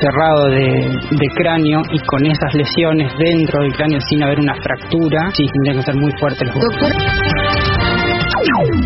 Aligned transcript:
cerrado 0.00 0.46
de, 0.46 0.66
de 1.10 1.28
cráneo 1.34 1.82
y 1.90 1.98
con 2.06 2.24
esas 2.26 2.54
lesiones 2.54 3.12
dentro 3.18 3.62
del 3.62 3.72
cráneo 3.72 3.98
sin 4.08 4.22
haber 4.22 4.38
una 4.40 4.54
fractura, 4.54 5.30
sí, 5.34 5.46
tendrían 5.46 5.76
que 5.76 5.82
ser 5.82 5.96
muy 5.96 6.12
los 6.20 6.38
Doctor. 6.38 6.92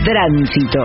Tránsito. 0.04 0.80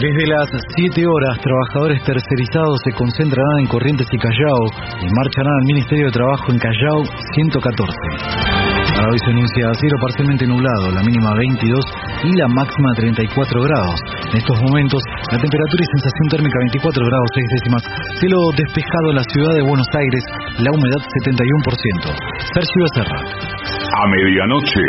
Desde 0.00 0.26
las 0.26 0.48
7 0.76 1.06
horas, 1.06 1.38
trabajadores 1.40 2.02
tercerizados 2.04 2.78
se 2.84 2.92
concentrarán 2.92 3.60
en 3.60 3.66
Corrientes 3.66 4.06
y 4.12 4.18
Callao 4.18 4.66
y 5.00 5.08
marcharán 5.10 5.52
al 5.60 5.66
Ministerio 5.66 6.06
de 6.06 6.12
Trabajo 6.12 6.52
en 6.52 6.58
Callao 6.58 7.04
114. 7.34 8.67
Para 8.98 9.14
hoy 9.14 9.20
se 9.22 9.30
anuncia 9.30 9.70
cielo 9.78 9.94
parcialmente 10.02 10.42
nublado, 10.44 10.90
la 10.90 11.06
mínima 11.06 11.30
22 11.38 11.78
y 12.24 12.34
la 12.34 12.48
máxima 12.50 12.90
34 12.98 13.62
grados. 13.62 13.94
En 14.26 14.38
estos 14.42 14.58
momentos, 14.58 14.98
la 15.30 15.38
temperatura 15.38 15.82
y 15.86 15.90
sensación 15.94 16.26
térmica 16.34 16.58
24 16.58 17.06
grados 17.06 17.30
6 17.30 17.46
décimas, 17.46 17.82
cielo 18.18 18.38
despejado 18.58 19.06
en 19.14 19.16
la 19.22 19.26
ciudad 19.30 19.54
de 19.54 19.62
Buenos 19.70 19.86
Aires, 19.94 20.24
la 20.58 20.74
humedad 20.74 20.98
71%. 21.14 22.10
Sergio 22.58 22.82
Becerra. 22.90 23.22
A 23.22 24.02
medianoche, 24.10 24.82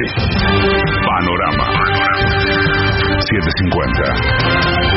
Panorama. 1.06 1.70
750. 3.30 4.89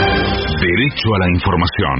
Derecho 0.62 1.11
a 1.11 1.19
la 1.19 1.27
información. 1.34 1.98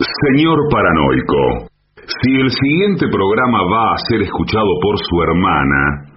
Señor 0.00 0.56
paranoico, 0.72 1.68
si 2.08 2.40
el 2.40 2.48
siguiente 2.48 3.04
programa 3.12 3.68
va 3.68 3.92
a 3.92 4.00
ser 4.08 4.24
escuchado 4.24 4.80
por 4.80 4.96
su 4.96 5.12
hermana, 5.28 6.13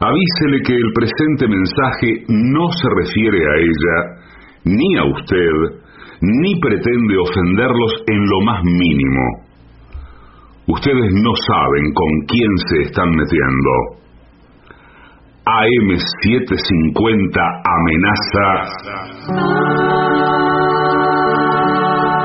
avísele 0.00 0.62
que 0.66 0.74
el 0.74 0.92
presente 0.92 1.48
mensaje 1.48 2.24
no 2.28 2.70
se 2.72 2.88
refiere 2.88 3.38
a 3.38 3.56
ella, 3.56 4.16
ni 4.64 4.96
a 4.98 5.04
usted, 5.04 5.82
ni 6.20 6.60
pretende 6.60 7.18
ofenderlos 7.18 8.04
en 8.06 8.26
lo 8.26 8.40
más 8.44 8.62
mínimo. 8.64 9.46
Ustedes 10.68 11.12
no 11.12 11.32
saben 11.46 11.92
con 11.94 12.08
quién 12.26 12.58
se 12.68 12.82
están 12.82 13.10
metiendo. 13.10 13.96
AM750 15.46 17.38
amenaza. 17.78 18.46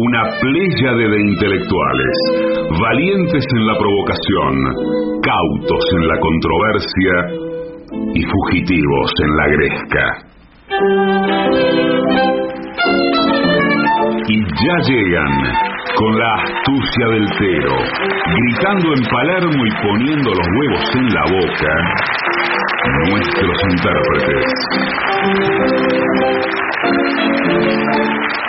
Una 0.00 0.22
pléyade 0.40 1.08
de 1.10 1.20
intelectuales, 1.20 2.16
valientes 2.80 3.44
en 3.52 3.66
la 3.66 3.76
provocación, 3.76 4.54
cautos 5.20 5.84
en 5.92 6.06
la 6.06 6.16
controversia 6.20 7.14
y 8.14 8.22
fugitivos 8.22 9.12
en 9.24 9.36
la 9.36 9.46
gresca. 9.56 10.04
Y 14.28 14.38
ya 14.38 14.76
llegan, 14.86 15.34
con 15.96 16.16
la 16.16 16.32
astucia 16.44 17.06
del 17.08 17.28
tero, 17.36 17.76
gritando 18.36 18.94
en 18.94 19.02
Palermo 19.10 19.66
y 19.66 19.70
poniendo 19.82 20.30
los 20.30 20.46
huevos 20.60 20.94
en 20.94 21.08
la 21.12 21.24
boca, 21.24 21.74
nuestros 23.10 23.58
intérpretes. 23.72 24.46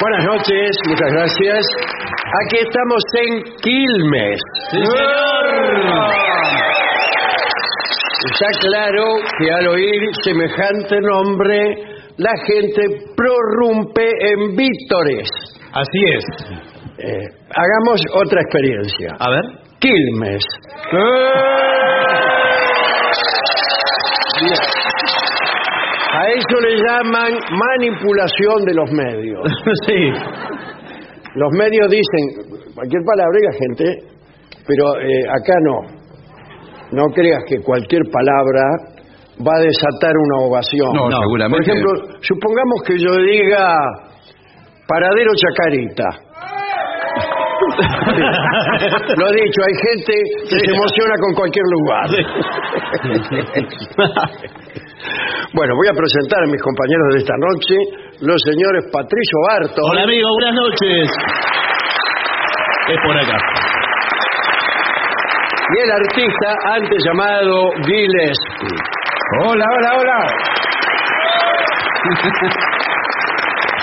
Buenas 0.02 0.26
noches, 0.26 0.78
muchas 0.88 1.12
gracias. 1.12 1.66
Aquí 2.46 2.58
estamos 2.66 3.04
en 3.22 3.44
Quilmes. 3.62 4.40
Está 8.32 8.48
claro 8.62 9.04
que 9.38 9.52
al 9.52 9.68
oír 9.68 10.02
semejante 10.24 11.02
nombre, 11.02 11.76
la 12.16 12.32
gente 12.48 12.82
prorrumpe 13.18 14.10
en 14.22 14.56
vítores. 14.56 15.28
Así 15.74 16.02
es. 16.16 16.24
Eh, 17.00 17.28
hagamos 17.54 18.02
otra 18.24 18.42
experiencia. 18.42 19.18
A 19.20 19.30
ver. 19.32 19.44
Quilmes. 19.80 20.44
Bien. 24.42 24.79
A 26.12 26.28
eso 26.28 26.60
le 26.62 26.76
llaman 26.78 27.34
manipulación 27.52 28.66
de 28.66 28.74
los 28.74 28.92
medios. 28.92 29.44
sí. 29.86 30.12
Los 31.36 31.52
medios 31.54 31.88
dicen 31.90 32.74
cualquier 32.74 33.04
palabra 33.06 33.38
y 33.40 33.44
la 33.46 33.54
gente, 33.54 33.86
pero 34.66 35.00
eh, 35.02 35.24
acá 35.30 35.54
no. 35.64 36.00
No 36.92 37.04
creas 37.14 37.44
que 37.48 37.62
cualquier 37.62 38.02
palabra 38.12 38.62
va 39.46 39.56
a 39.56 39.62
desatar 39.62 40.18
una 40.18 40.48
ovación. 40.48 40.92
No, 40.94 41.10
No, 41.10 41.18
seguramente. 41.22 41.58
Por 41.58 41.76
ejemplo, 41.76 41.92
supongamos 42.22 42.82
que 42.86 42.98
yo 42.98 43.16
diga 43.22 43.78
paradero 44.88 45.32
Chacarita. 45.36 46.10
Lo 49.18 49.28
he 49.30 49.34
dicho, 49.44 49.62
hay 49.62 49.76
gente 49.86 50.14
que 50.50 50.58
se 50.60 50.72
emociona 50.74 51.16
con 51.22 51.34
cualquier 51.36 51.66
lugar. 51.70 52.08
Bueno, 55.54 55.74
voy 55.76 55.88
a 55.88 55.94
presentar 55.94 56.44
a 56.44 56.48
mis 56.48 56.62
compañeros 56.62 57.08
de 57.14 57.20
esta 57.20 57.36
noche, 57.38 57.76
los 58.22 58.40
señores 58.44 58.86
Patricio 58.92 59.38
Barto. 59.48 59.82
Hola 59.92 60.04
amigo, 60.04 60.28
buenas 60.34 60.56
noches. 60.56 61.10
Es 62.90 62.98
por 63.06 63.18
acá. 63.18 63.38
Y 65.70 65.82
el 65.82 65.92
artista 65.92 66.50
antes 66.76 67.04
llamado 67.06 67.72
Gillespie. 67.86 68.78
Hola, 69.46 69.66
hola, 69.78 69.98
hola. 70.00 70.20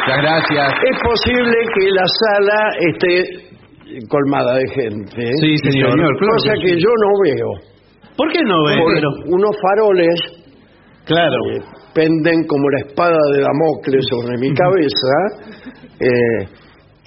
Muchas 0.07 0.23
gracias. 0.23 0.75
Es 0.83 0.99
posible 1.03 1.57
que 1.75 1.91
la 1.91 2.05
sala 2.21 2.59
esté 2.91 3.23
colmada 4.09 4.57
de 4.57 4.67
gente. 4.75 5.31
Sí, 5.41 5.57
señor. 5.59 5.91
Señor, 5.93 6.17
claro 6.19 6.33
cosa 6.37 6.53
que 6.55 6.61
que 6.61 6.69
sí. 6.75 6.81
yo 6.83 6.91
no 7.03 7.11
veo. 7.23 7.51
¿Por 8.17 8.33
qué 8.33 8.41
no 8.45 8.65
ve? 8.65 8.77
Porque 8.79 9.01
unos 9.27 9.57
faroles 9.61 10.46
Claro. 11.07 11.39
eh, 11.55 11.63
penden 11.95 12.45
como 12.47 12.69
la 12.69 12.81
espada 12.87 13.17
de 13.33 13.41
Damocles 13.41 14.05
sobre 14.11 14.37
mi 14.39 14.53
cabeza. 14.53 15.55
eh, 16.01 16.45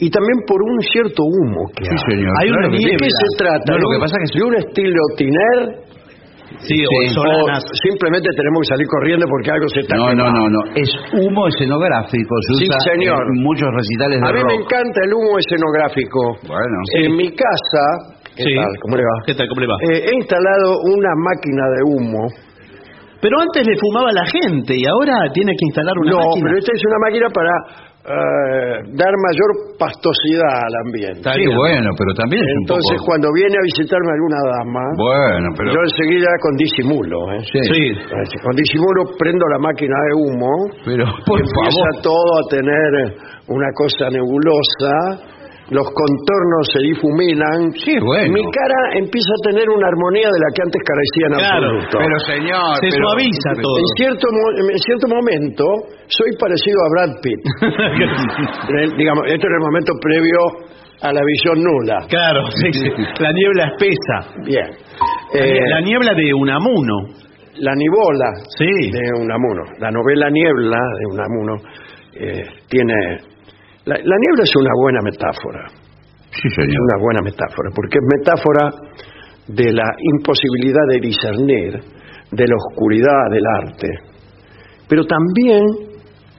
y 0.01 0.10
también 0.10 0.40
por 0.48 0.57
un 0.63 0.80
cierto 0.81 1.22
humo 1.22 1.68
que 1.75 1.84
Sí, 1.86 1.92
hay. 1.92 2.16
señor. 2.16 2.31
Hay 2.42 2.50
una 2.50 2.72
Claro 2.72 2.78
sí. 2.80 2.86
¿De 2.90 2.96
qué 2.98 3.10
se 3.12 3.30
trata? 3.38 3.68
No, 3.68 3.78
lo 3.78 3.86
¿De 3.86 3.92
que 3.92 3.98
un- 4.00 4.01
pasa 4.01 4.16
es 4.24 4.31
que- 4.31 4.40
de 4.40 4.46
un 4.48 4.56
estilo 4.56 5.01
tiner 5.19 5.60
Sí, 6.66 6.75
o 6.81 6.90
Sí. 7.06 7.13
solanas. 7.13 7.62
o 7.63 7.74
simplemente 7.88 8.28
tenemos 8.36 8.60
que 8.66 8.69
salir 8.74 8.88
corriendo 8.90 9.25
porque 9.30 9.51
algo 9.51 9.68
se 9.69 9.80
está 9.86 9.96
No, 9.96 10.10
no, 10.16 10.24
quemando? 10.25 10.40
no, 10.40 10.50
no. 10.50 10.62
Es 10.75 10.90
humo 11.13 11.48
escenográfico. 11.48 12.34
Se 12.50 12.54
Sí, 12.57 12.66
usa 12.66 12.80
señor. 12.96 13.22
en 13.22 13.44
muchos 13.44 13.69
recitales 13.75 14.18
de 14.19 14.28
A 14.28 14.34
mí 14.34 14.42
me 14.44 14.56
encanta 14.66 15.00
el 15.06 15.13
humo 15.13 15.38
escenográfico. 15.38 16.19
Bueno, 16.50 16.75
En 16.98 17.16
mi 17.16 17.30
casa, 17.36 17.84
¿qué 18.36 18.44
Sí. 18.44 18.56
tal? 18.56 18.72
¿Cómo 18.81 18.96
le 18.98 19.04
va? 19.04 19.16
¿Qué 19.28 19.36
tal? 19.36 19.48
¿Cómo 19.48 19.62
le 19.62 19.68
va? 19.68 19.75
Eh, 19.94 20.10
he 20.10 20.13
instalado 20.16 20.80
una 20.90 21.12
máquina 21.22 21.63
de 21.75 21.81
humo. 21.94 22.24
Pero 23.21 23.36
antes 23.39 23.68
le 23.68 23.75
fumaba 23.77 24.12
la 24.16 24.25
gente 24.25 24.74
y 24.80 24.83
ahora 24.88 25.27
tiene 25.33 25.51
que 25.51 25.66
instalar 25.68 25.94
una 26.00 26.12
no, 26.12 26.18
máquina. 26.24 26.44
pero 26.48 26.56
esta 26.60 26.71
es 26.74 26.81
una 26.88 27.00
máquina 27.04 27.27
para 27.36 27.54
eh, 28.00 28.74
dar 28.95 29.12
mayor 29.12 29.50
pastosidad 29.77 30.48
al 30.48 30.75
ambiente. 30.88 31.19
sí, 31.36 31.45
bueno, 31.51 31.92
pero 32.00 32.12
también 32.16 32.42
es 32.42 32.56
Entonces, 32.63 32.95
un 32.95 32.98
poco... 33.04 33.06
cuando 33.12 33.27
viene 33.36 33.56
a 33.60 33.63
visitarme 33.68 34.10
alguna 34.16 34.39
dama, 34.56 34.83
Bueno, 34.98 35.48
pero... 35.57 35.68
yo 35.75 35.80
enseguida 35.83 36.31
con 36.42 36.54
disimulo, 36.56 37.18
¿eh? 37.36 37.44
Sí, 37.44 37.60
Sí. 37.69 38.36
Con 38.42 38.56
disimulo 38.56 39.00
prendo 39.19 39.45
la 39.51 39.60
máquina 39.60 39.95
de 40.07 40.13
humo, 40.15 40.51
pero 40.88 41.04
por 41.27 41.39
empieza 41.44 41.92
favor. 41.92 42.01
todo 42.01 42.30
a 42.39 42.44
tener 42.50 42.89
una 43.51 43.69
cosa 43.75 44.10
nebulosa, 44.10 44.95
los 45.71 45.86
contornos 45.94 46.63
se 46.74 46.80
difuminan, 46.81 47.71
Sí, 47.77 47.94
bueno. 48.01 48.33
mi 48.33 48.42
cara 48.50 48.98
empieza 48.98 49.30
a 49.30 49.42
tener 49.50 49.69
una 49.69 49.88
armonía 49.88 50.27
de 50.30 50.39
la 50.42 50.50
que 50.54 50.62
antes 50.66 50.81
carecía 50.81 51.25
en 51.30 51.33
Claro, 51.38 51.66
absoluto. 51.69 51.98
Pero 52.01 52.16
señor... 52.25 52.69
Se 52.81 52.89
pero- 52.89 53.06
suaviza 53.06 53.50
todo. 53.62 53.77
En 53.77 53.88
cierto, 53.98 54.25
mo- 54.33 54.54
en 54.74 54.80
cierto 54.81 55.06
momento 55.07 55.63
soy 56.10 56.31
parecido 56.39 56.77
a 56.81 56.89
Brad 56.94 57.13
Pitt. 57.21 57.42
Eh, 58.69 58.88
Digamos, 58.98 59.24
esto 59.27 59.45
era 59.48 59.56
el 59.57 59.66
momento 59.66 59.94
previo 60.01 60.39
a 61.01 61.13
la 61.13 61.21
visión 61.24 61.63
nula. 61.63 62.06
Claro, 62.10 62.44
sí, 62.51 62.72
sí. 62.74 62.89
La 63.19 63.31
niebla 63.31 63.72
espesa. 63.74 64.42
Bien. 64.45 64.68
La 65.33 65.39
Eh, 65.45 65.54
nie- 65.54 65.69
la 65.69 65.81
niebla 65.81 66.13
de 66.13 66.33
Unamuno. 66.33 66.95
la 67.60 67.74
Nibola 67.75 68.31
Sí. 68.57 68.65
de 68.92 69.22
Unamuno, 69.22 69.63
la 69.80 69.92
novela 69.92 70.30
Niebla 70.30 70.80
de 71.00 71.06
Unamuno, 71.13 71.54
eh, 72.15 72.44
tiene... 72.69 72.94
La, 73.86 73.96
la 73.96 74.18
niebla 74.20 74.44
es 74.44 74.54
una 74.56 74.72
buena 74.81 75.00
metáfora, 75.04 75.68
Sí, 76.31 76.48
es 76.48 76.54
señor. 76.56 76.81
una 76.81 77.04
buena 77.04 77.22
metáfora, 77.22 77.70
porque 77.76 77.98
es 77.98 78.06
metáfora 78.20 78.72
de 79.48 79.72
la 79.74 79.86
imposibilidad 80.18 80.86
de 80.90 81.00
discernir, 81.00 81.72
de 82.31 82.46
la 82.48 82.56
oscuridad 82.56 83.31
del 83.31 83.44
arte, 83.64 83.88
pero 84.88 85.04
también 85.06 85.64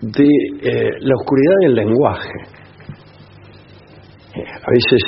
de 0.02 0.24
eh, 0.62 0.90
la 1.00 1.14
oscuridad 1.16 1.56
del 1.62 1.74
lenguaje. 1.74 2.38
Eh, 4.36 4.44
a 4.46 4.70
veces 4.70 5.02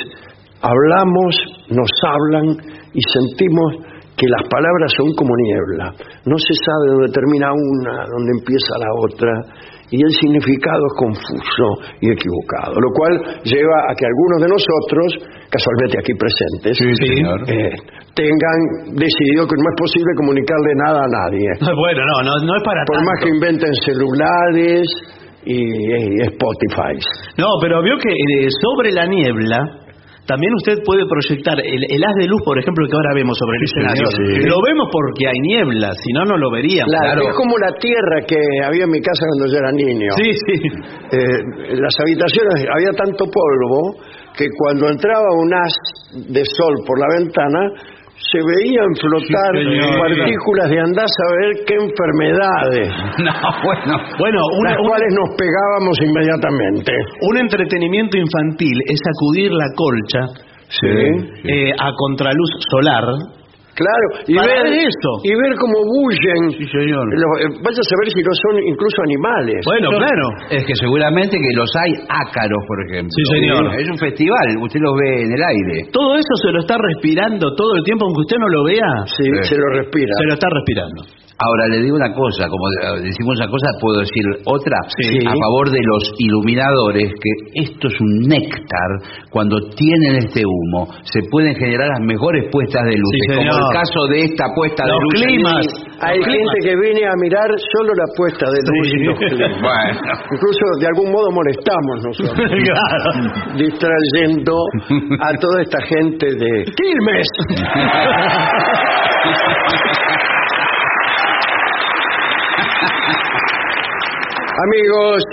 hablamos, 0.61 1.35
nos 1.69 1.89
hablan 2.03 2.57
y 2.93 3.01
sentimos 3.13 3.85
que 4.17 4.27
las 4.27 4.47
palabras 4.49 4.91
son 4.97 5.07
como 5.15 5.31
niebla. 5.35 5.85
No 6.25 6.37
se 6.37 6.53
sabe 6.65 6.91
dónde 6.91 7.11
termina 7.11 7.51
una, 7.51 8.05
dónde 8.05 8.31
empieza 8.37 8.77
la 8.77 8.91
otra, 9.07 9.31
y 9.93 10.01
el 10.01 10.09
significado 10.17 10.81
es 10.89 10.93
confuso 10.97 11.67
y 12.01 12.09
equivocado, 12.09 12.73
lo 12.81 12.89
cual 12.97 13.13
lleva 13.45 13.77
a 13.85 13.93
que 13.93 14.05
algunos 14.09 14.41
de 14.41 14.49
nosotros, 14.49 15.07
casualmente 15.53 16.01
aquí 16.01 16.13
presentes, 16.17 16.73
Sí, 16.81 17.21
eh, 17.53 17.77
tengan 18.17 18.59
decidido 18.97 19.45
que 19.45 19.53
no 19.53 19.69
es 19.69 19.77
posible 19.77 20.11
comunicarle 20.17 20.71
nada 20.81 20.99
a 21.05 21.09
nadie. 21.13 21.45
Bueno, 21.77 22.01
no, 22.09 22.15
no, 22.25 22.33
no 22.41 22.53
es 22.57 22.63
para 22.65 22.81
Por 22.89 22.97
tanto. 22.97 23.05
más 23.11 23.17
que 23.21 23.29
inventen 23.29 23.73
celulares 23.85 24.85
y, 25.45 25.61
y 25.61 26.21
Spotify. 26.33 26.97
No, 27.37 27.47
pero 27.61 27.83
vio 27.83 27.93
que 28.01 28.09
eh, 28.09 28.47
sobre 28.65 28.91
la 28.93 29.05
niebla 29.05 29.59
también 30.25 30.53
usted 30.55 30.79
puede 30.85 31.03
proyectar 31.05 31.59
el, 31.59 31.81
el 31.83 32.01
haz 32.03 32.15
de 32.15 32.27
luz, 32.27 32.39
por 32.45 32.57
ejemplo, 32.57 32.87
que 32.87 32.95
ahora 32.95 33.13
vemos 33.13 33.37
sobre 33.37 33.57
el 33.59 33.63
escenario. 33.63 34.05
sí. 34.07 34.47
Lo 34.47 34.57
vemos 34.63 34.87
porque 34.91 35.27
hay 35.27 35.39
niebla, 35.39 35.91
si 35.99 36.13
no, 36.13 36.23
no 36.23 36.37
lo 36.37 36.49
veríamos. 36.51 36.87
Claro, 36.95 37.27
es 37.27 37.35
como 37.35 37.57
la 37.57 37.73
tierra 37.75 38.23
que 38.25 38.39
había 38.63 38.85
en 38.85 38.91
mi 38.91 39.01
casa 39.01 39.19
cuando 39.27 39.51
yo 39.51 39.57
era 39.59 39.71
niño. 39.71 40.11
Sí, 40.15 40.31
sí. 40.31 40.55
Eh, 41.11 41.75
en 41.75 41.81
las 41.81 41.95
habitaciones 41.99 42.65
había 42.71 42.91
tanto 42.95 43.25
polvo 43.27 43.99
que 44.37 44.47
cuando 44.57 44.89
entraba 44.89 45.27
un 45.35 45.53
haz 45.53 45.75
de 46.31 46.43
sol 46.45 46.75
por 46.87 46.99
la 46.99 47.07
ventana 47.19 47.59
se 48.17 48.39
veían 48.39 48.89
flotar 49.01 49.51
Sí, 49.57 49.63
señor. 49.63 49.99
partículas 49.99 50.69
de 50.69 50.79
andar 50.79 51.05
a 51.05 51.07
saber 51.07 51.49
qué 51.65 51.75
enfermedades, 51.75 52.89
No, 53.25 53.33
bueno. 53.63 53.93
Bueno, 54.19 54.39
una- 54.59 54.69
las 54.71 54.79
cuales 54.79 55.09
nos 55.13 55.29
pegábamos 55.37 55.95
inmediatamente. 56.01 56.91
un 57.29 57.37
entretenimiento 57.37 58.17
infantil 58.17 58.77
es 58.87 58.99
sacudir 59.03 59.51
la 59.51 59.65
colcha 59.75 60.21
Sí. 60.69 60.87
eh, 61.43 61.71
a 61.77 61.91
contraluz 61.95 62.49
solar. 62.71 63.03
Claro, 63.73 64.05
y 64.29 64.37
ver, 64.37 64.69
eso. 64.85 65.11
y 65.25 65.33
ver 65.33 65.51
cómo 65.57 65.77
bullen. 65.81 66.41
Sí, 66.53 66.65
señor. 66.69 67.05
Los- 67.09 67.39
eh, 67.41 67.49
vaya 67.57 67.81
a 67.81 67.87
saber 67.89 68.07
si 68.13 68.21
no 68.21 68.33
son 68.37 68.53
incluso 68.69 68.97
animales. 69.01 69.65
Bueno, 69.65 69.89
claro. 69.97 70.25
Es 70.53 70.61
que 70.65 70.75
seguramente 70.77 71.33
que 71.37 71.51
los 71.57 71.69
hay 71.81 71.91
ácaros, 72.05 72.61
por 72.69 72.77
ejemplo. 72.85 73.09
Sí, 73.09 73.23
señor. 73.33 73.73
Es 73.73 73.89
un 73.89 73.97
festival, 73.97 74.47
usted 74.61 74.79
los 74.79 74.93
ve 75.01 75.23
en 75.25 75.31
el 75.33 75.41
aire. 75.41 75.89
Todo 75.91 76.13
eso 76.15 76.33
se 76.45 76.51
lo 76.53 76.59
está 76.61 76.77
respirando 76.77 77.49
todo 77.57 77.75
el 77.77 77.83
tiempo, 77.83 78.05
aunque 78.05 78.21
usted 78.21 78.37
no 78.37 78.49
lo 78.49 78.63
vea, 78.65 78.91
Sí, 79.09 79.25
se 79.49 79.57
lo 79.57 79.67
respira. 79.81 80.13
se 80.21 80.25
lo 80.27 80.33
está 80.33 80.47
respirando. 80.53 81.01
Ahora 81.43 81.67
le 81.67 81.81
digo 81.83 81.95
una 81.97 82.13
cosa, 82.13 82.47
como 82.47 82.63
eh, 82.71 83.01
decimos 83.03 83.35
una 83.39 83.49
cosa, 83.49 83.67
puedo 83.81 83.99
decir 83.99 84.23
otra, 84.45 84.77
Sí. 84.97 85.19
a 85.27 85.33
favor 85.35 85.69
de 85.71 85.79
los 85.83 86.03
iluminadores, 86.19 87.11
que 87.19 87.31
esto 87.63 87.87
es 87.87 87.99
un 87.99 88.21
néctar, 88.29 88.89
cuando 89.29 89.59
tienen 89.75 90.23
este 90.23 90.43
humo, 90.45 90.87
se 91.03 91.19
pueden 91.29 91.53
generar 91.55 91.87
las 91.89 92.05
mejores 92.07 92.47
puestas 92.51 92.83
de 92.85 92.95
luces, 92.95 93.21
Sí, 93.27 93.35
como 93.35 93.51
el 93.51 93.73
caso 93.73 93.99
de 94.09 94.17
esta 94.23 94.45
puesta 94.55 94.85
de 94.85 94.91
Los 94.91 94.99
luces. 95.03 95.23
climas. 95.27 95.65
Hay 96.03 96.17
Los 96.19 96.25
gente 96.27 96.39
climas. 96.39 96.63
que 96.63 96.75
viene 96.83 97.01
a 97.07 97.13
mirar 97.19 97.49
solo 97.75 97.91
la 97.95 98.07
puesta 98.17 98.45
de 98.51 98.59
luz 98.63 98.87
y 98.87 99.03
los 99.03 99.17
climas. 99.19 99.61
Bueno. 99.61 99.99
Incluso 100.31 100.63
de 100.79 100.87
algún 100.87 101.11
modo 101.11 101.31
molestamos 101.31 101.95
nosotros, 102.03 102.37
Claro. 102.71 103.09
distrayendo 103.57 104.53
a 105.19 105.33
toda 105.39 105.61
esta 105.61 105.79
gente 105.87 106.25
de 106.35 106.65
Quilmes. 106.75 107.27
Amigos, 114.53 115.23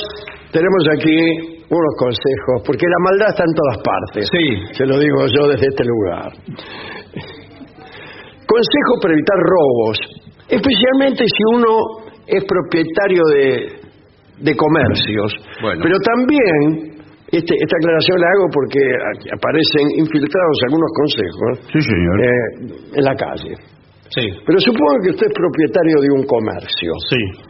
tenemos 0.52 0.82
aquí 0.96 1.60
unos 1.68 1.94
consejos, 1.98 2.62
porque 2.66 2.86
la 2.86 3.00
maldad 3.04 3.28
está 3.30 3.44
en 3.44 3.54
todas 3.54 3.78
partes. 3.84 4.28
Sí. 4.32 4.74
Se 4.74 4.86
lo 4.86 4.98
digo 4.98 5.26
yo 5.28 5.48
desde 5.48 5.66
este 5.68 5.84
lugar. 5.84 6.32
Consejo 8.46 8.92
para 9.02 9.14
evitar 9.14 9.38
robos, 9.38 9.96
especialmente 10.48 11.24
si 11.26 11.42
uno 11.54 11.70
es 12.26 12.42
propietario 12.44 13.22
de, 13.34 13.46
de 14.40 14.56
comercios. 14.56 15.34
Bueno. 15.62 15.80
Pero 15.84 15.96
también, 16.00 16.98
este- 17.30 17.54
esta 17.54 17.76
aclaración 17.78 18.18
la 18.20 18.26
hago 18.34 18.46
porque 18.50 18.80
aparecen 19.36 19.86
infiltrados 20.02 20.58
algunos 20.66 20.90
consejos 20.96 21.52
Sí, 21.72 21.80
señor. 21.80 22.16
eh, 22.24 22.98
en 22.98 23.04
la 23.04 23.14
calle. 23.14 23.54
Sí, 24.10 24.26
Pero 24.44 24.58
supongo 24.58 24.96
que 25.04 25.10
usted 25.10 25.26
es 25.28 25.34
propietario 25.34 25.96
de 26.02 26.10
un 26.18 26.24
comercio. 26.26 26.92
sí. 27.10 27.49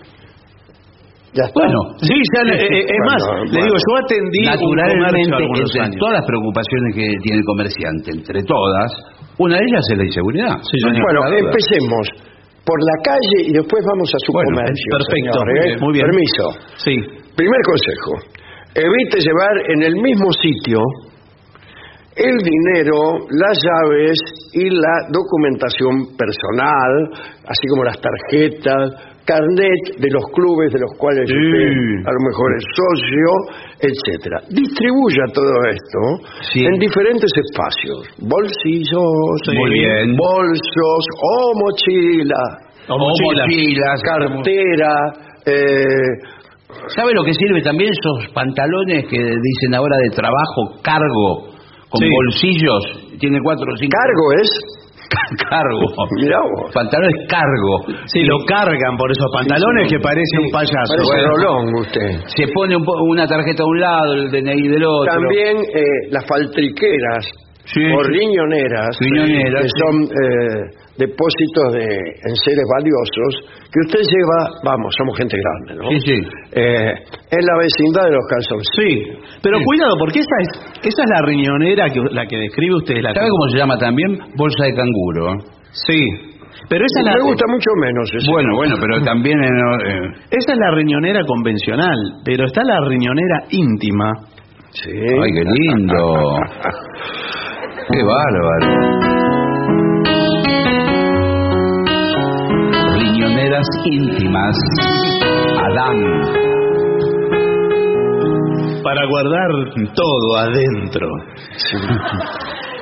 Ya 1.32 1.44
está. 1.46 1.54
Bueno, 1.62 1.78
Sí, 2.02 2.10
ya 2.34 2.42
le- 2.42 2.58
eh, 2.58 2.66
eh, 2.66 2.84
es 2.90 3.02
más, 3.06 3.22
Bueno, 3.22 3.44
le 3.44 3.50
bueno. 3.50 3.64
digo, 3.70 3.76
yo 3.78 3.92
atendí 4.02 4.42
Naturalmente, 4.50 5.42
entre 5.46 5.80
años. 5.86 5.96
todas 6.02 6.14
las 6.18 6.26
preocupaciones 6.26 6.90
que 6.94 7.06
tiene 7.22 7.38
el 7.38 7.46
comerciante, 7.46 8.08
entre 8.10 8.42
todas, 8.42 8.90
una 9.38 9.54
de 9.58 9.62
ellas 9.62 9.84
es 9.92 9.96
la 9.98 10.04
inseguridad. 10.10 10.54
Sí. 10.66 10.76
Bueno, 10.82 11.20
empecemos 11.30 12.04
por 12.66 12.78
la 12.82 12.96
calle 13.06 13.38
y 13.46 13.52
después 13.54 13.78
vamos 13.94 14.10
a 14.10 14.18
su 14.26 14.32
Bueno, 14.34 14.58
comercio. 14.58 14.90
perfecto, 14.90 15.38
señor, 15.38 15.46
muy 15.46 15.54
¿eh? 15.54 15.62
bien, 15.64 15.76
muy 15.80 15.92
bien. 15.94 16.06
Permiso. 16.10 16.44
Sí, 16.82 16.94
Primer 17.38 17.60
consejo. 17.64 18.12
Evite 18.74 19.16
llevar 19.22 19.54
en 19.70 19.82
el 19.82 19.94
mismo 19.96 20.28
sitio 20.42 20.78
el 22.16 22.36
dinero, 22.36 23.16
las 23.30 23.56
llaves 23.64 24.18
y 24.52 24.68
la 24.68 24.94
documentación 25.10 26.16
personal, 26.18 26.92
así 27.46 27.64
como 27.70 27.84
las 27.84 27.96
tarjetas, 28.00 29.09
carnet 29.24 29.82
de 29.98 30.08
los 30.10 30.24
clubes 30.34 30.72
de 30.72 30.80
los 30.80 30.90
cuales 30.98 31.28
Sí. 31.28 31.34
usted 31.34 32.08
a 32.08 32.12
lo 32.12 32.20
mejor 32.28 32.48
es 32.56 32.64
socio, 32.74 33.30
etcétera. 33.80 34.38
Distribuya 34.50 35.24
todo 35.32 35.52
esto 35.70 36.00
Sí. 36.52 36.64
en 36.64 36.78
diferentes 36.78 37.30
espacios, 37.36 38.08
bolsillos, 38.18 39.40
Sí. 39.44 39.52
Bien. 39.72 40.16
bolsos 40.16 41.02
o 41.22 41.52
mochila, 41.54 42.42
o 42.88 42.94
O 42.94 42.98
mochila. 42.98 43.44
mochilas, 43.46 44.02
cartera, 44.02 44.92
eh, 45.46 46.38
¿Sabe 46.96 47.12
lo 47.12 47.24
que 47.24 47.34
sirve 47.34 47.60
también 47.62 47.90
esos 47.90 48.32
pantalones 48.32 49.04
que 49.06 49.18
dicen 49.18 49.74
ahora 49.74 49.96
de 50.04 50.10
trabajo, 50.10 50.80
cargo, 50.82 51.50
con 51.90 52.00
bolsillos? 52.00 53.18
Tiene 53.18 53.38
cuatro 53.42 53.66
o 53.72 53.76
cinco. 53.76 53.90
cargo 53.92 54.40
es 54.40 54.48
cargo. 55.50 55.80
Mirá 56.22 56.38
vos. 56.40 56.72
Pantalones 56.72 57.26
cargo. 57.28 57.72
Sí, 58.06 58.22
lo 58.24 58.38
cargan 58.46 58.96
por 58.96 59.10
esos 59.10 59.26
pantalones 59.32 59.88
que 59.90 59.98
parece 59.98 60.38
un 60.42 60.50
payaso. 60.50 60.94
Parece 60.94 61.12
bueno. 61.12 61.28
Rolón 61.36 61.74
usted. 61.80 62.10
Se 62.36 62.46
pone 62.54 62.76
un 62.76 62.84
po- 62.84 63.02
una 63.08 63.26
tarjeta 63.26 63.62
a 63.62 63.66
un 63.66 63.80
lado, 63.80 64.14
el 64.14 64.30
DNI 64.30 64.68
del 64.68 64.84
otro. 64.84 65.12
También 65.12 65.56
eh, 65.74 65.82
las 66.10 66.24
faltriqueras 66.26 67.26
Sí, 67.64 67.80
o 67.84 68.02
riñoneras, 68.02 68.96
Riñoneras, 68.98 69.62
que 69.62 69.68
sí. 69.68 69.78
son 69.78 69.94
eh, 70.02 70.60
depósitos 70.98 71.72
de 71.74 71.84
enseres 72.26 72.64
valiosos 72.76 73.32
que 73.70 73.80
usted 73.86 74.00
lleva, 74.00 74.60
vamos, 74.64 74.92
somos 74.98 75.16
gente 75.16 75.36
grande, 75.38 75.82
¿no? 75.84 75.90
Sí, 75.90 76.00
sí. 76.00 76.18
Eh, 76.52 76.92
en 77.30 77.42
la 77.46 77.56
vecindad 77.62 78.04
de 78.04 78.10
los 78.10 78.26
calzoncillos. 78.28 78.74
Sí, 78.74 79.38
pero 79.42 79.58
cuidado, 79.64 79.94
porque 79.98 80.20
esa 80.20 80.36
es 80.40 80.48
esa 80.88 81.02
es 81.04 81.10
la 81.14 81.22
riñonera 81.26 81.88
que 81.90 82.00
la 82.10 82.26
que 82.26 82.36
describe 82.38 82.74
usted. 82.76 82.96
La 83.02 83.12
¿Sabe 83.14 83.26
que- 83.26 83.30
cómo 83.30 83.48
se 83.52 83.58
llama 83.58 83.76
también? 83.78 84.18
Bolsa 84.36 84.64
de 84.64 84.74
canguro. 84.74 85.34
Sí, 85.86 86.00
pero 86.68 86.84
esa 86.84 87.00
es 87.00 87.06
la 87.06 87.14
Me 87.14 87.22
gusta 87.30 87.44
mucho 87.46 87.70
menos 87.80 88.10
ese. 88.12 88.30
Bueno, 88.32 88.56
bueno, 88.56 88.74
pero 88.80 89.00
también 89.04 89.38
en, 89.38 89.54
eh, 89.86 90.08
esa 90.32 90.52
es 90.54 90.58
la 90.58 90.70
riñonera 90.74 91.20
convencional, 91.24 91.96
pero 92.24 92.46
está 92.46 92.62
la 92.64 92.80
riñonera 92.88 93.44
íntima. 93.50 94.10
Sí. 94.72 94.90
Ay, 94.90 95.30
qué 95.34 95.44
lindo. 95.44 95.96
Qué 97.92 98.02
bárbaro. 98.04 98.70
Riñoneras 102.98 103.66
íntimas. 103.84 104.56
Adán. 105.58 105.96
Para 108.82 109.06
guardar 109.06 109.50
todo 109.94 110.36
adentro. 110.38 111.06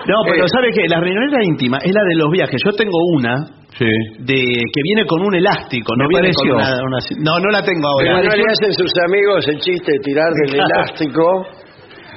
No, 0.08 0.16
pero 0.24 0.44
Eh. 0.44 0.48
¿sabe 0.48 0.68
qué? 0.74 0.88
La 0.88 1.00
riñonera 1.00 1.44
íntima 1.44 1.78
es 1.82 1.92
la 1.92 2.02
de 2.02 2.14
los 2.16 2.30
viajes. 2.30 2.60
Yo 2.64 2.72
tengo 2.72 2.98
una 3.16 3.36
Sí. 3.78 3.84
de 4.20 4.34
que 4.72 4.80
viene 4.82 5.06
con 5.06 5.20
un 5.24 5.34
elástico, 5.34 5.94
no 5.96 6.08
viene 6.08 6.30
con 6.34 6.50
una, 6.50 6.64
una- 6.64 6.98
No, 7.22 7.38
no 7.38 7.50
la 7.50 7.62
tengo 7.62 7.88
Pero 7.98 8.16
ahora. 8.16 8.28
no 8.28 8.36
le 8.36 8.44
hacen 8.50 8.72
sus 8.72 8.92
amigos 9.06 9.46
el 9.48 9.58
chiste 9.60 9.92
de 9.92 9.98
tirar 10.00 10.28
del 10.44 10.54
elástico 10.60 11.46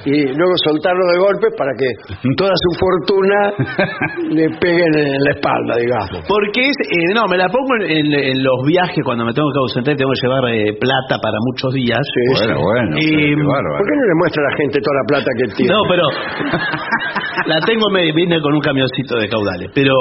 y 0.04 0.26
luego 0.34 0.52
soltarlo 0.64 1.04
de 1.12 1.18
golpe 1.18 1.46
para 1.56 1.72
que 1.78 1.88
toda 2.36 2.52
su 2.54 2.70
fortuna 2.78 3.38
le 4.30 4.46
peguen 4.58 4.92
en 4.98 5.20
la 5.24 5.30
espalda, 5.34 5.76
digamos. 5.78 6.24
Porque 6.28 6.60
es, 6.60 6.76
eh, 6.90 7.14
no, 7.14 7.26
me 7.30 7.36
la 7.38 7.48
pongo 7.48 7.76
en, 7.80 8.06
en- 8.06 8.12
en 8.32 8.42
los 8.42 8.58
viajes 8.66 8.98
cuando 9.04 9.24
me 9.24 9.32
tengo 9.32 9.48
que 9.52 9.58
ausentar 9.60 9.94
y 9.94 9.96
tengo 9.96 10.10
que 10.12 10.26
llevar 10.26 10.44
eh, 10.54 10.72
plata 10.78 11.18
para 11.22 11.36
muchos 11.50 11.72
días. 11.74 12.00
Bueno, 12.38 12.60
bueno. 12.60 12.96
Eh, 12.96 13.34
¿Por 13.78 13.86
qué 13.86 13.94
no 13.96 14.04
le 14.06 14.16
muestra 14.18 14.42
a 14.42 14.50
la 14.50 14.56
gente 14.56 14.78
toda 14.80 14.96
la 14.96 15.06
plata 15.08 15.30
que 15.38 15.46
tiene? 15.56 15.72
No, 15.72 15.80
pero 15.88 16.04
la 17.46 17.58
tengo, 17.66 17.88
me 17.90 18.12
viene 18.12 18.40
con 18.40 18.54
un 18.54 18.60
camioncito 18.60 19.16
de 19.16 19.28
caudales. 19.28 19.70
Pero 19.74 19.94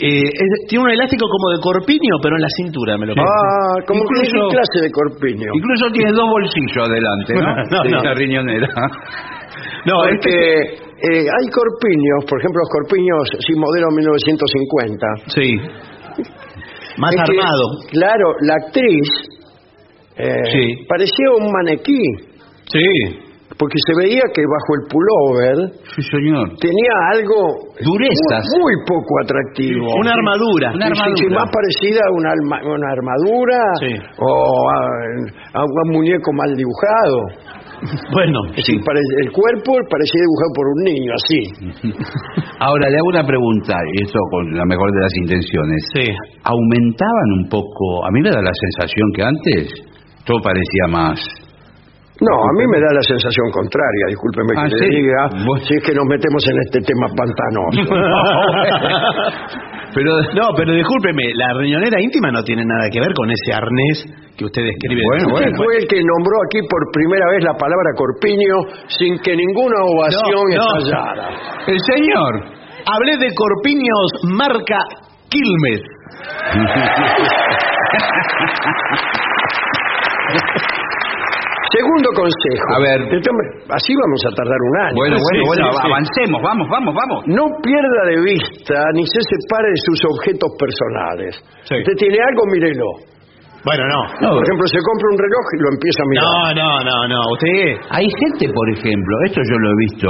eh, 0.00 0.22
es- 0.26 0.66
tiene 0.68 0.84
un 0.84 0.90
elástico 0.90 1.26
como 1.28 1.50
de 1.54 1.60
corpiño, 1.60 2.18
pero 2.22 2.36
en 2.36 2.42
la 2.42 2.48
cintura 2.56 2.98
me 2.98 3.06
lo 3.06 3.14
pongo. 3.14 3.28
Ah, 3.28 3.78
como 3.86 4.00
que 4.02 4.26
Incluso- 4.26 4.48
¿qué 4.50 4.54
clase 4.56 4.78
de 4.82 4.90
corpiño. 4.90 5.48
Incluso 5.54 5.84
tiene 5.92 6.10
dos 6.12 6.26
bolsillos 6.28 6.88
adelante, 6.88 7.34
¿no? 7.34 7.54
No, 7.70 7.82
Sí, 7.84 7.90
no. 7.90 8.02
La 8.02 8.14
riñonera. 8.14 8.68
No, 9.86 10.00
Porque 10.00 10.14
este- 10.16 10.74
eh, 10.80 11.26
hay 11.28 11.46
corpiños, 11.52 12.24
por 12.26 12.40
ejemplo, 12.40 12.60
los 12.64 12.70
corpiños, 12.72 13.28
sí, 13.46 13.52
modelo 13.54 13.88
1950. 13.92 15.06
sí. 15.28 15.56
Más 16.96 17.12
Es 17.14 17.22
que, 17.28 17.36
armado. 17.38 17.64
claro, 17.90 18.26
la 18.42 18.54
actriz 18.54 19.08
eh, 20.16 20.42
Sí. 20.52 20.84
parecía 20.88 21.26
un 21.38 21.50
maniquí, 21.52 22.02
Sí. 22.72 23.18
Porque 23.58 23.78
se 23.86 23.92
veía 24.02 24.22
que 24.34 24.42
bajo 24.42 24.70
el 24.74 24.82
pullover 24.90 25.56
Sí, 25.94 26.02
señor. 26.10 26.48
tenía 26.58 26.94
algo 27.14 27.70
Durezas. 27.78 28.42
muy, 28.58 28.60
muy 28.60 28.74
poco 28.88 29.12
atractivo. 29.22 29.86
Una 30.00 30.12
armadura. 30.12 30.72
Una 30.74 30.86
Sí, 30.88 30.94
sí, 30.94 31.00
armadura. 31.28 31.38
más 31.38 31.48
parecida 31.54 32.00
a 32.02 32.10
una, 32.18 32.30
alma- 32.34 32.62
una 32.66 32.88
armadura 32.90 33.58
Sí. 33.80 33.92
o 34.18 34.70
a, 34.70 35.60
a 35.60 35.62
un 35.62 35.88
muñeco 35.92 36.32
mal 36.32 36.50
dibujado. 36.56 37.18
Bueno, 38.14 38.38
Sí, 38.64 38.78
parece- 38.80 39.16
el 39.26 39.30
cuerpo 39.30 39.72
parecía 39.90 40.20
dibujado 40.24 40.50
por 40.56 40.66
un 40.72 40.80
niño, 40.88 41.10
así. 41.20 41.40
Ahora 42.60 42.88
le 42.88 42.96
hago 42.96 43.08
una 43.08 43.26
pregunta, 43.26 43.74
y 43.92 44.02
esto 44.04 44.18
con 44.30 44.56
la 44.56 44.64
mejor 44.64 44.90
de 44.90 45.00
las 45.00 45.12
intenciones. 45.20 45.80
Sí. 45.92 46.06
¿Aumentaban 46.44 47.28
un 47.42 47.48
poco? 47.50 48.06
A 48.06 48.10
mí 48.10 48.20
me 48.22 48.30
da 48.30 48.40
la 48.40 48.52
sensación 48.54 49.06
que 49.14 49.22
antes 49.22 49.68
todo 50.24 50.40
parecía 50.40 50.86
más. 50.88 51.20
No, 52.20 52.30
a 52.30 52.52
mí 52.56 52.64
me 52.70 52.78
da 52.78 52.94
la 52.94 53.02
sensación 53.02 53.50
contraria, 53.50 54.06
discúlpeme 54.08 54.54
que 54.54 54.60
Ah, 54.60 54.68
le 54.70 54.78
¿sí? 54.78 54.86
diga, 54.86 55.28
Vos- 55.44 55.66
si 55.66 55.74
es 55.74 55.82
que 55.82 55.92
nos 55.94 56.06
metemos 56.06 56.42
en 56.46 56.56
este 56.62 56.78
tema 56.86 57.06
pantanoso. 57.10 57.82
Pero 59.94 60.10
No, 60.34 60.48
pero 60.56 60.72
discúlpeme, 60.74 61.22
la 61.36 61.52
riñonera 61.54 62.00
íntima 62.00 62.30
no 62.32 62.42
tiene 62.42 62.64
nada 62.64 62.90
que 62.90 62.98
ver 62.98 63.14
con 63.14 63.30
ese 63.30 63.52
arnés 63.54 64.04
que 64.36 64.44
usted 64.44 64.62
describe. 64.64 65.02
Bueno, 65.06 65.26
Usted 65.34 65.50
bueno. 65.52 65.56
fue 65.56 65.76
el 65.78 65.86
que 65.86 66.02
nombró 66.02 66.34
aquí 66.50 66.58
por 66.68 66.82
primera 66.92 67.26
vez 67.30 67.44
la 67.44 67.54
palabra 67.54 67.90
corpiño 67.96 68.56
sin 68.88 69.18
que 69.22 69.36
ninguna 69.36 69.76
ovación 69.86 70.50
No, 70.50 70.66
no. 70.66 70.78
estallara. 70.78 71.28
el 71.68 71.78
señor. 71.78 72.42
Hablé 72.90 73.18
de 73.18 73.30
corpiños 73.34 74.10
marca 74.34 74.78
Quilmes. 75.30 75.80
Segundo 81.72 82.08
consejo. 82.12 82.68
A 82.74 82.80
ver. 82.80 82.98
Así 83.70 83.92
vamos 83.96 84.20
a 84.26 84.30
tardar 84.36 84.60
un 84.60 84.74
año. 84.84 84.96
Bueno, 84.96 85.16
bueno, 85.16 85.40
sí, 85.40 85.48
bueno, 85.48 85.64
sí. 85.72 85.86
avancemos, 85.86 86.38
vamos, 86.42 86.66
vamos, 86.68 86.92
vamos. 86.94 87.18
No 87.26 87.44
pierda 87.62 88.00
de 88.10 88.18
vista 88.20 88.76
ni 88.94 89.06
se 89.06 89.20
separe 89.22 89.68
de 89.70 89.80
sus 89.88 90.00
objetos 90.04 90.50
personales. 90.58 91.32
Sí. 91.64 91.76
Usted 91.80 91.96
tiene 91.96 92.18
algo, 92.20 92.42
mírelo. 92.52 92.88
Bueno, 93.64 93.82
no. 93.88 94.36
Por 94.36 94.44
ejemplo, 94.44 94.66
se 94.68 94.80
compra 94.84 95.06
un 95.08 95.18
reloj 95.18 95.44
y 95.56 95.58
lo 95.64 95.68
empieza 95.72 96.00
a 96.04 96.08
mirar. 96.12 96.24
No, 96.24 96.36
no, 96.52 96.70
no, 96.84 96.96
no. 97.08 97.20
Usted. 97.32 97.80
Hay 97.90 98.06
gente, 98.12 98.52
por 98.52 98.68
ejemplo, 98.76 99.12
esto 99.24 99.40
yo 99.40 99.56
lo 99.56 99.68
he 99.72 99.76
visto 99.88 100.08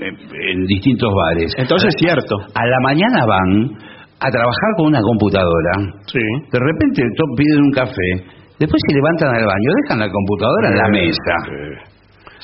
eh, 0.00 0.52
en 0.52 0.64
distintos 0.64 1.12
bares. 1.12 1.52
Entonces 1.58 1.92
es 1.92 2.00
cierto. 2.00 2.40
A 2.54 2.64
la 2.64 2.80
mañana 2.80 3.26
van 3.26 3.76
a 4.20 4.28
trabajar 4.30 4.70
con 4.76 4.86
una 4.86 5.00
computadora. 5.00 5.72
Sí. 6.06 6.24
De 6.52 6.58
repente 6.58 7.02
piden 7.36 7.64
un 7.64 7.72
café. 7.72 8.39
Después 8.60 8.80
se 8.86 8.94
levantan 8.94 9.34
al 9.34 9.44
baño, 9.48 9.68
dejan 9.82 9.98
la 10.00 10.08
computadora 10.12 10.68
en 10.68 10.76
la 10.76 10.88
mesa. 10.92 11.34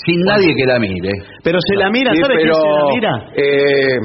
Sin 0.04 0.18
nadie 0.24 0.54
que 0.56 0.64
la 0.66 0.78
mire. 0.78 1.12
Pero 1.44 1.58
se 1.60 1.76
la 1.76 1.90
mira, 1.90 2.12
Sí, 2.12 2.20
¿sabe 2.22 2.34
pero, 2.40 2.52
quién 2.52 2.54
se 2.56 2.68
la 2.68 2.84
mira? 2.94 3.12
eh, 3.36 3.98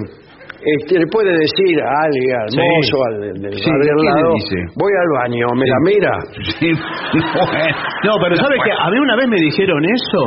este, 0.61 0.99
le 0.99 1.07
puede 1.07 1.31
decir 1.31 1.73
a 1.81 1.89
alguien, 2.05 2.35
al 2.37 2.49
Sí. 2.51 2.59
mozo, 2.59 2.97
al 3.07 3.15
del, 3.21 3.41
del 3.41 3.53
Sí, 3.57 3.69
bar 3.71 3.79
de 3.81 3.89
al 3.89 3.95
¿qué 3.97 4.03
le 4.03 4.09
lado, 4.11 4.33
dice? 4.35 4.55
voy 4.77 4.93
al 4.93 5.09
baño, 5.19 5.45
¿me 5.55 5.65
Sí. 5.65 5.71
la 5.71 5.79
mira? 5.87 6.13
Sí, 6.59 6.69
bueno. 7.11 7.75
No, 8.05 8.13
pero 8.21 8.35
¿sabe 8.35 8.55
que 8.63 8.71
A 8.71 8.89
mí 8.91 8.97
una 8.99 9.15
vez 9.15 9.27
me 9.27 9.37
dijeron 9.37 9.81
eso. 9.85 10.21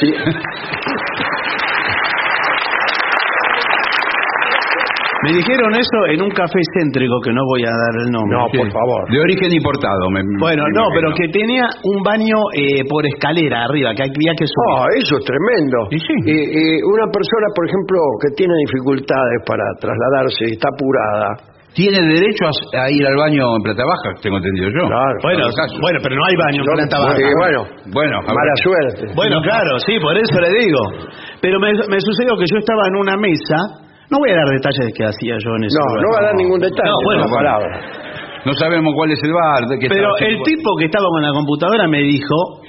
Sí. 0.00 0.14
Me 5.24 5.32
dijeron 5.36 5.70
eso 5.76 5.98
en 6.08 6.22
un 6.22 6.30
café 6.30 6.60
céntrico 6.78 7.20
que 7.20 7.32
no 7.32 7.44
voy 7.44 7.62
a 7.64 7.72
dar 7.72 7.94
el 8.04 8.08
nombre. 8.10 8.36
No, 8.38 8.48
Sí. 8.50 8.56
por 8.58 8.70
favor. 8.72 9.00
De 9.10 9.20
origen 9.20 9.52
importado. 9.52 10.08
me- 10.10 10.22
Bueno, 10.40 10.64
me 10.64 10.72
no, 10.72 10.88
imagino. 10.88 10.96
pero 10.96 11.08
que 11.14 11.26
tenía 11.28 11.64
un 11.84 12.02
baño 12.02 12.38
eh, 12.56 12.82
por 12.88 13.04
escalera 13.04 13.64
arriba, 13.68 13.92
que 13.94 14.02
había 14.08 14.32
que 14.38 14.46
subir. 14.48 14.80
Ah, 14.80 14.86
eso 14.96 15.18
es 15.20 15.24
tremendo. 15.28 15.78
Y 15.92 15.98
sí. 16.00 16.14
Y- 16.24 16.46
y 16.56 16.64
una 16.88 17.06
persona, 17.12 17.46
por 17.54 17.64
ejemplo, 17.68 17.98
que 18.24 18.28
tiene 18.36 18.54
dificultades 18.66 19.38
para 19.44 19.64
trasladarse 19.80 20.44
y 20.48 20.52
está 20.56 20.68
apurada, 20.72 21.52
Tiene 21.70 22.02
derecho 22.02 22.50
a, 22.50 22.82
a 22.82 22.90
ir 22.90 23.06
al 23.06 23.14
baño 23.14 23.54
en 23.54 23.62
plata 23.62 23.84
baja, 23.86 24.18
tengo 24.20 24.38
entendido 24.42 24.70
yo. 24.74 24.88
Claro. 24.90 25.14
bueno, 25.22 25.44
bueno, 25.80 25.98
pero 26.02 26.16
no 26.18 26.24
hay 26.26 26.34
baño 26.34 26.60
en 26.62 26.66
Yo- 26.66 26.72
planta 26.74 26.98
baja. 26.98 27.14
sí, 27.14 27.22
bueno, 27.38 27.60
Bueno, 27.94 28.16
mala 28.26 28.54
suerte. 28.64 29.06
Bueno, 29.14 29.38
claro, 29.40 29.78
sí, 29.86 29.94
por 30.02 30.18
eso 30.18 30.34
le 30.40 30.50
digo. 30.66 30.80
Pero 31.40 31.60
me, 31.60 31.70
me 31.86 32.00
sucedió 32.02 32.34
que 32.34 32.46
yo 32.50 32.58
estaba 32.58 32.88
en 32.88 32.96
una 32.96 33.16
mesa. 33.16 33.86
No 34.10 34.18
voy 34.18 34.30
a 34.30 34.34
dar 34.34 34.48
detalles 34.50 34.86
de 34.86 34.92
qué 34.92 35.04
hacía 35.04 35.36
yo 35.38 35.50
en 35.56 35.64
ese 35.64 35.76
No, 35.78 35.86
lugar. 35.86 36.02
no 36.02 36.08
va 36.12 36.18
a 36.18 36.24
dar 36.26 36.34
ningún 36.34 36.60
detalle, 36.60 36.90
No, 36.90 36.96
bueno, 37.04 37.24
palabra. 37.30 37.80
No 38.44 38.52
sabemos 38.54 38.92
cuál 38.96 39.12
es 39.12 39.22
el 39.22 39.32
bar. 39.32 39.62
De 39.68 39.78
qué 39.78 39.86
Pero 39.88 40.16
el 40.18 40.42
tipo 40.42 40.76
que 40.78 40.86
estaba 40.86 41.06
con 41.08 41.22
la 41.22 41.30
computadora 41.32 41.86
me 41.86 41.98
dijo, 42.02 42.62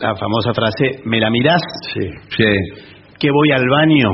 la 0.00 0.14
famosa 0.14 0.52
frase, 0.54 1.00
¿me 1.04 1.18
la 1.18 1.30
mirás? 1.30 1.60
Sí. 1.92 2.08
Sí. 2.36 2.44
Que 3.18 3.30
voy 3.30 3.50
al 3.50 3.66
baño. 3.68 4.10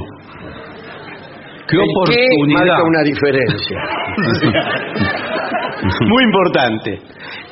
Qué 1.69 1.77
oportunidad. 1.79 2.67
marca 2.67 2.83
una 2.85 3.03
diferencia. 3.03 3.79
Muy 6.09 6.23
importante. 6.25 7.01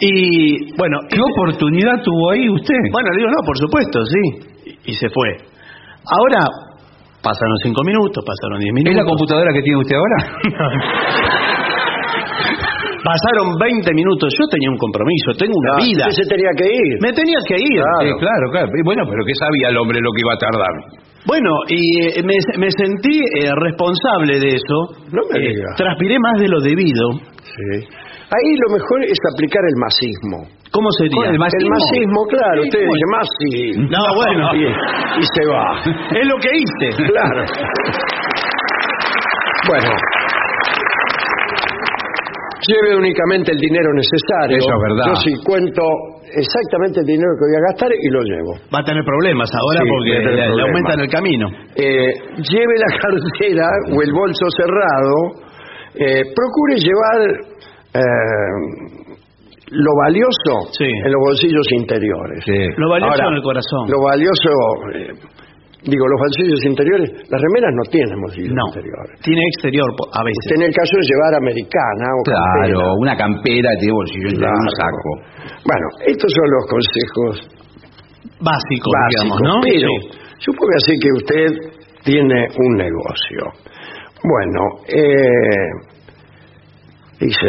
Y 0.00 0.72
bueno, 0.76 0.98
¿Qué 1.10 1.18
oportunidad 1.20 2.00
tuvo 2.04 2.30
ahí 2.30 2.48
usted? 2.48 2.74
bueno, 2.92 3.10
le 3.12 3.18
digo, 3.18 3.30
no, 3.30 3.44
por 3.44 3.58
supuesto, 3.58 4.04
sí. 4.06 4.76
Y, 4.86 4.90
y 4.92 4.94
se 4.94 5.08
fue. 5.10 5.36
Ahora, 6.06 6.44
pasaron 7.22 7.56
cinco 7.62 7.82
minutos, 7.84 8.24
pasaron 8.24 8.58
diez 8.60 8.70
¿Es 8.70 8.74
minutos. 8.74 8.96
la 8.96 9.04
computadora 9.08 9.50
que 9.52 9.62
tiene 9.62 9.78
usted 9.80 9.96
ahora? 9.96 10.18
Pasaron 13.00 13.56
20 13.56 13.94
minutos. 13.96 14.28
Yo 14.38 14.44
tenía 14.52 14.68
un 14.70 14.76
compromiso, 14.76 15.32
tengo 15.40 15.56
una 15.56 15.80
vida. 15.80 16.04
usted 16.04 16.20
se 16.20 16.28
tenía 16.28 16.52
que 16.52 16.68
ir. 16.68 16.92
Me 17.00 17.12
tenía 17.16 17.40
que 17.48 17.56
ir. 17.56 17.80
Claro. 17.80 18.04
Sí, 18.04 18.12
claro, 18.20 18.44
Bueno, 18.84 19.02
pero 19.08 19.24
¿qué 19.24 19.32
sabía 19.40 19.68
el 19.72 19.76
hombre 19.78 19.98
lo 20.04 20.12
que 20.12 20.20
iba 20.20 20.34
a 20.36 20.38
tardar? 20.38 20.74
Bueno, 21.24 21.50
y 21.68 21.80
eh, 22.12 22.22
me, 22.24 22.36
me 22.60 22.68
sentí 22.70 23.16
eh, 23.40 23.48
responsable 23.56 24.38
de 24.38 24.48
eso. 24.52 24.76
No 25.16 25.22
me 25.32 25.40
Eh, 25.40 25.48
diga. 25.48 25.68
transpiré 25.76 26.16
más 26.20 26.36
de 26.40 26.48
lo 26.48 26.60
debido. 26.60 27.04
Sí. 27.40 27.88
Ahí 27.88 28.50
lo 28.68 28.76
mejor 28.76 29.00
es 29.04 29.18
aplicar 29.32 29.64
el 29.64 29.76
masismo. 29.80 30.38
¿Cómo 30.72 30.88
sería? 30.98 31.16
¿Con 31.26 31.34
el 31.34 31.38
mas- 31.38 31.52
El 31.58 31.68
masismo, 31.68 32.20
claro, 32.30 32.60
usted 32.62 32.78
¿cómo 32.78 32.94
dice 32.94 33.08
masi. 33.16 33.50
No, 33.90 34.02
bueno. 34.14 34.42
Y, 34.54 34.62
y 35.20 35.24
se 35.34 35.42
va. 35.50 35.66
Es 36.20 36.26
lo 36.26 36.36
que 36.38 36.50
hice. 36.54 36.86
Claro. 37.10 37.42
Bueno. 39.68 39.90
Lleve 42.68 42.96
únicamente 42.96 43.52
el 43.52 43.58
dinero 43.58 43.88
necesario. 43.94 44.58
Eso 44.58 44.68
es 44.68 44.82
verdad. 44.88 45.04
Yo 45.08 45.14
sí 45.24 45.32
cuento 45.44 45.82
exactamente 46.30 47.00
el 47.00 47.06
dinero 47.06 47.30
que 47.40 47.44
voy 47.48 47.56
a 47.56 47.62
gastar 47.72 47.88
y 47.90 48.08
lo 48.10 48.20
llevo. 48.22 48.52
Va 48.72 48.78
a 48.80 48.84
tener 48.84 49.02
problemas 49.02 49.48
ahora 49.50 49.80
Sí, 49.82 49.88
porque 49.90 50.12
le, 50.36 50.62
aumentan 50.62 51.00
el 51.00 51.08
camino. 51.10 51.48
Eh, 51.74 52.12
lleve 52.36 52.74
la 52.78 52.92
cartera 53.00 53.66
o 53.96 54.02
el 54.02 54.12
bolso 54.12 54.44
cerrado. 54.56 55.16
eh, 55.98 56.22
procure 56.36 56.76
llevar 56.78 57.18
eh, 57.96 58.99
lo 59.70 59.92
valioso 60.02 60.52
Sí. 60.76 60.84
en 60.84 61.10
los 61.12 61.20
bolsillos 61.24 61.66
interiores. 61.72 62.42
Sí. 62.44 62.58
Lo 62.76 62.90
valioso 62.90 63.12
Ahora, 63.14 63.28
en 63.30 63.34
el 63.38 63.42
corazón. 63.42 63.82
Lo 63.88 63.98
valioso, 64.02 64.50
eh, 64.98 65.14
digo, 65.86 66.04
los 66.10 66.18
bolsillos 66.20 66.60
interiores, 66.66 67.08
las 67.30 67.40
remeras 67.40 67.70
no 67.78 67.84
tienen 67.90 68.18
bolsillos 68.20 68.50
no, 68.52 68.66
interiores. 68.74 69.14
tiene 69.22 69.42
exterior 69.54 69.86
a 70.12 70.22
veces. 70.26 70.42
Usted 70.44 70.56
en 70.58 70.66
el 70.68 70.74
caso 70.74 70.92
de 70.98 71.04
llevar 71.06 71.32
americana 71.38 72.06
o 72.18 72.20
Claro, 72.26 72.76
campera. 72.82 72.92
una 72.98 73.14
campera 73.16 73.68
tiene 73.78 73.94
bolsillo 73.94 74.28
Claro. 74.36 74.58
un 74.58 74.70
saco. 74.74 75.10
Bueno, 75.64 75.86
estos 76.06 76.30
son 76.34 76.46
los 76.50 76.64
consejos 76.66 77.32
Básico, 78.42 78.88
básicos, 78.90 79.12
digamos, 79.14 79.38
¿no? 79.46 79.54
pero 79.62 79.88
Sí. 79.88 80.18
suponga 80.50 80.76
así 80.82 80.92
que 80.98 81.10
usted 81.14 81.46
tiene 82.04 82.38
un 82.58 82.72
negocio. 82.76 83.42
Bueno, 84.20 84.60
eh, 84.88 85.68
dice, 87.20 87.48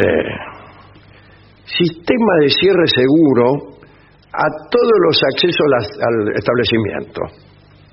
sistema 1.78 2.32
de 2.40 2.48
cierre 2.50 2.86
seguro 2.86 3.76
a 4.32 4.46
todos 4.70 4.96
los 5.06 5.16
accesos 5.32 5.66
las- 5.68 5.96
al 6.00 6.16
establecimiento. 6.36 7.20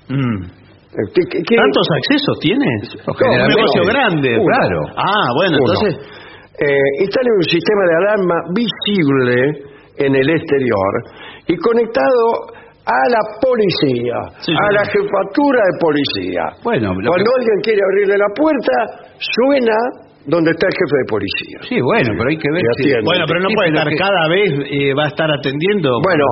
Mm. 0.08 0.42
Eh, 0.90 1.06
¿qué- 1.14 1.26
qué- 1.30 1.42
qué- 1.46 1.56
¿Tantos 1.56 1.86
accesos 1.94 2.38
tiene? 2.40 2.66
No, 3.06 3.12
un 3.14 3.48
negocio 3.54 3.82
grande. 3.86 4.34
uno. 4.38 4.44
Claro. 4.46 4.80
Ah, 4.96 5.28
bueno, 5.36 5.56
Uno. 5.60 5.72
entonces... 5.72 6.16
Eh, 6.62 7.04
instale 7.04 7.30
un 7.38 7.44
sistema 7.44 7.82
de 7.88 7.94
alarma 8.04 8.34
visible 8.52 9.64
en 9.96 10.14
el 10.14 10.28
exterior 10.28 10.92
y 11.46 11.56
conectado 11.56 12.52
a 12.84 13.00
la 13.08 13.20
policía, 13.40 14.16
Sí, 14.40 14.52
a 14.52 14.72
la 14.72 14.84
jefatura 14.84 15.60
de 15.64 15.78
policía. 15.80 16.42
Bueno, 16.62 16.92
Cuando 16.92 17.24
que- 17.30 17.38
alguien 17.38 17.60
quiere 17.62 17.80
abrirle 17.82 18.18
la 18.18 18.28
puerta, 18.36 19.08
suena 19.16 19.76
donde 20.26 20.50
está 20.52 20.66
el 20.68 20.74
jefe 20.76 20.96
de 21.00 21.06
policía. 21.08 21.58
Sí, 21.68 21.76
bueno, 21.80 22.10
pero 22.16 22.28
hay 22.28 22.36
que 22.38 22.50
ver 22.52 22.62
si... 22.76 22.82
atiende. 22.92 23.04
Bueno, 23.08 23.24
pero 23.26 23.40
no 23.40 23.48
puede 23.54 23.68
estar 23.72 23.88
que- 23.88 23.96
cada 23.96 24.24
vez 24.28 24.48
eh, 24.68 24.92
va 24.94 25.04
a 25.04 25.08
estar 25.08 25.28
atendiendo. 25.30 25.96
Bueno, 26.04 26.24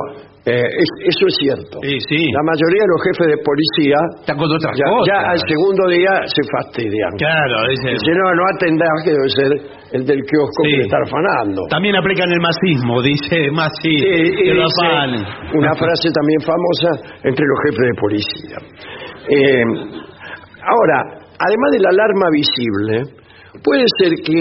eh, 0.44 0.64
es- 0.64 0.96
eso 1.12 1.24
es 1.28 1.34
cierto. 1.40 1.76
Sí, 1.82 1.96
sí. 2.08 2.20
La 2.32 2.44
mayoría 2.44 2.82
de 2.84 2.90
los 2.92 3.00
jefes 3.04 3.26
de 3.32 3.38
policía 3.44 3.98
Está 4.20 4.32
con 4.36 4.48
otras 4.48 4.72
ya, 4.76 4.86
cosas. 4.88 5.06
ya 5.08 5.18
al 5.32 5.40
segundo 5.44 5.82
día 5.88 6.12
se 6.28 6.42
fastidian. 6.52 7.12
Claro, 7.16 7.54
dice. 7.68 7.88
Dice, 7.96 8.12
no, 8.16 8.26
no 8.36 8.44
atendás, 8.56 8.96
que 9.04 9.12
debe 9.16 9.28
ser 9.28 9.50
el 9.96 10.02
del 10.04 10.20
kiosco 10.24 10.60
Sí. 10.64 10.70
que 10.70 10.76
le 10.78 10.84
está 10.88 10.98
afanando. 11.04 11.60
También 11.68 11.96
aplican 11.96 12.28
el 12.32 12.40
masismo, 12.44 13.00
dice 13.02 13.50
más 13.56 13.72
sí, 13.82 13.92
Sí, 13.92 14.04
y 14.04 14.44
que 14.48 14.54
lo 14.54 14.68
dice 14.68 14.84
afanen. 14.84 15.20
una 15.56 15.72
frase 15.74 16.06
también 16.12 16.40
famosa 16.44 16.90
entre 17.24 17.44
los 17.44 17.58
jefes 17.64 17.84
de 17.88 17.94
policía. 18.00 18.56
Eh, 19.28 19.64
ahora, 20.64 20.98
además 21.40 21.68
de 21.72 21.80
la 21.80 21.90
alarma 21.90 22.26
visible, 22.32 23.17
puede 23.62 23.84
ser 23.98 24.12
que 24.24 24.38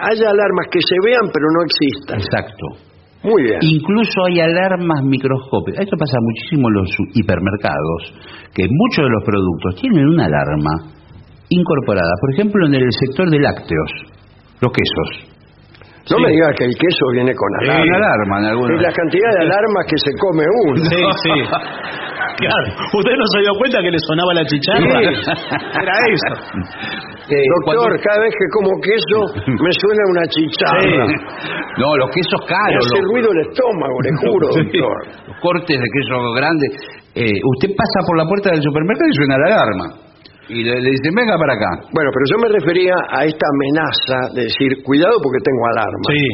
haya 0.00 0.30
alarmas 0.30 0.66
que 0.70 0.80
se 0.80 0.96
vean 1.04 1.30
pero 1.32 1.46
no 1.52 1.60
existan. 1.64 2.20
Exacto. 2.20 2.90
Muy 3.22 3.42
bien. 3.42 3.58
Incluso 3.60 4.24
hay 4.26 4.40
alarmas 4.40 5.04
microscópicas. 5.04 5.84
Esto 5.84 5.96
pasa 5.98 6.16
muchísimo 6.22 6.68
en 6.68 6.74
los 6.74 6.88
hipermercados, 7.14 8.14
que 8.54 8.64
muchos 8.64 9.04
de 9.04 9.10
los 9.10 9.24
productos 9.24 9.74
tienen 9.80 10.08
una 10.08 10.24
alarma 10.24 10.96
incorporada. 11.50 12.12
Por 12.20 12.32
ejemplo, 12.32 12.66
en 12.66 12.74
el 12.74 12.88
sector 12.92 13.28
de 13.28 13.40
lácteos, 13.40 13.90
los 14.60 14.72
quesos. 14.72 15.30
No 16.10 16.16
Sí. 16.16 16.22
me 16.22 16.30
digas 16.30 16.52
que 16.58 16.64
el 16.66 16.74
queso 16.74 17.04
viene 17.14 17.32
con 17.34 17.48
alarma. 17.62 17.82
una 17.86 17.96
alarma 18.02 18.34
en 18.40 18.44
algunos. 18.50 18.72
Es 18.76 18.82
la 18.82 18.92
cantidad 18.92 19.30
de 19.38 19.40
alarmas 19.46 19.82
que 19.86 19.98
se 20.02 20.10
come 20.18 20.44
uno. 20.66 20.80
Sí, 20.84 21.00
sí. 21.24 21.34
Claro, 22.40 22.72
¿usted 22.72 23.14
no 23.20 23.26
se 23.36 23.38
dio 23.44 23.52
cuenta 23.58 23.82
que 23.84 23.90
le 23.90 23.98
sonaba 24.00 24.32
la 24.32 24.44
chicharra? 24.46 24.96
Era 25.02 25.94
eso. 26.08 26.32
Eh, 27.28 27.36
Doctor, 27.36 27.84
cuando- 27.84 28.00
cada 28.00 28.20
vez 28.24 28.32
que 28.32 28.46
como 28.56 28.70
queso 28.80 29.18
me 29.60 29.72
suena 29.76 30.02
una 30.08 30.24
chicharra. 30.24 31.04
No, 31.76 31.96
los 32.00 32.08
quesos 32.10 32.40
Me 32.40 32.46
caros, 32.48 32.80
hace 32.86 32.96
los, 33.02 33.10
ruido 33.12 33.28
el 33.32 33.40
estómago, 33.44 33.96
le 34.00 34.10
juro, 34.24 34.46
doctor. 34.56 34.96
los 35.28 35.36
cortes 35.42 35.76
de 35.76 35.88
queso 35.92 36.16
grandes. 36.32 36.70
Eh, 37.14 37.28
usted 37.44 37.76
pasa 37.76 37.98
por 38.08 38.16
la 38.16 38.24
puerta 38.24 38.50
del 38.56 38.62
supermercado 38.62 39.08
y 39.10 39.14
suena 39.20 39.36
la 39.36 39.46
alarma. 39.46 39.86
Y 40.50 40.64
le, 40.66 40.74
le 40.82 40.90
dicen, 40.90 41.14
venga 41.14 41.38
para 41.38 41.54
acá. 41.54 41.70
Bueno, 41.94 42.10
pero 42.10 42.24
yo 42.26 42.36
me 42.42 42.48
refería 42.58 42.94
a 43.14 43.24
esta 43.24 43.46
amenaza 43.54 44.18
de 44.34 44.42
decir, 44.50 44.82
cuidado 44.82 45.14
porque 45.22 45.38
tengo 45.46 45.62
alarma. 45.70 46.06
Sí. 46.10 46.24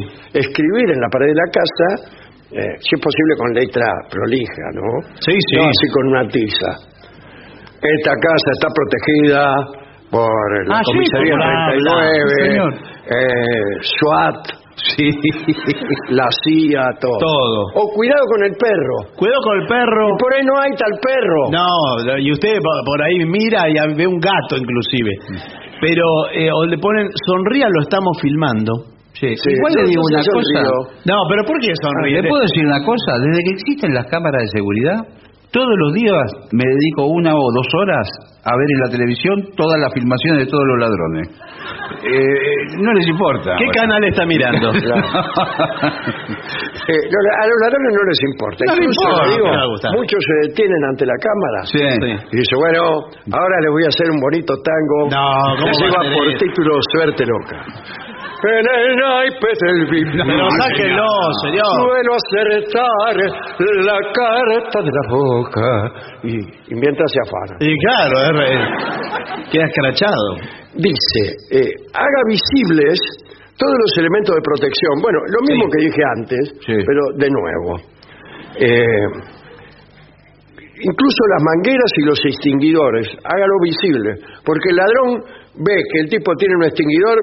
Escribir 0.40 0.86
en 0.96 1.00
la 1.04 1.08
pared 1.12 1.28
de 1.28 1.36
la 1.36 1.48
casa, 1.52 1.88
eh, 2.56 2.72
si 2.80 2.90
es 2.96 3.00
posible 3.04 3.32
con 3.36 3.48
letra 3.52 3.86
prolija, 4.08 4.64
¿no? 4.72 4.88
Sí, 5.20 5.36
sí. 5.36 5.56
No 5.60 5.68
así 5.68 5.86
con 5.92 6.04
una 6.16 6.24
tiza. 6.32 6.70
Esta 7.76 8.12
casa 8.16 8.48
está 8.56 8.68
protegida 8.72 9.42
por 10.10 10.68
la 10.68 10.78
Ah, 10.78 10.82
comisaría 10.86 11.34
39, 11.36 12.24
sí, 12.24 12.44
señor. 12.48 12.72
eh, 13.12 13.68
SWAT, 14.00 14.42
Sí. 14.76 15.08
la 16.10 16.28
CIA, 16.44 16.84
todo. 17.00 17.18
Todo. 17.18 17.60
O 17.74 17.88
cuidado 17.94 18.24
con 18.28 18.44
el 18.44 18.52
perro. 18.60 18.96
Cuidado 19.16 19.40
con 19.42 19.60
el 19.62 19.66
perro. 19.66 20.04
Por 20.18 20.34
ahí 20.34 20.44
no 20.44 20.54
hay 20.60 20.70
tal 20.76 20.92
perro. 21.00 21.40
No, 21.50 22.18
y 22.20 22.30
usted 22.32 22.54
po- 22.60 22.84
por 22.84 23.02
ahí 23.02 23.24
mira 23.24 23.68
y 23.68 23.74
ve 23.96 24.06
un 24.06 24.20
gato 24.20 24.56
inclusive. 24.60 25.12
Pero 25.80 26.04
eh, 26.32 26.50
o 26.52 26.64
le 26.66 26.78
ponen 26.78 27.08
sonría 27.26 27.66
lo 27.68 27.82
estamos 27.82 28.16
filmando. 28.20 28.72
Sí, 29.16 29.32
Sí, 29.34 29.48
Igual 29.48 29.72
le 29.80 29.84
digo 29.88 30.02
una 30.12 30.22
sonrío. 30.22 30.70
cosa. 30.84 31.00
No, 31.08 31.16
pero 31.28 31.40
¿por 31.48 31.56
qué 31.58 31.72
sonríe? 31.80 32.20
¿Le 32.20 32.28
puedo 32.28 32.42
decir 32.42 32.64
una 32.66 32.84
cosa? 32.84 33.16
Desde 33.16 33.40
que 33.48 33.52
existen 33.56 33.94
las 33.94 34.06
cámaras 34.12 34.42
de 34.44 34.48
seguridad, 34.60 34.98
todos 35.56 35.72
los 35.80 35.94
días 35.94 36.26
me 36.52 36.64
dedico 36.68 37.06
una 37.08 37.32
o 37.32 37.44
dos 37.56 37.68
horas 37.80 38.04
a 38.44 38.52
ver 38.52 38.68
en 38.76 38.80
la 38.84 38.90
televisión 38.92 39.34
todas 39.56 39.80
las 39.80 39.88
filmaciones 39.94 40.44
de 40.44 40.50
todos 40.52 40.64
los 40.68 40.78
ladrones. 40.84 41.28
Eh, 42.06 42.76
no 42.78 42.92
les 42.92 43.06
importa. 43.08 43.56
¿Qué 43.58 43.64
Bueno. 43.64 43.72
canal 43.80 44.04
está 44.04 44.24
mirando? 44.26 44.70
Eh, 46.86 47.02
no, 47.10 47.18
a 47.18 47.44
los 47.50 47.58
ladrones 47.66 47.90
no 47.98 48.02
les 48.06 48.20
importa. 48.30 48.62
No 48.68 48.74
les 48.76 48.86
Incluso, 48.86 49.10
importa, 49.10 49.26
digo, 49.34 49.46
no 49.50 49.66
les 49.74 49.98
muchos 49.98 50.20
se 50.22 50.34
detienen 50.48 50.82
ante 50.86 51.02
la 51.04 51.18
cámara. 51.18 51.58
Sí. 51.66 51.82
Y 52.30 52.36
dice, 52.36 52.54
bueno, 52.54 53.10
ahora 53.34 53.56
le 53.60 53.70
voy 53.70 53.82
a 53.84 53.88
hacer 53.88 54.06
un 54.14 54.20
bonito 54.20 54.54
tango. 54.62 55.10
No, 55.10 55.26
¿cómo 55.58 55.72
que 55.72 55.82
lleva 55.82 56.00
por 56.14 56.26
título 56.38 56.78
Suerte 56.94 57.26
Loca. 57.26 57.58
En 58.44 58.66
el 58.68 58.96
naipe 58.96 59.48
del 59.60 59.86
VIP. 59.90 60.12
Pero 60.26 60.48
sáquenlo, 60.60 61.08
señor. 61.42 61.72
Suelo 61.80 62.12
acertar 62.14 63.16
la 63.84 63.98
carta 64.12 64.78
de 64.82 64.90
la 64.92 65.04
boca. 65.08 65.92
Y, 66.22 66.36
y 66.36 66.74
mientras 66.74 67.10
se 67.10 67.20
afana. 67.24 67.56
Y 67.60 67.72
claro, 67.78 68.42
es 68.44 69.50
queda 69.50 69.64
escrachado. 69.64 70.36
Dice, 70.74 71.22
eh, 71.52 71.70
haga 71.94 72.20
visibles 72.28 73.00
todos 73.56 73.72
los 73.80 73.98
elementos 73.98 74.34
de 74.34 74.42
protección. 74.42 75.00
Bueno, 75.00 75.18
lo 75.32 75.40
mismo 75.48 75.64
Sí. 75.64 75.70
que 75.72 75.84
dije 75.86 76.02
antes, 76.16 76.52
Sí. 76.66 76.76
pero 76.86 77.00
de 77.16 77.28
nuevo. 77.30 77.80
Eh, 78.58 79.06
incluso 80.84 81.20
las 81.34 81.42
mangueras 81.42 81.90
y 81.96 82.02
los 82.04 82.20
extinguidores, 82.26 83.08
hágalo 83.24 83.54
visible, 83.62 84.14
porque 84.44 84.68
el 84.70 84.76
ladrón 84.76 85.24
ve 85.64 85.74
que 85.92 86.00
el 86.00 86.08
tipo 86.10 86.32
tiene 86.36 86.54
un 86.56 86.64
extinguidor 86.64 87.16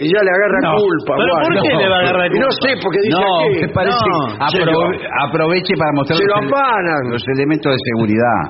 y 0.00 0.06
ya 0.10 0.20
le 0.22 0.30
agarra 0.30 0.58
No. 0.62 0.72
culpa. 0.80 1.12
¿Pero 1.18 1.32
o 1.34 1.40
por 1.44 1.52
qué 1.62 1.72
le 1.76 1.88
va 1.88 1.96
a 1.96 2.00
agarrar 2.06 2.26
Y 2.32 2.38
No 2.38 2.48
culpa? 2.48 2.62
sé, 2.66 2.70
porque 2.82 2.98
dice 3.04 3.14
No, 3.14 3.28
me 3.50 3.68
parece 3.74 4.06
no, 4.10 4.18
aprove- 4.38 5.00
aproveche 5.28 5.72
para 5.78 5.92
mostrar 5.94 6.18
Se 6.18 6.24
lo 6.24 6.34
los 6.34 6.52
afanan. 6.52 7.02
los 7.10 7.22
elementos 7.38 7.70
de 7.72 7.78
seguridad. 7.84 8.40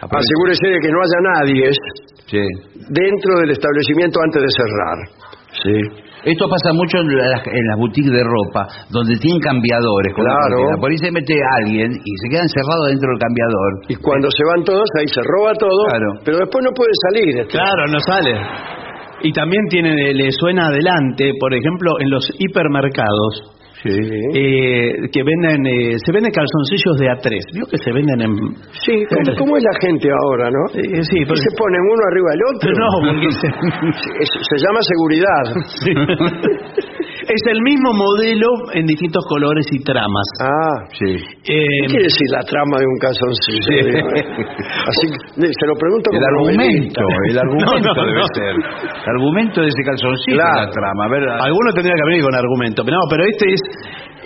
Aproveche. 0.00 0.26
Asegúrese 0.28 0.66
de 0.68 0.78
que 0.78 0.90
no 0.92 0.98
haya 1.02 1.20
nadie 1.34 1.64
Sí. 2.30 2.42
dentro 2.92 3.30
del 3.40 3.50
establecimiento 3.50 4.20
antes 4.22 4.42
de 4.42 4.50
cerrar. 4.52 4.98
Sí. 5.64 6.04
Esto 6.24 6.48
pasa 6.50 6.72
mucho 6.74 6.98
en 6.98 7.16
las, 7.16 7.40
en 7.46 7.64
las 7.70 7.76
boutiques 7.78 8.10
de 8.10 8.22
ropa, 8.22 8.66
donde 8.90 9.14
tienen 9.16 9.40
cambiadores. 9.40 10.12
con 10.14 10.24
la 10.24 10.34
Claro. 10.34 10.80
Por 10.80 10.90
ahí 10.90 10.98
se 10.98 11.10
mete 11.12 11.34
alguien 11.62 11.92
y 11.94 12.10
se 12.20 12.26
queda 12.28 12.42
encerrado 12.42 12.84
dentro 12.90 13.08
del 13.08 13.18
cambiador. 13.22 13.70
Y 13.88 13.94
cuando 13.96 14.28
se 14.30 14.42
van 14.44 14.64
todos, 14.64 14.84
ahí 14.98 15.06
se 15.08 15.22
roba 15.22 15.52
todo, 15.54 15.86
Claro. 15.88 16.10
pero 16.24 16.38
después 16.38 16.64
no 16.64 16.72
puede 16.74 16.90
salir. 17.08 17.38
este. 17.38 17.52
Claro, 17.56 17.86
no 17.86 18.00
sale. 18.00 18.34
Y 19.22 19.32
también 19.32 19.62
tiene, 19.68 20.12
le 20.14 20.30
suena 20.32 20.66
adelante, 20.68 21.32
por 21.40 21.52
ejemplo, 21.54 21.92
en 22.00 22.10
los 22.10 22.28
hipermercados. 22.38 23.54
Sí. 23.80 23.90
eh, 23.90 24.90
que 25.12 25.22
venden, 25.22 25.64
eh, 25.64 25.94
se 26.04 26.10
venden 26.10 26.32
calzoncillos 26.32 26.98
de 26.98 27.06
A3. 27.14 27.38
¿Vio 27.54 27.64
que 27.70 27.78
se 27.78 27.92
venden 27.92 28.20
en...? 28.22 28.34
Sí, 28.84 29.04
¿cómo, 29.08 29.36
cómo 29.38 29.56
es 29.56 29.62
la 29.62 29.78
gente 29.80 30.08
ahora, 30.10 30.50
no? 30.50 30.58
Eh, 30.74 30.98
sí, 31.04 31.18
¿Y 31.20 31.24
porque- 31.24 31.42
se 31.42 31.56
ponen 31.56 31.80
uno 31.86 32.02
arriba 32.10 32.30
del 32.34 32.42
otro? 32.50 32.70
No, 32.74 32.88
porque 33.06 33.30
se- 33.30 33.54
Sí, 34.26 34.38
se 34.50 34.56
llama 34.66 34.80
seguridad. 34.82 35.44
es 37.28 37.42
el 37.52 37.60
mismo 37.62 37.92
modelo 37.92 38.48
en 38.74 38.86
distintos 38.86 39.24
colores 39.28 39.66
y 39.72 39.78
tramas. 39.84 40.26
Ah, 40.40 40.88
Sí. 40.98 41.12
Eh, 41.14 41.20
¿qué 41.44 41.86
quiere 41.88 42.04
decir 42.04 42.26
la 42.32 42.40
trama 42.44 42.78
de 42.80 42.86
un 42.86 42.98
calzoncillo? 42.98 43.68
Sí. 43.68 43.78
Eh? 43.78 44.24
Así 44.88 45.04
que 45.12 45.46
se 45.52 45.66
lo 45.68 45.74
pregunto 45.76 46.10
El 46.12 46.18
como 46.18 46.48
argumento, 46.48 47.00
novelista. 47.00 47.00
el 47.30 47.38
argumento 47.38 47.72
No, 47.74 47.94
no, 47.94 48.06
debe 48.08 48.20
no. 48.20 48.26
ser. 48.34 48.54
El 48.56 49.10
argumento 49.14 49.60
de 49.62 49.68
ese 49.68 49.82
calzoncillo 49.84 50.36
Claro. 50.38 50.60
la 50.66 50.70
trama. 50.70 51.04
A 51.04 51.08
ver, 51.08 51.22
Alguno 51.28 51.68
tendría 51.74 51.94
que 51.94 52.06
venir 52.08 52.22
con 52.24 52.34
argumento. 52.34 52.84
Pero 52.84 52.96
no, 52.96 53.02
pero 53.10 53.22
este 53.24 53.46
es... 53.52 53.60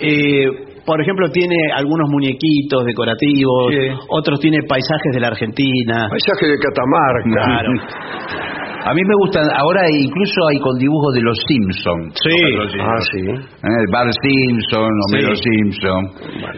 eh, 0.01 0.47
por 0.85 0.99
ejemplo, 1.01 1.29
tiene 1.31 1.55
algunos 1.75 2.09
muñequitos 2.09 2.83
decorativos, 2.83 3.71
Sí. 3.71 3.87
otros 4.09 4.39
tiene 4.41 4.57
paisajes 4.67 5.11
de 5.13 5.19
la 5.21 5.27
Argentina. 5.27 6.09
Paisaje 6.09 6.45
de 6.47 6.57
Catamarca. 6.59 7.23
Claro. 7.31 7.71
A 8.85 8.93
mí 8.93 9.01
me 9.07 9.15
gustan, 9.23 9.47
ahora 9.55 9.81
incluso 9.89 10.39
hay 10.51 10.59
con 10.59 10.75
dibujos 10.77 11.13
de 11.15 11.21
los 11.21 11.37
Simpsons. 11.47 12.13
Sí. 12.19 12.35
Ah, 12.83 12.99
sí. 13.11 13.21
Eh, 13.31 13.85
Bart 13.91 14.11
Simpson, 14.21 14.91
Homero 15.07 15.35
Sí. 15.35 15.43
Simpson. 15.47 16.01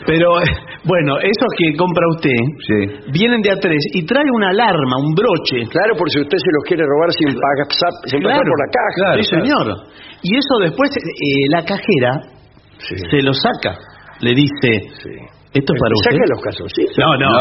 Pero, 0.08 0.42
eh, 0.42 0.46
bueno, 0.86 1.20
esos 1.20 1.50
que 1.58 1.76
compra 1.78 2.04
usted 2.18 2.40
Sí. 2.66 3.12
vienen 3.14 3.42
de 3.42 3.52
A3 3.52 3.78
y 3.94 4.06
trae 4.06 4.26
una 4.34 4.50
alarma, 4.50 4.96
un 5.06 5.14
broche. 5.14 5.70
Claro, 5.70 5.94
por 5.98 6.10
si 6.10 6.20
usted 6.22 6.38
se 6.38 6.52
los 6.58 6.64
quiere 6.68 6.84
robar 6.84 7.10
sin, 7.14 7.28
pagar, 7.30 7.68
sin 8.10 8.22
Claro, 8.22 8.42
por 8.42 8.60
la 8.60 8.70
caja. 8.74 8.96
claro. 8.96 9.22
sí, 9.22 9.30
señor. 9.30 9.66
Y 10.24 10.30
eso 10.36 10.54
después 10.62 10.90
eh, 10.98 11.46
la 11.50 11.62
cajera 11.64 12.12
Sí. 12.78 12.96
se 13.10 13.22
lo 13.22 13.34
saca. 13.34 13.78
Le 14.22 14.34
dice, 14.34 14.90
Sí. 15.04 15.12
Esto 15.56 15.72
es 15.72 15.80
para 15.80 15.94
usted. 15.96 16.12
Saque 16.12 16.28
los 16.28 16.42
calzoncillos. 16.44 16.98
No, 17.00 17.16
no. 17.16 17.32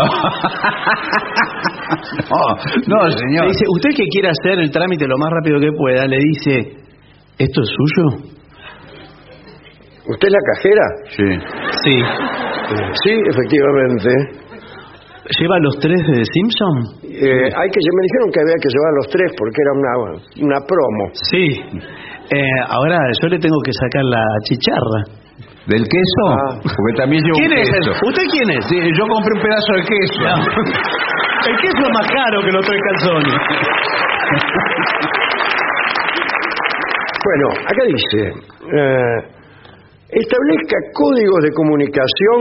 no, 2.31 2.43
no, 2.87 3.11
señor. 3.11 3.43
Le 3.43 3.51
dice, 3.51 3.65
usted 3.75 3.91
que 3.91 4.07
quiere 4.07 4.29
hacer 4.31 4.61
el 4.61 4.71
trámite 4.71 5.07
lo 5.09 5.19
más 5.19 5.31
rápido 5.35 5.59
que 5.59 5.73
pueda, 5.77 6.07
le 6.07 6.19
dice, 6.19 6.79
¿esto 7.39 7.63
es 7.63 7.69
suyo? 7.75 8.31
¿Usted 10.07 10.29
es 10.29 10.33
la 10.33 10.45
cajera? 10.55 10.87
Sí. 11.11 11.29
Sí. 11.83 11.97
Sí, 13.03 13.13
efectivamente. 13.31 14.11
¿Lleva 15.41 15.59
los 15.59 15.79
tres 15.81 15.99
de 16.07 16.23
Simpson? 16.23 17.01
Eh, 17.03 17.49
hay 17.51 17.69
que, 17.73 17.81
me 17.81 18.03
dijeron 18.05 18.31
que 18.31 18.41
había 18.45 18.59
que 18.61 18.69
llevar 18.69 18.93
los 19.01 19.09
tres 19.09 19.33
porque 19.37 19.59
era 19.59 19.73
una, 19.75 19.93
una 20.45 20.59
promo. 20.67 21.11
Sí. 21.15 21.59
Eh, 22.31 22.61
ahora 22.69 22.99
yo 23.21 23.29
le 23.29 23.39
tengo 23.39 23.57
que 23.65 23.73
sacar 23.73 24.05
la 24.05 24.23
chicharra. 24.45 25.24
¿Del 25.67 25.83
queso? 25.83 26.25
Ah. 26.29 26.61
Porque 26.61 26.95
también 26.97 27.23
llevo 27.25 27.37
¿Quién 27.41 27.53
un 27.53 27.59
es? 27.59 27.71
queso. 27.71 27.91
¿Usted 28.05 28.25
quién 28.31 28.49
es? 28.59 28.65
Sí, 28.69 28.77
yo 28.77 29.05
compré 29.09 29.33
un 29.37 29.43
pedazo 29.43 29.73
de 29.73 29.83
queso. 29.89 30.21
El 31.49 31.57
queso 31.61 31.81
es 31.89 31.93
más 31.93 32.09
caro 32.13 32.43
que 32.45 32.53
los 32.53 32.65
tres 32.67 32.81
calzones. 32.91 33.35
Bueno, 37.25 37.47
acá 37.65 37.83
dice, 37.89 38.29
eh, 38.29 39.19
establezca 40.11 40.77
códigos 40.93 41.41
de 41.43 41.51
comunicación 41.53 42.41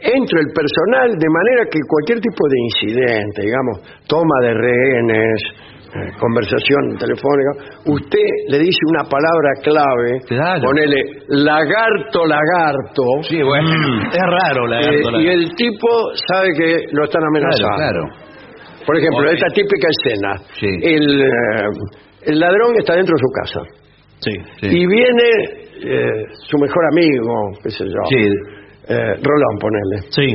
entre 0.00 0.40
el 0.40 0.48
personal 0.52 1.08
de 1.18 1.28
manera 1.28 1.64
que 1.70 1.78
cualquier 1.88 2.20
tipo 2.20 2.48
de 2.48 2.56
incidente, 2.60 3.42
digamos, 3.42 3.80
toma 4.06 4.34
de 4.42 4.54
rehenes, 4.54 5.40
eh, 5.40 5.79
conversación 6.18 6.96
telefónica, 6.98 7.80
usted 7.86 8.28
le 8.48 8.58
dice 8.58 8.78
una 8.94 9.04
palabra 9.04 9.50
clave, 9.62 10.20
Claro. 10.28 10.62
ponele 10.62 11.02
lagarto, 11.28 12.24
lagarto, 12.26 13.02
Sí, 13.22 13.42
bueno. 13.42 13.68
Es 14.12 14.26
raro 14.42 14.72
eh, 14.72 15.02
y 15.22 15.28
el 15.28 15.54
tipo 15.56 15.88
sabe 16.28 16.48
que 16.56 16.76
lo 16.92 17.04
están 17.04 17.22
amenazando. 17.24 17.76
claro. 17.76 18.02
Por 18.86 18.96
ejemplo, 18.96 19.30
esta 19.30 19.46
típica 19.54 19.88
escena. 20.00 20.36
Sí. 20.58 20.66
El, 20.82 21.20
eh, 21.22 21.28
el 22.26 22.40
ladrón 22.40 22.74
está 22.78 22.94
dentro 22.94 23.14
de 23.14 23.20
su 23.20 23.30
casa. 23.42 23.60
Sí. 24.20 24.32
Sí. 24.60 24.66
Y 24.76 24.86
viene 24.86 25.28
eh, 25.84 26.24
su 26.32 26.58
mejor 26.58 26.82
amigo, 26.92 27.34
qué 27.62 27.70
sé 27.70 27.84
yo. 27.84 28.00
Sí. 28.08 28.28
Eh, 28.88 29.14
Rolón, 29.22 29.58
ponele. 29.60 30.10
Sí, 30.10 30.26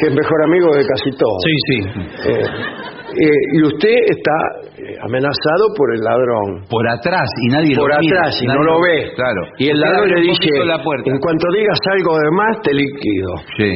Que 0.00 0.06
es 0.08 0.14
mejor 0.14 0.44
amigo 0.44 0.74
de 0.74 0.84
casi 0.84 1.10
todos. 1.16 1.42
sí, 1.44 1.54
sí. 1.68 1.80
Eh, 3.14 3.38
y 3.54 3.62
usted 3.62 3.96
está 4.10 4.36
eh, 4.78 4.96
amenazado 5.00 5.70
por 5.76 5.94
el 5.94 6.00
ladrón. 6.00 6.64
Por 6.68 6.86
atrás 6.88 7.28
y 7.42 7.48
nadie 7.52 7.76
Por 7.76 7.88
lo 7.90 7.98
mira, 8.00 8.20
atrás 8.20 8.34
y 8.42 8.46
nadie 8.46 8.58
no 8.58 8.64
lo 8.64 8.80
ve. 8.80 9.12
Claro. 9.14 9.42
Y 9.58 9.70
el 9.70 9.80
ladrón 9.80 10.08
le 10.10 10.20
dice, 10.22 10.48
la 10.64 10.76
en 10.76 11.18
cuanto 11.18 11.46
digas 11.54 11.78
algo 11.92 12.18
de 12.18 12.30
más, 12.32 12.62
te 12.62 12.74
liquido. 12.74 13.30
Sí. 13.56 13.72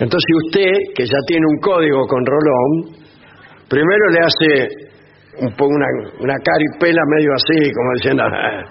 Entonces 0.00 0.28
usted, 0.46 0.72
que 0.94 1.04
ya 1.04 1.18
tiene 1.26 1.44
un 1.48 1.58
código 1.60 2.06
con 2.06 2.24
Rolón, 2.24 2.96
primero 3.68 4.04
le 4.12 4.18
hace 4.20 4.90
un 5.40 5.54
una, 5.58 5.86
una 6.20 6.34
caripela 6.42 7.02
medio 7.16 7.32
así, 7.34 7.72
como 7.72 7.92
diciendo, 7.94 8.22
"Ah, 8.26 8.64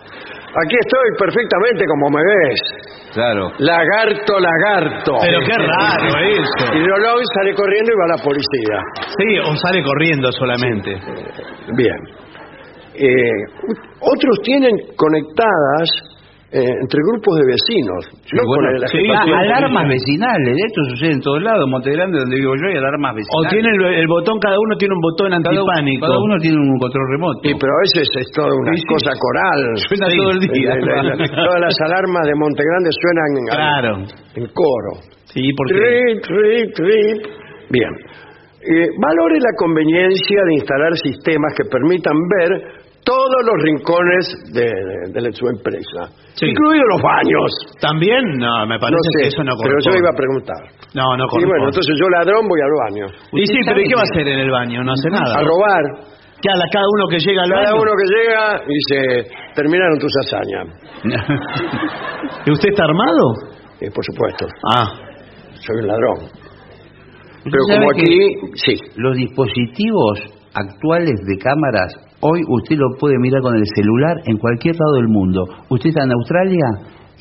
aquí 0.56 0.76
estoy 0.82 1.10
perfectamente 1.18 1.86
como 1.86 2.10
me 2.10 2.22
ves. 2.24 2.62
Claro. 3.14 3.52
Lagarto, 3.60 4.40
lagarto. 4.40 5.14
Pero 5.22 5.40
qué 5.42 5.56
raro 5.58 6.20
eso. 6.30 6.74
Y 6.76 6.84
Rolón 6.84 7.24
sale 7.36 7.54
corriendo 7.56 7.92
y 7.92 7.98
va 7.98 8.06
a 8.06 8.18
la 8.18 8.24
policía. 8.24 8.78
Sí, 9.18 9.40
o 9.40 9.56
sale 9.56 9.84
corriendo 9.84 10.32
solamente. 10.32 10.96
Bien. 11.76 11.98
Eh, 12.96 13.46
otros 14.02 14.40
tienen 14.44 14.76
conectadas 14.96 16.09
eh, 16.52 16.66
entre 16.66 17.00
grupos 17.06 17.38
de 17.38 17.46
vecinos. 17.46 18.02
bueno, 18.34 18.74
la 18.82 18.88
sí, 18.90 18.98
alarmas 19.06 19.86
vecinales, 19.86 20.58
esto 20.66 20.82
sucede 20.90 21.14
en 21.14 21.22
todos 21.22 21.42
lados, 21.46 21.70
Monte 21.70 21.92
Grande 21.94 22.18
donde 22.18 22.36
vivo 22.42 22.58
yo 22.58 22.66
hay 22.74 22.78
alarmas 22.82 23.14
O 23.14 23.16
vecinales. 23.22 23.50
tiene 23.54 23.70
el, 23.70 23.82
el 24.02 24.08
botón, 24.10 24.40
cada 24.42 24.58
uno 24.58 24.74
tiene 24.78 24.94
un 24.98 25.02
botón 25.02 25.30
antipánico. 25.34 26.02
cada 26.10 26.18
uno 26.18 26.36
tiene 26.42 26.58
un 26.58 26.74
control 26.82 27.06
remoto. 27.14 27.40
Sí, 27.46 27.54
pero 27.54 27.70
a 27.70 27.80
veces 27.86 28.06
es 28.18 28.28
toda 28.34 28.50
una 28.50 28.74
Sí, 28.74 28.82
sí. 28.82 28.88
cosa 28.90 29.12
coral. 29.14 29.62
Suena 29.90 30.08
todo 30.10 30.32
el 30.34 30.40
día. 30.42 30.72
La- 30.74 31.04
la- 31.06 31.16
la- 31.22 31.30
todas 31.46 31.60
las 31.62 31.76
alarmas 31.86 32.24
de 32.26 32.34
Montegrande 32.34 32.90
suenan 32.98 33.30
en, 33.38 33.46
Claro. 33.54 33.92
en 34.42 34.46
coro. 34.50 34.92
Sí, 35.30 35.46
porque... 35.54 35.78
Trip, 35.78 36.18
trip, 36.26 36.68
trip. 36.74 37.18
Bien. 37.70 37.94
Eh, 38.60 38.90
valore 39.00 39.38
la 39.40 39.54
conveniencia 39.56 40.40
de 40.50 40.54
instalar 40.56 40.92
sistemas 40.98 41.54
que 41.56 41.64
permitan 41.70 42.18
ver 42.42 42.79
todos 43.10 43.42
los 43.50 43.58
rincones 43.66 44.24
de, 44.54 44.70
de- 44.70 45.10
de 45.10 45.32
su 45.34 45.46
empresa, 45.50 46.14
Sí. 46.38 46.46
incluidos 46.46 46.86
los 46.94 47.02
baños. 47.02 47.50
¿También? 47.82 48.22
No, 48.38 48.66
me 48.70 48.78
parece 48.78 48.94
No 48.94 49.02
sé, 49.02 49.18
que 49.22 49.28
eso 49.34 49.42
no 49.44 49.54
pero 49.58 49.74
yo 49.82 49.90
corresponde. 49.90 50.00
iba 50.06 50.12
a 50.14 50.18
preguntar. 50.22 50.62
No, 50.94 51.06
no 51.18 51.24
Y 51.26 51.28
corresponde. 51.28 51.48
bueno, 51.50 51.66
entonces 51.74 51.94
yo 51.98 52.06
ladrón 52.14 52.44
voy 52.48 52.62
al 52.62 52.76
baño. 52.86 53.06
Y 53.34 53.42
sí, 53.50 53.58
¿Usted 53.58 53.72
pero 53.74 53.82
¿y 53.82 53.88
qué 53.90 53.96
va 53.98 54.06
a 54.06 54.10
hacer 54.14 54.26
en 54.30 54.40
el 54.46 54.52
baño? 54.52 54.78
No 54.86 54.92
hace 54.94 55.10
nada. 55.10 55.34
A 55.34 55.42
robar. 55.42 55.84
Que 56.40 56.48
a 56.48 56.56
la- 56.56 56.70
cada 56.72 56.86
uno 56.88 57.04
que 57.12 57.20
llega 57.20 57.42
al 57.44 57.50
Cada 57.50 57.72
baño. 57.74 57.82
uno 57.84 57.92
que 58.00 58.08
llega 58.16 58.42
dice, 58.64 58.98
terminaron 59.58 59.98
tus 60.00 60.14
hazañas. 60.24 60.66
¿Y 62.46 62.52
usted 62.52 62.70
está 62.70 62.84
armado? 62.86 63.24
Eh, 63.82 63.90
por 63.92 64.04
supuesto, 64.06 64.46
Ah. 64.76 64.88
soy 65.66 65.76
un 65.82 65.88
ladrón. 65.88 66.18
¿Usted 67.40 67.52
Pero 67.52 67.64
como 67.76 67.92
aquí, 67.92 68.36
sí. 68.56 68.74
Los 68.96 69.16
dispositivos 69.18 70.20
actuales 70.54 71.16
de 71.28 71.38
cámaras, 71.38 71.92
hoy 72.22 72.42
usted 72.48 72.76
lo 72.78 72.88
puede 73.00 73.16
mirar 73.20 73.42
con 73.42 73.56
el 73.56 73.64
celular 73.76 74.16
en 74.26 74.38
cualquier 74.38 74.76
lado 74.76 74.94
del 74.96 75.08
mundo. 75.08 75.46
Usted 75.70 75.90
está 75.90 76.04
en 76.04 76.12
Australia 76.12 76.68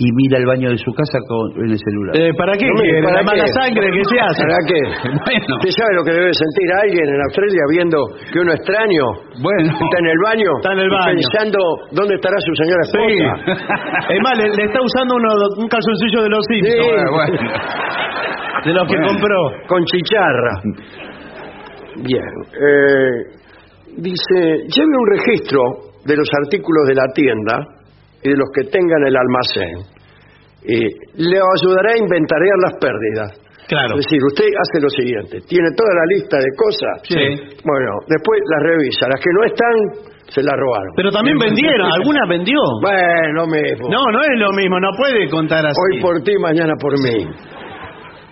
y 0.01 0.07
mira 0.15 0.39
el 0.39 0.47
baño 0.47 0.71
de 0.71 0.79
su 0.79 0.95
casa 0.95 1.19
con 1.27 1.59
en 1.59 1.75
el 1.75 1.79
celular. 1.79 2.15
Eh, 2.15 2.31
¿Para 2.39 2.55
qué 2.55 2.71
No? 2.71 2.79
¿para 3.03 3.19
La 3.19 3.23
mala 3.27 3.47
sangre 3.51 3.83
que 3.91 4.03
se 4.07 4.15
hace. 4.23 4.43
¿Para 4.47 4.63
qué? 4.63 4.79
Bueno. 5.27 5.55
¿Usted 5.59 5.71
sabe 5.75 5.91
lo 5.99 6.03
que 6.07 6.13
debe 6.15 6.31
sentir 6.31 6.69
alguien 6.87 7.07
en 7.11 7.21
Australia 7.27 7.63
viendo 7.71 7.99
que 8.31 8.39
uno 8.39 8.53
extraño 8.55 9.05
Bueno. 9.43 9.75
está 9.75 9.97
en 9.99 10.07
el 10.07 10.19
baño? 10.23 10.51
Está 10.63 10.73
en 10.73 10.79
el 10.87 10.91
baño. 10.91 11.19
Pensando 11.19 11.59
dónde 11.99 12.15
estará 12.15 12.37
su 12.39 12.53
señora 12.55 12.83
Sí. 12.87 12.95
esposa. 12.95 13.59
Es 14.15 14.21
más, 14.23 14.35
le, 14.39 14.47
le 14.55 14.65
está 14.71 14.79
usando 14.79 15.13
uno, 15.19 15.29
un 15.59 15.67
calzoncillo 15.67 16.23
de 16.23 16.31
los. 16.31 16.43
Sí. 16.47 16.59
Bueno, 16.63 17.11
bueno. 17.11 17.39
De 18.65 18.73
los 18.75 18.85
que 18.87 18.97
Bueno. 19.03 19.09
compró. 19.19 19.39
Con 19.67 19.83
chicharra. 19.85 20.55
Bien. 22.07 22.23
eh, 22.55 23.38
dice, 23.99 24.65
lleve 24.71 24.95
un 24.95 25.09
registro 25.11 25.61
de 26.05 26.17
los 26.17 26.29
artículos 26.43 26.87
de 26.87 26.95
la 26.95 27.07
tienda 27.13 27.55
y 28.23 28.31
de 28.31 28.37
los 28.37 28.49
que 28.55 28.71
tengan 28.71 29.03
el 29.07 29.15
almacén. 29.17 29.99
Eh, 30.63 30.91
le 31.17 31.39
ayudará 31.39 31.93
a 31.95 31.99
inventariar 31.99 32.57
las 32.63 32.75
pérdidas. 32.81 33.49
Claro. 33.69 33.99
Es 33.99 34.07
decir, 34.07 34.19
usted 34.25 34.49
hace 34.49 34.81
lo 34.81 34.89
siguiente, 34.89 35.45
tiene 35.47 35.69
toda 35.77 35.93
la 35.93 36.07
lista 36.09 36.39
de 36.39 36.51
cosas. 36.57 36.95
Sí. 37.05 37.61
Bueno, 37.63 37.91
después 38.09 38.41
las 38.49 38.63
revisa. 38.65 39.07
Las 39.13 39.21
que 39.21 39.29
no 39.29 39.45
están, 39.45 39.75
se 40.33 40.41
las 40.43 40.57
robaron. 40.57 40.93
Pero 40.97 41.11
también 41.11 41.37
vendieron. 41.37 41.93
¿Alguna 41.93 42.25
vendió? 42.27 42.61
Bueno, 42.81 43.45
lo 43.45 43.47
mismo. 43.47 43.89
No, 43.93 44.09
no 44.09 44.21
es 44.25 44.41
lo 44.41 44.53
mismo. 44.53 44.81
No 44.81 44.89
puede 44.97 45.29
contar 45.29 45.67
así. 45.67 45.77
Hoy 45.77 46.01
por 46.01 46.23
ti, 46.23 46.33
mañana 46.41 46.73
por 46.81 46.97
mí. 46.97 47.29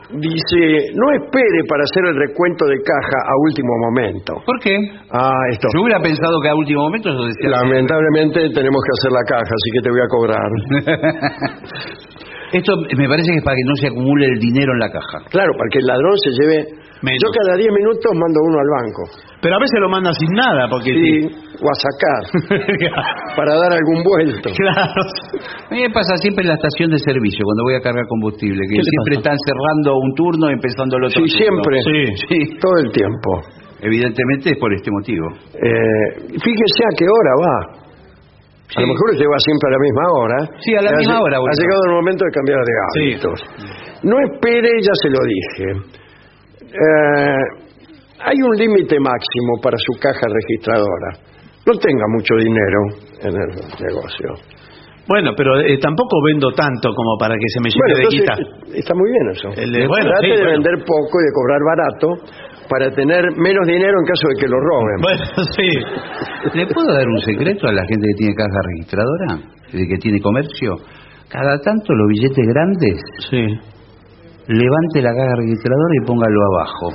Dice, 0.06 0.94
no 0.94 1.06
espere 1.18 1.58
para 1.68 1.82
hacer 1.82 2.06
el 2.06 2.14
recuento 2.14 2.64
de 2.66 2.78
caja 2.78 3.18
a 3.26 3.34
último 3.42 3.72
momento. 3.90 4.34
¿Por 4.46 4.60
qué? 4.60 4.76
Ah, 5.10 5.42
esto. 5.50 5.66
Yo 5.74 5.82
hubiera 5.82 6.00
pensado 6.00 6.40
que 6.40 6.48
a 6.48 6.54
último 6.54 6.82
momento 6.82 7.10
eso 7.10 7.26
decía. 7.26 7.50
Lamentablemente 7.50 8.50
tenemos 8.54 8.80
que 8.86 8.92
hacer 8.94 9.10
la 9.10 9.24
caja, 9.26 9.50
así 9.50 9.68
que 9.74 9.82
te 9.82 9.90
voy 9.90 10.00
a 10.00 10.08
cobrar. 10.08 10.46
Esto 12.52 12.76
me 12.96 13.08
parece 13.08 13.32
que 13.32 13.38
es 13.38 13.44
para 13.44 13.56
que 13.56 13.66
no 13.66 13.74
se 13.74 13.86
acumule 13.88 14.26
el 14.26 14.38
dinero 14.38 14.72
en 14.72 14.78
la 14.78 14.90
caja. 14.90 15.18
Claro, 15.30 15.52
para 15.58 15.68
que 15.70 15.78
el 15.78 15.86
ladrón 15.86 16.16
se 16.18 16.30
lleve... 16.30 16.85
Menos. 17.02 17.20
Yo 17.20 17.28
cada 17.28 17.56
10 17.56 17.68
minutos 17.76 18.08
mando 18.16 18.38
uno 18.48 18.56
al 18.56 18.70
banco. 18.80 19.02
Pero 19.42 19.52
a 19.56 19.60
veces 19.60 19.78
lo 19.80 19.88
manda 19.88 20.12
sin 20.16 20.32
nada, 20.32 20.64
porque... 20.68 20.90
Sí, 20.96 21.28
o 21.60 21.66
a 21.68 21.76
sacar, 21.76 22.22
para 23.36 23.52
dar 23.56 23.72
algún 23.72 24.00
vuelto. 24.02 24.48
claro. 24.56 25.00
A 25.68 25.74
mí 25.74 25.82
me 25.82 25.90
pasa 25.92 26.16
siempre 26.18 26.42
en 26.44 26.48
la 26.48 26.56
estación 26.56 26.90
de 26.90 26.98
servicio, 26.98 27.44
cuando 27.44 27.64
voy 27.64 27.74
a 27.76 27.80
cargar 27.84 28.04
combustible, 28.08 28.60
que 28.64 28.76
¿Qué 28.76 28.82
le 28.82 28.90
siempre 28.90 29.14
pasa? 29.20 29.32
están 29.32 29.38
cerrando 29.44 29.88
un 30.00 30.10
turno 30.16 30.44
y 30.50 30.52
empezando 30.56 30.96
el 30.96 31.04
otro 31.04 31.20
Sí, 31.20 31.28
turno. 31.28 31.36
siempre. 31.36 31.74
Sí. 31.84 32.00
Sí. 32.32 32.38
Todo 32.60 32.76
el 32.80 32.88
tiempo. 32.92 33.30
Evidentemente 33.80 34.50
es 34.52 34.58
por 34.58 34.72
este 34.72 34.90
motivo. 34.90 35.26
Eh, 35.52 36.32
fíjese 36.32 36.80
a 36.80 36.92
qué 36.96 37.04
hora 37.04 37.32
va. 37.44 37.56
A 38.66 38.80
lo 38.80 38.88
mejor 38.88 39.06
usted 39.12 39.24
va 39.30 39.38
siempre 39.38 39.66
a 39.68 39.72
la 39.76 39.80
misma 39.84 40.04
hora. 40.16 40.38
Sí, 40.64 40.70
a 40.74 40.82
la 40.82 40.90
Ha 40.90 40.96
misma 40.96 41.20
hora, 41.20 41.36
Ha 41.38 41.54
llegado 41.60 41.82
el 41.86 41.94
momento 42.00 42.24
de 42.24 42.32
cambiar 42.32 42.58
de 42.64 42.72
Sí. 42.72 43.00
hábitos. 43.00 43.38
No 44.02 44.16
espere, 44.32 44.70
ya 44.80 44.92
se 44.96 45.08
lo 45.12 45.20
dije. 45.22 45.66
Eh, 46.72 47.36
hay 48.24 48.36
un 48.42 48.56
límite 48.56 48.98
máximo 49.00 49.60
para 49.62 49.76
su 49.78 49.98
caja 50.00 50.26
registradora. 50.26 51.10
No 51.66 51.72
tenga 51.78 52.04
mucho 52.14 52.34
dinero 52.36 52.80
en 53.22 53.34
el 53.34 53.50
negocio. 53.86 54.28
Bueno, 55.08 55.30
pero 55.36 55.60
eh, 55.60 55.78
tampoco 55.78 56.16
vendo 56.26 56.50
tanto 56.52 56.90
como 56.94 57.16
para 57.18 57.34
que 57.34 57.46
se 57.54 57.60
me 57.60 57.70
llene 57.70 57.94
Bueno, 57.94 58.10
de 58.10 58.16
guita. 58.16 58.34
está 58.78 58.94
muy 58.94 59.10
bien 59.10 59.26
eso. 59.30 59.48
El 59.62 59.70
de- 59.72 59.86
bueno, 59.86 60.10
Trate 60.10 60.26
sí, 60.26 60.30
de 60.30 60.36
bueno. 60.42 60.50
vender 60.50 60.74
poco 60.84 61.14
y 61.20 61.24
de 61.26 61.32
cobrar 61.32 61.60
barato 61.62 62.08
para 62.68 62.90
tener 62.90 63.22
menos 63.38 63.66
dinero 63.66 63.94
en 64.00 64.06
caso 64.06 64.26
de 64.28 64.34
que 64.40 64.48
lo 64.48 64.58
roben. 64.58 64.98
Bueno, 65.02 65.24
sí. 65.56 65.70
¿Le 66.58 66.66
puedo 66.66 66.92
dar 66.92 67.06
un 67.06 67.20
secreto 67.20 67.68
a 67.68 67.72
la 67.72 67.82
gente 67.86 68.06
que 68.10 68.14
tiene 68.18 68.34
caja 68.34 68.58
registradora? 68.74 69.28
De 69.72 69.86
que 69.86 69.96
tiene 69.98 70.20
comercio. 70.20 70.74
Cada 71.28 71.58
tanto 71.60 71.92
los 71.94 72.08
billetes 72.08 72.46
grandes, 72.46 72.98
Sí. 73.30 73.75
Levante 74.48 75.02
la 75.02 75.12
caja 75.14 75.34
registradora 75.36 75.92
y 76.00 76.06
póngalo 76.06 76.40
abajo. 76.54 76.86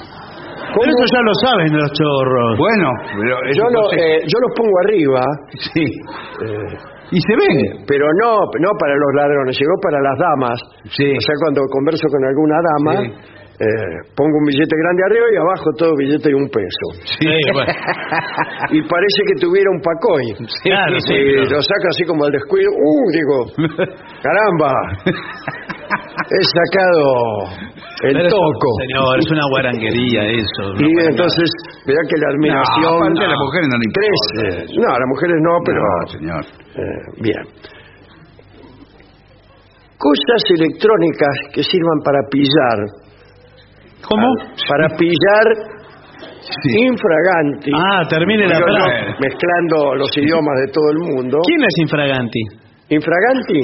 Pero 0.72 0.88
eso 0.88 1.06
ya 1.12 1.22
lo 1.22 1.34
saben 1.44 1.70
los 1.76 1.92
chorros. 1.92 2.58
Bueno, 2.58 2.88
pero 3.20 3.36
es 3.50 3.58
Yo, 3.58 3.64
lo- 3.68 3.92
eh, 3.92 4.22
yo 4.24 4.38
los 4.40 4.52
pongo 4.56 4.76
arriba, 4.88 5.22
Sí. 5.74 5.84
eh, 5.84 6.74
Y 7.12 7.20
se 7.20 7.34
ven. 7.36 7.84
pero 7.86 8.08
no 8.24 8.40
no 8.60 8.70
para 8.80 8.96
los 8.96 9.12
ladrones, 9.16 9.58
llegó 9.60 9.76
para 9.84 10.00
las 10.00 10.18
damas. 10.18 10.58
Sí. 10.96 11.12
O 11.12 11.20
sea, 11.22 11.36
cuando 11.44 11.62
converso 11.68 12.08
con 12.08 12.24
alguna 12.24 12.56
dama, 12.72 12.94
Sí. 13.04 13.12
eh, 13.60 13.96
pongo 14.16 14.32
un 14.40 14.46
billete 14.48 14.76
grande 14.80 15.02
arriba 15.12 15.26
y 15.34 15.38
abajo 15.44 15.66
todo 15.78 15.92
billete 15.98 16.30
de 16.30 16.36
un 16.36 16.48
peso. 16.48 16.86
Sí, 17.20 17.28
bueno. 17.54 17.74
Y 18.72 18.80
parece 18.88 19.20
que 19.28 19.36
tuviera 19.44 19.70
un 19.76 19.82
pacoy. 19.84 20.24
Claro, 20.64 20.96
sí, 21.04 21.14
Y 21.14 21.36
pero- 21.36 21.52
lo 21.52 21.62
saca 21.62 21.88
así 21.92 22.06
como 22.06 22.24
al 22.24 22.32
descuido. 22.32 22.72
¡Uh! 22.72 23.12
Digo, 23.12 23.38
caramba. 24.24 24.72
He 25.91 26.43
sacado 26.43 27.04
el 28.04 28.13
Pero 28.15 28.30
toco. 28.30 28.67
Señor, 28.88 29.19
es 29.19 29.30
una 29.32 29.45
guaranguería 29.49 30.21
eso. 30.32 30.63
Y 30.80 30.89
entonces, 31.10 31.47
verá 31.86 31.99
que 32.08 32.17
la 32.21 32.27
admiración 32.34 32.82
No, 32.82 32.95
aparte 32.97 33.25
a 33.25 33.27
las 33.27 33.39
mujeres 33.39 33.67
no 33.67 33.77
le 33.77 33.86
importa 33.89 34.01
crece. 34.01 34.80
No, 34.80 34.88
a 34.88 34.97
las 34.99 35.10
mujeres 35.12 35.38
no, 35.41 35.54
pero 35.65 35.82
No, 35.82 36.08
señor. 36.08 36.43
eh, 36.75 37.04
bien. 37.21 37.43
Cosas 39.97 40.41
electrónicas 40.58 41.36
que 41.54 41.62
sirvan 41.63 41.99
para 42.04 42.19
pillar. 42.32 42.77
¿Cómo? 44.08 44.27
Para 44.67 44.88
pillar 44.97 45.45
infraganti. 46.65 47.71
Ah, 47.75 48.01
termine 48.10 48.47
la 48.47 48.58
frase. 48.58 49.13
mezclando 49.19 49.95
los 49.95 50.10
idiomas 50.17 50.56
de 50.65 50.71
todo 50.73 50.89
el 50.91 50.97
mundo. 50.99 51.38
¿Quién 51.45 51.62
es 51.62 51.75
infraganti? 51.84 52.39
Infraganti 52.89 53.62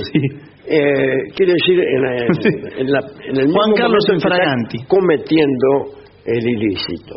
eh, 0.69 1.31
quiere 1.35 1.53
decir 1.53 1.79
en, 1.79 2.05
en- 2.05 2.79
en 2.81 2.91
la- 2.91 2.99
en 2.99 3.37
el 3.37 3.51
Juan 3.51 3.69
mismo 3.71 3.75
Carlos 3.77 4.05
Infraganti. 4.13 4.77
cometiendo 4.87 5.69
el 6.25 6.43
ilícito. 6.49 7.15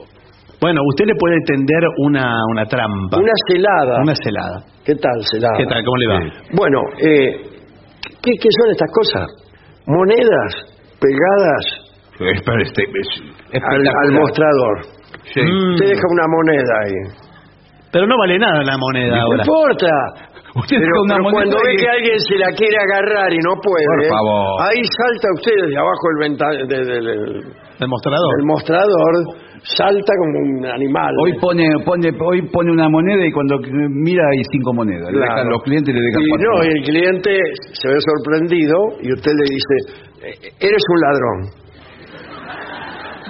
Bueno, 0.60 0.82
usted 0.88 1.06
le 1.06 1.14
puede 1.18 1.36
tender 1.46 1.82
una, 2.04 2.36
una 2.52 2.64
trampa. 2.66 3.16
Una 3.18 3.32
celada. 3.48 4.02
Una 4.02 4.14
celada. 4.14 4.62
¿Qué 4.84 4.94
tal, 4.94 5.24
celada? 5.24 5.56
¿Qué 5.56 5.64
tal? 5.66 5.82
¿Cómo 5.84 5.96
le 5.96 6.06
va? 6.06 6.20
Bueno, 6.52 6.78
eh, 7.00 7.30
¿qué, 8.22 8.32
qué 8.40 8.48
son 8.60 8.70
estas 8.70 8.90
cosas? 8.92 9.26
Monedas 9.86 10.54
pegadas 11.00 11.86
Espera, 12.36 12.62
este, 12.62 12.82
es 12.82 13.62
al, 13.62 14.12
mostrador. 14.12 14.82
Sí. 15.32 15.40
Mm. 15.40 15.72
Usted 15.74 15.86
deja 15.88 16.02
una 16.10 16.26
moneda 16.28 16.74
ahí. 16.84 16.92
Pero 17.90 18.06
no 18.06 18.16
vale 18.18 18.38
nada 18.38 18.62
la 18.62 18.76
moneda 18.76 19.16
No 19.16 19.22
ahora. 19.22 19.42
importa. 19.42 19.88
Usted 20.60 20.76
Pero, 20.76 20.86
deja 20.92 21.02
una 21.08 21.16
pero 21.16 21.24
moneda 21.24 21.36
cuando 21.40 21.56
ve 21.64 21.72
que 21.80 21.88
alguien 21.88 22.18
se 22.20 22.36
la 22.36 22.50
quiere 22.52 22.76
agarrar 22.78 23.30
y 23.32 23.38
no 23.40 23.52
puede, 23.60 23.86
Por 23.86 24.04
favor. 24.12 24.62
ahí 24.68 24.80
salta 24.84 25.26
usted 25.36 25.54
desde 25.64 25.76
abajo 25.78 26.04
del, 26.10 26.18
venta- 26.24 26.54
de- 26.56 26.66
de- 26.68 27.00
del- 27.00 27.44
El 27.80 27.88
mostrador. 27.88 28.30
del 28.36 28.46
mostrador, 28.46 29.12
salta 29.64 30.12
como 30.20 30.34
un 30.44 30.66
animal. 30.66 31.12
Hoy 31.24 31.32
pone, 31.40 31.64
pone, 31.84 32.08
hoy 32.20 32.42
pone 32.52 32.70
una 32.72 32.88
moneda 32.88 33.24
y 33.24 33.32
cuando 33.32 33.56
mira 33.88 34.24
hay 34.32 34.42
cinco 34.52 34.72
monedas. 34.74 35.08
Le 35.12 35.16
Claro. 35.18 35.34
dejan 35.34 35.48
los 35.50 35.62
clientes 35.62 35.94
le 35.94 36.00
dejan 36.00 36.20
Y 36.22 36.28
cuatro. 36.28 36.46
no, 36.52 36.64
y 36.64 36.68
el 36.76 36.82
cliente 36.84 37.30
se 37.72 37.88
ve 37.88 37.98
sorprendido 38.00 38.76
y 39.00 39.12
usted 39.12 39.32
le 39.32 39.46
dice, 39.48 39.74
"Eh, 40.28 40.52
eres 40.60 40.82
un 40.92 41.00
ladrón. 41.00 41.59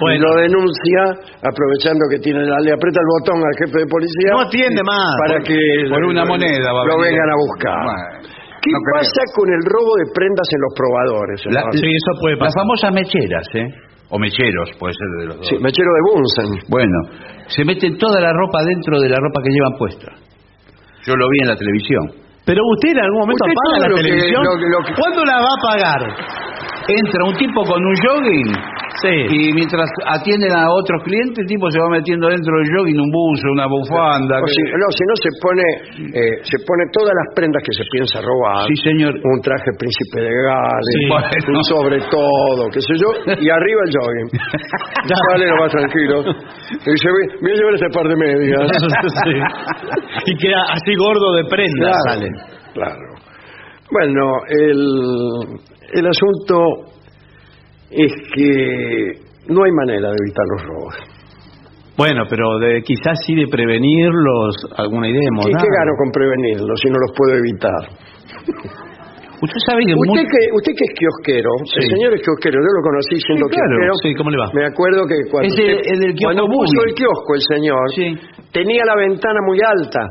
Bueno, 0.01 0.25
lo 0.27 0.41
denuncia 0.41 1.01
aprovechando 1.45 2.01
que 2.09 2.19
tiene 2.19 2.41
la, 2.43 2.57
le 2.59 2.73
aprieta 2.73 2.99
el 2.99 3.09
botón 3.21 3.37
al 3.45 3.55
jefe 3.61 3.77
de 3.79 3.87
policía 3.87 4.29
no 4.33 4.41
atiende 4.49 4.81
más. 4.83 5.13
para 5.21 5.37
Por- 5.39 5.47
que 5.47 5.59
por 5.89 6.01
lo- 6.01 6.09
una 6.09 6.25
moneda 6.25 6.67
va 6.73 6.81
a 6.81 6.85
lo 6.89 6.97
vengan 6.99 7.29
a 7.29 7.37
buscar. 7.37 7.81
Bueno, 7.85 8.29
¿Qué 8.61 8.69
no 8.73 8.79
creo. 8.81 8.95
pasa 9.01 9.21
con 9.37 9.47
el 9.49 9.61
robo 9.65 9.93
de 10.01 10.05
prendas 10.13 10.47
en 10.53 10.59
los 10.61 10.73
probadores? 10.77 11.39
La-? 11.49 11.65
Sí, 11.77 11.87
eso 11.89 12.11
puede 12.21 12.35
Las 12.37 12.45
pasar. 12.49 12.59
famosas 12.61 12.91
mecheras, 12.93 13.47
¿eh? 13.55 13.67
O 14.13 14.19
mecheros, 14.19 14.67
puede 14.77 14.93
ser 14.93 15.07
de 15.21 15.25
los 15.31 15.35
dos. 15.39 15.47
Sí, 15.47 15.55
mechero 15.63 15.87
de 15.87 16.01
Bunsen. 16.11 16.49
Bueno, 16.67 16.97
se 17.47 17.63
meten 17.63 17.97
toda 17.97 18.19
la 18.19 18.33
ropa 18.33 18.59
dentro 18.67 18.99
de 18.99 19.07
la 19.07 19.15
ropa 19.17 19.39
que 19.41 19.49
llevan 19.55 19.73
puesta. 19.79 20.07
Yo 21.07 21.15
lo 21.15 21.25
vi 21.31 21.37
en 21.41 21.47
la 21.47 21.55
televisión. 21.55 22.03
Pero 22.45 22.59
usted 22.75 22.91
en 22.91 22.99
algún 23.05 23.19
momento 23.21 23.45
todo 23.47 23.79
la 23.79 23.87
lo 23.87 23.95
que- 23.95 24.01
televisión. 24.03 24.43
lo 24.43 24.51
lo 24.57 24.79
que- 24.85 24.93
¿Cuándo 24.99 25.23
la 25.23 25.37
va 25.39 25.51
a 25.53 25.61
pagar? 25.63 26.01
Entra 26.89 27.23
un 27.23 27.35
tipo 27.37 27.63
con 27.63 27.79
un 27.79 27.95
jogging 28.03 28.51
Sí. 29.01 29.07
y 29.31 29.53
mientras 29.53 29.87
atienden 30.05 30.51
a 30.51 30.67
otros 30.69 30.99
clientes, 31.03 31.39
el 31.39 31.47
tipo 31.47 31.69
se 31.71 31.79
va 31.79 31.89
metiendo 31.89 32.27
dentro 32.27 32.51
del 32.59 32.67
jogging 32.75 32.99
un 32.99 33.11
buzo, 33.11 33.47
una 33.55 33.67
bufanda. 33.67 34.35
O 34.37 34.45
que- 34.45 34.51
si, 34.51 34.61
no, 34.67 34.87
si 34.91 35.03
no 35.07 35.15
se 35.15 35.29
pone, 35.39 35.65
eh, 36.11 36.35
se 36.43 36.57
pone 36.67 36.83
todas 36.91 37.13
las 37.15 37.27
prendas 37.33 37.63
que 37.63 37.71
se 37.71 37.85
piensa 37.89 38.19
robar. 38.19 38.67
Sí, 38.67 38.75
señor. 38.83 39.15
Un 39.15 39.39
traje 39.41 39.71
príncipe 39.79 40.19
de 40.27 40.31
Gales, 40.31 40.91
Sí. 40.91 41.07
Bueno. 41.07 41.59
un 41.59 41.63
sobre 41.65 41.97
todo, 42.11 42.61
qué 42.73 42.81
sé 42.81 42.93
yo, 42.99 43.09
y 43.39 43.47
arriba 43.49 43.81
el 43.87 43.91
jogging. 43.95 44.29
Y 45.07 45.13
sale 45.31 45.47
lo 45.47 45.55
más 45.57 45.71
tranquilo. 45.71 46.15
Y 46.21 46.89
dice, 46.91 47.07
voy 47.09 47.25
voy 47.41 47.51
a 47.51 47.55
llevar 47.55 47.73
este 47.75 47.89
par 47.89 48.07
de 48.07 48.15
medias. 48.15 48.67
Sí. 49.25 50.31
Y 50.31 50.37
queda 50.37 50.61
así 50.73 50.93
gordo 50.95 51.33
de 51.35 51.43
prenda. 51.45 51.91
Claro, 51.91 52.03
sale. 52.09 52.29
claro. 52.73 53.07
Bueno, 53.91 54.31
el, 54.47 54.79
el 55.93 56.05
asunto 56.07 56.91
es 57.91 58.11
que 58.33 59.53
no 59.53 59.63
hay 59.63 59.71
manera 59.71 60.09
de 60.09 60.17
evitar 60.25 60.45
los 60.55 60.63
robos. 60.63 60.95
Bueno, 61.97 62.23
pero 62.29 62.57
de, 62.59 62.81
quizás 62.81 63.19
sí 63.25 63.35
de 63.35 63.47
prevenirlos, 63.47 64.55
alguna 64.77 65.09
idea 65.09 65.21
hemos 65.27 65.45
¿Y 65.47 65.51
dado. 65.51 65.63
qué 65.63 65.69
gano 65.77 65.91
con 65.97 66.11
prevenirlos 66.11 66.79
si 66.81 66.89
no 66.89 66.97
los 66.97 67.11
puedo 67.15 67.37
evitar? 67.37 67.81
Usted 69.41 69.57
sabe 69.65 69.81
que 69.89 69.93
Usted 69.97 70.21
mu- 70.21 70.29
que, 70.29 70.41
usted 70.53 70.73
que 70.77 70.85
es 70.85 70.93
kiosquero, 71.01 71.49
el 71.65 71.85
señor 71.89 72.13
es 72.13 72.21
kiosquero, 72.21 72.61
yo 72.61 72.71
lo 72.77 72.81
conocí 72.85 73.17
siendo 73.25 73.45
Sí, 73.49 73.57
claro, 73.57 73.73
kiosquero. 73.73 73.93
sí, 74.05 74.09
¿cómo 74.13 74.29
le 74.29 74.37
va? 74.37 74.47
Me 74.53 74.65
acuerdo 74.69 75.01
que 75.09 75.17
cuando, 75.33 75.49
Es 75.49 75.57
el- 75.57 75.81
el 75.81 75.97
del 75.99 76.13
kiosco 76.13 76.29
cuando 76.29 76.45
puso 76.45 76.77
el 76.85 76.93
kiosco 76.93 77.29
el 77.33 77.41
señor, 77.49 77.85
Sí. 77.97 78.07
tenía 78.53 78.85
la 78.85 78.95
ventana 79.01 79.41
muy 79.41 79.57
alta. 79.65 80.01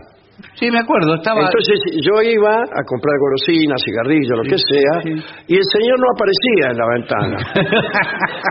Sí, 0.54 0.70
me 0.70 0.78
acuerdo, 0.80 1.14
estaba... 1.16 1.40
Entonces 1.40 1.78
yo 2.04 2.20
iba 2.22 2.52
a 2.54 2.82
comprar 2.86 3.14
golosinas, 3.18 3.80
cigarrillos, 3.84 4.36
lo 4.36 4.42
que 4.44 4.58
sea, 4.58 4.94
sí. 5.02 5.12
y 5.48 5.54
el 5.56 5.66
señor 5.72 5.96
no 5.98 6.06
aparecía 6.14 6.64
en 6.70 6.76
la 6.78 6.86
ventana. 6.94 7.38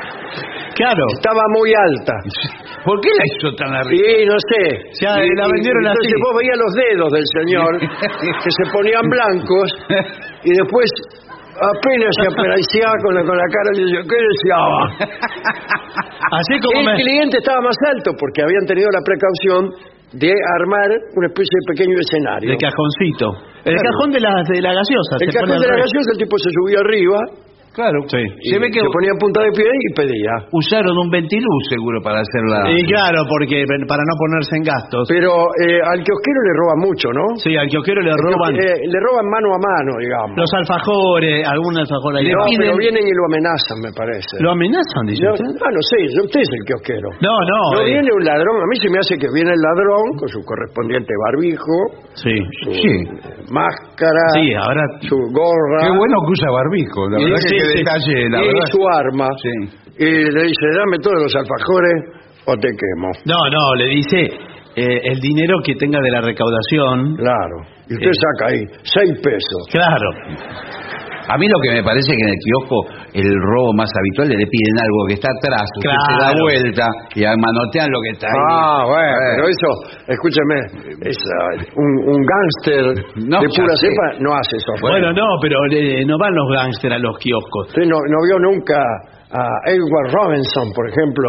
Claro. 0.80 1.04
Estaba 1.12 1.44
muy 1.60 1.74
alta. 1.76 2.14
¿Por 2.86 3.02
qué 3.02 3.10
la 3.12 3.24
hizo 3.36 3.52
tan 3.60 3.74
arriba? 3.76 4.00
Y 4.16 4.26
no 4.26 4.38
sé. 4.40 4.64
Ya, 5.04 5.20
Y- 5.20 5.36
la 5.36 5.44
y- 5.48 5.52
vendieron 5.52 5.84
entonces 5.84 6.08
así. 6.08 6.22
vos 6.24 6.34
veías 6.40 6.56
los 6.56 6.74
dedos 6.80 7.10
del 7.12 7.28
señor 7.36 7.72
que 8.44 8.50
se 8.50 8.64
ponían 8.72 9.04
blancos 9.04 9.68
y 10.48 10.52
después 10.56 10.88
apenas 11.60 12.12
se 12.16 12.26
apreciaba 12.32 12.96
con 13.04 13.12
la, 13.14 13.22
con 13.28 13.36
la 13.36 13.44
cara 13.52 13.70
y 13.76 13.92
yo, 13.92 14.00
¿qué 14.08 14.18
deseaba? 14.24 14.80
Así 16.40 16.56
como 16.64 16.80
El 16.80 16.86
me... 16.86 16.96
cliente 16.96 17.38
estaba 17.44 17.60
más 17.60 17.76
alto 17.92 18.12
porque 18.18 18.40
habían 18.44 18.64
tenido 18.66 18.88
la 18.88 19.02
precaución 19.04 19.99
de 20.14 20.32
armar 20.60 20.90
una 21.16 21.28
especie 21.28 21.54
de 21.62 21.74
pequeño 21.74 21.96
escenario. 22.00 22.50
De 22.52 22.58
cajoncito. 22.58 23.28
El 23.66 23.76
Claro. 23.76 23.90
cajón 23.92 24.12
de 24.12 24.20
la, 24.20 24.32
de 24.48 24.62
la 24.62 24.74
gaseosa. 24.74 25.18
El 25.20 25.34
cajón 25.34 25.60
de 25.60 25.68
la 25.68 25.78
gaseosa, 25.78 26.10
el 26.14 26.18
tipo 26.18 26.36
se 26.40 26.50
subió 26.50 26.80
arriba 26.80 27.20
Claro. 27.80 28.00
Sí. 28.12 28.20
Se 28.52 28.60
ve 28.60 28.68
que 28.68 28.84
Se 28.84 28.92
ponía 28.92 29.16
en 29.16 29.20
punta 29.24 29.40
de 29.40 29.52
pie 29.56 29.64
y 29.72 29.88
pedía. 29.96 30.34
usaron 30.52 30.98
un 31.00 31.08
ventiluz 31.10 31.64
seguro 31.72 32.04
para 32.04 32.20
hacer 32.20 32.44
la... 32.52 32.68
Y 32.68 32.84
claro, 32.92 33.24
porque 33.32 33.64
para 33.88 34.04
no 34.04 34.14
ponerse 34.20 34.60
en 34.60 34.64
gastos. 34.68 35.08
Pero 35.08 35.32
eh, 35.64 35.80
al 35.80 36.04
kiosquero 36.04 36.40
le 36.44 36.54
roban 36.60 36.80
mucho, 36.84 37.08
¿no? 37.16 37.24
Sí, 37.40 37.56
al 37.56 37.72
kiosquero 37.72 38.02
le 38.04 38.12
roban 38.12 38.52
eh, 38.60 38.84
le 38.84 39.00
roban 39.00 39.26
mano 39.32 39.48
a 39.56 39.60
mano, 39.64 39.92
digamos. 39.96 40.36
los 40.36 40.52
alfajores, 40.60 41.48
algún 41.48 41.72
alfajor 41.80 42.12
ahí. 42.20 42.28
no, 42.28 42.44
abajo. 42.44 42.52
pero 42.60 42.76
vienen 42.76 43.04
y 43.08 43.14
lo 43.16 43.24
amenazan, 43.32 43.78
me 43.80 43.92
parece. 43.96 44.34
¿Lo 44.44 44.52
amenazan, 44.52 45.04
dice 45.08 45.24
Yo- 45.24 45.32
usted? 45.40 45.48
ah, 45.64 45.72
no 45.72 45.82
sé, 45.88 45.98
yo- 46.12 46.24
usted 46.28 46.42
es 46.44 46.52
el 46.52 46.64
kiosquero. 46.68 47.08
No, 47.24 47.32
no. 47.48 47.60
No 47.80 47.82
eh, 47.88 47.96
viene 47.96 48.10
un 48.12 48.24
ladrón, 48.28 48.60
a 48.60 48.68
mí 48.68 48.76
se 48.76 48.90
me 48.92 49.00
hace 49.00 49.16
que 49.16 49.32
viene 49.32 49.56
el 49.56 49.62
ladrón 49.64 50.20
con 50.20 50.28
su 50.28 50.44
correspondiente 50.44 51.16
barbijo, 51.16 51.76
Sí. 52.20 52.36
su 52.68 52.72
Sí. 52.76 52.94
máscara, 53.52 54.24
Sí, 54.36 54.54
ahora... 54.54 54.84
su 55.08 55.16
gorra 55.32 55.80
Qué 55.88 55.92
bueno 55.96 56.16
que 56.26 56.32
usa 56.36 56.50
barbijo, 56.52 57.00
la 57.10 57.18
verdad 57.24 57.40
sí, 57.48 57.56
que 57.56 57.69
sí. 57.72 57.78
detalle, 57.80 58.30
la 58.30 58.44
y 58.44 58.48
verdad. 58.48 58.66
su 58.72 58.80
arma. 58.88 59.28
Sí. 59.42 59.78
Y 60.00 60.06
le 60.06 60.42
dice, 60.44 60.66
dame 60.78 60.98
todos 61.02 61.18
los 61.24 61.36
alfajores 61.36 61.94
o 62.46 62.54
te 62.56 62.70
quemo. 62.70 63.10
No, 63.26 63.38
no, 63.52 63.76
le 63.76 63.86
dice 63.88 64.22
eh, 64.76 65.02
el 65.04 65.20
dinero 65.20 65.58
que 65.66 65.76
tenga 65.76 66.00
de 66.02 66.12
la 66.12 66.22
recaudación. 66.22 67.16
Claro. 67.18 67.56
Y 67.90 67.94
usted 67.96 68.10
Eh. 68.10 68.14
saca 68.14 68.52
ahí 68.54 68.62
seis 68.84 69.12
pesos. 69.22 69.68
Claro. 69.72 70.10
A 71.30 71.38
mí 71.38 71.46
lo 71.46 71.60
que 71.62 71.72
me 71.78 71.84
parece 71.86 72.10
que 72.10 72.24
en 72.26 72.32
el 72.34 72.40
kiosco 72.42 72.78
el 73.14 73.30
robo 73.54 73.72
más 73.78 73.90
habitual 73.94 74.30
le 74.34 74.46
piden 74.50 74.76
algo 74.82 75.00
que 75.08 75.14
está 75.14 75.30
atrás, 75.30 75.66
usted 75.78 75.90
se 75.94 76.14
da 76.18 76.30
Claro. 76.34 76.42
vuelta 76.42 76.86
y 77.16 77.22
manotean 77.24 77.88
lo 77.94 78.00
que 78.02 78.10
está 78.18 78.28
ahí. 78.28 78.42
Ah, 78.50 78.82
bueno, 78.86 79.14
Eh. 79.14 79.34
pero 79.38 79.44
eso, 79.48 79.70
escúcheme, 80.10 80.58
es, 81.06 81.18
ah, 81.22 81.70
un, 81.78 81.90
un 82.18 82.20
gángster 82.26 82.84
No, 83.30 83.38
de 83.42 83.48
pura 83.54 83.76
sé. 83.78 83.88
cepa 83.88 84.08
no 84.20 84.34
hace 84.34 84.58
eso. 84.58 84.74
Bueno, 84.82 85.14
no, 85.14 85.28
pero 85.42 85.56
eh, 85.72 86.04
no 86.06 86.18
van 86.18 86.34
los 86.34 86.50
gángsters 86.58 86.96
a 86.96 87.00
los 87.00 87.18
kioscos. 87.20 87.68
Usted 87.70 87.86
no, 87.86 87.98
no 88.10 88.18
vio 88.26 88.38
nunca 88.40 88.82
a 89.30 89.44
Edward 89.70 90.10
Robinson, 90.10 90.74
por 90.74 90.90
ejemplo, 90.90 91.28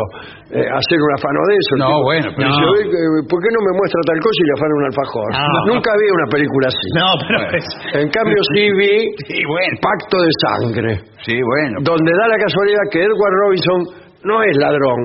eh, 0.56 0.64
hacer 0.64 0.98
un 1.04 1.12
afano 1.20 1.40
de 1.48 1.54
eso. 1.60 1.72
No, 1.76 1.86
tipo 1.86 2.02
bueno, 2.08 2.28
pero 2.36 2.48
no. 2.48 2.56
"Oye, 2.72 2.84
eh, 2.88 3.22
¿por 3.28 3.38
qué 3.44 3.50
no 3.52 3.60
me 3.60 3.72
muestra 3.76 4.00
tal 4.08 4.18
cosa 4.24 4.38
y 4.40 4.46
le 4.48 4.54
afana 4.56 4.72
un 4.80 4.86
alfajor? 4.88 5.28
Ah. 5.36 5.60
Nunca 5.68 5.90
vi 6.00 6.06
una 6.08 6.28
película 6.32 6.64
así. 6.72 6.86
No, 6.96 7.08
pero 7.20 7.38
es... 7.60 7.66
En 8.00 8.08
cambio 8.08 8.40
sí 8.56 8.62
vi 8.72 8.94
Sí, 9.28 9.38
bueno. 9.44 9.74
Pacto 9.84 10.16
de 10.24 10.32
Sangre, 10.40 10.92
Sí, 11.28 11.36
bueno. 11.36 11.84
donde 11.84 12.10
da 12.16 12.26
la 12.28 12.38
casualidad 12.40 12.84
que 12.90 13.04
Edward 13.04 13.36
Robinson 13.44 13.78
no 14.24 14.42
es 14.44 14.56
ladrón. 14.56 15.00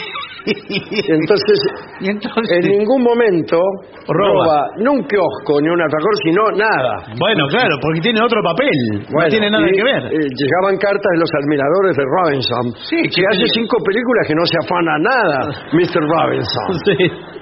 Entonces, 1.11 1.59
Y 2.01 2.11
entonces... 2.11 2.59
en 2.63 2.79
ningún 2.79 3.03
momento 3.03 3.59
Roba. 4.07 4.31
roba 4.31 4.59
ni 4.79 4.87
un 4.87 5.03
kiosco 5.05 5.61
ni 5.61 5.69
un 5.69 5.81
alfajor, 5.81 6.15
sino 6.23 6.43
nada. 6.55 7.03
Bueno, 7.19 7.47
claro, 7.51 7.75
porque 7.83 8.01
tiene 8.01 8.21
otro 8.23 8.41
papel. 8.43 8.71
no 9.11 9.27
tiene 9.29 9.51
nada 9.51 9.67
y, 9.69 9.73
que 9.75 9.83
ver. 9.85 10.03
eh, 10.07 10.29
llegaban 10.31 10.79
cartas 10.79 11.11
de 11.13 11.19
los 11.19 11.31
admiradores 11.43 11.97
de 11.97 12.05
Robinson. 12.07 12.65
Sí, 12.87 12.97
que 13.11 13.23
hace 13.27 13.47
cinco 13.53 13.77
películas 13.85 14.23
que 14.29 14.35
no 14.35 14.45
se 14.47 14.57
afana 14.63 14.93
nada, 15.03 15.39
Mr. 15.73 16.01
Robinson. 16.07 16.71
Sí. 16.87 17.36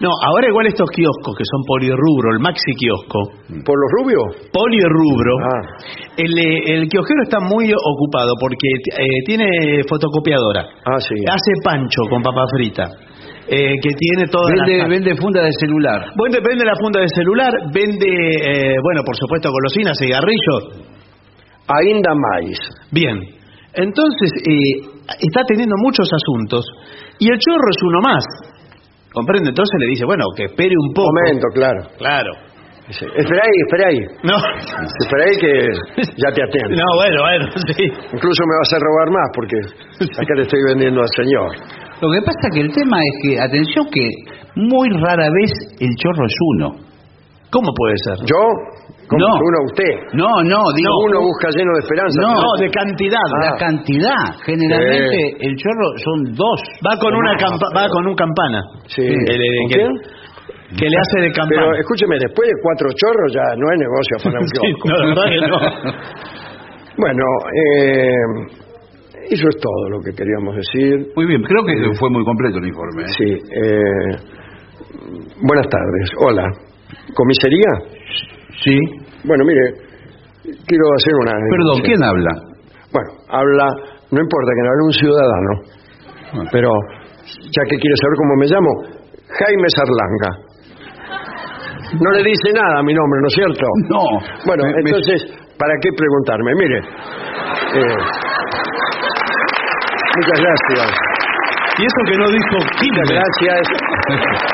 No, 0.00 0.10
ahora 0.26 0.48
igual 0.48 0.66
estos 0.66 0.90
kioscos 0.90 1.34
que 1.38 1.44
son 1.46 1.62
polirrubro, 1.66 2.32
el 2.32 2.40
maxi 2.40 2.72
kiosco, 2.74 3.20
¿Por 3.64 3.76
los 3.78 3.90
rubios? 4.00 4.50
polirrubro, 4.52 5.34
Ah. 5.38 5.62
el, 6.16 6.32
eh, 6.38 6.74
el 6.74 6.88
kiosquero 6.88 7.22
está 7.22 7.38
muy 7.40 7.70
ocupado 7.72 8.34
porque 8.40 8.66
eh, 8.98 9.04
tiene 9.26 9.46
fotocopiadora, 9.88 10.62
Ah, 10.84 10.98
sí. 10.98 11.14
hace 11.30 11.52
pancho 11.62 12.02
con 12.10 12.22
papa 12.22 12.44
frita, 12.56 12.90
eh, 13.46 13.74
que 13.80 13.90
tiene 13.94 14.26
toda 14.30 14.50
Vende, 14.50 14.78
la... 14.78 14.88
vende 14.88 15.14
funda 15.16 15.42
de 15.44 15.52
celular. 15.52 16.10
Bueno, 16.16 16.38
vende 16.42 16.64
la 16.64 16.74
funda 16.80 17.00
de 17.00 17.08
celular, 17.14 17.52
vende, 17.72 18.06
eh, 18.08 18.74
bueno, 18.82 19.02
por 19.06 19.16
supuesto, 19.16 19.50
golosinas, 19.50 19.96
cigarrillos. 19.98 20.90
Ainda 21.66 22.12
más. 22.14 22.58
Bien, 22.90 23.16
entonces 23.74 24.30
eh, 24.46 24.90
está 25.20 25.42
teniendo 25.46 25.76
muchos 25.78 26.08
asuntos 26.12 26.64
y 27.18 27.28
el 27.30 27.38
chorro 27.38 27.70
es 27.70 27.82
uno 27.82 28.00
más. 28.02 28.24
¿Comprende? 29.14 29.50
Entonces 29.50 29.78
le 29.78 29.86
dice, 29.86 30.04
bueno, 30.04 30.24
que 30.36 30.44
espere 30.44 30.74
un 30.76 30.92
poco. 30.92 31.08
Momento, 31.14 31.46
claro. 31.54 31.86
Claro. 31.96 32.32
Dice, 32.88 33.06
espera 33.06 33.42
ahí, 33.46 33.58
espera 33.64 33.88
ahí. 33.88 34.00
No. 34.26 34.36
Espera 35.00 35.22
ahí 35.24 35.36
que 35.40 36.04
ya 36.18 36.30
te 36.34 36.42
atiendo. 36.42 36.74
No, 36.82 36.88
bueno, 36.98 37.22
bueno, 37.22 37.46
sí. 37.72 37.84
Incluso 38.12 38.42
me 38.44 38.58
vas 38.58 38.72
a 38.74 38.78
robar 38.82 39.08
más 39.14 39.28
porque 39.34 39.56
acá 40.18 40.34
le 40.34 40.42
estoy 40.42 40.60
vendiendo 40.68 41.00
al 41.00 41.08
señor. 41.16 41.48
Lo 42.02 42.10
que 42.10 42.20
pasa 42.26 42.50
que 42.52 42.60
el 42.60 42.72
tema 42.72 42.98
es 42.98 43.14
que, 43.22 43.40
atención, 43.40 43.86
que 43.90 44.08
muy 44.56 44.88
rara 44.90 45.30
vez 45.30 45.52
el 45.80 45.94
chorro 45.96 46.26
es 46.26 46.34
uno. 46.56 46.84
¿Cómo 47.50 47.72
puede 47.72 47.94
ser? 48.04 48.26
¿Yo? 48.26 48.42
¿Cómo 49.08 49.20
No. 49.20 49.34
uno 49.36 49.58
usted? 49.68 49.92
No, 50.14 50.28
no, 50.48 50.60
digo... 50.74 50.92
uno 51.04 51.20
busca 51.20 51.48
lleno 51.52 51.72
de 51.76 51.80
esperanza. 51.84 52.16
No, 52.22 52.34
No, 52.40 52.50
de 52.58 52.70
cantidad. 52.70 53.20
La 53.42 53.48
Ah. 53.52 53.56
cantidad. 53.58 54.24
Generalmente 54.44 55.36
el 55.40 55.52
chorro 55.56 55.86
son 56.02 56.16
dos. 56.32 56.58
Va 56.80 56.96
con 56.98 57.14
una 57.14 57.36
campa- 57.36 57.68
va 57.76 57.86
con 57.88 58.06
un 58.06 58.14
campana. 58.16 58.60
Sí. 58.88 59.02
El- 59.02 59.28
el- 59.28 59.58
¿Con 59.60 59.68
que, 59.68 59.74
quién? 59.76 59.92
que 60.78 60.86
le 60.88 60.96
hace 60.98 61.20
de 61.20 61.32
campana. 61.32 61.62
Pero 61.68 61.74
escúcheme, 61.80 62.16
después 62.18 62.48
de 62.48 62.54
cuatro 62.62 62.88
chorros 62.96 63.30
ya 63.34 63.46
no 63.60 63.66
es 63.72 63.78
negocio 63.78 64.12
afanar 64.16 64.40
un 64.40 64.48
Sí, 64.52 64.56
kiosco. 64.56 64.88
no, 64.88 64.96
la 64.96 65.06
verdad 65.14 65.48
no. 65.48 65.92
Bueno, 66.96 67.24
eh, 67.52 68.14
eso 69.30 69.48
es 69.48 69.56
todo 69.60 69.88
lo 69.90 69.98
que 70.00 70.12
queríamos 70.16 70.54
decir. 70.54 71.08
Muy 71.16 71.26
bien, 71.26 71.42
creo 71.42 71.64
que 71.64 71.74
fue 71.98 72.08
muy 72.08 72.24
completo 72.24 72.58
el 72.58 72.68
informe. 72.68 73.02
¿eh? 73.02 73.06
Sí. 73.18 73.24
eh, 73.34 74.16
buenas 75.42 75.66
tardes. 75.68 76.10
Hola. 76.24 76.44
¿Comisaría? 77.14 77.68
Sí. 78.62 78.78
Bueno, 79.24 79.44
mire, 79.44 79.64
quiero 80.66 80.84
hacer 80.96 81.14
una... 81.22 81.32
Perdón. 81.32 81.82
¿quién 81.84 82.02
habla? 82.04 82.30
Bueno, 82.92 83.10
habla, 83.28 83.66
no 84.10 84.20
importa 84.20 84.50
que 84.54 84.62
no 84.62 84.68
hable 84.70 84.84
un 84.84 84.92
ciudadano, 84.92 85.52
pero 86.52 86.70
ya 87.50 87.62
que 87.68 87.76
quiere 87.76 87.96
saber 87.96 88.16
cómo 88.18 88.34
me 88.38 88.46
llamo, 88.46 88.70
Jaime 89.38 89.68
Sarlanga. 89.74 90.30
No 92.00 92.10
le 92.10 92.22
dice 92.22 92.52
nada 92.54 92.78
a 92.78 92.82
mi 92.82 92.94
nombre, 92.94 93.20
¿no 93.20 93.26
es 93.28 93.34
cierto? 93.34 93.66
No. 93.90 94.02
Bueno, 94.46 94.62
Me- 94.64 94.72
me- 94.74 94.90
entonces, 94.90 95.22
¿para 95.58 95.74
qué 95.82 95.90
preguntarme? 95.96 96.52
Mire, 96.54 96.78
eh, 96.78 97.96
muchas 100.16 100.40
gracias. 100.40 100.98
Y 101.76 101.82
eso 101.82 102.00
que 102.06 102.16
no 102.18 102.26
dijo 102.30 102.56
Muchas 102.58 103.08
gracias. 103.10 103.68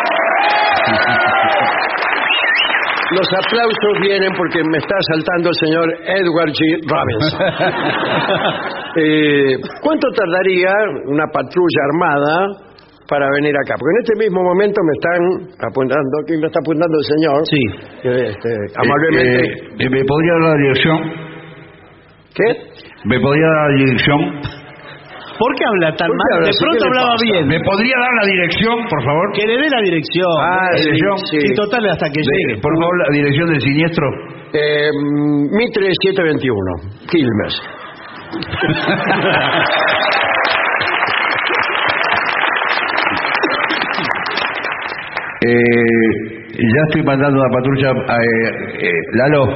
Los 3.11 3.27
aplausos 3.27 3.95
vienen 4.03 4.31
porque 4.37 4.63
me 4.71 4.79
está 4.79 4.95
asaltando 4.97 5.51
el 5.51 5.59
señor 5.59 5.87
Edward 6.05 6.53
G. 6.53 6.61
Robinson. 6.87 7.41
Eh, 8.97 9.55
¿Cuánto 9.83 10.09
tardaría 10.11 10.69
una 11.07 11.25
patrulla 11.33 11.81
armada 11.93 12.49
para 13.09 13.29
venir 13.37 13.55
acá? 13.55 13.77
Porque 13.79 13.95
en 13.95 14.03
este 14.03 14.19
mismo 14.19 14.43
momento 14.43 14.81
me 14.83 14.93
están 14.99 15.57
apuntando, 15.71 16.11
¿quién 16.27 16.41
me 16.41 16.49
está 16.49 16.59
apuntando 16.59 16.99
el 16.99 17.05
señor? 17.05 17.47
Sí. 17.47 17.63
Eh, 18.03 18.35
este, 18.35 18.51
amablemente. 18.75 19.85
Eh, 19.85 19.91
¿Me 19.91 20.05
podría 20.05 20.33
dar 20.33 20.43
la 20.43 20.57
dirección? 20.57 20.99
¿Qué? 22.35 22.49
¿Me 23.05 23.21
podría 23.21 23.47
dar 23.47 23.71
la 23.71 23.77
dirección? 23.77 24.60
¿Por 25.41 25.51
qué 25.57 25.65
habla 25.73 25.89
tan 25.97 26.05
¿Por 26.07 26.13
qué 26.13 26.21
mal? 26.21 26.29
habla 26.37 26.45
De 26.45 26.53
así? 26.53 26.61
pronto 26.61 26.77
¿Qué 26.77 26.85
le 26.85 26.89
hablaba 26.93 27.13
pasa? 27.17 27.25
bien. 27.33 27.43
¿Me 27.49 27.57
podría 27.65 27.97
dar 27.97 28.13
la 28.21 28.27
dirección, 28.29 28.77
por 28.93 29.01
favor? 29.09 29.25
Que 29.33 29.45
le 29.49 29.57
dé 29.57 29.69
la 29.73 29.81
dirección. 29.89 30.33
Ah, 30.45 30.69
Eh, 30.77 30.85
sí, 30.85 31.01
sí. 31.33 31.39
Y 31.41 31.49
total 31.57 31.81
hasta 31.89 32.07
que 32.13 32.21
De- 32.21 32.29
llegue. 32.29 32.61
por 32.61 32.77
favor, 32.77 32.93
la 33.01 33.09
dirección 33.17 33.49
del 33.49 33.57
siniestro. 33.61 34.05
Eh, 34.53 34.93
Mitre 35.57 35.89
721, 36.05 36.93
Quilmes. 37.09 37.55
Eh, 45.43 46.55
ya 46.59 46.83
estoy 46.89 47.03
mandando 47.03 47.41
una 47.41 47.49
patrulla. 47.51 47.91
eh, 47.91 48.87
eh, 48.87 48.93
Lalo. 49.15 49.47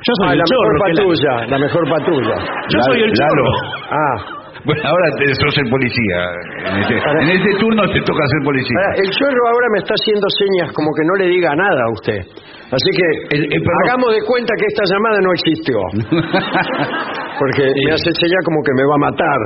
Yo 0.00 0.12
soy 0.20 0.28
Ah, 0.28 0.32
el 0.32 0.38
la 0.38 0.44
chorro. 0.44 0.72
mejor 0.72 0.72
que 0.72 0.78
la- 0.92 1.02
patrulla, 1.02 1.46
la 1.46 1.58
mejor 1.58 1.88
patrulla. 1.88 2.36
Yo 2.68 2.80
soy 2.82 3.02
el 3.02 3.12
Lalo. 3.12 3.44
chorro. 3.44 3.52
Ah, 3.90 4.16
Bueno, 4.64 4.82
ahora 4.84 5.06
te- 5.18 5.34
sos 5.38 5.56
el 5.58 5.68
policía. 5.70 6.18
En 6.66 6.76
este, 6.82 6.94
en 6.98 7.28
este 7.30 7.50
turno 7.60 7.82
te 7.92 8.00
toca 8.02 8.26
ser 8.26 8.42
policía. 8.44 8.74
ahora, 8.78 8.94
el 8.98 9.08
chorro 9.14 9.42
ahora 9.54 9.66
me 9.72 9.78
está 9.78 9.94
haciendo 9.94 10.26
señas 10.38 10.72
como 10.74 10.90
que 10.96 11.04
no 11.06 11.14
le 11.20 11.26
diga 11.30 11.54
nada 11.54 11.78
a 11.84 11.90
usted. 11.94 12.20
Así 12.68 12.90
que 12.92 13.06
El- 13.38 13.44
el- 13.54 13.62
perdón. 13.62 13.82
hagamos 13.86 14.10
de 14.14 14.22
cuenta 14.26 14.52
que 14.58 14.66
esta 14.66 14.82
llamada 14.92 15.18
no 15.22 15.32
existió. 15.32 15.78
Porque 17.38 17.62
me 17.86 17.92
hace 17.94 18.10
señas 18.12 18.42
como 18.44 18.58
que 18.66 18.72
me 18.76 18.84
va 18.84 18.94
a 18.98 19.02
matar 19.08 19.38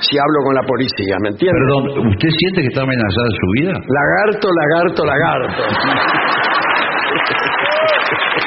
si 0.00 0.16
hablo 0.18 0.38
con 0.48 0.54
la 0.56 0.62
policía, 0.66 1.14
¿me 1.22 1.28
entiende? 1.30 1.54
Perdón, 1.54 2.08
¿usted 2.10 2.28
siente 2.34 2.62
que 2.62 2.68
está 2.74 2.82
amenazada 2.82 3.28
su 3.30 3.46
vida? 3.62 3.74
Lagarto, 3.78 4.48
lagarto, 4.50 5.04
lagarto. 5.06 5.62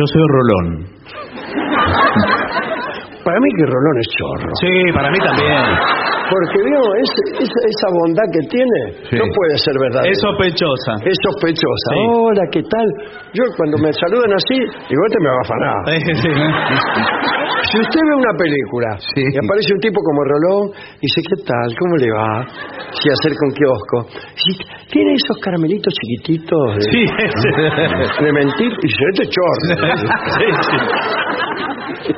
Yo 0.00 0.06
soy 0.06 0.22
Rolón. 0.28 0.86
Para 3.22 3.38
mí 3.38 3.48
que 3.54 3.66
Rolón 3.66 3.98
es 4.00 4.08
chorro. 4.16 4.50
Sí, 4.58 4.92
para 4.94 5.10
mí 5.10 5.18
también. 5.18 5.60
Porque 6.30 6.58
vio, 6.62 6.80
es- 7.02 7.42
esa, 7.42 7.60
esa 7.66 7.88
bondad 7.90 8.26
que 8.30 8.42
tiene 8.48 8.80
Sí. 9.10 9.16
no 9.18 9.26
puede 9.34 9.58
ser 9.58 9.74
verdad. 9.82 10.02
Es 10.06 10.18
sospechosa. 10.22 10.92
Es 11.02 11.16
sospechosa. 11.26 11.90
Sí. 11.90 12.00
Hola, 12.06 12.44
¿qué 12.54 12.62
tal? 12.62 12.86
Yo 13.34 13.42
cuando 13.58 13.76
me 13.82 13.90
saludan 13.92 14.32
así, 14.32 14.54
digo, 14.54 15.02
este 15.10 15.18
me 15.20 15.28
va 15.28 15.38
a 15.38 15.44
afanar. 15.44 15.78
Sí. 16.20 16.30
Si 17.70 17.76
usted 17.78 18.00
ve 18.08 18.14
una 18.16 18.34
película 18.38 18.88
Sí. 18.98 19.20
y 19.20 19.36
aparece 19.44 19.74
un 19.74 19.80
tipo 19.80 20.00
como 20.00 20.24
Rolón 20.24 20.70
y 21.02 21.06
dice, 21.06 21.20
¿qué 21.28 21.36
tal? 21.44 21.68
¿Cómo 21.76 21.94
le 21.98 22.10
va? 22.10 22.46
Se 22.94 23.08
acerca 23.10 23.42
un 23.46 23.54
kiosco. 23.54 23.96
Dice, 24.46 24.62
¿Tiene 24.90 25.14
esos 25.14 25.38
caramelitos 25.44 25.92
chiquititos 25.94 26.74
de, 26.76 26.80
Sí, 26.90 27.04
de 28.24 28.32
mentir? 28.32 28.72
Y 28.72 28.86
dice, 28.86 29.02
este 29.12 29.22
es 29.24 29.30
chorro. 29.30 29.64
Sí, 30.38 30.46
sí. 30.70 32.14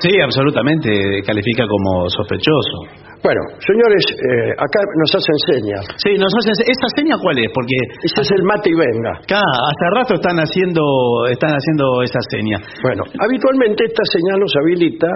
Sí, 0.00 0.20
absolutamente, 0.20 0.90
califica 1.26 1.64
como 1.66 2.08
sospechoso. 2.10 3.07
Bueno, 3.22 3.40
señores, 3.66 4.02
eh, 4.14 4.50
acá 4.56 4.80
nos 4.96 5.10
hacen 5.14 5.36
señas. 5.50 5.82
Sí, 6.02 6.14
nos 6.18 6.30
hacen 6.38 6.54
esa 6.64 6.88
seña 6.96 7.14
cuál 7.20 7.38
es, 7.38 7.50
porque 7.52 7.76
Ese 8.06 8.20
es 8.22 8.30
el 8.36 8.42
mate 8.44 8.70
y 8.70 8.74
venga. 8.78 9.12
acá 9.18 9.40
hace 9.42 9.86
rato 9.94 10.14
están 10.14 10.38
haciendo 10.38 10.82
están 11.30 11.50
haciendo 11.50 12.02
esa 12.02 12.20
seña. 12.30 12.56
Bueno, 12.82 13.02
habitualmente 13.18 13.84
esta 13.84 14.04
señal 14.12 14.38
nos 14.38 14.52
habilita 14.62 15.08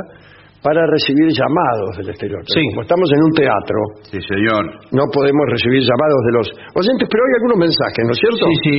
para 0.62 0.86
recibir 0.86 1.26
llamados 1.34 1.96
del 1.98 2.10
exterior. 2.10 2.38
Pero 2.46 2.54
Sí. 2.54 2.62
Como 2.70 2.82
estamos 2.82 3.08
en 3.10 3.20
un 3.22 3.32
teatro, 3.34 3.78
Sí, 4.14 4.18
señor. 4.22 4.62
no 4.94 5.04
podemos 5.10 5.42
recibir 5.50 5.82
llamados 5.82 6.20
de 6.26 6.32
los 6.38 6.46
oyentes, 6.78 7.06
pero 7.10 7.20
hay 7.26 7.32
algunos 7.42 7.58
mensajes, 7.66 8.02
¿no 8.06 8.12
es 8.14 8.20
cierto? 8.22 8.44
Sí, 8.46 8.56
sí. 8.62 8.76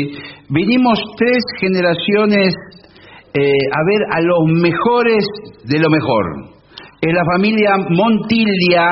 Vinimos 0.48 0.96
tres 1.20 1.44
generaciones 1.60 2.56
eh, 3.36 3.42
a 3.50 3.82
ver 3.90 4.02
a 4.16 4.20
los 4.22 4.62
mejores 4.62 5.26
de 5.66 5.80
lo 5.80 5.90
mejor. 5.90 6.53
Es 7.04 7.12
la 7.14 7.26
familia 7.36 7.72
Montilia 7.90 8.88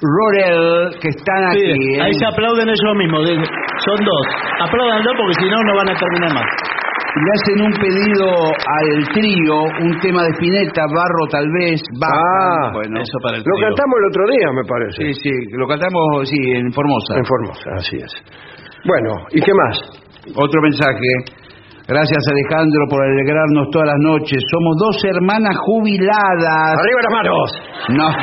Rorel 0.00 0.92
que 1.00 1.08
están 1.08 1.40
aquí. 1.48 1.96
¿eh? 1.96 2.02
ahí 2.02 2.12
se 2.12 2.26
aplauden 2.26 2.68
ellos 2.68 2.94
mismos. 2.96 3.24
Son 3.84 3.96
dos. 4.04 4.26
Apláudanlo 4.60 5.10
porque 5.16 5.34
si 5.40 5.48
no, 5.48 5.56
no 5.64 5.72
van 5.76 5.88
a 5.88 5.94
terminar 5.98 6.34
más. 6.36 6.50
Le 7.10 7.30
hacen 7.34 7.58
un 7.66 7.72
pedido 7.80 8.28
al 8.54 9.08
trío, 9.12 9.54
un 9.82 9.98
tema 10.00 10.22
de 10.22 10.30
Spinetta, 10.36 10.84
Barro 10.94 11.24
tal 11.30 11.46
vez, 11.58 11.80
Baja. 11.98 12.12
Ah, 12.14 12.70
bueno. 12.72 13.00
Eso 13.00 13.18
para 13.22 13.36
el 13.36 13.42
Lo 13.42 13.50
trío. 13.56 13.66
cantamos 13.66 13.94
el 13.98 14.06
otro 14.12 14.24
día, 14.30 14.48
me 14.54 14.64
parece. 14.64 14.98
Sí, 15.02 15.14
sí, 15.24 15.32
lo 15.58 15.66
cantamos, 15.66 16.28
sí, 16.28 16.38
en 16.54 16.72
Formosa. 16.72 17.16
En 17.16 17.24
Formosa, 17.24 17.70
así 17.76 17.96
es. 17.96 18.12
Bueno, 18.86 19.10
¿y 19.32 19.40
qué 19.40 19.52
más? 19.52 19.76
Otro 20.36 20.62
mensaje. 20.62 21.39
Gracias 21.90 22.22
Alejandro 22.30 22.86
por 22.88 23.02
alegrarnos 23.02 23.66
todas 23.74 23.88
las 23.88 23.98
noches. 23.98 24.38
Somos 24.46 24.78
dos 24.78 24.94
hermanas 25.10 25.56
jubiladas. 25.66 26.78
¡Arriba 26.78 27.00
las 27.02 27.14
manos! 27.18 27.50
No. 27.90 28.06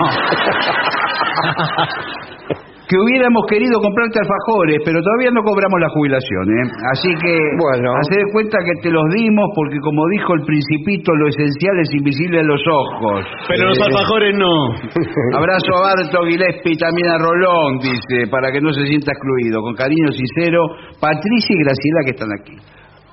que 2.87 2.95
hubiéramos 2.95 3.43
querido 3.51 3.75
comprarte 3.83 4.23
alfajores, 4.23 4.79
pero 4.87 5.03
todavía 5.03 5.27
no 5.35 5.43
cobramos 5.43 5.75
la 5.83 5.91
jubilación, 5.91 6.47
¿eh? 6.47 6.63
Así 6.95 7.11
que, 7.19 7.35
Bueno. 7.59 7.91
hacé 7.99 8.23
de 8.23 8.31
cuenta 8.31 8.55
que 8.63 8.71
te 8.79 8.87
los 8.89 9.03
dimos 9.11 9.43
porque, 9.51 9.83
como 9.83 10.07
dijo 10.15 10.31
el 10.39 10.47
principito, 10.47 11.11
lo 11.19 11.27
esencial 11.27 11.75
es 11.83 11.91
invisible 11.91 12.39
a 12.39 12.47
los 12.47 12.63
ojos. 12.63 13.27
Pero 13.51 13.67
los 13.67 13.75
alfajores 13.83 14.31
no. 14.39 14.71
Abrazo 15.35 15.75
a 15.75 15.91
Barto 15.91 16.23
Gillespie 16.23 16.71
y 16.71 16.79
también 16.79 17.11
a 17.11 17.19
Rolón, 17.19 17.83
dice, 17.83 18.31
para 18.31 18.47
que 18.47 18.63
no 18.63 18.71
se 18.71 18.87
sienta 18.87 19.11
excluido. 19.11 19.59
Con 19.59 19.75
cariño 19.75 20.07
sincero, 20.15 20.63
Patricia 21.03 21.51
y 21.51 21.59
Graciela 21.67 21.99
que 22.07 22.15
están 22.15 22.31
aquí. 22.39 22.55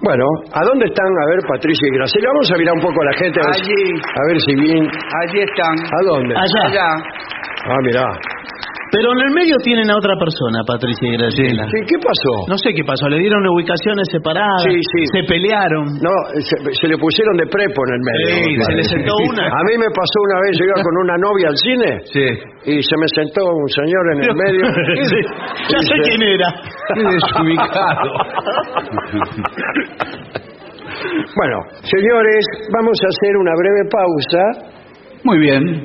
Bueno, 0.00 0.24
¿a 0.52 0.60
dónde 0.64 0.84
están? 0.86 1.06
A 1.06 1.26
ver, 1.30 1.38
Patricia 1.48 1.86
y 1.88 1.96
Graciela. 1.96 2.28
Vamos 2.28 2.50
a 2.52 2.56
mirar 2.58 2.74
un 2.74 2.82
poco 2.82 3.00
a 3.00 3.04
la 3.06 3.12
gente. 3.16 3.40
A 3.40 3.46
ver, 3.46 3.54
Allí. 3.54 4.02
a 4.02 4.22
ver 4.28 4.40
si 4.40 4.54
bien... 4.56 4.84
Allí 5.22 5.40
están. 5.40 5.74
¿A 5.78 6.00
dónde? 6.10 6.34
Allá. 6.36 6.62
Allá. 6.68 6.88
Ah, 7.66 7.78
mirá. 7.82 8.04
Pero 8.94 9.10
en 9.10 9.20
el 9.26 9.32
medio 9.34 9.56
tienen 9.66 9.90
a 9.90 9.96
otra 9.98 10.14
persona, 10.14 10.62
Patricia 10.62 11.02
y 11.10 11.16
Graciela. 11.18 11.66
Sí, 11.66 11.78
¿Qué 11.90 11.98
pasó? 11.98 12.46
No 12.46 12.54
sé 12.56 12.70
qué 12.70 12.84
pasó, 12.86 13.08
le 13.10 13.18
dieron 13.18 13.42
ubicaciones 13.50 14.06
separadas, 14.06 14.62
Sí, 14.62 14.70
sí. 14.78 15.00
se 15.10 15.20
pelearon. 15.26 15.98
No, 15.98 16.14
se, 16.38 16.54
se 16.78 16.86
le 16.86 16.94
pusieron 16.96 17.34
de 17.42 17.46
prepo 17.50 17.82
en 17.90 17.90
el 17.98 18.02
medio. 18.06 18.26
Sí, 18.30 18.40
me 18.54 18.62
se 18.64 18.70
le 18.70 18.82
parece. 18.86 18.94
sentó 18.94 19.12
una. 19.34 19.44
A 19.50 19.62
mí 19.66 19.74
me 19.82 19.90
pasó 19.90 20.16
una 20.30 20.38
vez, 20.46 20.52
yo 20.54 20.64
iba 20.70 20.78
con 20.78 20.94
una 21.02 21.16
novia 21.18 21.46
al 21.50 21.58
cine 21.58 21.90
Sí. 22.06 22.26
y 22.70 22.82
se 22.86 22.94
me 22.96 23.08
sentó 23.18 23.42
un 23.50 23.68
señor 23.74 24.04
en 24.14 24.18
el 24.30 24.34
medio. 24.38 24.62
Sí, 25.10 25.20
ya 25.74 25.78
sé 25.82 25.94
quién 26.06 26.22
era. 26.22 26.48
Qué 26.94 27.02
desubicado. 27.02 28.10
Bueno, 31.34 31.56
señores, 31.82 32.42
vamos 32.72 32.96
a 33.02 33.06
hacer 33.10 33.36
una 33.42 33.52
breve 33.58 33.82
pausa. 33.90 34.42
Muy 35.24 35.38
bien. 35.38 35.84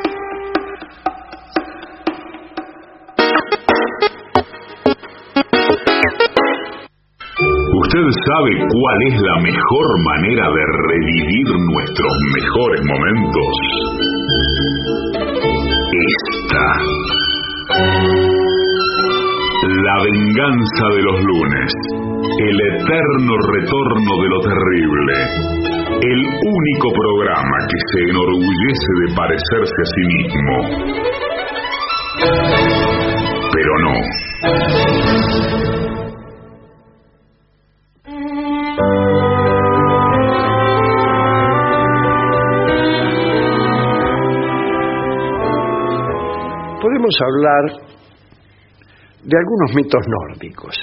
¿Usted 7.93 8.07
sabe 8.07 8.51
cuál 8.55 8.99
es 9.11 9.19
la 9.19 9.37
mejor 9.41 9.87
manera 10.05 10.47
de 10.47 10.63
revivir 10.87 11.47
nuestros 11.75 12.13
mejores 12.39 12.81
momentos? 12.87 13.51
Esta. 16.15 16.67
La 19.67 19.95
venganza 20.03 20.85
de 20.95 21.01
los 21.01 21.19
lunes. 21.19 21.67
El 22.39 22.55
eterno 22.79 23.33
retorno 23.59 24.11
de 24.23 24.27
lo 24.29 24.39
terrible. 24.39 25.13
El 26.01 26.19
único 26.47 26.87
programa 26.95 27.57
que 27.67 27.79
se 27.91 27.99
enorgullece 28.09 28.91
de 29.01 29.07
parecerse 29.17 29.75
a 29.75 29.87
sí 29.91 30.03
mismo. 30.15 30.55
Pero 33.51 33.73
no. 33.83 35.30
Podemos 47.11 47.17
hablar 47.21 47.81
de 49.23 49.37
algunos 49.37 49.75
mitos 49.75 50.01
nórdicos. 50.07 50.75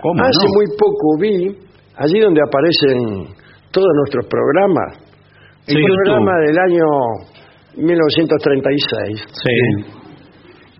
¿Cómo 0.00 0.22
Hace 0.22 0.46
no? 0.46 0.54
muy 0.54 0.66
poco 0.78 1.18
vi, 1.20 1.68
allí 1.96 2.20
donde 2.20 2.40
aparecen 2.42 3.34
todos 3.70 3.88
nuestros 3.96 4.26
programas, 4.26 4.98
el 5.66 5.76
Sí, 5.76 5.82
programa 5.84 6.32
YouTube. 6.32 6.46
del 6.46 6.58
año 6.58 6.86
1936, 7.76 9.26
Sí. 9.32 9.92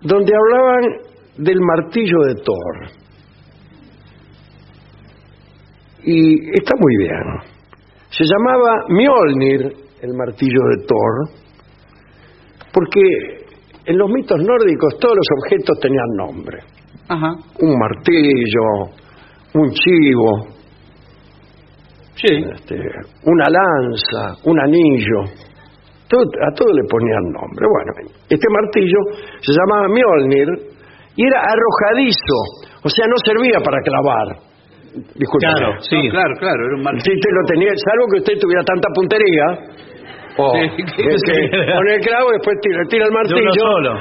donde 0.01 0.33
hablaban 0.35 0.81
del 1.37 1.59
martillo 1.61 2.17
de 2.27 2.35
Thor. 2.35 2.89
Y 6.03 6.49
está 6.57 6.73
muy 6.79 6.97
bien. 6.97 7.23
Se 8.09 8.23
llamaba 8.25 8.85
Mjolnir, 8.89 9.73
el 10.01 10.13
martillo 10.15 10.59
de 10.75 10.85
Thor, 10.87 11.29
porque 12.73 13.48
en 13.89 13.97
los 13.97 14.09
mitos 14.09 14.37
nórdicos 14.39 14.97
todos 14.99 15.15
los 15.17 15.27
objetos 15.41 15.79
tenían 15.81 16.09
nombre. 16.15 16.57
Ajá. 17.09 17.31
Un 17.59 17.73
martillo, 17.79 18.93
un 19.55 19.69
chivo, 19.71 20.47
Sí. 22.15 22.35
este, 22.53 22.75
una 23.25 23.45
lanza, 23.49 24.35
un 24.45 24.59
anillo. 24.59 25.21
Todo- 26.09 26.21
a 26.41 26.49
todo 26.55 26.73
le 26.73 26.83
ponían 26.89 27.23
nombre. 27.31 27.65
Bueno, 27.69 27.91
este 28.29 28.47
martillo 28.49 28.99
se 29.41 29.51
llamaba 29.53 29.87
Mjolnir 29.87 30.47
y 31.15 31.21
era 31.25 31.39
arrojadizo, 31.41 32.37
o 32.83 32.89
sea, 32.89 33.05
no 33.07 33.15
servía 33.23 33.59
para 33.63 33.77
clavar. 33.81 34.27
Disculpe. 35.15 35.45
Claro, 35.45 35.79
sí. 35.81 35.95
No, 36.01 36.09
claro, 36.09 36.33
claro, 36.39 36.65
era 36.65 36.75
un 36.77 36.83
martillo. 36.83 37.03
Si 37.05 37.11
usted 37.13 37.29
lo 37.31 37.45
tenía, 37.47 37.71
salvo 37.77 38.05
que 38.11 38.17
usted 38.19 38.33
tuviera 38.41 38.63
tanta 38.65 38.89
puntería, 38.93 39.45
o 40.39 40.51
Sí, 40.55 40.69
que, 40.77 40.83
que- 40.85 41.03
que 41.03 41.73
pone 41.75 41.95
el 41.95 42.01
clavo 42.01 42.27
y 42.29 42.33
después 42.39 42.55
tira, 42.61 42.81
tira 42.89 43.05
el 43.05 43.11
martillo 43.11 43.51
solo. 43.53 43.91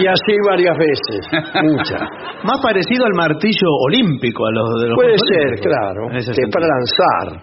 y 0.00 0.06
así 0.06 0.34
varias 0.48 0.76
veces, 0.78 1.20
muchas. 1.62 2.00
Más 2.44 2.58
parecido 2.62 3.04
al 3.06 3.14
martillo 3.14 3.68
olímpico, 3.86 4.46
a 4.46 4.50
los 4.52 4.80
de 4.82 4.88
los 4.88 4.96
Puede 4.96 5.16
ser, 5.18 5.60
claro, 5.60 6.08
que 6.10 6.18
es 6.18 6.50
para 6.52 6.66
lanzar. 6.66 7.40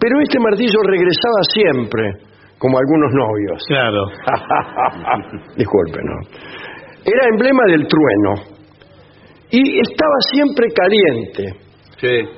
Pero 0.00 0.14
este 0.22 0.38
martillo 0.38 0.78
regresaba 0.86 1.40
siempre, 1.54 2.12
como 2.58 2.78
algunos 2.78 3.12
novios. 3.14 3.62
Claro. 3.68 4.04
Disculpe, 5.56 5.98
¿no? 6.02 6.14
Era 7.04 7.22
emblema 7.32 7.62
del 7.66 7.86
trueno. 7.86 8.58
Y 9.50 9.80
estaba 9.80 10.14
siempre 10.32 10.66
caliente, 10.74 11.58
Sí. 11.96 12.28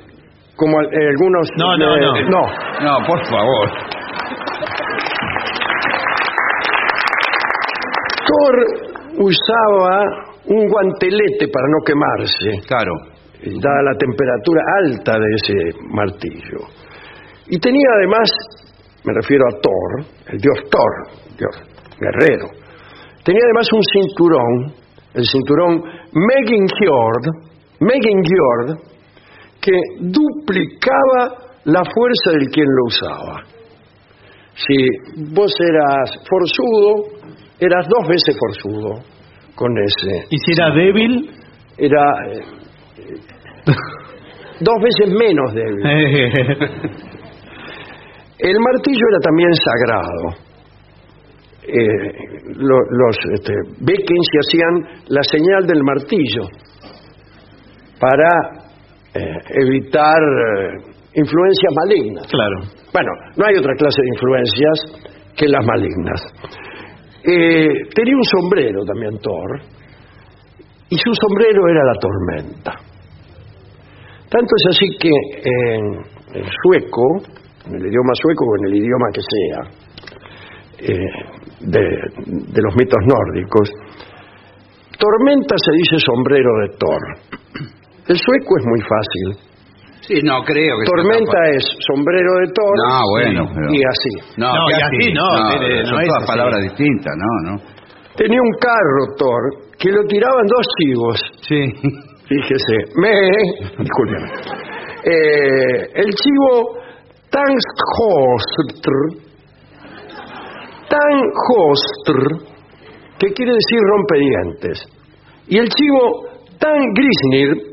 como 0.56 0.78
al- 0.78 0.86
eh, 0.86 1.08
algunos... 1.10 1.48
No, 1.56 1.76
no, 1.76 1.96
no. 1.96 2.20
no. 2.30 2.46
No, 2.82 3.06
por 3.06 3.18
favor. 3.26 3.68
Thor 8.30 8.54
usaba 9.18 10.30
un 10.46 10.68
guantelete 10.68 11.48
para 11.52 11.66
no 11.66 11.78
quemarse, 11.84 12.66
Claro. 12.66 12.92
dada 13.42 13.82
la 13.82 13.96
temperatura 13.98 14.62
alta 14.84 15.18
de 15.18 15.34
ese 15.34 15.78
martillo. 15.90 16.60
Y 17.48 17.58
tenía 17.58 17.88
además, 17.96 18.30
me 19.04 19.12
refiero 19.14 19.44
a 19.48 19.60
Thor, 19.60 20.06
el 20.28 20.38
dios 20.38 20.58
Thor, 20.70 20.92
dios 21.36 21.56
guerrero, 21.98 22.46
tenía 23.24 23.42
además 23.44 23.66
un 23.72 23.82
cinturón, 23.92 24.74
el 25.14 25.24
cinturón 25.24 25.82
Megingjord, 26.12 27.24
Megingjord, 27.80 28.78
que 29.60 29.72
duplicaba 30.00 31.50
la 31.64 31.82
fuerza 31.92 32.30
del 32.38 32.48
quien 32.50 32.66
lo 32.66 32.84
usaba. 32.86 33.42
Si 34.54 34.76
vos 35.34 35.52
eras 35.60 36.10
forzudo, 36.28 37.19
eras 37.60 37.86
dos 37.88 38.08
veces 38.08 38.36
forzudo 38.38 39.02
con 39.54 39.70
ese. 39.78 40.26
¿Y 40.30 40.38
si 40.38 40.52
era 40.52 40.70
débil? 40.74 41.30
Era 41.78 42.02
eh, 42.28 42.42
dos 44.60 44.76
veces 44.82 45.14
menos 45.14 45.54
débil. 45.54 45.86
El 48.38 48.56
martillo 48.58 49.06
era 49.10 49.18
también 49.22 49.50
sagrado. 49.54 50.48
Eh, 51.62 52.12
lo- 52.56 52.88
los 52.90 53.16
este, 53.34 53.52
se 54.32 54.38
hacían 54.40 55.02
la 55.08 55.22
señal 55.22 55.66
del 55.66 55.82
martillo 55.84 56.48
para 58.00 58.28
eh, 59.14 59.36
evitar 59.62 60.18
influencias 61.14 61.72
malignas. 61.84 62.26
Claro. 62.28 62.56
Bueno, 62.92 63.10
no 63.36 63.44
hay 63.46 63.56
otra 63.56 63.74
clase 63.74 64.00
de 64.00 64.08
influencias 64.08 65.10
que 65.36 65.46
las 65.48 65.64
malignas. 65.66 66.20
Eh, 67.22 67.68
tenía 67.94 68.16
un 68.16 68.24
sombrero 68.24 68.84
también 68.84 69.18
Thor, 69.18 69.60
y 70.88 70.96
su 70.96 71.12
sombrero 71.14 71.68
era 71.68 71.84
la 71.84 71.94
tormenta. 72.00 72.72
Tanto 74.28 74.54
es 74.56 74.76
así 74.76 74.86
que 74.98 75.10
en 75.44 76.44
sueco, 76.62 77.22
en 77.66 77.74
el 77.74 77.86
idioma 77.86 78.12
sueco 78.14 78.44
o 78.44 78.56
en 78.58 78.64
el 78.68 78.74
idioma 78.76 79.06
que 79.12 79.20
sea, 79.20 79.60
eh, 80.78 80.96
de 81.60 82.62
los 82.62 82.74
mitos 82.76 82.98
nórdicos, 83.06 83.70
tormenta 84.98 85.54
se 85.58 85.72
dice 85.72 86.04
sombrero 86.04 86.50
de 86.62 86.68
Thor. 86.78 87.02
El 88.08 88.16
sueco 88.16 88.58
es 88.58 88.66
muy 88.66 88.80
fácil. 88.80 89.49
Sí, 90.10 90.20
no 90.26 90.42
creo 90.42 90.74
que 90.78 90.84
Tormenta 90.90 91.38
es 91.54 91.64
sombrero 91.86 92.30
de 92.42 92.46
Thor 92.52 92.74
No, 92.82 93.00
bueno, 93.14 93.44
y- 93.44 93.54
pero- 93.54 93.74
y 93.74 93.78
así. 93.86 94.12
No, 94.36 94.48
No, 94.54 94.66
¿qué 94.66 94.72
y 94.74 94.82
así 94.82 95.12
no, 95.14 95.26
mire, 95.54 95.84
son 95.86 95.94
no 95.94 96.00
es 96.00 96.06
todas 96.08 96.22
así. 96.22 96.26
palabras 96.32 96.60
distintas, 96.64 97.12
no, 97.16 97.50
no. 97.52 97.56
Tenía 98.16 98.40
un 98.42 98.52
carro 98.60 99.14
Thor 99.16 99.42
que 99.78 99.90
lo 99.90 100.02
tiraban 100.08 100.46
dos 100.46 100.66
chivos. 100.78 101.20
Sí. 101.46 101.72
Fíjese, 102.26 102.76
me, 102.96 103.10
discúlpeme. 103.78 104.28
Eh, 105.04 105.90
el 105.94 106.10
chivo 106.14 106.76
Tanghostr, 107.30 108.90
Tanghostr, 110.88 112.46
que 113.18 113.28
quiere 113.32 113.52
decir 113.52 113.78
rompedientes, 113.80 114.78
y 115.48 115.58
el 115.58 115.68
chivo 115.68 116.26
Tangrisnir, 116.58 117.69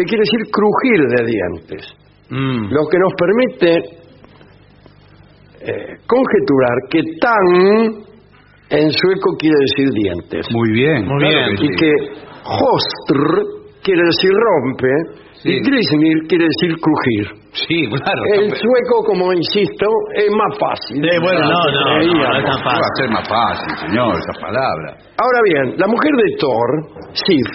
que 0.00 0.04
quiere 0.08 0.22
decir 0.24 0.42
crujir 0.50 1.00
de 1.16 1.20
dientes, 1.28 1.82
Mm. 2.30 2.72
lo 2.72 2.82
que 2.88 2.98
nos 2.98 3.12
permite 3.18 4.00
eh, 5.60 5.96
conjeturar 6.06 6.76
que 6.88 7.02
tan 7.20 8.04
en 8.70 8.90
sueco 8.92 9.36
quiere 9.38 9.56
decir 9.60 9.88
dientes 9.92 10.46
Muy 10.52 10.70
bien. 10.72 11.06
Muy 11.06 11.18
claro 11.18 11.50
bien. 11.50 11.56
que 11.58 11.64
y 11.64 11.68
sí. 11.68 11.74
que 11.76 11.92
hostr 12.46 13.20
quiere 13.82 14.02
decir 14.02 14.30
rompe 14.32 14.88
y 15.42 15.52
Sí. 15.56 15.60
grisnir 15.60 16.18
quiere 16.28 16.44
decir 16.44 16.76
crujir. 16.80 17.40
Sí, 17.66 17.88
claro. 17.88 18.22
El 18.34 18.50
sueco, 18.50 19.02
como 19.06 19.32
insisto, 19.32 19.86
es 20.14 20.30
más 20.30 20.56
fácil. 20.60 21.02
Eh, 21.04 21.18
bueno, 21.20 21.40
no, 21.40 21.48
no, 21.48 21.80
no, 21.80 21.96
Creíamos. 21.98 22.28
no 22.28 22.38
es 22.38 22.44
tan 22.44 22.60
Va 22.60 22.70
a 22.72 22.74
fácil. 22.76 22.94
ser 22.96 23.08
más 23.10 23.28
fácil, 23.28 23.88
señor, 23.88 24.14
esa 24.20 24.40
palabra. 24.40 24.88
Ahora 25.18 25.40
bien, 25.44 25.74
la 25.78 25.86
mujer 25.88 26.12
de 26.14 26.36
Thor, 26.38 26.70
Sif, 27.12 27.48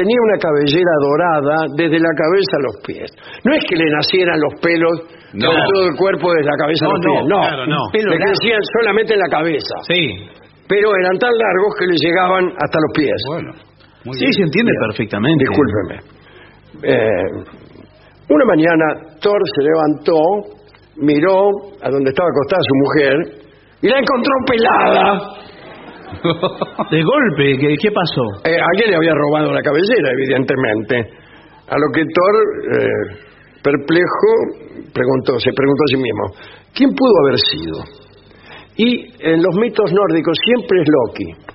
tenía 0.00 0.20
una 0.24 0.38
cabellera 0.40 0.94
dorada 1.04 1.56
desde 1.76 1.98
la 2.00 2.12
cabeza 2.16 2.52
a 2.56 2.62
los 2.64 2.76
pies. 2.86 3.08
No 3.44 3.52
es 3.52 3.62
que 3.68 3.76
le 3.76 3.86
nacieran 3.92 4.40
los 4.40 4.54
pelos 4.64 4.94
No. 5.36 5.46
por 5.52 5.60
todo 5.74 5.82
el 5.92 5.94
cuerpo 6.00 6.24
desde 6.32 6.48
la 6.48 6.56
cabeza 6.56 6.82
a 6.86 6.88
los 6.88 7.00
pies. 7.04 7.22
No, 7.28 7.38
claro, 7.44 7.62
no. 7.68 7.82
le 7.92 8.18
crecían 8.24 8.60
solamente 8.80 9.12
en 9.14 9.20
la 9.20 9.28
cabeza. 9.30 9.74
Sí. 9.86 10.02
Pero 10.68 10.86
eran 10.96 11.18
tan 11.18 11.34
largos 11.36 11.70
que 11.78 11.86
le 11.86 11.96
llegaban 12.00 12.44
hasta 12.56 12.78
los 12.80 12.92
pies. 12.96 13.20
Bueno. 13.28 13.50
Muy 14.04 14.14
Sí, 14.16 14.24
bien. 14.24 14.32
se 14.32 14.42
entiende 14.48 14.72
perfectamente. 14.88 15.44
Discúlpeme. 15.44 15.96
Eh, 16.82 17.26
una 18.30 18.44
mañana 18.46 18.84
Thor 19.20 19.40
se 19.54 19.62
levantó, 19.62 20.20
miró 20.96 21.50
a 21.82 21.90
donde 21.90 22.08
estaba 22.10 22.28
acostada 22.30 22.62
su 22.62 22.74
mujer 22.84 23.14
y 23.82 23.88
la 23.88 23.98
encontró 23.98 24.32
pelada. 24.46 25.20
De 26.90 27.02
golpe, 27.02 27.58
¿qué, 27.58 27.76
qué 27.80 27.90
pasó? 27.90 28.22
Eh, 28.44 28.56
alguien 28.56 28.90
le 28.90 28.96
había 28.96 29.14
robado 29.14 29.52
la 29.52 29.62
cabellera, 29.62 30.10
evidentemente. 30.12 30.96
A 31.68 31.78
lo 31.78 31.86
que 31.94 32.02
Thor, 32.02 32.34
eh, 32.72 33.30
perplejo, 33.62 34.30
preguntó, 34.92 35.38
se 35.38 35.52
preguntó 35.52 35.82
a 35.84 35.90
sí 35.90 35.96
mismo, 35.96 36.24
¿quién 36.74 36.90
pudo 36.90 37.12
haber 37.24 37.38
sido? 37.38 38.00
Y 38.76 39.06
en 39.20 39.42
los 39.42 39.54
mitos 39.56 39.92
nórdicos 39.92 40.36
siempre 40.44 40.80
es 40.82 40.88
Loki. 40.88 41.50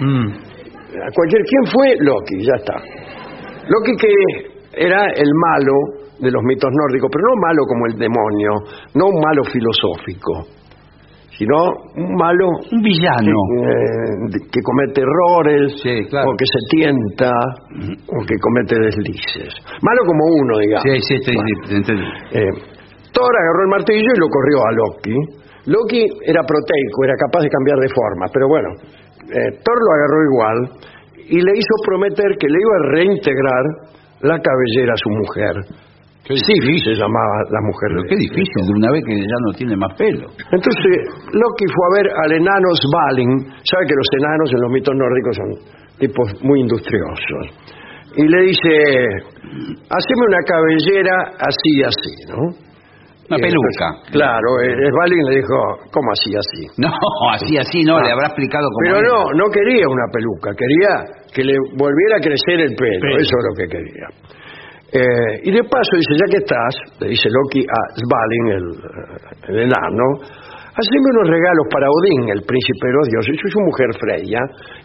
Mm. 0.00 0.28
A 0.92 1.10
cualquier 1.14 1.42
quién 1.42 1.66
fue 1.72 1.94
Loki, 2.00 2.44
ya 2.44 2.56
está. 2.56 2.74
Loki 3.68 3.92
que 3.96 4.12
era 4.74 5.06
el 5.14 5.30
malo 5.34 6.02
de 6.18 6.30
los 6.30 6.42
mitos 6.44 6.70
nórdicos, 6.72 7.10
pero 7.12 7.24
no 7.28 7.40
malo 7.40 7.62
como 7.66 7.86
el 7.86 7.98
demonio, 7.98 8.50
no 8.94 9.06
un 9.06 9.20
malo 9.20 9.42
filosófico, 9.44 10.46
sino 11.38 11.56
un 11.96 12.14
malo 12.14 12.46
Un 12.70 12.80
villano. 12.82 13.32
eh, 13.64 14.38
que 14.52 14.60
comete 14.62 15.00
errores, 15.02 15.72
Sí, 15.82 16.04
claro. 16.10 16.30
o 16.30 16.36
que 16.36 16.44
se 16.46 16.60
tienta, 16.76 17.30
o 18.08 18.18
que 18.26 18.36
comete 18.40 18.76
deslices. 18.78 19.54
Malo 19.82 20.00
como 20.06 20.22
uno, 20.40 20.58
digamos. 20.58 20.82
Sí, 20.84 21.00
sí, 21.08 21.16
sí, 21.24 21.32
Bueno. 21.34 22.04
Eh, 22.32 22.52
Thor 23.12 23.28
agarró 23.28 23.62
el 23.64 23.68
martillo 23.70 24.08
y 24.14 24.20
lo 24.20 24.28
corrió 24.28 24.58
a 24.64 24.72
Loki. 24.72 25.16
Loki 25.66 26.02
era 26.26 26.40
proteico, 26.42 27.04
era 27.04 27.14
capaz 27.20 27.40
de 27.44 27.50
cambiar 27.50 27.78
de 27.78 27.88
forma, 27.94 28.26
pero 28.32 28.48
bueno, 28.48 28.68
eh, 29.30 29.50
Thor 29.62 29.78
lo 29.78 29.90
agarró 29.94 30.18
igual 30.32 30.58
y 31.28 31.36
le 31.40 31.52
hizo 31.54 31.74
prometer 31.86 32.36
que 32.40 32.48
le 32.48 32.58
iba 32.58 32.74
a 32.76 32.92
reintegrar 32.96 33.64
la 34.22 34.38
cabellera 34.40 34.92
a 34.94 34.96
su 34.96 35.10
mujer. 35.10 35.54
Sif 36.22 36.64
se 36.84 36.94
llamaba 36.94 37.34
la 37.50 37.60
mujer. 37.66 37.88
Pero 37.98 38.02
qué 38.08 38.16
difícil, 38.16 38.60
de 38.66 38.72
una 38.78 38.90
vez 38.92 39.02
que 39.04 39.14
ya 39.18 39.38
no 39.46 39.50
tiene 39.58 39.76
más 39.76 39.92
pelo. 39.98 40.26
Entonces 40.30 40.92
Loki 41.34 41.66
fue 41.66 41.84
a 41.86 41.92
ver 41.98 42.06
al 42.24 42.32
enano 42.32 42.68
Svalin. 42.78 43.30
Sabe 43.66 43.82
que 43.90 43.94
los 43.98 44.08
enanos 44.18 44.48
en 44.54 44.60
los 44.62 44.70
mitos 44.70 44.94
nórdicos 44.94 45.34
son 45.36 45.50
tipos 45.98 46.26
muy 46.42 46.60
industriosos. 46.60 47.44
Y 48.16 48.22
le 48.28 48.40
dice, 48.42 48.72
haceme 49.88 50.22
una 50.28 50.42
cabellera 50.46 51.16
así 51.38 51.70
y 51.76 51.82
así, 51.82 52.14
¿no? 52.28 52.38
Una 53.30 53.38
Y 53.38 53.42
peluca. 53.48 53.86
entonces, 53.88 54.12
claro, 54.12 54.48
eh, 54.60 54.74
Svalin 54.92 55.24
le 55.30 55.36
dijo, 55.36 55.56
¿cómo 55.90 56.12
así 56.12 56.30
así? 56.36 56.62
No, 56.82 56.90
así, 57.32 57.56
así, 57.56 57.82
no, 57.82 57.96
Ah. 57.96 58.02
le 58.04 58.12
habrá 58.12 58.26
explicado 58.28 58.68
cómo 58.68 58.82
Pero 58.84 58.98
era. 58.98 59.08
no, 59.08 59.24
no 59.32 59.50
quería 59.50 59.86
una 59.88 60.06
peluca, 60.12 60.50
quería 60.54 60.92
que 61.32 61.42
le 61.44 61.54
volviera 61.78 62.16
a 62.18 62.20
crecer 62.20 62.60
el 62.60 62.74
pelo, 62.76 63.00
Pelo. 63.00 63.16
eso 63.16 63.34
es 63.38 63.44
lo 63.48 63.54
que 63.56 63.66
quería. 63.68 64.06
Eh, 64.92 65.48
y 65.48 65.50
de 65.52 65.62
paso 65.64 65.92
dice, 65.96 66.12
ya 66.20 66.26
que 66.30 66.36
estás, 66.44 66.74
le 67.00 67.08
dice 67.08 67.28
Loki 67.32 67.64
a 67.64 67.80
Svalin, 67.96 68.46
el, 68.52 68.66
eh, 68.76 69.48
el 69.48 69.56
enano, 69.64 70.04
haceme 70.20 71.06
unos 71.16 71.28
regalos 71.32 71.66
para 71.72 71.88
Odín, 71.88 72.28
el 72.28 72.42
príncipe 72.44 72.84
de 72.88 72.92
los 72.92 73.08
dioses, 73.08 73.40
y 73.40 73.50
su 73.50 73.60
mujer 73.60 73.88
Freya, 73.98 74.40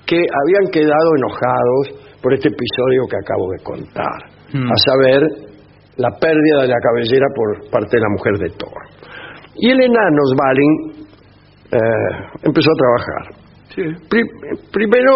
que 0.08 0.16
habían 0.24 0.72
quedado 0.72 1.10
enojados 1.20 2.08
por 2.24 2.34
este 2.34 2.48
episodio 2.48 3.04
que 3.12 3.18
acabo 3.20 3.46
de 3.52 3.64
contar, 3.64 4.20
Mm. 4.56 4.72
a 4.72 4.76
saber, 4.80 5.22
la 5.98 6.10
pérdida 6.22 6.62
de 6.62 6.68
la 6.70 6.80
cabellera 6.80 7.26
por 7.36 7.70
parte 7.70 7.98
de 7.98 8.02
la 8.02 8.10
mujer 8.16 8.34
de 8.38 8.50
Thor. 8.56 8.80
Y 9.60 9.72
el 9.72 9.82
enano 9.82 10.22
Svalin 10.32 10.74
eh, 11.68 12.38
empezó 12.44 12.70
a 12.72 12.80
trabajar. 12.80 13.24
Pri- 14.08 14.30
primero 14.72 15.12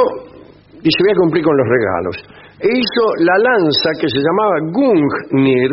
dice 0.84 0.98
voy 1.00 1.12
a 1.14 1.20
cumplir 1.22 1.44
con 1.46 1.56
los 1.56 1.68
regalos. 1.68 2.41
E 2.62 2.68
hizo 2.68 3.04
la 3.26 3.38
lanza 3.42 3.90
que 4.00 4.08
se 4.08 4.20
llamaba 4.22 4.60
Gungnir, 4.72 5.72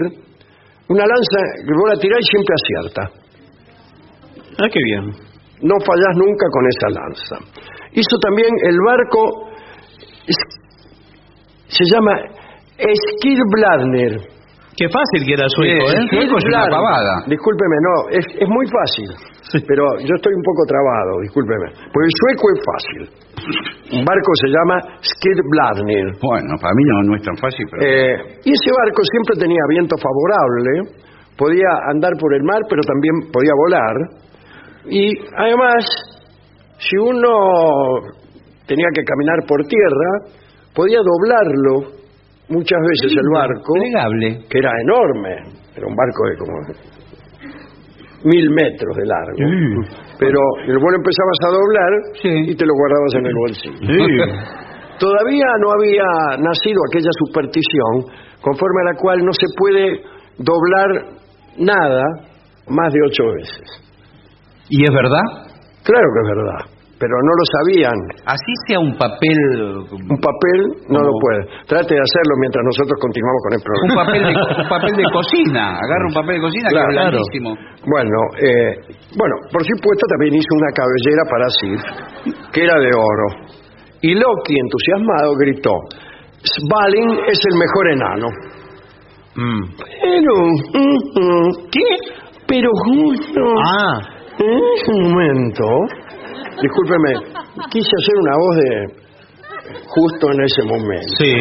una 0.89 1.05
lanza 1.05 1.39
que 1.61 1.73
vos 1.77 1.91
la 1.93 2.01
tirás 2.01 2.19
y 2.21 2.31
siempre 2.31 2.55
acierta. 2.57 3.03
Ah, 4.61 4.69
qué 4.73 4.81
bien. 4.83 5.05
no 5.63 5.75
fallás 5.85 6.17
nunca 6.17 6.47
con 6.51 6.65
esa 6.67 6.89
lanza. 6.89 7.37
Hizo 7.93 8.17
también 8.23 8.49
el 8.63 8.79
barco, 8.81 9.51
se 11.69 11.85
llama 11.85 12.13
Skidbladner. 12.79 14.38
Qué 14.79 14.87
fácil 14.87 15.27
que 15.27 15.35
era 15.35 15.43
sueco, 15.51 15.91
Sí, 15.91 15.99
¿eh? 15.99 16.07
Sueco 16.07 16.39
es 16.39 16.47
una 16.47 16.71
pavada. 16.71 17.27
Discúlpeme, 17.27 17.77
no, 17.83 17.95
es, 18.15 18.25
es 18.39 18.49
muy 18.49 18.63
fácil. 18.71 19.11
Pero 19.67 19.83
yo 20.07 20.15
estoy 20.15 20.31
un 20.31 20.45
poco 20.47 20.63
trabado, 20.71 21.19
discúlpeme. 21.27 21.67
Porque 21.91 22.07
el 22.07 22.15
sueco 22.15 22.45
es 22.55 22.61
fácil. 22.63 23.03
Un 23.99 24.05
barco 24.07 24.31
se 24.39 24.49
llama 24.55 24.77
Skidbladner. 25.03 26.15
Bueno, 26.23 26.55
para 26.63 26.75
mí 26.79 26.83
no, 26.87 27.11
no 27.11 27.17
es 27.19 27.23
tan 27.27 27.35
fácil, 27.43 27.67
pero... 27.75 27.83
Eh, 27.83 28.39
y 28.47 28.51
ese 28.55 28.71
barco 28.71 29.03
siempre 29.03 29.35
tenía 29.43 29.63
viento 29.69 29.97
favorable, 29.99 30.95
podía 31.35 31.71
andar 31.91 32.15
por 32.15 32.31
el 32.35 32.43
mar, 32.47 32.63
pero 32.71 32.83
también 32.87 33.35
podía 33.35 33.55
volar. 33.59 33.97
Y 34.87 35.11
además, 35.35 35.83
si 36.79 36.97
uno 37.03 38.15
tenía 38.67 38.89
que 38.95 39.03
caminar 39.03 39.43
por 39.43 39.59
tierra, 39.67 40.39
podía 40.71 41.03
doblarlo 41.03 41.98
muchas 42.49 42.79
veces 42.81 43.17
el 43.17 43.29
barco, 43.33 43.73
Plegable. 43.75 44.45
que 44.49 44.59
era 44.59 44.73
enorme, 44.83 45.33
era 45.77 45.87
un 45.87 45.95
barco 45.95 46.25
de 46.29 46.37
como 46.37 46.53
mil 48.25 48.51
metros 48.51 48.97
de 48.97 49.07
largo. 49.07 49.39
Pero 50.19 50.41
el 50.67 50.79
vuelo 50.79 50.97
empezabas 50.99 51.39
a 51.47 51.51
doblar 51.55 51.93
y 52.51 52.57
te 52.57 52.67
lo 52.67 52.75
guardabas 52.75 53.15
en 53.15 53.27
el 53.27 53.35
bolsillo. 53.35 54.25
Todavía 54.99 55.47
no 55.61 55.71
había 55.71 56.43
nacido 56.43 56.81
aquella 56.91 57.11
superstición 57.25 58.11
conforme 58.41 58.81
a 58.83 58.93
la 58.93 58.99
cual 58.99 59.19
no 59.25 59.33
se 59.33 59.47
puede 59.57 60.01
doblar 60.39 61.19
nada 61.59 62.05
más 62.69 62.93
de 62.93 62.99
ocho 63.07 63.25
veces. 63.37 63.85
¿Y 64.69 64.83
es 64.83 64.91
verdad? 64.91 65.23
Claro 65.85 66.07
que 66.13 66.21
es 66.21 66.37
verdad, 66.37 66.78
pero 66.99 67.15
no 67.15 67.33
lo 67.39 67.45
sabían. 67.55 67.99
Así 68.27 68.53
sea 68.67 68.79
un 68.83 68.93
papel... 68.99 69.39
Un 69.95 70.19
papel 70.19 70.59
no 70.91 70.99
lo 70.99 71.13
puede. 71.23 71.47
Trate 71.71 71.95
de 71.95 72.03
hacerlo 72.03 72.33
mientras 72.43 72.65
nosotros 72.67 72.99
continuamos 73.01 73.41
con 73.47 73.53
el 73.55 73.61
Un 73.63 73.65
programa. 73.65 73.95
papel 74.03 74.23
de, 74.27 74.35
un 74.63 74.69
papel 74.69 74.95
de 74.99 75.07
cocina. 75.15 75.63
Agarra 75.79 76.05
un 76.11 76.15
papel 76.19 76.35
de 76.37 76.43
cocina 76.43 76.67
Claro, 76.75 76.87
que 76.87 76.91
es 76.91 76.99
claro. 76.99 77.11
blandísimo. 77.15 77.51
Bueno, 77.87 78.19
eh, 78.43 78.71
bueno, 79.15 79.35
por 79.55 79.63
supuesto 79.63 80.03
también 80.11 80.35
hizo 80.35 80.53
una 80.59 80.71
cabellera 80.75 81.23
para 81.31 81.47
Sif, 81.63 81.81
que 82.53 82.61
era 82.67 82.75
de 82.83 82.91
oro. 82.91 83.29
Y 84.03 84.15
Loki, 84.15 84.55
entusiasmado, 84.59 85.35
gritó, 85.39 85.75
Svalin 86.43 87.11
es 87.31 87.39
el 87.51 87.55
mejor 87.59 87.85
enano. 87.95 88.27
Pero, 90.03 90.35
mm, 90.75 91.71
¿qué? 91.71 91.89
Pero 92.47 92.71
justo... 92.75 93.41
Ah, 93.65 93.99
En 94.41 94.59
ese 94.77 94.93
momento, 95.03 95.67
discúlpeme, 96.63 97.13
quise 97.71 97.91
hacer 97.91 98.17
una 98.21 98.37
voz 98.37 98.57
de 98.57 98.71
justo 99.87 100.33
en 100.33 100.41
ese 100.43 100.63
momento. 100.65 101.15
sí. 101.19 101.35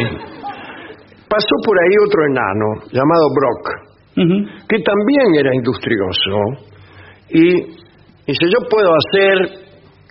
Pasó 1.28 1.54
por 1.62 1.76
ahí 1.78 1.94
otro 2.06 2.24
enano 2.24 2.66
llamado 2.90 3.28
Brock, 3.36 3.64
que 4.66 4.78
también 4.80 5.34
era 5.38 5.54
industrioso 5.54 6.66
y 7.28 7.52
dice, 8.26 8.44
yo 8.48 8.66
puedo 8.70 8.88
hacer 8.88 9.68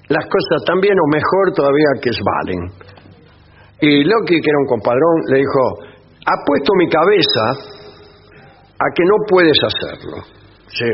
las 0.09 0.25
cosas 0.25 0.63
tan 0.65 0.79
bien 0.79 0.93
o 0.93 1.07
mejor 1.11 1.53
todavía 1.55 1.87
que 2.01 2.11
Svalen. 2.13 2.61
Y 3.81 4.03
Loki, 4.03 4.39
que 4.39 4.49
era 4.49 4.59
un 4.59 4.67
compadrón, 4.67 5.21
le 5.31 5.37
dijo, 5.39 5.61
apuesto 6.25 6.73
mi 6.77 6.87
cabeza 6.87 7.43
a 8.77 8.85
que 8.93 9.03
no 9.03 9.15
puedes 9.27 9.57
hacerlo. 9.63 10.21
Sí, 10.67 10.85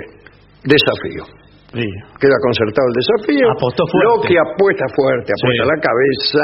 desafío. 0.63 1.42
Sí. 1.73 1.85
Queda 2.21 2.37
concertado 2.41 2.87
el 2.87 2.95
desafío. 3.01 3.45
Apostó 3.51 3.83
fuerte. 3.89 4.33
Apuesta 4.39 4.85
fuerte, 4.95 5.29
apuesta 5.33 5.63
Sí. 5.63 5.69
la 5.73 5.77
cabeza 5.81 6.43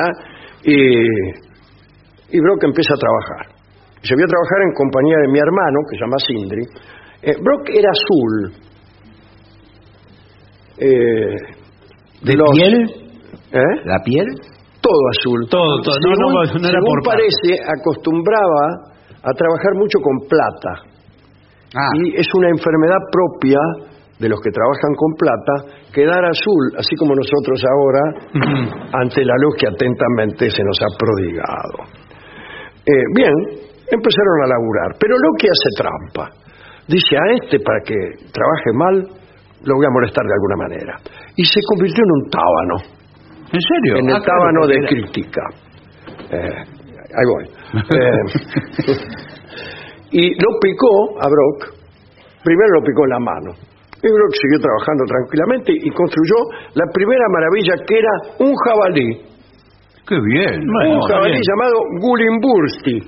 y, 0.63 2.35
y 2.35 2.39
Brock 2.41 2.63
empieza 2.65 2.93
a 2.93 2.99
trabajar. 2.99 3.55
Se 4.01 4.15
vio 4.15 4.25
a 4.25 4.31
trabajar 4.31 4.59
en 4.67 4.73
compañía 4.73 5.17
de 5.23 5.27
mi 5.27 5.39
hermano, 5.39 5.77
que 5.89 5.93
se 5.97 6.01
llama 6.03 6.19
Sindri. 6.19 6.63
Eh, 7.21 7.35
Brock 7.43 7.63
era 7.75 7.89
azul. 7.91 8.53
Eh, 10.77 11.35
¿De 12.23 12.33
los- 12.35 12.51
piel? 12.51 12.75
¿Eh? 13.51 13.75
¿La 13.85 13.99
piel? 14.03 14.25
Todo 14.81 15.01
azul. 15.19 15.47
Todo, 15.49 15.81
todo. 15.83 15.95
No, 15.99 16.15
Según, 16.15 16.33
no, 16.33 16.43
no 16.43 16.67
era 16.67 16.79
según 16.79 16.95
por 17.03 17.03
parece, 17.03 17.59
acostumbraba 17.67 18.63
a 19.23 19.31
trabajar 19.35 19.73
mucho 19.75 19.99
con 19.99 20.15
plata. 20.29 20.73
Ah, 21.75 21.91
Y 21.95 22.15
es 22.15 22.27
una 22.35 22.49
enfermedad 22.49 22.97
propia 23.11 23.59
de 24.19 24.27
los 24.29 24.39
que 24.41 24.51
trabajan 24.51 24.93
con 24.95 25.13
plata 25.15 25.79
quedar 25.93 26.23
azul, 26.25 26.75
así 26.77 26.95
como 26.99 27.15
nosotros 27.15 27.63
ahora, 27.63 28.03
ante 29.01 29.23
la 29.25 29.33
luz 29.39 29.55
que 29.57 29.67
atentamente 29.67 30.49
se 30.51 30.63
nos 30.63 30.77
ha 30.83 30.91
prodigado. 30.99 31.87
Eh, 32.85 33.03
bien, 33.15 33.33
empezaron 33.89 34.37
a 34.43 34.47
laburar, 34.47 34.91
pero 34.99 35.15
lo 35.17 35.29
que 35.39 35.47
hace 35.47 35.69
trampa. 35.81 36.29
Dice 36.87 37.15
a 37.17 37.33
este 37.33 37.59
para 37.59 37.79
que 37.81 37.95
trabaje 38.33 38.71
mal, 38.73 38.95
lo 39.63 39.75
voy 39.75 39.85
a 39.85 39.89
molestar 39.91 40.25
de 40.25 40.33
alguna 40.33 40.55
manera. 40.67 40.93
Y 41.35 41.45
se 41.45 41.61
convirtió 41.67 42.03
en 42.03 42.11
un 42.11 42.29
tábano, 42.29 42.75
¿en 43.53 43.61
serio? 43.61 43.97
en 43.97 44.09
el 44.09 44.15
Ah, 44.15 44.21
tábano 44.25 44.67
de 44.67 44.79
crítica. 44.87 45.41
Eh, 46.31 46.63
ahí 47.15 47.25
voy. 47.33 47.45
Eh, 47.79 48.95
y 50.11 50.29
lo 50.41 50.59
picó 50.59 51.21
a 51.21 51.27
Brock, 51.29 51.75
primero 52.43 52.69
lo 52.79 52.83
picó 52.83 53.03
en 53.05 53.09
la 53.11 53.19
mano. 53.19 53.51
Y 54.01 54.07
Brock 54.07 54.33
siguió 54.39 54.59
trabajando 54.63 55.03
tranquilamente 55.05 55.73
y 55.75 55.89
construyó 55.91 56.35
la 56.75 56.85
primera 56.93 57.25
maravilla 57.29 57.73
que 57.85 57.95
era 57.99 58.13
un 58.39 58.53
jabalí. 58.55 59.09
Qué 60.07 60.15
bien. 60.23 60.65
Bueno, 60.65 60.95
un 60.95 61.01
jabalí 61.01 61.31
bien. 61.33 61.43
llamado 61.43 61.75
Gulimbursti, 61.99 62.99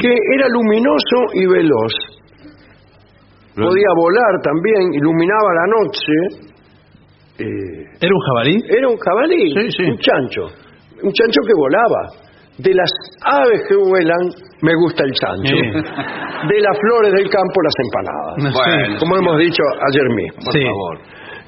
que 0.00 0.12
era 0.36 0.46
luminoso 0.48 1.18
y 1.34 1.46
veloz. 1.46 1.92
Podía 3.56 3.90
volar 3.96 4.40
también, 4.44 4.94
iluminaba 4.94 5.48
la 5.54 5.66
noche. 5.80 6.46
eh, 7.38 7.84
¿Era 8.00 8.12
un 8.14 8.20
jabalí? 8.28 8.56
era 8.68 8.88
un 8.88 8.96
jabalí, 8.98 9.52
Sí, 9.54 9.70
sí. 9.76 9.82
un 9.90 9.98
chancho, 9.98 10.42
un 11.02 11.12
chancho 11.12 11.40
que 11.46 11.54
volaba. 11.56 12.08
De 12.58 12.74
las 12.74 12.90
aves 13.24 13.62
que 13.68 13.76
vuelan, 13.76 14.28
me 14.62 14.74
gusta 14.74 15.04
el 15.04 15.12
chancho. 15.12 15.54
Sí. 15.54 15.70
De 16.48 16.60
las 16.60 16.76
flores 16.78 17.12
del 17.12 17.28
campo, 17.30 17.56
las 17.62 17.74
empanadas. 17.84 18.54
Bueno, 18.54 18.98
Como 19.00 19.16
hemos 19.16 19.38
dicho 19.38 19.62
ayer 19.90 20.06
mismo. 20.14 20.38
por 20.44 20.52
Sí. 20.52 20.62
favor. 20.64 20.94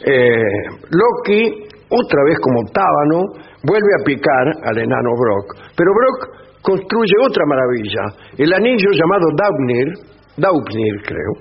Eh, 0.07 0.43
Loki, 0.91 1.43
otra 1.91 2.21
vez 2.27 2.37
como 2.41 2.61
tábano, 2.73 3.19
vuelve 3.67 3.93
a 4.01 4.05
picar 4.05 4.47
al 4.65 4.79
enano 4.79 5.11
Brock. 5.19 5.55
Pero 5.77 5.91
Brock 5.93 6.41
construye 6.63 7.15
otra 7.27 7.45
maravilla, 7.47 8.03
el 8.39 8.53
anillo 8.53 8.91
llamado 8.93 9.27
Daupnir, 9.37 9.89
Daupnir 10.37 10.95
creo, 11.05 11.33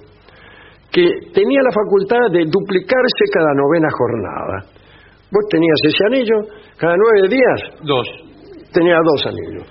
que 0.91 1.05
tenía 1.33 1.61
la 1.61 1.71
facultad 1.71 2.31
de 2.31 2.45
duplicarse 2.49 3.23
cada 3.33 3.53
novena 3.53 3.87
jornada. 3.91 4.65
Vos 5.31 5.45
tenías 5.51 5.77
ese 5.85 6.05
anillo, 6.07 6.35
cada 6.77 6.95
nueve 6.97 7.27
días 7.29 7.61
Dos. 7.83 8.07
tenía 8.73 8.97
dos 9.03 9.25
anillos. 9.27 9.67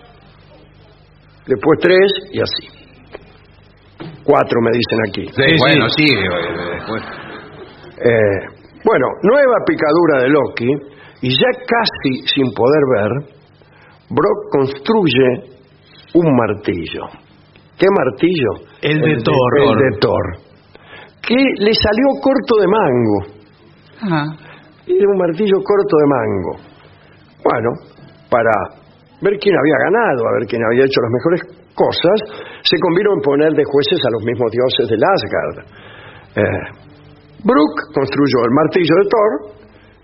Después 1.48 1.78
tres 1.80 2.12
y 2.32 2.40
así. 2.40 2.78
Cuatro 4.22 4.60
me 4.60 4.70
dicen 4.70 4.98
aquí. 5.08 5.24
Sí, 5.34 5.56
bueno, 5.58 5.88
sí. 5.88 6.04
después. 6.76 7.02
Eh, 8.04 8.58
bueno, 8.84 9.06
nueva 9.22 9.56
picadura 9.66 10.22
de 10.22 10.28
Loki, 10.28 10.68
y 11.22 11.30
ya 11.30 11.50
casi 11.66 12.26
sin 12.28 12.52
poder 12.52 12.82
ver, 12.94 13.10
Brock 14.10 14.50
construye 14.52 15.58
un 16.14 16.36
martillo. 16.36 17.06
¿Qué 17.78 17.86
martillo? 17.90 18.68
El 18.82 19.00
de 19.00 19.16
Thor. 19.22 19.58
El 19.58 19.78
de 19.78 19.98
Thor. 19.98 20.36
Que 21.22 21.34
le 21.34 21.72
salió 21.74 22.06
corto 22.22 22.56
de 22.60 22.66
mango. 22.66 23.38
Ajá. 24.00 24.24
Era 24.86 25.10
un 25.10 25.18
martillo 25.18 25.56
corto 25.62 25.96
de 25.96 26.06
mango. 26.06 26.68
Bueno, 27.44 27.70
para 28.30 28.52
ver 29.20 29.34
quién 29.38 29.54
había 29.56 29.78
ganado, 29.90 30.20
a 30.28 30.32
ver 30.38 30.44
quién 30.48 30.62
había 30.62 30.84
hecho 30.84 31.00
las 31.02 31.12
mejores 31.12 31.40
cosas, 31.74 32.18
se 32.62 32.76
convino 32.78 33.14
en 33.14 33.20
poner 33.20 33.52
de 33.52 33.64
jueces 33.64 34.00
a 34.04 34.10
los 34.10 34.22
mismos 34.24 34.50
dioses 34.50 34.84
del 34.90 35.02
Asgard. 35.02 35.56
Eh, 36.36 36.88
Brook 37.44 37.74
construyó 37.94 38.38
el 38.44 38.52
martillo 38.54 38.94
de 38.98 39.06
Thor, 39.08 39.30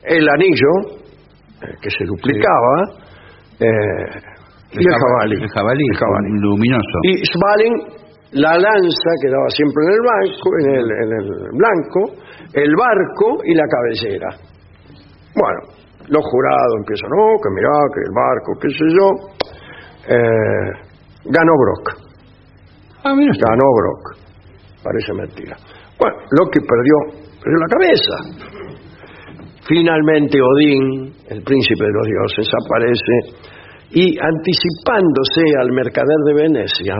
el 0.04 0.24
anillo, 0.28 0.72
eh, 1.62 1.74
que 1.82 1.90
se 1.90 2.04
duplicaba, 2.04 3.02
eh, 3.58 4.34
y 4.74 4.82
el 4.82 4.94
jabalí. 4.94 5.36
El 5.42 5.48
jabalí. 5.48 5.84
El 5.90 5.96
jabalí. 5.96 6.28
Luminoso. 6.40 6.98
Y 7.02 7.24
Svalin, 7.26 7.74
la 8.32 8.58
lanza 8.58 9.10
que 9.22 9.30
daba 9.30 9.48
siempre 9.50 9.84
en 9.84 9.90
el 9.90 10.02
en 10.60 10.70
el, 10.74 10.90
en 10.90 11.10
el 11.12 11.28
blanco, 11.54 12.00
el 12.52 12.74
barco 12.74 13.38
y 13.44 13.54
la 13.54 13.64
cabellera. 13.70 14.28
Bueno, 15.34 15.73
los 16.08 16.24
jurados 16.24 16.74
empiezan, 16.78 17.10
no, 17.10 17.40
que 17.40 17.50
mirá, 17.50 17.74
que 17.92 18.00
el 18.04 18.12
barco, 18.12 18.50
qué 18.60 18.68
sé 18.68 18.86
yo. 18.92 19.06
Eh, 20.08 20.70
ganó 21.24 21.52
Brock. 21.56 22.04
Ah, 23.04 23.14
mira. 23.14 23.32
Ganó 23.32 23.66
Brock. 23.76 24.24
Parece 24.82 25.12
mentira. 25.14 25.56
Bueno, 25.98 26.16
Loki 26.38 26.60
perdió, 26.60 27.24
perdió 27.40 27.58
la 27.58 27.70
cabeza. 27.72 28.16
Finalmente 29.66 30.38
Odín, 30.40 31.14
el 31.28 31.42
príncipe 31.42 31.84
de 31.84 31.92
los 31.92 32.06
dioses, 32.06 32.52
aparece 32.52 33.44
y 33.90 34.18
anticipándose 34.18 35.42
al 35.58 35.72
mercader 35.72 36.18
de 36.26 36.34
Venecia, 36.34 36.96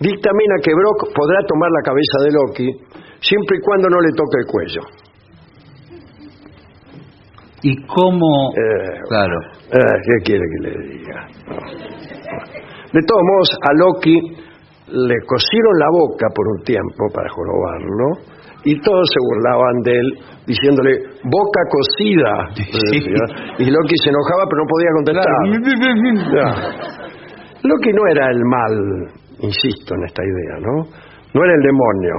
dictamina 0.00 0.54
que 0.62 0.72
Brock 0.72 1.12
podrá 1.14 1.44
tomar 1.46 1.68
la 1.70 1.82
cabeza 1.82 2.16
de 2.24 2.30
Loki 2.32 2.68
siempre 3.20 3.58
y 3.58 3.60
cuando 3.60 3.88
no 3.88 4.00
le 4.00 4.12
toque 4.16 4.38
el 4.40 4.46
cuello. 4.46 4.80
¿Y 7.62 7.76
cómo...? 7.86 8.50
Eh, 8.56 9.00
claro. 9.08 9.38
Eh, 9.72 9.94
¿Qué 10.04 10.24
quiere 10.24 10.42
que 10.42 10.68
le 10.68 10.88
diga? 10.88 11.26
De 12.92 13.00
todos 13.06 13.22
modos, 13.22 13.50
a 13.62 13.72
Loki 13.74 14.16
le 14.92 15.16
cosieron 15.26 15.78
la 15.78 15.86
boca 15.92 16.26
por 16.34 16.46
un 16.48 16.62
tiempo 16.64 17.06
para 17.14 17.28
jorobarlo 17.30 18.40
y 18.64 18.78
todos 18.80 19.08
se 19.08 19.20
burlaban 19.22 19.80
de 19.84 19.92
él 19.92 20.18
diciéndole 20.46 20.98
boca 21.24 21.60
cocida. 21.70 22.48
Y 23.58 23.70
Loki 23.70 23.96
se 24.02 24.10
enojaba 24.10 24.46
pero 24.48 24.62
no 24.62 24.68
podía 24.68 24.90
contestar. 24.96 25.24
Loki 27.62 27.92
no 27.92 28.06
era 28.10 28.30
el 28.30 28.42
mal, 28.44 29.12
insisto 29.40 29.94
en 29.94 30.04
esta 30.04 30.22
idea, 30.24 30.60
¿no? 30.60 30.84
No 31.34 31.44
era 31.44 31.54
el 31.54 31.62
demonio. 31.62 32.14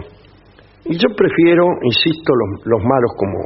Y 0.85 0.97
yo 0.97 1.09
prefiero, 1.15 1.65
insisto, 1.83 2.33
los, 2.33 2.65
los 2.65 2.83
malos 2.83 3.11
como, 3.17 3.39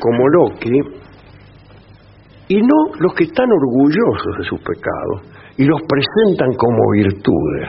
como 0.00 0.28
Loki 0.28 0.80
y 2.48 2.56
no 2.56 2.78
los 3.00 3.14
que 3.14 3.24
están 3.24 3.46
orgullosos 3.50 4.38
de 4.38 4.44
sus 4.44 4.60
pecados 4.60 5.22
y 5.56 5.64
los 5.64 5.80
presentan 5.82 6.54
como 6.56 6.78
virtudes. 6.92 7.68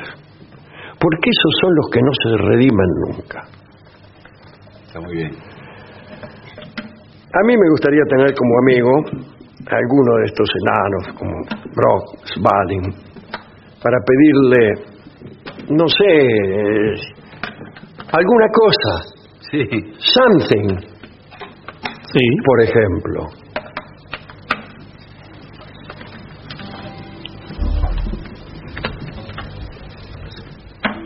Porque 0.99 1.30
esos 1.30 1.53
son 1.61 1.75
los 1.75 1.89
que 1.91 2.01
no 2.01 2.11
se 2.23 2.38
rediman 2.38 2.88
nunca. 3.07 3.47
Está 4.88 4.99
muy 4.99 5.15
bien. 5.15 5.32
A 7.32 7.45
mí 7.45 7.55
me 7.55 7.69
gustaría 7.71 8.03
tener 8.09 8.34
como 8.34 8.57
amigo 8.57 8.91
a 9.71 9.75
alguno 9.75 10.17
de 10.17 10.25
estos 10.25 10.49
enanos, 10.61 11.07
como 11.17 11.34
Brock, 11.75 12.25
Svalin, 12.25 12.91
para 13.84 13.97
pedirle, 14.05 14.73
no 15.69 15.88
sé, 15.88 17.15
alguna 18.11 18.47
cosa. 18.51 19.19
Sí. 19.51 19.65
Something. 19.97 20.99
Sí. 22.14 22.26
Por 22.45 22.62
ejemplo. 22.64 23.28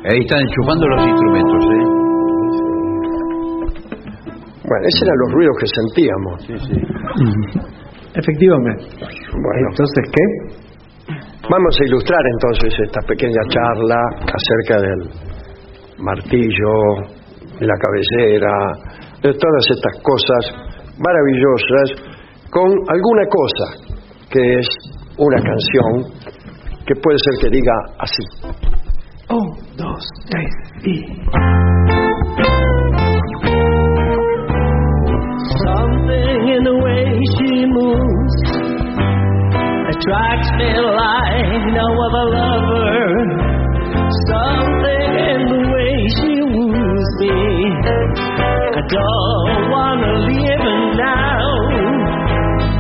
Ahí 0.06 0.20
están 0.20 0.40
enchufando 0.42 0.88
los 0.88 1.08
instrumentos, 1.08 1.64
¿eh? 1.64 2.04
Bueno, 4.64 4.88
esos 4.88 5.02
eran 5.04 5.18
los 5.24 5.32
ruidos 5.32 5.56
que 5.60 5.68
sentíamos. 5.68 6.36
Sí, 6.44 6.56
sí. 6.68 6.78
Efectivamente. 8.16 8.84
Bueno, 9.32 9.68
Entonces, 9.72 10.12
¿qué? 10.12 10.64
vamos 11.50 11.78
a 11.80 11.86
ilustrar 11.86 12.22
entonces 12.34 12.80
esta 12.86 13.02
pequeña 13.08 13.42
charla 13.50 14.00
acerca 14.20 14.82
del 14.82 15.10
martillo, 16.00 16.74
de 17.60 17.66
la 17.68 17.74
cabecera, 17.80 18.54
de 19.22 19.34
todas 19.34 19.66
estas 19.70 20.02
cosas 20.04 20.73
maravillosas, 20.98 22.14
con 22.52 22.70
alguna 22.90 23.26
cosa 23.30 23.94
que 24.30 24.60
es 24.60 24.68
una 25.18 25.38
canción 25.38 26.14
que 26.86 26.96
puede 26.96 27.18
ser 27.18 27.34
que 27.42 27.50
diga 27.50 27.74
así. 28.00 28.24
Un, 29.30 29.78
dos, 29.78 30.04
tres 30.30 30.52
y... 30.84 32.04
Something 35.64 36.48
in 36.50 36.64
the 36.64 36.76
way 36.84 37.20
she 37.38 37.66
moves 37.66 38.38
attracts 39.90 40.50
me 40.58 40.72
like 40.78 41.66
no 41.74 41.88
other 42.06 42.26
lover. 42.36 43.14
Something 44.30 45.12
in 45.30 45.42
the 45.54 45.62
way 45.74 45.96
she 46.18 46.34
woos 46.42 47.10
me. 47.20 48.23
I 48.40 48.82
don't 48.90 49.70
wanna 49.72 50.12
leave 50.28 50.60
her 50.68 50.82
now. 50.96 51.42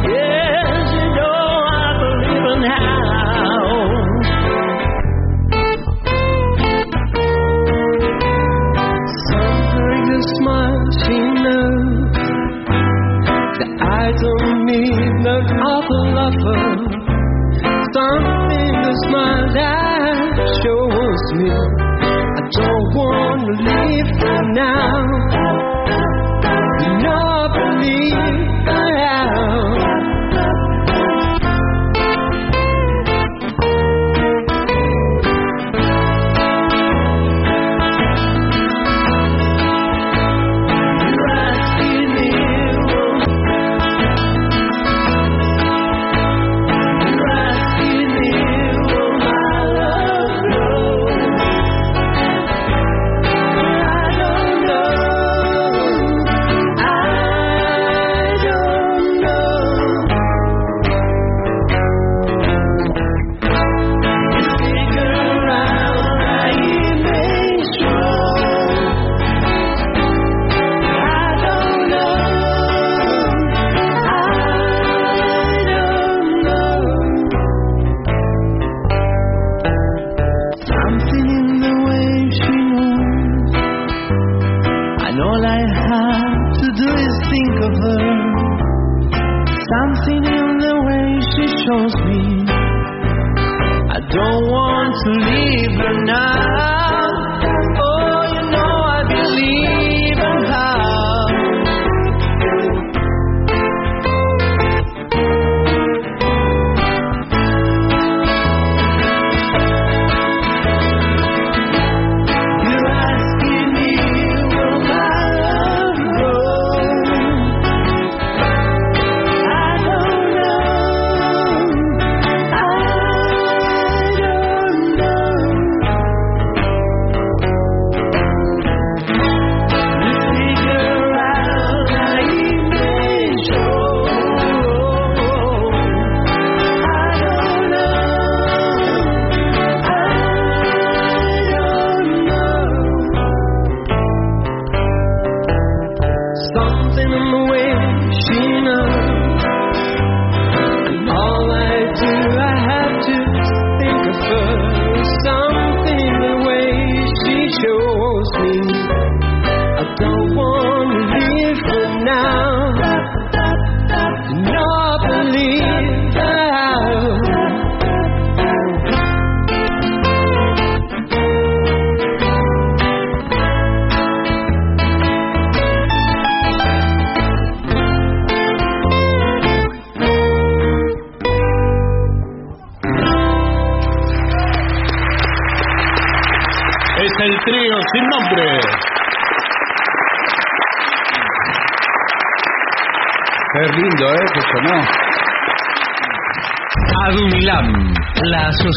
Yes, 0.07 0.93
you 0.95 1.05
know 1.17 1.41
I 1.77 1.87
believe 2.01 2.45
in 2.53 2.61
how. 2.71 3.63
Something 9.29 10.01
the 10.09 10.19
smile 10.37 10.83
she 11.03 11.17
knows 11.45 12.17
that 13.59 13.71
I 13.81 14.05
don't 14.23 14.65
need 14.65 15.11
no 15.27 15.37
other 15.73 16.03
lover. 16.17 16.65
Something 17.93 18.73
the 18.85 18.93
smile 19.05 19.47
that 19.53 20.33
shows 20.61 21.23
me 21.37 21.51
I 21.53 22.41
don't 22.57 22.87
want 22.97 23.41
to 23.47 23.53
leave 23.69 24.09
her 24.21 24.41
now 24.53 25.32
me. 27.84 28.22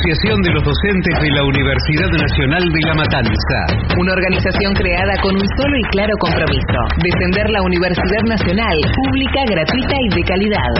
Asociación 0.07 0.39
de 0.43 0.53
los 0.55 0.63
Docentes 0.63 1.19
de 1.19 1.31
la 1.35 1.43
Universidad 1.43 2.07
Nacional 2.07 2.63
de 2.63 2.81
La 2.87 2.95
Matanza. 2.95 3.59
Una 3.99 4.13
organización 4.13 4.73
creada 4.79 5.19
con 5.19 5.35
un 5.35 5.43
solo 5.59 5.75
y 5.75 5.83
claro 5.91 6.15
compromiso, 6.21 6.79
defender 7.03 7.51
la 7.51 7.63
Universidad 7.63 8.23
Nacional, 8.23 8.79
pública, 8.87 9.43
gratuita 9.51 9.97
y 9.99 10.09
de 10.15 10.23
calidad. 10.23 10.73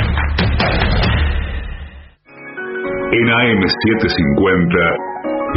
En 3.19 3.27
AM750 3.27 4.79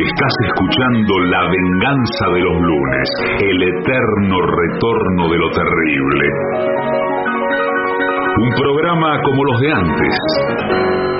estás 0.02 0.34
escuchando 0.50 1.14
La 1.30 1.46
venganza 1.46 2.26
de 2.34 2.42
los 2.42 2.58
lunes, 2.58 3.06
el 3.38 3.64
eterno 3.70 4.38
retorno 4.50 5.30
de 5.30 5.38
lo 5.38 5.50
terrible. 5.54 6.26
Un 8.34 8.50
programa 8.50 9.22
como 9.22 9.44
los 9.46 9.62
de 9.62 9.72
antes, 9.74 10.18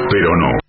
pero 0.10 0.34
no. 0.34 0.69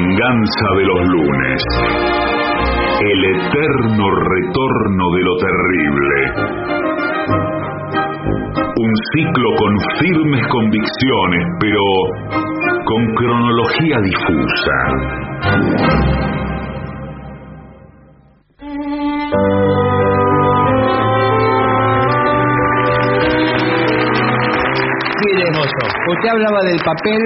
Venganza 0.00 0.66
de 0.76 0.84
los 0.84 1.08
lunes. 1.08 1.62
El 3.00 3.24
eterno 3.24 4.10
retorno 4.10 5.04
de 5.14 5.22
lo 5.22 5.36
terrible. 5.36 6.16
Un 8.76 8.92
ciclo 9.12 9.48
con 9.56 9.72
firmes 9.98 10.46
convicciones, 10.48 11.46
pero 11.60 11.82
con 12.84 13.14
cronología 13.14 14.00
difusa. 14.00 14.76
Usted 26.10 26.28
hablaba 26.28 26.60
del 26.64 26.78
papel, 26.84 27.22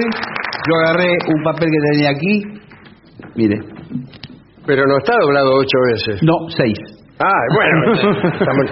yo 0.67 0.75
agarré 0.83 1.17
un 1.27 1.43
papel 1.43 1.69
que 1.69 1.79
tenía 1.91 2.09
aquí, 2.11 2.54
mire. 3.35 3.55
Pero 4.65 4.83
no 4.87 4.97
está 4.97 5.13
doblado 5.21 5.51
ocho 5.55 5.77
veces. 5.93 6.23
No, 6.23 6.33
seis. 6.49 6.77
Ah, 7.19 7.43
bueno. 7.53 7.93
estamos- 8.33 8.69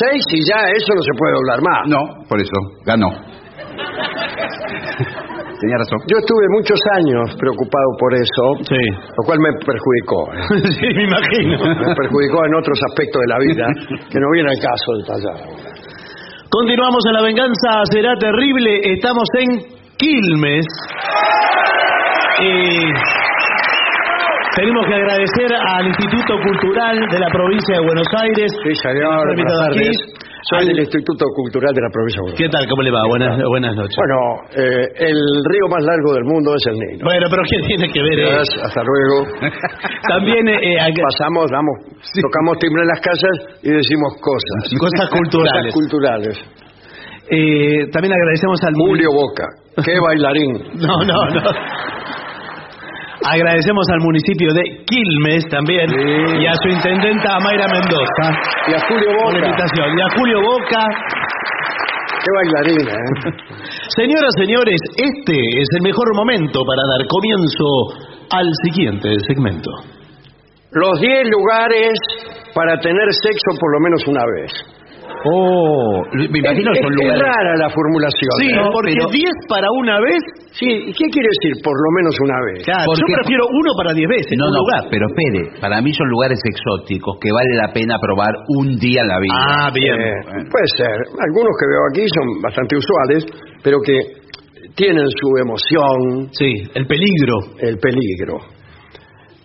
seis 0.00 0.22
y 0.32 0.40
ya 0.48 0.68
eso 0.74 0.90
no 0.94 1.02
se 1.02 1.12
puede 1.18 1.34
doblar 1.34 1.60
más. 1.62 1.88
No, 1.88 2.26
por 2.28 2.40
eso, 2.40 2.56
ganó. 2.84 3.10
Tenía 5.60 5.78
razón. 5.78 5.98
Yo 6.08 6.16
estuve 6.20 6.44
muchos 6.52 6.80
años 7.00 7.34
preocupado 7.38 7.88
por 7.98 8.12
eso, 8.14 8.44
lo 9.16 9.22
cual 9.24 9.38
me 9.40 9.50
perjudicó. 9.64 10.20
¿eh? 10.32 10.72
sí, 10.80 10.86
me 10.94 11.04
imagino. 11.04 11.56
Me 11.86 11.94
perjudicó 11.94 12.44
en 12.44 12.54
otros 12.54 12.78
aspectos 12.90 13.20
de 13.22 13.28
la 13.28 13.38
vida 13.38 13.66
que 14.10 14.20
no 14.20 14.26
viene 14.32 14.50
al 14.50 14.60
caso 14.60 14.88
detallar. 15.00 15.38
Continuamos 16.50 17.02
en 17.08 17.12
La 17.12 17.22
Venganza 17.22 17.70
Será 17.90 18.14
Terrible. 18.18 18.80
Estamos 18.94 19.28
en 19.40 19.48
Quilmes. 19.96 20.66
Y 22.38 22.80
tenemos 24.56 24.86
que 24.88 24.94
agradecer 24.94 25.52
al 25.52 25.86
Instituto 25.86 26.32
Cultural 26.40 26.96
de 26.96 27.18
la 27.20 27.28
provincia 27.28 27.76
de 27.76 27.82
Buenos 27.84 28.08
Aires. 28.16 28.48
Sí, 28.64 28.72
tardes. 29.44 29.96
Soy 30.48 30.64
del 30.64 30.80
Instituto 30.80 31.26
Cultural 31.36 31.74
de 31.74 31.82
la 31.82 31.90
provincia 31.92 32.16
de 32.16 32.22
Buenos 32.24 32.40
¿Qué 32.40 32.48
tal? 32.48 32.64
¿Cómo 32.64 32.80
le 32.80 32.90
va? 32.90 33.02
Buenas, 33.04 33.36
buenas 33.52 33.74
noches. 33.76 33.96
Bueno, 34.00 34.16
eh, 34.56 35.12
el 35.12 35.18
río 35.44 35.66
más 35.68 35.84
largo 35.84 36.08
del 36.16 36.24
mundo 36.24 36.54
es 36.56 36.64
el 36.72 36.76
Nilo. 36.80 37.04
Bueno, 37.04 37.26
pero 37.28 37.42
¿qué 37.44 37.58
tiene 37.68 37.86
que 37.92 38.00
ver? 38.00 38.16
eh? 38.16 38.30
Gracias, 38.32 38.62
hasta 38.64 38.80
luego. 38.80 39.16
También 40.08 40.48
eh, 40.48 40.80
eh, 40.80 41.02
pasamos, 41.04 41.52
damos, 41.52 41.76
tocamos 42.16 42.56
timbre 42.56 42.80
en 42.80 42.88
las 42.88 43.00
casas 43.04 43.60
y 43.60 43.68
decimos 43.68 44.16
cosas. 44.24 44.72
Cosas 44.80 45.10
culturales. 45.12 45.52
Cosas 45.52 45.74
culturales. 45.76 46.34
También 47.92 48.12
agradecemos 48.14 48.56
al 48.64 48.72
Julio 48.72 49.10
Boca, 49.12 49.44
qué 49.84 50.00
bailarín. 50.00 50.80
No, 50.80 50.96
no, 51.04 51.18
no. 51.28 51.42
Agradecemos 53.24 53.86
al 53.92 54.00
municipio 54.00 54.52
de 54.52 54.84
Quilmes 54.84 55.44
también 55.48 55.88
y 55.88 56.46
a 56.46 56.54
su 56.54 56.68
intendenta 56.68 57.38
Mayra 57.40 57.66
Mendoza. 57.72 58.26
Y 58.68 58.74
a 58.74 58.80
Julio 58.88 59.10
Boca. 59.16 59.38
invitación. 59.38 59.88
Y 59.96 60.00
a 60.00 60.08
Julio 60.16 60.38
Boca. 60.42 60.82
Qué 62.20 62.30
bailarín, 62.34 62.88
¿eh? 62.88 63.32
Señoras, 63.96 64.34
señores, 64.36 64.80
este 64.96 65.32
es 65.32 65.68
el 65.76 65.82
mejor 65.82 66.14
momento 66.14 66.60
para 66.66 66.82
dar 66.82 67.06
comienzo 67.08 67.66
al 68.30 68.48
siguiente 68.64 69.08
segmento. 69.26 69.70
Los 70.72 71.00
10 71.00 71.28
lugares 71.30 71.94
para 72.54 72.78
tener 72.80 73.06
sexo 73.12 73.58
por 73.58 73.72
lo 73.72 73.80
menos 73.80 74.02
una 74.06 74.22
vez. 74.36 74.75
Oh, 75.28 76.02
me 76.12 76.38
imagino 76.38 76.70
es, 76.72 76.78
son 76.80 76.92
es 76.92 76.98
lugares. 77.02 77.22
rara 77.22 77.56
la 77.56 77.70
formulación. 77.70 78.30
Sí, 78.38 78.48
¿no? 78.54 78.70
porque 78.70 78.94
Pero- 78.94 79.10
10 79.10 79.34
para 79.48 79.66
una 79.74 79.98
vez. 80.00 80.22
Sí, 80.52 80.66
¿y 80.66 80.92
qué 80.94 81.06
quiere 81.10 81.28
decir 81.34 81.62
por 81.64 81.74
lo 81.74 81.90
menos 81.98 82.14
una 82.22 82.38
vez? 82.46 82.64
Claro, 82.64 82.84
Porque- 82.86 83.02
yo 83.10 83.16
prefiero 83.18 83.44
uno 83.50 83.70
para 83.76 83.92
10 83.92 84.08
veces. 84.08 84.32
No, 84.38 84.46
un 84.46 84.54
no, 84.54 84.60
lugar. 84.62 84.82
pero 84.90 85.06
espere, 85.10 85.60
para 85.60 85.80
mí 85.82 85.92
son 85.92 86.08
lugares 86.08 86.38
exóticos 86.46 87.18
que 87.20 87.32
vale 87.32 87.54
la 87.56 87.72
pena 87.72 87.98
probar 87.98 88.30
un 88.60 88.76
día 88.78 89.02
en 89.02 89.08
la 89.08 89.18
vida. 89.18 89.34
Ah, 89.34 89.70
bien. 89.74 89.94
Eh, 90.00 90.46
puede 90.50 90.68
ser. 90.76 90.94
Algunos 91.18 91.52
que 91.58 91.66
veo 91.66 91.82
aquí 91.90 92.04
son 92.14 92.26
bastante 92.42 92.76
usuales, 92.76 93.26
pero 93.62 93.78
que 93.84 93.98
tienen 94.74 95.06
su 95.10 95.28
emoción, 95.42 96.28
Sí, 96.32 96.52
el 96.74 96.86
peligro. 96.86 97.36
el 97.60 97.78
peligro. 97.78 98.38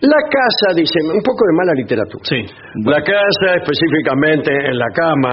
La 0.02 0.18
casa, 0.26 0.74
dice, 0.74 0.98
un 1.14 1.22
poco 1.22 1.46
de 1.46 1.54
mala 1.56 1.72
literatura. 1.78 2.24
Sí. 2.26 2.42
La 2.84 3.00
casa, 3.02 3.54
específicamente 3.62 4.50
en 4.50 4.76
la 4.78 4.88
cama, 4.94 5.32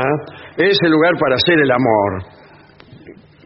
es 0.57 0.77
el 0.83 0.91
lugar 0.91 1.13
para 1.19 1.35
hacer 1.35 1.57
el 1.57 1.71
amor. 1.71 2.09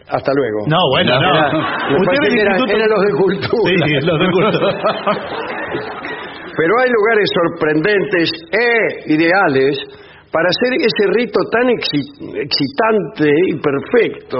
Hasta 0.09 0.31
luego. 0.35 0.67
No, 0.67 0.77
bueno, 0.91 1.15
no. 1.15 1.31
Era- 1.31 1.51
me 1.89 1.95
Usted 1.95 2.05
parece 2.05 2.27
del 2.27 2.35
que 2.35 2.41
eran, 2.41 2.59
Instituto- 2.59 2.75
eran 2.75 2.89
los 2.91 3.01
de 3.07 3.11
cultura. 3.23 3.87
Sí, 3.87 4.05
los 4.05 4.19
de 4.19 4.27
cultura. 4.35 4.59
Pero 6.57 6.71
hay 6.83 6.89
lugares 6.91 7.27
sorprendentes 7.33 8.29
e 8.51 9.13
ideales 9.13 9.77
para 10.31 10.49
hacer 10.49 10.71
ese 10.85 11.07
rito 11.17 11.39
tan 11.51 11.69
excitante 11.69 13.29
y 13.47 13.55
perfecto. 13.59 14.37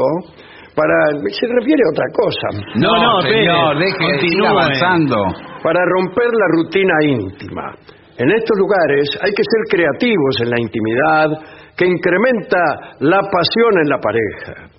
Para 0.76 0.96
se 1.30 1.46
refiere 1.48 1.82
a 1.86 1.92
otra 1.94 2.06
cosa. 2.14 2.48
No, 2.76 2.92
no, 2.98 3.22
señor, 3.22 3.78
deje 3.78 3.98
continúe. 3.98 4.48
avanzando. 4.48 5.16
Para 5.62 5.86
romper 5.86 6.30
la 6.34 6.48
rutina 6.58 6.94
íntima. 7.04 7.76
En 8.18 8.30
estos 8.32 8.58
lugares 8.58 9.10
hay 9.22 9.32
que 9.34 9.44
ser 9.44 9.62
creativos 9.70 10.42
en 10.42 10.50
la 10.50 10.60
intimidad 10.60 11.28
que 11.76 11.86
incrementa 11.86 12.60
la 13.00 13.20
pasión 13.22 13.78
en 13.82 13.90
la 13.90 13.98
pareja. 14.00 14.70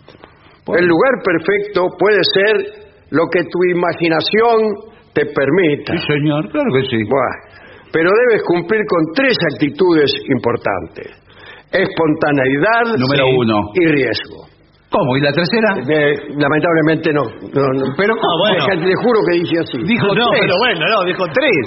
El 0.78 0.86
lugar 0.86 1.12
perfecto 1.22 1.86
puede 1.98 2.20
ser 2.32 2.84
lo 3.10 3.26
que 3.30 3.42
tu 3.44 3.58
imaginación 3.70 4.92
te 5.12 5.26
permita. 5.26 5.92
Sí, 5.94 6.06
señor, 6.08 6.48
claro 6.50 6.70
que 6.74 6.88
sí. 6.88 7.02
Buah, 7.04 7.62
pero 7.92 8.10
debes 8.28 8.42
cumplir 8.46 8.80
con 8.88 9.12
tres 9.14 9.36
actitudes 9.54 10.10
importantes. 10.28 11.22
Espontaneidad 11.70 12.96
Número 12.98 13.26
uno. 13.36 13.70
y 13.74 13.86
riesgo. 13.86 14.46
¿Cómo? 14.94 15.16
¿Y 15.18 15.20
la 15.26 15.32
tercera? 15.34 15.70
Eh, 15.90 16.14
lamentablemente 16.38 17.10
no. 17.12 17.24
no, 17.26 17.64
no. 17.82 17.84
Pero 17.98 18.14
Ah, 18.14 18.34
bueno. 18.38 18.62
Te 18.86 18.94
juro 19.02 19.18
que 19.26 19.34
dije 19.42 19.56
así. 19.58 19.78
Dijo 19.82 20.06
no, 20.14 20.30
tres. 20.30 20.40
pero 20.46 20.54
bueno, 20.62 20.82
no, 20.86 20.98
dijo 21.04 21.24
tres. 21.34 21.64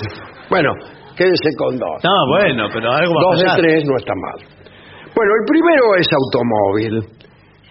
Bueno, 0.50 0.72
quédese 1.16 1.50
con 1.60 1.76
dos. 1.78 1.98
No, 2.08 2.16
bueno, 2.32 2.64
pero 2.72 2.88
algo 2.92 3.12
va 3.16 3.20
a 3.20 3.24
Dos 3.36 3.40
de 3.44 3.50
tres 3.62 3.84
no 3.84 3.96
está 4.00 4.14
mal. 4.16 4.40
Bueno, 5.12 5.32
el 5.36 5.46
primero 5.52 5.84
es 6.00 6.08
automóvil, 6.08 6.94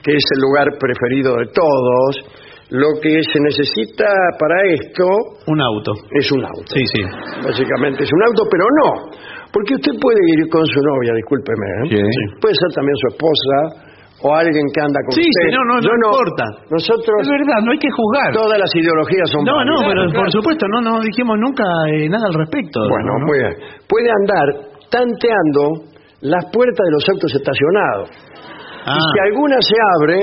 que 0.04 0.12
es 0.12 0.24
el 0.36 0.40
lugar 0.44 0.66
preferido 0.78 1.36
de 1.40 1.46
todos. 1.57 2.44
Lo 2.68 2.98
que 3.00 3.14
se 3.22 3.38
necesita 3.46 4.11
para 4.40 4.57
esto 4.74 5.07
Un 5.46 5.61
auto. 5.62 5.92
es 6.18 6.26
un 6.32 6.44
auto. 6.44 6.66
Sí, 6.74 6.82
sí. 6.92 7.00
Básicamente 7.46 8.02
es 8.02 8.11
un 8.12 8.22
auto, 8.26 8.42
pero 8.50 8.64
no. 8.82 8.90
Porque 9.52 9.74
usted 9.78 9.92
puede 10.02 10.18
ir 10.36 10.50
con 10.50 10.66
su 10.66 10.80
novia, 10.82 11.14
discúlpeme. 11.14 11.66
¿eh? 11.86 11.88
Sí. 11.94 12.40
Puede 12.42 12.54
ser 12.59 12.74
también 12.74 12.96
su 12.98 13.07
esposa 13.14 13.57
o 14.26 14.34
alguien 14.34 14.66
que 14.74 14.80
anda 14.82 14.98
con 15.06 15.12
Sí, 15.14 15.22
usted. 15.22 15.42
señor, 15.46 15.62
no, 15.70 15.74
no 15.78 15.92
importa. 15.94 16.44
Nosotros, 16.66 17.14
Es 17.22 17.30
verdad, 17.30 17.58
no 17.62 17.70
hay 17.70 17.78
que 17.78 17.92
juzgar. 17.94 18.28
todas 18.34 18.58
las 18.58 18.72
ideologías 18.74 19.30
son 19.30 19.44
No, 19.46 19.62
no, 19.62 19.78
válidas. 19.78 19.86
pero 19.86 20.00
Claro. 20.10 20.18
por 20.18 20.28
supuesto, 20.34 20.64
no, 20.66 20.78
no 20.82 20.92
dijimos 21.00 21.36
nunca 21.38 21.64
eh, 21.94 22.08
nada 22.10 22.26
al 22.26 22.34
respecto. 22.34 22.80
Bueno, 22.90 23.10
¿no? 23.22 23.26
muy 23.30 23.38
bien. 23.38 23.54
Puede 23.86 24.08
andar 24.10 24.46
tanteando 24.90 25.62
las 26.26 26.44
puertas 26.50 26.82
de 26.84 26.92
los 26.92 27.04
autos 27.08 27.30
estacionados. 27.34 28.08
Ah. 28.86 28.96
Y 28.96 29.00
si 29.00 29.16
alguna 29.30 29.56
se 29.60 29.76
abre, 29.98 30.18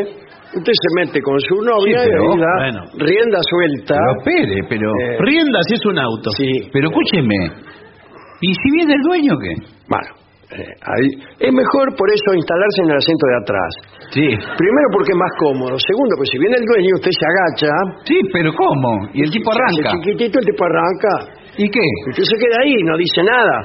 usted 0.55 0.71
se 0.75 0.89
mete 0.99 1.21
con 1.21 1.39
su 1.39 1.55
novia 1.61 1.99
Sí, 1.99 2.09
pero, 2.09 2.23
y 2.23 2.27
ahí 2.33 2.39
da 2.39 2.53
bueno. 2.59 2.81
rienda 2.97 3.39
suelta. 3.43 3.95
Pero 3.95 4.11
espere, 4.19 4.57
pero... 4.69 4.87
Eh, 4.91 5.17
Rienda 5.19 5.59
si 5.67 5.73
es 5.75 5.85
un 5.85 5.97
auto. 5.99 6.29
Sí, 6.31 6.49
Pero 6.71 6.89
escúcheme. 6.89 7.39
¿Y 8.41 8.53
si 8.53 8.67
viene 8.75 8.93
el 8.95 9.01
dueño 9.03 9.33
qué? 9.39 9.53
bueno, 9.87 10.11
ahí. 10.61 11.07
es 11.39 11.51
mejor 11.53 11.85
por 11.97 12.07
eso 12.09 12.29
instalarse 12.35 12.79
en 12.83 12.89
el 12.91 12.97
asiento 12.97 13.25
de 13.27 13.37
atrás. 13.41 13.71
Sí. 14.13 14.27
Primero 14.57 14.87
porque 14.93 15.11
es 15.11 15.19
más 15.19 15.33
cómodo. 15.39 15.73
Segundo, 15.79 16.13
pues 16.17 16.29
si 16.29 16.37
viene 16.37 16.55
el 16.57 16.65
dueño 16.65 16.91
usted 17.01 17.11
se 17.11 17.25
agacha. 17.25 17.71
Sí, 18.05 18.17
pero 18.31 18.53
¿cómo? 18.53 19.09
Y 19.13 19.23
el 19.23 19.31
tipo 19.31 19.51
se 19.51 19.57
arranca. 19.57 19.89
chiquitito, 19.97 20.39
el 20.39 20.45
tipo 20.45 20.61
arranca. 20.65 21.13
¿Y 21.55 21.69
qué? 21.69 21.85
Usted 22.09 22.23
se 22.25 22.37
queda 22.41 22.57
ahí, 22.65 22.73
no 22.81 22.97
dice 22.97 23.21
nada. 23.21 23.55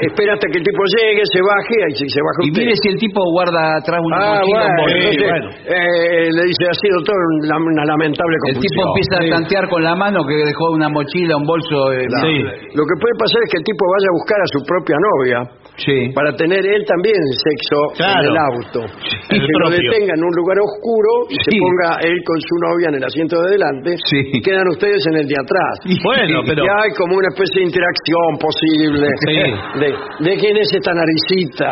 Espera 0.00 0.32
hasta 0.32 0.48
que 0.48 0.58
el 0.60 0.64
tipo 0.64 0.80
llegue, 0.96 1.22
se 1.28 1.40
baje, 1.44 1.76
y 1.92 1.94
si 2.00 2.08
se 2.08 2.20
baja 2.24 2.40
Y 2.40 2.50
mire 2.56 2.72
si 2.72 2.88
el 2.88 2.96
tipo 2.96 3.20
guarda 3.36 3.76
atrás 3.76 4.00
una 4.00 4.16
Ah, 4.16 4.40
mochila, 4.40 4.64
un 4.64 4.76
bolso. 4.80 4.96
entonces, 4.96 5.28
bueno. 5.28 5.46
eh, 5.76 6.28
le 6.32 6.42
dice, 6.48 6.62
ha 6.72 6.76
sido 6.80 6.96
todo 7.04 7.20
una, 7.44 7.56
una 7.60 7.84
lamentable 7.84 8.32
El 8.32 8.56
confusión. 8.56 8.64
tipo 8.64 8.80
empieza 8.88 9.14
a 9.20 9.22
tantear 9.36 9.64
con 9.68 9.80
la 9.84 9.94
mano 9.94 10.24
que 10.24 10.36
dejó 10.40 10.64
una 10.72 10.88
mochila, 10.88 11.36
un 11.36 11.44
bolso. 11.44 11.92
eh, 11.92 12.06
Claro. 12.08 12.26
Sí. 12.32 12.36
Lo 12.72 12.82
que 12.88 12.96
puede 12.96 13.14
pasar 13.20 13.40
es 13.44 13.48
que 13.52 13.58
el 13.60 13.66
tipo 13.68 13.82
vaya 13.92 14.08
a 14.08 14.14
buscar 14.16 14.38
a 14.40 14.48
su 14.56 14.58
propia 14.64 14.96
novia 14.96 15.38
Sí. 15.76 16.08
para 16.14 16.32
tener 16.36 16.64
él 16.64 16.82
también 16.88 17.20
sexo 17.36 17.78
Claro. 17.96 18.20
en 18.20 18.26
el 18.26 18.36
auto. 18.36 18.80
El 19.28 19.40
que 19.40 19.56
lo 19.60 19.68
detenga 19.70 20.14
en 20.16 20.22
un 20.24 20.34
lugar 20.34 20.56
oscuro 20.64 21.10
y 21.28 21.36
se 21.36 21.50
ponga 21.60 22.00
él 22.00 22.16
con 22.24 22.38
su 22.40 22.54
novia 22.64 22.88
en 22.88 22.94
el 22.96 23.04
asiento 23.04 23.36
de 23.42 23.50
delante 23.52 23.96
Sí. 24.08 24.20
y 24.32 24.40
quedan 24.40 24.66
ustedes 24.68 25.04
en 25.12 25.16
el 25.20 25.26
de 25.28 25.36
atrás. 25.36 25.74
Bueno, 26.02 26.40
pero- 26.46 26.64
Y 26.64 26.68
hay 26.68 26.90
como 26.96 27.16
una 27.16 27.28
especie 27.28 27.60
de 27.60 27.66
interacción 27.68 28.28
posible. 28.40 29.08
Sí. 29.26 29.80
De, 29.80 29.88
de 30.30 30.36
quién 30.40 30.56
es 30.56 30.68
esta 30.72 30.92
naricita. 30.92 31.70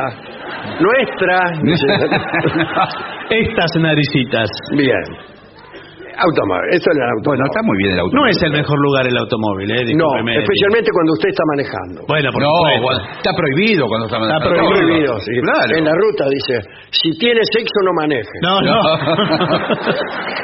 Nuestra. 0.80 1.38
Estas 3.30 3.70
naricitas. 3.80 4.48
Bien. 4.76 5.33
Automóvil. 6.14 6.68
Esto 6.70 6.86
es 6.90 6.96
el 6.96 7.02
automóvil. 7.02 7.24
Bueno, 7.24 7.44
está 7.50 7.60
muy 7.66 7.76
bien 7.82 7.90
el 7.94 8.00
auto. 8.00 8.12
No 8.14 8.26
es 8.26 8.38
el 8.42 8.52
mejor 8.52 8.78
lugar 8.78 9.02
el 9.06 9.16
automóvil, 9.18 9.68
¿eh? 9.70 9.82
No, 9.98 10.08
especialmente 10.30 10.88
cuando 10.94 11.12
usted 11.18 11.28
está 11.34 11.44
manejando. 11.50 11.98
Bueno, 12.06 12.28
por 12.32 12.40
No, 12.42 12.50
supuesto. 12.54 13.02
está 13.18 13.32
prohibido 13.34 13.82
cuando 13.88 14.06
está 14.06 14.18
Está 14.22 14.36
Está 14.38 14.48
prohibido, 14.48 15.12
sí. 15.20 15.32
Claro. 15.42 15.72
En 15.78 15.84
la 15.84 15.94
ruta 15.94 16.24
dice, 16.30 16.54
si 16.90 17.10
tiene 17.18 17.40
sexo 17.50 17.78
no 17.84 17.92
maneje. 17.98 18.36
No, 18.42 18.60
no. 18.62 18.78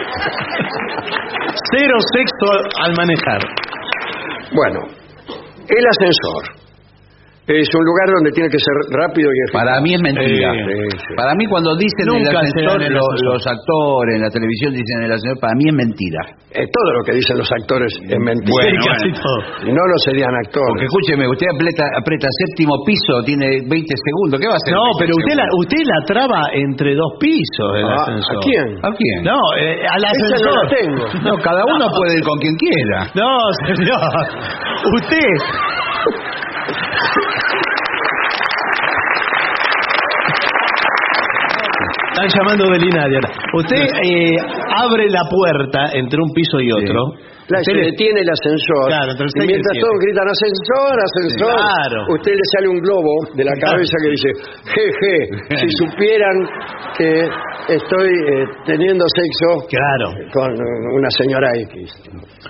Cero 1.73 1.97
sexo 2.15 2.49
al 2.83 2.93
manejar. 2.97 3.41
Bueno, 4.53 4.81
el 5.69 5.85
ascensor 5.87 6.60
es 7.47 7.69
un 7.75 7.85
lugar 7.85 8.07
donde 8.15 8.31
tiene 8.31 8.49
que 8.49 8.59
ser 8.59 8.75
rápido 8.95 9.29
y 9.33 9.39
eficaz. 9.49 9.65
Para 9.65 9.81
mí 9.81 9.95
es 9.95 10.01
mentira. 10.03 10.53
Sí, 10.55 10.87
sí. 11.03 11.13
Para 11.17 11.35
mí 11.35 11.45
cuando 11.47 11.75
dicen 11.77 12.07
Nunca 12.07 12.31
el 12.31 12.37
ascensor, 12.47 12.79
el 12.83 12.95
ascensor. 12.95 13.25
los 13.27 13.43
actores 13.47 14.13
en 14.17 14.23
la 14.23 14.31
televisión 14.31 14.71
dicen 14.75 14.99
el 15.03 15.13
ascensor, 15.13 15.39
para 15.41 15.55
mí 15.59 15.65
es 15.67 15.75
mentira. 15.75 16.23
Eh, 16.51 16.67
todo 16.67 16.89
lo 16.95 17.01
que 17.07 17.13
dicen 17.19 17.39
los 17.39 17.51
actores 17.51 17.91
es 18.07 18.19
mentira. 18.23 18.55
Bueno, 18.55 18.79
Sí, 18.83 18.87
casi 18.87 19.09
bueno. 19.11 19.23
todo. 19.23 19.41
Y 19.67 19.71
no 19.75 19.83
lo 19.87 19.97
serían 20.07 20.31
Porque 20.31 20.47
actores. 20.63 20.83
escúcheme, 20.87 21.25
usted 21.27 21.47
aprieta, 21.55 21.85
aprieta 21.99 22.29
séptimo 22.31 22.75
piso, 22.87 23.13
tiene 23.27 23.47
20 23.67 23.95
segundos, 23.99 24.35
¿qué 24.39 24.47
va 24.47 24.55
a 24.55 24.61
hacer? 24.63 24.71
No, 24.75 24.83
20 24.87 25.01
pero 25.03 25.13
usted 25.19 25.35
la, 25.35 25.47
usted 25.59 25.83
la 25.87 25.99
traba 26.07 26.41
entre 26.55 26.95
dos 26.95 27.13
pisos 27.19 27.71
el 27.79 27.87
Ah, 27.87 27.99
ascensor. 28.07 28.39
¿A 28.39 28.47
quién? 28.47 28.67
¿A 28.79 28.91
quién? 28.95 29.19
No, 29.27 29.39
eh, 29.59 29.75
al 29.91 30.03
Esa 30.07 30.07
no 30.07 30.15
ascensor. 30.15 30.55
la 30.55 30.67
tengo. 30.71 31.05
No, 31.27 31.33
cada 31.43 31.63
uno 31.67 31.85
puede 31.99 32.15
ir 32.15 32.23
con 32.23 32.39
quien 32.39 32.55
quiera. 32.63 32.99
No, 33.19 33.31
señor. 33.67 34.07
Usted. 35.03 35.35
Están 42.13 42.29
llamando 42.37 42.65
de 42.71 42.79
Linares 42.79 43.19
ahora. 43.25 43.31
Usted 43.55 43.83
eh, 44.05 44.37
abre 44.77 45.09
la 45.09 45.23
puerta 45.31 45.91
entre 45.95 46.21
un 46.21 46.31
piso 46.35 46.61
y 46.61 46.71
otro. 46.73 47.15
Claro, 47.47 47.63
Usted 47.63 47.73
se 47.73 47.75
le- 47.79 47.87
detiene 47.91 48.21
el 48.21 48.31
ascensor. 48.31 48.87
Claro, 48.87 49.11
entre 49.11 49.25
el 49.25 49.31
y 49.31 49.33
seis 49.33 49.41
y 49.41 49.47
el 49.47 49.49
mientras 49.51 49.75
siete. 49.75 49.87
todos 49.87 49.99
gritan 50.05 50.29
ascensor, 50.29 50.95
ascensor, 51.01 51.57
Claro. 51.57 52.01
usted 52.15 52.33
le 52.33 52.47
sale 52.55 52.69
un 52.69 52.81
globo 52.81 53.13
de 53.35 53.45
la 53.45 53.55
cabeza 53.59 53.97
que 54.03 54.11
dice, 54.11 54.29
jeje, 54.71 55.17
si 55.59 55.69
supieran 55.83 56.37
que 56.99 57.11
estoy 57.75 58.11
eh, 58.11 58.45
teniendo 58.67 59.05
sexo 59.09 59.67
Claro. 59.71 60.07
con 60.33 60.51
eh, 60.55 60.95
una 60.95 61.11
señora 61.11 61.49
X. 61.71 61.91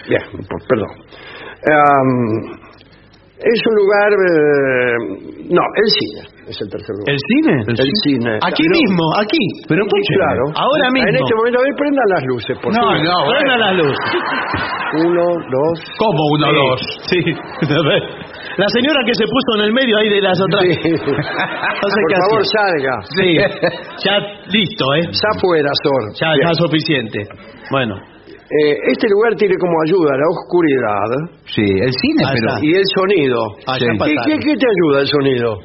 Bien, 0.08 0.22
p- 0.36 0.64
perdón. 0.68 0.90
Es 3.40 3.60
un 3.66 3.74
lugar... 3.80 4.10
eh, 4.12 4.96
no, 5.50 5.62
el 5.76 5.88
cine 5.98 6.22
es 6.50 6.56
el 6.60 6.68
tercer 6.68 6.94
lugar. 6.98 7.14
¿El 7.14 7.20
cine? 7.30 7.54
El 7.66 7.90
cine. 8.04 8.32
Aquí 8.42 8.64
No, 8.66 8.74
mismo, 8.74 9.04
aquí. 9.22 9.42
Pero 9.68 9.82
Sí, 9.86 10.14
claro. 10.18 10.44
Ahora 10.58 10.90
mismo. 10.90 11.08
En 11.08 11.16
este 11.16 11.34
momento, 11.34 11.58
a 11.58 11.62
ver, 11.62 11.74
prendan 11.78 12.08
las 12.10 12.22
luces, 12.26 12.58
por 12.58 12.70
No, 12.74 12.82
favor. 12.82 13.04
no, 13.06 13.16
prenda 13.30 13.56
la 13.58 13.72
luz. 13.72 13.96
Uno, 15.06 15.22
dos... 15.46 15.74
¿Cómo 15.98 16.20
uno 16.34 16.46
Sí, 16.50 16.56
dos? 16.58 16.80
Sí. 17.06 17.20
A 17.70 17.82
ver. 17.88 18.02
La 18.58 18.66
señora 18.74 18.98
que 19.06 19.14
se 19.14 19.22
puso 19.24 19.50
en 19.58 19.64
el 19.66 19.72
medio 19.72 19.96
ahí 19.98 20.08
de 20.10 20.20
las 20.20 20.38
otras. 20.40 20.64
Sí. 20.66 20.90
No 21.80 21.88
por 21.88 22.12
favor, 22.16 22.42
salga. 22.44 22.94
Sí. 23.16 23.36
Ya 24.04 24.18
listo, 24.50 24.84
¿eh? 24.96 25.02
Ya 25.12 25.40
fuera, 25.40 25.70
Sor. 25.82 26.12
Ya, 26.20 26.28
ya 26.42 26.52
suficiente. 26.54 27.26
Bueno. 27.70 27.94
Eh, 28.50 28.74
este 28.90 29.06
lugar 29.08 29.36
tiene 29.36 29.54
como 29.58 29.72
ayuda 29.86 30.10
la 30.18 30.26
oscuridad 30.28 31.10
Sí, 31.46 31.62
el 31.62 31.92
cine, 31.92 32.22
Ah, 32.26 32.32
pero 32.34 32.58
y 32.66 32.74
el 32.74 32.84
sonido. 32.94 33.38
Ah, 33.66 33.78
Sí. 33.78 33.84
¿Qué, 33.86 33.98
pasaron. 33.98 34.24
qué, 34.26 34.34
qué 34.42 34.56
te 34.58 34.66
ayuda 34.66 35.00
el 35.00 35.06
sonido? 35.06 35.58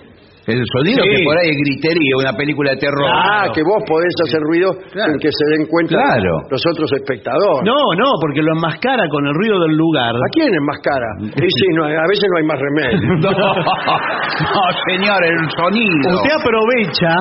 El 0.47 0.61
sonido 0.77 1.01
Sí. 1.01 1.09
que 1.09 1.23
por 1.25 1.37
ahí 1.37 1.49
es 1.49 1.57
gritería, 1.57 2.13
una 2.21 2.33
película 2.37 2.71
de 2.71 2.77
terror. 2.77 3.09
Ah, 3.09 3.49
que 3.53 3.61
vos 3.65 3.81
podés 3.87 4.13
hacer 4.29 4.41
ruido 4.45 4.69
Claro. 4.93 5.09
sin 5.11 5.19
que 5.19 5.29
se 5.33 5.45
den 5.57 5.65
cuenta 5.67 5.95
Claro. 5.97 6.33
los 6.49 6.61
otros 6.69 6.89
espectadores. 6.93 7.65
No, 7.65 7.77
no, 7.97 8.09
porque 8.21 8.41
lo 8.45 8.53
enmascara 8.53 9.07
con 9.09 9.25
el 9.25 9.33
ruido 9.33 9.57
del 9.65 9.75
lugar. 9.77 10.13
¿A 10.13 10.29
quién 10.33 10.53
es 10.53 10.63
más 10.65 10.77
cara? 10.85 11.09
Y 11.45 11.49
sí, 11.49 11.67
no, 11.73 11.85
a 11.85 12.07
veces 12.07 12.25
no 12.29 12.37
hay 12.37 12.45
más 12.45 12.59
remedio. 12.59 13.01
No, 13.25 13.31
no, 13.33 14.61
señor, 14.89 15.19
el 15.25 15.49
sonido. 15.57 16.15
Usted 16.15 16.33
aprovecha. 16.39 17.13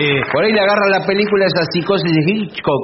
eh, 0.00 0.20
Por 0.32 0.44
ahí 0.44 0.52
le 0.52 0.60
agarra 0.60 0.86
la 0.98 1.06
película 1.06 1.44
esa 1.46 1.62
psicosis 1.72 2.10
de 2.10 2.32
Hitchcock. 2.32 2.82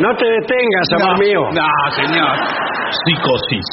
No 0.00 0.08
te 0.16 0.26
detengas, 0.26 0.86
amor 0.98 1.12
no, 1.18 1.24
mío. 1.24 1.40
No, 1.54 1.68
señor. 1.94 2.36
psicosis. 3.04 3.66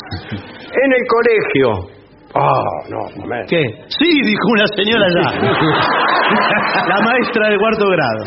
En 0.84 0.94
el 0.94 1.04
colegio. 1.08 2.01
Ah, 2.34 2.64
no, 2.90 3.00
momento. 3.22 3.48
¿Qué? 3.50 3.62
Sí, 3.88 4.10
dijo 4.24 4.46
una 4.52 4.66
señora 4.76 5.08
ya. 5.12 5.32
La 6.88 7.00
maestra 7.06 7.50
de 7.50 7.58
cuarto 7.58 7.86
grado. 7.88 8.22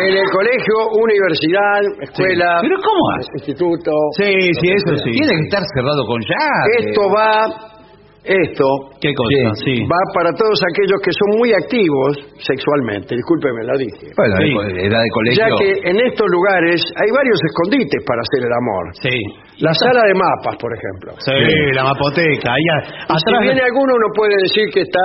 En 0.00 0.16
el 0.16 0.28
colegio, 0.32 0.74
universidad, 1.02 1.80
escuela, 2.02 2.58
¿Pero 2.62 2.76
cómo 2.82 3.00
hace? 3.18 3.28
instituto. 3.34 3.90
Sí, 4.16 4.32
sí, 4.60 4.68
eso 4.72 4.96
sí. 5.04 5.10
Tiene 5.12 5.28
que 5.28 5.44
estar 5.48 5.62
cerrado 5.74 6.04
con 6.06 6.20
llave. 6.20 6.88
Esto 6.88 7.02
va, 7.10 7.79
esto 8.22 8.64
¿Qué 9.00 9.14
cosa? 9.16 9.54
Sí. 9.64 9.80
va 9.88 9.96
para 10.12 10.28
todos 10.36 10.60
aquellos 10.68 11.00
que 11.00 11.08
son 11.10 11.38
muy 11.40 11.54
activos 11.56 12.20
sexualmente. 12.44 13.16
Discúlpeme, 13.16 13.64
la 13.64 13.72
dije. 13.80 14.12
Bueno, 14.16 14.36
Sí. 14.36 14.44
de 14.44 14.52
co- 14.54 14.62
edad 14.92 15.00
de 15.02 15.08
colegio. 15.10 15.40
Ya 15.40 15.48
que 15.56 15.72
en 15.88 15.96
estos 16.04 16.28
lugares 16.28 16.84
hay 17.00 17.08
varios 17.16 17.40
escondites 17.48 18.04
para 18.04 18.20
hacer 18.20 18.44
el 18.44 18.52
amor. 18.52 18.84
Sí. 19.00 19.16
La 19.64 19.72
sala 19.74 20.02
de 20.04 20.12
mapas, 20.14 20.56
por 20.60 20.68
ejemplo. 20.72 21.12
Sí, 21.24 21.32
la 21.72 21.84
mapoteca. 21.84 22.52
Ahí 22.52 22.66
a- 22.76 22.84
Si 22.84 22.92
atrás. 23.24 23.40
viene 23.40 23.62
alguno, 23.64 23.94
uno 23.96 24.08
puede 24.14 24.36
decir 24.44 24.68
que 24.72 24.80
está 24.84 25.00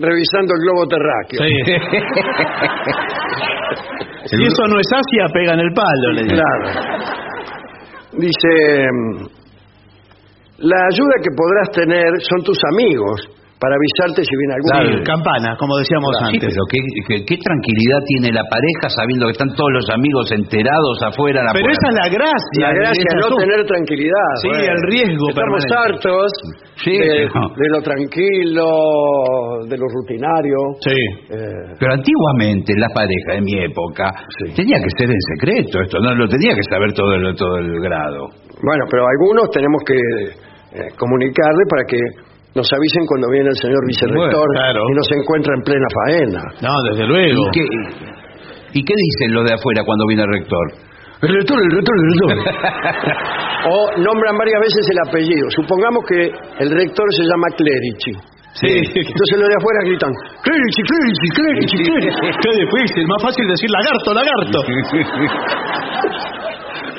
revisando 0.00 0.54
el 0.54 0.60
globo 0.66 0.86
terráqueo. 0.90 1.38
Sí. 1.38 1.54
si 4.26 4.42
eso 4.42 4.62
no 4.68 4.80
es 4.80 4.88
Asia, 4.90 5.26
pega 5.32 5.54
en 5.54 5.60
el 5.60 5.72
palo. 5.72 6.10
Le 6.14 6.22
digo. 6.22 6.34
Claro. 6.34 6.66
Dice, 8.18 8.50
mm, 8.90 9.26
la 10.58 10.78
ayuda 10.90 11.14
que 11.22 11.30
podrás 11.36 11.68
tener 11.72 12.10
son 12.30 12.42
tus 12.44 12.58
amigos 12.74 13.30
para 13.54 13.76
avisarte 13.80 14.20
si 14.28 14.34
viene 14.36 14.54
algún 14.60 14.98
Sí, 14.98 15.04
campana, 15.08 15.56
como 15.56 15.78
decíamos 15.78 16.10
Sí, 16.20 16.36
antes. 16.36 16.52
pero 16.52 16.62
qué, 16.68 16.78
qué- 17.08 17.22
qué 17.24 17.36
tranquilidad 17.40 18.00
tiene 18.12 18.28
la 18.34 18.44
pareja 18.44 18.92
sabiendo 18.92 19.24
que 19.24 19.32
están 19.32 19.48
todos 19.56 19.72
los 19.72 19.88
amigos 19.88 20.28
enterados 20.36 21.00
afuera 21.00 21.40
a 21.40 21.44
la 21.48 21.52
Pero 21.56 21.64
puerta. 21.64 21.80
esa 21.80 21.88
es 21.88 21.96
la 21.96 22.08
gracia. 22.12 22.60
La 22.60 22.68
de 22.68 22.78
gracia 22.84 23.08
es 23.08 23.16
no 23.24 23.36
tener 23.40 23.60
tranquilidad. 23.64 24.30
Sí, 24.42 24.48
el 24.52 24.80
riesgo 24.90 25.26
Estamos 25.32 25.64
permanente. 25.64 25.80
hartos 25.80 26.28
Sí, 26.76 26.92
de, 26.92 27.08
pero- 27.32 27.48
de 27.56 27.68
lo 27.72 27.80
tranquilo, 27.80 28.66
de 29.68 29.76
lo 29.78 29.86
rutinario. 29.88 30.58
Sí. 30.84 31.00
Eh, 31.32 31.74
Pero 31.80 31.92
antiguamente 31.94 32.74
las 32.76 32.92
parejas 32.92 33.32
de 33.38 33.40
mi 33.40 33.54
época 33.64 34.12
tenía 34.54 34.76
que 34.82 34.90
ser 34.98 35.08
en 35.08 35.20
secreto 35.38 35.80
esto, 35.80 35.98
no 36.00 36.14
lo 36.14 36.28
tenía 36.28 36.54
que 36.54 36.62
saber 36.68 36.92
todo 36.92 37.14
el, 37.14 37.34
todo 37.34 37.56
el 37.58 37.80
grado. 37.80 38.28
Bueno, 38.64 38.84
pero 38.90 39.02
algunos 39.06 39.50
tenemos 39.50 39.82
que 39.86 39.94
eh, 39.94 40.88
comunicarle 40.96 41.64
para 41.70 41.84
que 41.86 41.98
nos 42.54 42.70
avisen 42.72 43.04
cuando 43.06 43.28
viene 43.30 43.48
el 43.50 43.56
señor 43.58 43.82
vicerrector 43.86 44.46
Bueno, 44.46 44.54
claro. 44.54 44.80
y 44.88 44.92
nos 44.94 45.08
encuentra 45.10 45.54
en 45.54 45.62
plena 45.62 45.86
faena. 45.90 46.42
No, 46.62 46.74
desde 46.90 47.06
luego. 47.06 47.40
¿Y 47.46 47.50
qué, 47.50 47.64
¿Y 48.74 48.80
qué 48.82 48.94
dicen 48.94 49.34
los 49.34 49.44
de 49.44 49.54
afuera 49.54 49.82
cuando 49.84 50.06
viene 50.06 50.22
el 50.22 50.32
rector? 50.38 50.66
El 51.22 51.30
rector, 51.34 51.58
el 51.62 51.70
rector, 51.70 51.94
el 51.94 52.04
rector. 52.10 52.36
o 53.70 53.76
nombran 54.02 54.36
varias 54.36 54.60
veces 54.60 54.82
el 54.90 54.98
apellido. 55.08 55.46
Supongamos 55.56 56.04
que 56.06 56.26
el 56.26 56.70
rector 56.70 57.06
se 57.14 57.22
llama 57.22 57.48
Clerici. 57.56 58.12
Sí. 58.54 58.70
Entonces 58.70 59.34
los 59.38 59.48
de 59.50 59.56
afuera 59.58 59.80
gritan, 59.82 60.12
Clerici, 60.42 60.82
Clerici, 60.86 61.28
Clerici, 61.34 61.76
Clerici. 61.90 62.26
Qué 62.38 62.50
difícil, 62.54 63.02
más 63.08 63.22
fácil 63.22 63.48
decir 63.48 63.68
lagarto, 63.70 64.14
lagarto. 64.14 64.58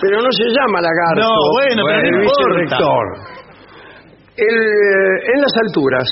Pero 0.05 0.21
no 0.21 0.31
se 0.31 0.45
llama 0.53 0.81
lagarto. 0.81 1.21
No, 1.21 1.33
bueno, 1.57 1.81
pero 1.85 1.97
no 1.97 2.07
el 2.07 2.23
importa. 2.23 2.53
vicerrector. 2.53 3.05
El, 4.37 4.55
eh, 4.55 5.31
en 5.33 5.41
las 5.41 5.53
alturas. 5.65 6.07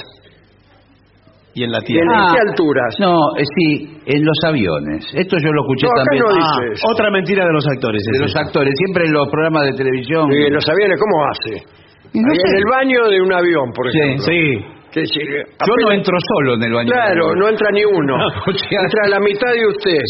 Y 1.56 1.64
en 1.66 1.72
la 1.72 1.78
¿En 1.78 1.86
tierra. 1.86 2.34
qué 2.34 2.40
alturas? 2.50 2.96
No, 3.00 3.14
eh, 3.38 3.44
sí, 3.46 4.02
en 4.08 4.26
los 4.26 4.40
aviones. 4.48 5.06
Esto 5.14 5.38
yo 5.38 5.52
lo 5.54 5.62
escuché 5.62 5.86
No, 5.86 5.92
acá 5.94 6.04
también. 6.10 6.24
no 6.26 6.30
Ah, 6.34 6.58
dice 6.66 6.82
otra 6.92 7.12
mentira 7.12 7.46
de 7.46 7.54
los 7.54 7.66
actores. 7.68 8.02
de 8.12 8.20
los 8.26 8.36
actores, 8.36 8.74
siempre 8.76 9.06
en 9.06 9.14
los 9.14 9.28
programas 9.30 9.66
de 9.66 9.74
televisión. 9.74 10.32
Y 10.34 10.48
en 10.48 10.54
los 10.54 10.68
aviones, 10.68 10.98
¿cómo 11.00 11.16
hace? 11.30 11.54
No 12.16 12.32
Ahí. 12.32 12.38
En 12.42 12.58
el 12.58 12.66
baño 12.66 13.08
de 13.10 13.22
un 13.22 13.34
avión, 13.34 13.72
por 13.74 13.92
Sí, 13.92 14.00
ejemplo. 14.00 14.26
Sí. 14.26 14.66
Que 14.94 15.06
si- 15.06 15.20
Yo 15.26 15.74
no 15.86 15.92
entro 15.92 16.16
solo 16.34 16.54
en 16.54 16.64
el 16.64 16.74
baño. 16.74 16.90
Claro, 16.92 17.36
no 17.36 17.50
entra 17.50 17.68
ni 17.72 17.84
uno. 17.86 18.14
o 18.48 18.52
sea- 18.54 18.82
entra 18.82 19.08
la 19.10 19.20
mitad 19.20 19.52
de 19.54 19.68
usted. 19.68 20.02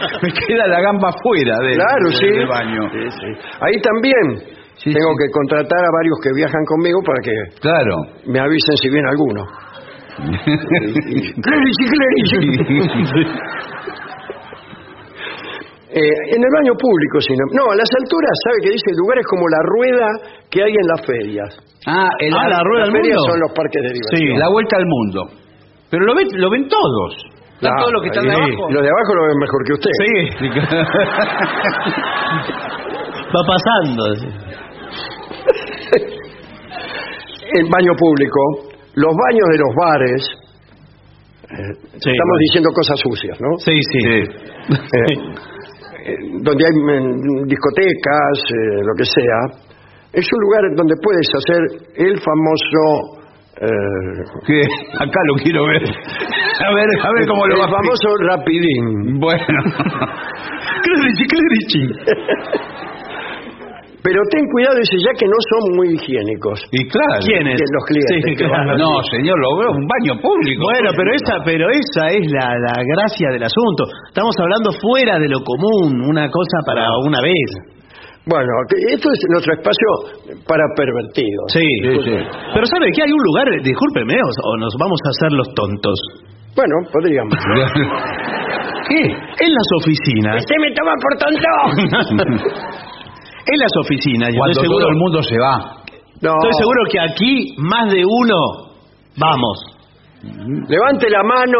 Me 0.22 0.32
queda 0.32 0.66
la 0.66 0.80
gamba 0.80 1.10
fuera 1.22 1.58
del, 1.60 1.74
Claro, 1.74 2.04
del- 2.04 2.14
sí. 2.16 2.26
del 2.26 2.46
baño. 2.48 2.82
Sí, 2.92 3.10
sí. 3.10 3.26
Ahí 3.60 3.80
también 3.82 4.38
Sí, 4.76 4.92
tengo 4.92 5.12
sí. 5.12 5.16
que 5.20 5.28
contratar 5.32 5.84
a 5.84 5.90
varios 5.92 6.18
que 6.22 6.30
viajan 6.34 6.64
conmigo 6.64 7.00
para 7.04 7.20
que 7.22 7.32
Claro. 7.60 7.96
me 8.26 8.40
avisen 8.40 8.76
si 8.76 8.88
viene 8.90 9.08
alguno. 9.08 9.44
Eh, 15.92 15.98
en 15.98 16.38
el 16.38 16.50
baño 16.54 16.70
público, 16.78 17.18
si 17.20 17.34
no. 17.34 17.42
No, 17.50 17.66
a 17.72 17.74
las 17.74 17.90
alturas, 17.98 18.30
¿sabe 18.46 18.58
qué 18.62 18.70
dice? 18.70 18.94
Lugares 18.94 19.26
como 19.26 19.42
la 19.50 19.58
rueda 19.74 20.06
que 20.48 20.62
hay 20.62 20.70
en 20.70 20.86
las 20.86 21.02
ferias. 21.04 21.50
Ah, 21.86 22.08
el- 22.20 22.32
Ah, 22.32 22.46
la 22.48 22.62
rueda 22.62 22.84
Las 22.86 22.92
del 22.94 23.02
ferias 23.02 23.16
mundo. 23.18 23.32
son 23.32 23.40
los 23.40 23.50
parques 23.52 23.82
de 23.82 23.90
diversión. 23.98 24.38
la 24.38 24.48
vuelta 24.50 24.76
al 24.76 24.86
mundo. 24.86 25.26
Pero 25.90 26.04
lo 26.06 26.14
ven, 26.14 26.28
lo 26.38 26.48
ven 26.50 26.68
todos. 26.68 27.10
Están 27.60 27.76
Claro, 27.76 27.84
todos 27.84 27.92
los 27.92 28.00
que 28.02 28.08
están 28.08 28.24
de 28.24 28.32
abajo. 28.32 28.72
Los 28.72 28.80
de 28.82 28.88
abajo 28.88 29.12
lo 29.14 29.20
ven 29.28 29.36
mejor 29.36 29.60
que 29.68 29.72
usted. 29.76 29.92
Sí. 30.00 30.32
Va 33.30 33.42
pasando. 33.46 34.02
El 37.52 37.68
baño 37.68 37.92
público, 37.98 38.40
los 38.94 39.14
baños 39.14 39.46
de 39.52 39.58
los 39.58 39.74
bares. 39.76 40.26
eh, 41.50 41.74
Sí, 42.00 42.10
estamos 42.10 42.16
bueno. 42.16 42.38
diciendo 42.48 42.70
cosas 42.72 42.98
sucias, 43.00 43.38
¿no? 43.40 43.58
Sí, 43.58 43.78
sí. 43.92 43.98
Eh, 44.08 44.24
eh, 46.06 46.16
donde 46.42 46.64
hay 46.64 46.72
mm, 46.72 47.44
discotecas, 47.46 48.38
eh, 48.48 48.80
lo 48.86 48.94
que 48.96 49.04
sea, 49.04 49.38
es 50.14 50.26
un 50.32 50.40
lugar 50.40 50.62
donde 50.76 50.94
puedes 51.02 51.28
hacer 51.34 51.60
el 51.96 52.18
famoso... 52.20 53.19
eh, 53.56 54.24
Que 54.46 54.60
acá 54.98 55.20
lo 55.26 55.34
quiero 55.42 55.66
ver. 55.66 55.82
A 55.82 56.74
ver, 56.74 56.88
a 57.02 57.10
ver 57.12 57.26
cómo 57.28 57.46
lo 57.46 57.54
el 57.54 57.60
va 57.60 57.66
a 57.66 57.68
famoso 57.68 58.08
rapidín. 58.28 59.18
Bueno. 59.18 59.44
Clerici, 60.82 61.26
clerici. 61.26 61.82
Pero 64.02 64.16
ten 64.32 64.44
cuidado, 64.48 64.76
dice, 64.80 64.96
ya 64.96 65.12
que 65.12 65.26
no 65.26 65.36
son 65.36 65.76
muy 65.76 65.92
higiénicos. 65.92 66.64
Y 66.72 66.88
claro. 66.88 67.20
¿Quiénes? 67.20 67.60
Los 67.60 67.84
clientes 67.84 68.24
Sí, 68.24 68.36
claro. 68.36 68.78
No, 68.78 69.02
señor, 69.04 69.38
lo 69.38 69.58
veo 69.58 69.70
un 69.76 69.86
baño 69.86 70.20
público. 70.20 70.64
Bueno, 70.64 70.90
pero 70.96 71.12
esa, 71.12 71.44
pero 71.44 71.68
esa 71.68 72.08
es 72.16 72.24
la, 72.32 72.56
la 72.56 72.80
gracia 72.80 73.28
del 73.28 73.44
asunto. 73.44 73.84
Estamos 74.08 74.34
hablando 74.40 74.72
fuera 74.80 75.18
de 75.18 75.28
lo 75.28 75.44
común, 75.44 76.08
una 76.08 76.30
cosa 76.30 76.58
para 76.64 76.88
una 77.04 77.20
vez. 77.20 77.79
Bueno, 78.30 78.52
esto 78.94 79.08
es 79.10 79.18
nuestro 79.28 79.52
espacio 79.58 79.88
para 80.46 80.62
pervertidos. 80.76 81.50
Sí. 81.50 81.66
Sí, 81.82 81.94
sí. 82.06 82.16
Pero 82.54 82.64
¿sabe 82.66 82.86
que 82.94 83.02
hay 83.02 83.10
un 83.10 83.24
lugar, 83.26 83.46
discúlpeme, 83.60 84.14
o, 84.22 84.30
o 84.30 84.56
nos 84.56 84.72
vamos 84.78 85.00
a 85.04 85.08
hacer 85.10 85.32
los 85.34 85.48
tontos? 85.52 85.98
Bueno, 86.54 86.74
podríamos. 86.92 87.34
¿Qué? 88.88 89.02
En 89.02 89.50
las 89.50 89.68
oficinas. 89.82 90.36
¡Usted 90.38 90.56
me 90.62 90.70
toma 90.74 90.94
por 91.02 91.18
tonto! 91.18 91.50
En 93.46 93.58
las 93.58 93.72
oficinas, 93.82 94.28
yo 94.30 94.38
Cuando 94.38 94.52
estoy 94.52 94.66
seguro, 94.68 94.84
todo 94.84 94.92
el 94.92 95.00
mundo 95.00 95.22
se 95.22 95.38
va. 95.38 95.82
No, 96.20 96.34
estoy 96.38 96.52
seguro 96.60 96.80
que 96.92 97.00
aquí 97.00 97.54
más 97.56 97.90
de 97.90 98.04
uno 98.04 98.36
vamos. 99.16 99.79
Levante 100.68 101.08
la 101.10 101.22
mano. 101.22 101.58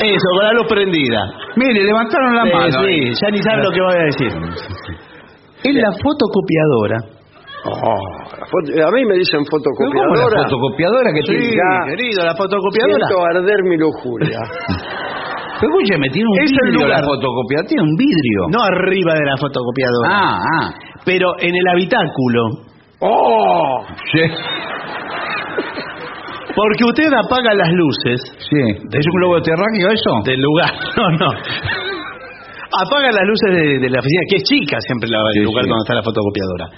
Eso, 0.00 0.28
con 0.34 0.44
la 0.44 0.52
luz 0.52 0.66
prendida. 0.68 1.20
Mire, 1.56 1.84
levantaron 1.84 2.34
la 2.34 2.44
Sí, 2.44 2.52
mano. 2.52 2.82
sí, 2.84 3.12
ya 3.22 3.30
ni 3.30 3.38
saben 3.42 3.64
lo 3.64 3.70
que 3.70 3.80
voy 3.80 3.94
a 3.94 4.04
decir. 4.04 4.32
En 5.64 5.76
la 5.80 5.90
fotocopiadora. 5.92 6.98
Oh, 7.66 8.36
la 8.38 8.44
foto- 8.46 8.86
a 8.88 8.90
mí 8.92 9.04
me 9.06 9.14
dicen 9.16 9.40
¿Cómo 9.48 9.62
fotocopiadora. 9.62 10.36
la 10.36 10.44
fotocopiadora 10.44 11.10
que 11.14 11.22
Sí, 11.22 11.32
tiene? 11.32 11.56
ya. 11.56 11.86
Querido, 11.96 12.24
la 12.24 12.34
fotocopiadora. 12.36 13.06
Siento 13.08 13.24
arder 13.24 13.62
mi 13.64 13.76
lujuria. 13.78 14.38
Pero 15.60 15.72
escúcheme, 15.72 16.08
tiene 16.10 16.28
un 16.28 16.38
Es 16.44 16.50
el 16.50 16.70
vidrio 16.72 16.88
la 16.88 17.00
fotocopiadora. 17.02 17.68
Tiene 17.68 17.82
un 17.84 17.96
vidrio. 17.96 18.40
No 18.52 18.60
arriba 18.64 19.14
de 19.14 19.24
la 19.24 19.36
fotocopiadora. 19.38 20.08
Ah, 20.10 20.38
ah. 20.60 20.70
Pero 21.06 21.32
en 21.40 21.54
el 21.54 21.68
habitáculo. 21.72 22.42
¡Oh! 23.00 23.84
Sí. 24.12 24.20
Porque 26.54 26.84
usted 26.84 27.12
apaga 27.12 27.52
las 27.54 27.70
luces 27.72 28.20
Sí. 28.38 28.60
¿Es 28.92 29.04
un 29.06 29.14
globo 29.20 29.40
terráqueo 29.42 29.90
eso? 29.90 30.10
del 30.24 30.40
lugar. 30.40 30.72
No, 30.96 31.10
no. 31.18 31.30
Apaga 32.76 33.12
las 33.12 33.22
luces 33.26 33.50
de, 33.54 33.78
de 33.78 33.88
la 33.90 34.00
oficina, 34.00 34.22
que 34.28 34.36
es 34.36 34.42
chica 34.44 34.80
siempre 34.80 35.08
la- 35.08 35.18
el 35.34 35.40
Sí, 35.40 35.44
lugar 35.44 35.64
sí. 35.64 35.68
donde 35.70 35.82
está 35.84 35.94
la 35.94 36.02
fotocopiadora. 36.02 36.70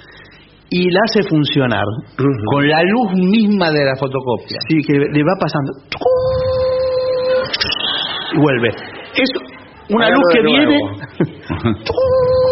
Y 0.68 0.90
la 0.90 1.00
hace 1.08 1.22
funcionar. 1.28 1.84
Con 2.50 2.68
la 2.68 2.82
luz 2.82 3.12
misma 3.14 3.70
de 3.70 3.84
la 3.84 3.94
fotocopia. 3.96 4.58
Sí, 4.68 4.82
que 4.86 4.92
le 4.98 5.22
va 5.22 5.34
pasando. 5.40 5.72
Y 8.34 8.38
vuelve. 8.40 8.68
Es 9.14 9.30
una 9.90 10.06
Hágalo 10.06 10.20
luz 10.20 10.34
de 10.34 10.38
que 10.38 10.42
nuevo. 10.42 10.68
viene. 10.68 10.80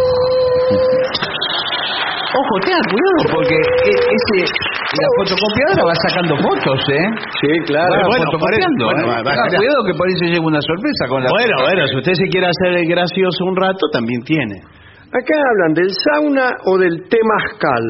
Ojo, 2.35 2.55
tenga 2.66 2.82
cuidado 2.91 3.20
porque 3.30 3.55
e- 3.55 4.01
ese 4.11 4.37
la 4.43 5.09
fotocopiadora 5.18 5.82
va 5.87 5.95
sacando 6.03 6.35
fotos, 6.43 6.80
¿eh? 6.91 7.07
Sí, 7.41 7.51
claro. 7.66 7.95
Va 7.95 8.07
bueno, 8.11 8.24
fotocopiando, 8.26 8.85
por 8.85 8.95
eso- 8.95 9.03
¿eh? 9.03 9.07
bueno, 9.07 9.07
va- 9.07 9.22
Tenga 9.22 9.47
va- 9.47 9.59
cuidado 9.59 9.80
que 9.87 9.95
por 9.95 10.05
ahí 10.09 10.16
se 10.18 10.26
lleva 10.35 10.47
una 10.47 10.62
sorpresa 10.62 11.03
con 11.09 11.18
la 11.22 11.30
Bueno, 11.30 11.55
bueno, 11.62 11.82
si 11.87 11.97
usted 11.99 12.14
se 12.14 12.26
quiere 12.30 12.47
hacer 12.51 12.70
el 12.82 12.87
gracioso 12.91 13.39
un 13.47 13.57
rato, 13.57 13.82
también 13.93 14.20
tiene. 14.22 14.57
Acá 15.14 15.35
hablan 15.39 15.72
del 15.78 15.91
sauna 15.95 16.47
o 16.66 16.78
del 16.78 17.07
temazcal. 17.07 17.87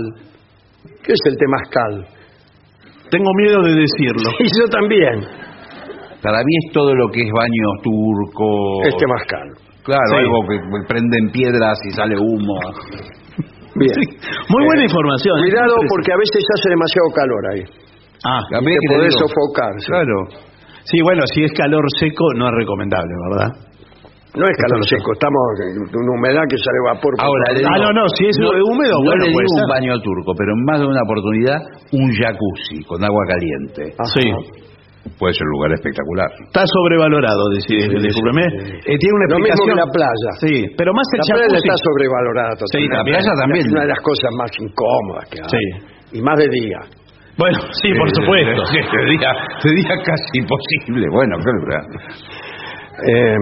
¿Qué 1.02 1.12
es 1.12 1.22
el 1.24 1.36
temazcal? 1.40 1.92
Tengo 3.10 3.30
miedo 3.40 3.62
de 3.64 3.74
decirlo. 3.80 4.28
Y 4.40 4.48
yo 4.60 4.68
también. 4.68 5.24
Para 6.22 6.38
mí 6.44 6.52
es 6.66 6.72
todo 6.72 6.94
lo 6.94 7.08
que 7.08 7.20
es 7.20 7.30
baño 7.32 7.68
turco. 7.82 8.82
Es 8.84 8.96
temazcal. 8.96 9.48
Claro, 9.84 10.08
Sí. 10.08 10.16
algo 10.16 10.38
que 10.48 10.58
prenden 10.88 11.30
piedras 11.32 11.78
y 11.88 11.90
sale 11.92 12.16
humo. 12.16 12.56
Bien. 13.74 13.98
Muy 14.48 14.62
buena 14.64 14.82
Eh, 14.82 14.88
información. 14.88 15.34
Cuidado 15.40 15.74
Siempre- 15.74 15.88
porque 15.90 16.10
a 16.12 16.18
veces 16.18 16.42
hace 16.46 16.68
demasiado 16.70 17.08
calor 17.14 17.42
ahí. 17.52 17.62
Ah, 18.24 18.40
mí 18.62 18.72
Te 18.72 18.94
podés 18.94 19.14
sofocar. 19.18 19.72
Claro. 19.86 20.16
sí, 20.84 21.02
bueno, 21.02 21.22
si 21.32 21.44
es 21.44 21.52
calor 21.52 21.84
seco 21.98 22.24
no 22.36 22.48
es 22.48 22.54
recomendable, 22.54 23.12
¿verdad? 23.30 23.50
No 24.34 24.46
es 24.50 24.56
calor 24.58 24.82
seco, 24.88 25.12
estamos 25.12 25.42
en 25.62 25.78
una 25.94 26.12
humedad 26.18 26.42
que 26.50 26.58
sale 26.58 26.78
vapor. 26.90 27.14
por 27.14 27.22
Ahora, 27.22 27.44
Ah, 27.54 27.78
no, 27.78 27.92
no, 28.02 28.08
si 28.18 28.26
es 28.26 28.36
húmedo, 28.38 28.98
no 28.98 29.04
bueno, 29.06 29.24
le 29.26 29.32
puede 29.32 29.46
digo 29.46 29.62
un 29.62 29.68
baño 29.70 29.94
turco, 30.02 30.32
pero 30.36 30.50
en 30.54 30.64
más 30.64 30.80
de 30.80 30.86
una 30.86 31.02
oportunidad 31.06 31.58
un 31.92 32.10
jacuzzi 32.10 32.82
con 32.86 33.04
agua 33.04 33.22
caliente. 33.28 33.94
Ajá. 33.94 34.10
Sí. 34.10 34.63
Puede 35.18 35.34
ser 35.34 35.44
un 35.46 35.52
lugar 35.60 35.70
espectacular. 35.76 36.28
Está 36.48 36.64
sobrevalorado, 36.66 37.42
dice, 37.54 37.76
discúlpeme. 38.00 38.44
Eh, 38.88 38.96
tiene 38.98 39.14
una 39.14 39.26
Lo 39.30 39.38
mismo 39.38 39.52
explicación. 39.52 39.68
que 39.68 39.80
la 39.84 39.88
playa. 39.92 40.30
Sí, 40.40 40.54
pero 40.76 40.90
más 40.96 41.06
el 41.12 41.20
La 41.20 41.34
playa 41.36 41.56
está 41.60 41.74
sobrevalorada 41.76 42.52
totalmente. 42.56 42.96
la 42.96 43.04
playa 43.04 43.32
también. 43.40 43.60
Es 43.66 43.72
una 43.72 43.82
de 43.84 43.90
las 43.94 44.00
cosas 44.00 44.30
más 44.38 44.50
incómodas 44.58 45.24
que 45.30 45.38
hay. 45.44 45.50
Sí. 45.52 45.64
Y 46.16 46.22
más 46.22 46.36
de 46.38 46.48
día. 46.48 46.80
Bueno, 47.36 47.58
sí, 47.82 47.88
por 47.94 48.08
supuesto. 48.14 48.62
Sí, 48.72 48.78
sería, 48.80 49.30
sería 49.60 49.94
casi 50.02 50.30
imposible. 50.40 51.06
Bueno, 51.12 51.34
claro. 51.42 51.84
Eh, 53.06 53.36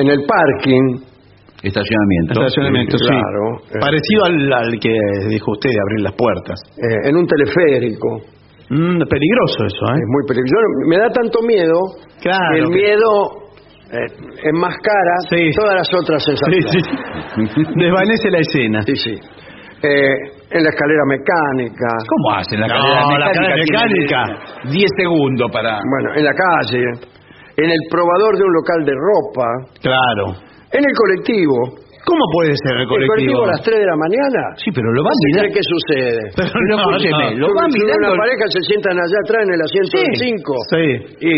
en 0.00 0.06
el 0.08 0.20
parking, 0.24 1.10
Estacionamiento. 1.62 2.42
Estacionamiento, 2.42 2.98
sí. 2.98 3.06
Claro. 3.06 3.42
Eh. 3.70 3.78
Parecido 3.80 4.24
al, 4.26 4.52
al 4.52 4.80
que 4.80 4.92
dijo 5.28 5.52
usted, 5.52 5.70
de 5.70 5.78
abrir 5.80 6.00
las 6.02 6.14
puertas. 6.14 6.58
eh, 6.76 7.08
en 7.08 7.16
un 7.16 7.26
teleférico, 7.26 8.20
Mm, 8.72 8.98
peligroso 9.04 9.58
eso, 9.68 9.84
¿eh? 9.92 10.00
es 10.00 10.08
muy 10.08 10.24
peligroso. 10.26 10.66
Me 10.88 10.96
da 10.96 11.08
tanto 11.10 11.42
miedo 11.44 11.76
Claro 12.22 12.52
que 12.54 12.58
el 12.60 12.64
que- 12.68 12.74
miedo 12.74 13.10
eh, 13.92 14.08
enmascara 14.48 15.16
Sí. 15.28 15.50
todas 15.54 15.74
las 15.76 15.88
otras 15.92 16.24
Sí, 16.24 16.32
sensaciones. 16.32 16.72
sí. 16.72 17.72
Desvanece 17.76 18.30
la 18.30 18.38
escena. 18.38 18.80
Sí, 18.82 18.96
sí. 18.96 19.14
Eh, 19.84 20.14
en 20.52 20.62
la 20.64 20.70
escalera 20.70 21.02
mecánica, 21.08 21.88
¿Cómo 22.08 22.36
hacen 22.38 22.60
la 22.60 22.68
No, 22.68 23.18
la 23.18 23.32
calidad 23.32 23.56
mecánica. 23.56 24.24
10 24.70 24.90
segundos 24.96 25.50
para... 25.52 25.78
bueno, 25.84 26.14
en 26.16 26.24
la 26.24 26.32
calle, 26.32 26.84
en 27.56 27.68
el 27.70 27.78
probador 27.90 28.36
de 28.38 28.44
un 28.44 28.52
local 28.54 28.84
de 28.86 28.92
ropa, 28.92 29.48
Claro. 29.82 30.38
en 30.72 30.84
el 30.84 30.94
colectivo, 30.96 31.81
¿Cómo 32.04 32.18
puede 32.34 32.50
ser 32.66 32.74
el 32.76 32.82
¿El 32.82 32.88
colectivo 32.88 33.14
colectivo? 33.14 33.44
a 33.46 33.48
las 33.54 33.62
3 33.62 33.78
de 33.78 33.86
la 33.86 33.94
mañana? 33.96 34.42
Sí, 34.58 34.72
pero 34.74 34.90
lo 34.90 35.04
va 35.06 35.10
¿Qué 35.14 35.22
mirando. 35.30 35.54
que 35.54 35.62
sucede? 35.62 36.18
Pero 36.36 36.50
Pero 36.50 36.66
no, 36.66 36.74
escúcheme, 36.82 37.26
no. 37.30 37.38
lo 37.38 37.46
va 37.54 37.62
Sube 37.70 37.78
mirando. 37.78 38.08
una 38.10 38.18
pareja, 38.18 38.42
se 38.50 38.58
sientan 38.66 38.98
allá 38.98 39.18
atrás 39.22 39.40
en 39.46 39.52
el 39.54 39.62
asiento 39.62 39.94
Sí. 39.94 40.02
del 40.02 40.18
5 40.18 40.50
Sí. 40.72 40.82
y, 41.22 41.30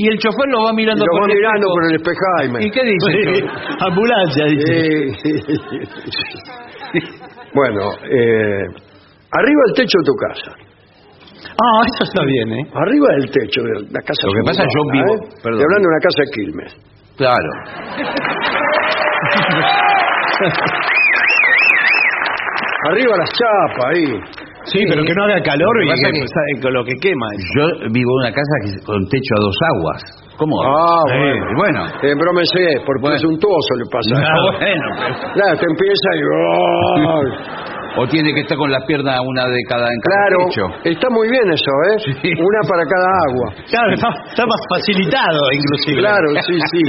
Y 0.00 0.04
el 0.08 0.16
chofer 0.18 0.48
lo 0.48 0.64
va 0.64 0.72
mirando 0.72 1.04
lo 1.04 1.12
va 1.20 1.26
el 1.28 1.36
mirando 1.36 1.66
por 1.68 1.84
el 1.84 1.92
espejaime. 2.00 2.64
¿Y 2.64 2.70
qué 2.72 2.82
dice? 2.88 3.12
Sí. 3.12 3.44
Ambulancia, 3.84 4.44
dice. 4.48 5.12
Sí. 5.22 5.32
bueno, 7.54 7.92
eh, 8.08 8.64
arriba 9.32 9.60
del 9.68 9.74
techo 9.76 9.98
de 10.00 10.06
tu 10.08 10.14
casa. 10.16 10.52
Ah, 11.52 11.82
eso 11.84 12.00
está 12.04 12.24
bien, 12.24 12.48
¿eh? 12.48 12.64
Arriba 12.74 13.08
del 13.20 13.28
techo 13.30 13.60
de 13.62 13.72
la 13.92 14.00
casa. 14.08 14.24
Lo 14.24 14.32
que 14.32 14.40
pasa, 14.46 14.62
yo 14.64 14.70
suburbana, 14.72 15.04
vivo- 15.04 15.14
¿eh? 15.14 15.20
perdón. 15.42 15.60
Estoy 15.60 15.64
hablando 15.68 15.84
de 15.84 15.92
una 15.92 16.00
casa 16.00 16.20
de 16.24 16.30
Quilmes. 16.32 16.72
Claro. 17.12 17.44
Arriba 22.90 23.14
las 23.16 23.30
chapas, 23.30 23.84
ahí. 23.94 24.04
Sí, 24.64 24.78
pero 24.88 25.02
que 25.04 25.12
no 25.14 25.24
haga 25.24 25.40
calor 25.42 25.74
Lo 25.74 25.80
que 25.82 25.86
y 25.86 25.90
pasa 25.90 26.08
que, 26.14 26.20
que- 26.22 26.28
sabe 26.28 26.60
con 26.62 26.72
lo 26.74 26.84
que 26.84 26.94
quema. 27.02 27.26
Yo 27.54 27.64
vivo 27.90 28.10
en 28.10 28.16
una 28.26 28.32
casa 28.34 28.54
que- 28.62 28.78
con 28.86 29.06
techo 29.08 29.34
a 29.38 29.40
dos 29.42 29.56
aguas. 29.74 30.00
¿Cómo? 30.38 30.54
Ah, 30.62 31.02
Sí, 31.06 31.12
bueno. 31.18 31.46
bueno. 31.58 31.80
Eh, 32.02 32.14
brómese, 32.14 32.80
por 32.86 33.00
presuntuoso 33.02 33.74
le 33.78 33.84
pasa. 33.90 34.14
Ah, 34.22 34.26
bueno, 34.58 34.86
pero- 34.98 35.16
Claro, 35.34 35.54
te 35.58 35.66
empieza 35.66 36.08
y... 36.14 36.22
O 37.94 38.06
tiene 38.08 38.32
que 38.32 38.40
estar 38.40 38.56
con 38.56 38.70
las 38.72 38.82
piernas 38.86 39.20
una 39.20 39.44
de 39.48 39.62
cada 39.68 39.92
en 39.92 40.00
cada 40.00 40.16
Claro, 40.16 40.38
techo. 40.48 40.64
está 40.96 41.10
muy 41.10 41.28
bien 41.28 41.44
eso, 41.52 41.72
¿eh? 41.92 41.98
Sí. 42.22 42.32
Una 42.40 42.60
para 42.66 42.86
cada 42.88 43.04
agua. 43.28 43.52
Claro, 43.68 43.92
está, 43.92 44.08
está 44.32 44.46
más 44.46 44.60
facilitado, 44.72 45.38
inclusive. 45.52 46.00
Claro, 46.00 46.24
sí, 46.40 46.56
sí. 46.72 46.80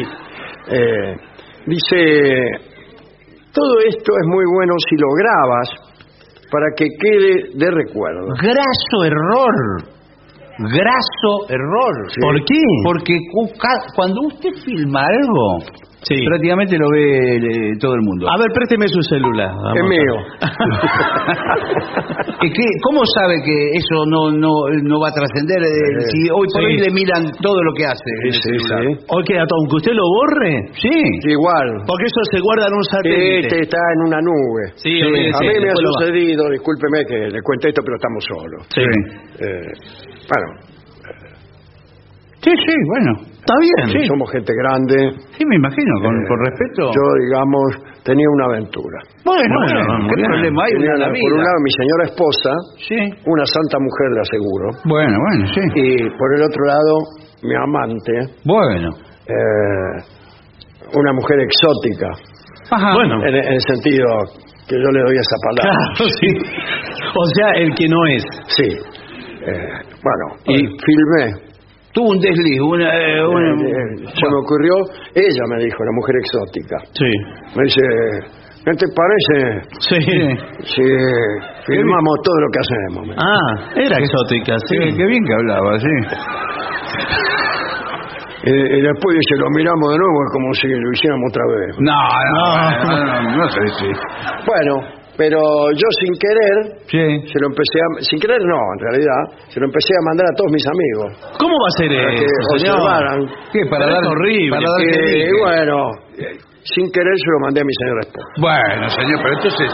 Eh, 0.71 1.11
dice, 1.65 2.73
todo 3.53 3.79
esto 3.87 4.11
es 4.21 4.27
muy 4.27 4.45
bueno 4.53 4.73
si 4.89 4.95
lo 4.97 5.07
grabas 5.13 5.69
para 6.51 6.67
que 6.75 6.85
quede 6.99 7.49
de 7.55 7.71
recuerdo. 7.71 8.27
Graso 8.41 9.05
error. 9.05 9.55
Graso 10.59 11.49
error. 11.49 11.93
¿Por 12.21 12.43
qué? 12.43 12.59
Porque 12.83 13.17
cuando 13.95 14.21
usted 14.27 14.49
filma 14.63 15.01
algo, 15.01 15.65
Sí. 16.03 16.15
prácticamente 16.25 16.75
lo 16.77 16.89
ve 16.91 17.37
eh, 17.37 17.71
todo 17.79 17.93
el 17.95 18.01
mundo. 18.03 18.27
A 18.29 18.37
ver, 18.37 18.51
présteme 18.53 18.87
su 18.87 19.01
celular. 19.03 19.49
Vamos 19.55 19.77
Es 19.77 19.83
a- 19.83 19.87
mío. 19.87 20.15
¿Y 22.41 22.49
qué- 22.55 22.75
¿Cómo 22.83 23.01
sabe 23.15 23.35
que 23.43 23.55
eso 23.79 24.03
no 24.07 24.31
no, 24.31 24.51
no 24.83 24.99
va 24.99 25.09
a 25.09 25.13
trascender? 25.15 25.63
eh, 25.63 26.03
si 26.11 26.29
hoy 26.29 26.47
por 26.51 26.59
sí. 26.61 26.65
hoy 26.67 26.77
le 26.77 26.91
miran 26.91 27.31
todo 27.41 27.55
lo 27.63 27.71
que 27.73 27.85
hace. 27.85 28.03
en 28.03 28.27
el 28.27 28.33
Sí, 28.33 28.39
sí, 28.41 28.59
celular? 28.59 28.81
sí. 28.83 29.05
Hoy 29.15 29.23
queda 29.23 29.43
todo, 29.47 29.59
aunque 29.63 29.75
usted 29.79 29.93
lo 29.93 30.03
borre, 30.03 30.53
Sí. 30.75 30.97
Igual. 31.31 31.67
porque 31.87 32.05
eso 32.05 32.21
se 32.31 32.39
guarda 32.41 32.67
en 32.67 32.73
un 32.75 32.83
satélite. 32.83 33.39
Este 33.47 33.59
está 33.61 33.77
en 33.95 34.01
una 34.07 34.19
nube. 34.21 34.63
Sí, 34.75 35.01
a 35.01 35.07
olvídese, 35.07 35.39
mí 35.39 35.47
me 35.47 35.55
ha 35.55 35.71
después 35.71 35.83
lo 35.83 35.91
va. 35.91 35.99
sucedido, 36.03 36.41
discúlpeme 36.51 37.05
que 37.07 37.17
le 37.31 37.41
cuente 37.41 37.69
esto, 37.69 37.81
pero 37.83 37.95
estamos 37.95 38.23
solos. 38.27 38.61
Sí. 38.75 38.83
Eh, 39.39 39.71
bueno, 40.27 40.47
Sí, 42.43 42.51
sí, 42.51 42.75
bueno. 42.91 43.32
Está 43.43 43.55
bien. 43.59 44.07
somos 44.07 44.31
gente 44.31 44.53
grande. 44.55 44.95
Sí, 45.35 45.43
me 45.45 45.55
imagino, 45.59 45.91
con, 46.01 46.15
Eh, 46.15 46.27
con 46.31 46.37
respeto. 46.47 46.81
Yo, 46.95 47.03
digamos, 47.27 47.67
tenía 48.07 48.23
una 48.39 48.45
aventura. 48.55 48.99
bueno, 49.25 49.55
Bueno, 49.67 50.07
¿qué 50.07 50.23
problema 50.23 50.63
hay? 50.63 50.71
Tenía 50.79 50.95
Una 50.95 51.07
por 51.11 51.31
un 51.35 51.43
lado 51.43 51.57
mi 51.59 51.71
señora 51.75 52.03
esposa, 52.07 52.51
Sí. 52.87 52.99
una 53.27 53.43
santa 53.45 53.77
mujer, 53.83 54.07
le 54.15 54.21
aseguro. 54.23 54.65
Bueno, 54.87 55.15
bueno, 55.27 55.43
sí. 55.51 55.61
Y 55.75 56.09
por 56.15 56.29
el 56.39 56.41
otro 56.47 56.63
lado, 56.63 56.93
mi 57.43 57.55
amante, 57.55 58.13
Bueno. 58.45 58.89
eh, 59.27 59.93
una 60.95 61.11
mujer 61.11 61.39
exótica. 61.43 62.09
Ajá. 62.71 62.93
Bueno. 62.95 63.19
En, 63.27 63.35
en 63.35 63.53
el 63.53 63.61
sentido 63.61 64.07
que 64.67 64.75
yo 64.79 64.87
le 64.89 65.01
doy 65.03 65.15
esa 65.19 65.37
palabra. 65.43 65.79
Claro, 65.97 66.11
sí. 66.15 66.27
O 67.19 67.25
sea, 67.35 67.51
el 67.59 67.75
que 67.75 67.87
no 67.89 68.05
es. 68.07 68.23
Sí. 68.55 68.69
Eh, 69.45 69.67
bueno, 69.99 70.25
y 70.47 70.57
filmé. 70.63 71.51
Tuvo 71.93 72.09
un 72.09 72.19
desliz, 72.19 72.59
una... 72.59 72.89
eh, 72.89 73.25
una- 73.25 73.53
Eh, 73.61 73.69
eh, 73.69 74.07
se 74.17 74.25
me 74.27 74.37
ocurrió, 74.41 74.73
ella 75.13 75.43
me 75.47 75.63
dijo, 75.63 75.83
la 75.83 75.91
mujer 75.93 76.15
exótica. 76.17 76.77
Sí. 76.93 77.11
Me 77.55 77.63
dice, 77.65 77.81
¿qué 78.65 78.71
te 78.73 78.87
parece 78.97 79.61
Sí. 79.79 80.01
si 80.73 80.83
filmamos 81.67 82.15
todo 82.23 82.37
lo 82.41 82.47
que 82.51 82.59
hacemos? 82.59 83.07
me. 83.07 83.15
Ah, 83.17 83.69
era 83.75 83.97
exótica, 83.99 84.55
sí. 84.67 84.77
Qué, 84.79 84.97
qué 84.97 85.05
bien 85.05 85.23
que 85.23 85.33
hablaba, 85.33 85.77
sí. 85.79 85.95
Y, 88.45 88.51
y 88.51 88.81
después 88.81 89.15
dice, 89.15 89.39
lo 89.39 89.49
miramos 89.55 89.91
de 89.93 89.97
nuevo, 89.99 90.17
es 90.25 90.31
como 90.33 90.53
si 90.55 90.67
lo 90.67 90.91
hiciéramos 90.91 91.29
otra 91.29 91.45
vez. 91.47 91.75
No, 91.79 92.01
no, 92.33 92.45
no, 92.83 93.21
no, 93.23 93.37
no 93.37 93.49
sé 93.49 93.61
si... 93.79 93.85
Bueno, 94.45 95.02
pero 95.17 95.39
yo 95.77 95.87
sin 96.01 96.13
querer, 96.17 96.55
Sí. 96.89 97.03
se 97.29 97.37
lo 97.41 97.47
empecé 97.53 97.77
a... 97.79 97.87
Sin 98.01 98.19
querer 98.19 98.41
no, 98.41 98.59
en 98.75 98.79
realidad, 98.89 99.21
se 99.49 99.59
lo 99.59 99.65
empecé 99.67 99.93
a 99.93 100.01
mandar 100.09 100.25
a 100.27 100.33
todos 100.35 100.51
mis 100.51 100.65
amigos. 100.65 101.07
¿Cómo 101.39 101.53
va 101.53 101.67
a 101.69 101.75
ser 101.77 101.89
Para 101.93 102.15
que 102.17 102.25
eso, 102.25 102.51
señor? 102.57 102.77
observaran. 102.81 103.19
¿Qué? 103.53 103.61
Para 103.69 103.85
dar... 103.87 104.03
horrible. 104.05 104.49
Para 104.57 104.67
dar 104.69 104.81
Que, 104.81 104.91
que 104.97 105.31
bueno, 105.39 105.77
sin 106.65 106.85
querer 106.91 107.15
se 107.17 107.29
lo 107.29 107.39
mandé 107.45 107.61
a 107.61 107.65
mi 107.65 107.75
señora 107.77 108.01
esposa. 108.01 108.27
Bueno, 108.41 108.83
señor, 108.89 109.17
pero 109.21 109.33
entonces... 109.37 109.71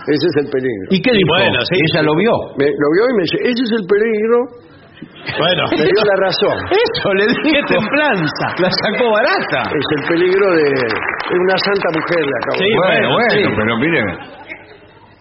Ese 0.00 0.26
es 0.26 0.36
el 0.42 0.48
peligro. 0.50 0.86
¿Y 0.90 0.98
qué 1.02 1.12
dijo? 1.12 1.28
Bueno, 1.28 1.60
sí. 1.68 1.76
Ella 1.76 2.02
lo 2.02 2.16
vio. 2.16 2.32
Me- 2.56 2.72
lo 2.72 2.88
vio 2.96 3.04
y 3.04 3.14
me 3.14 3.22
dice, 3.22 3.36
ese 3.44 3.62
es 3.62 3.72
el 3.78 3.84
peligro. 3.86 4.38
Bueno. 5.38 5.62
Me 5.70 5.84
dio 5.84 6.02
la 6.04 6.16
razón. 6.20 6.56
Eso 6.70 7.08
le 7.14 7.26
¡Qué 7.26 7.56
dijo. 7.56 7.66
templanza! 7.68 8.46
La 8.58 8.70
sacó 8.70 9.10
barata. 9.10 9.60
Es 9.72 9.86
el 9.96 10.02
peligro 10.08 10.46
de, 10.56 10.64
de 10.64 11.36
una 11.40 11.56
santa 11.56 11.88
mujer, 11.96 12.20
le 12.24 12.36
acabo 12.40 12.58
Sí, 12.58 12.68
Bueno, 12.76 12.90
bueno, 12.90 13.08
bueno, 13.14 13.48
sí. 13.50 13.54
pero 13.56 13.76
mire... 13.78 14.00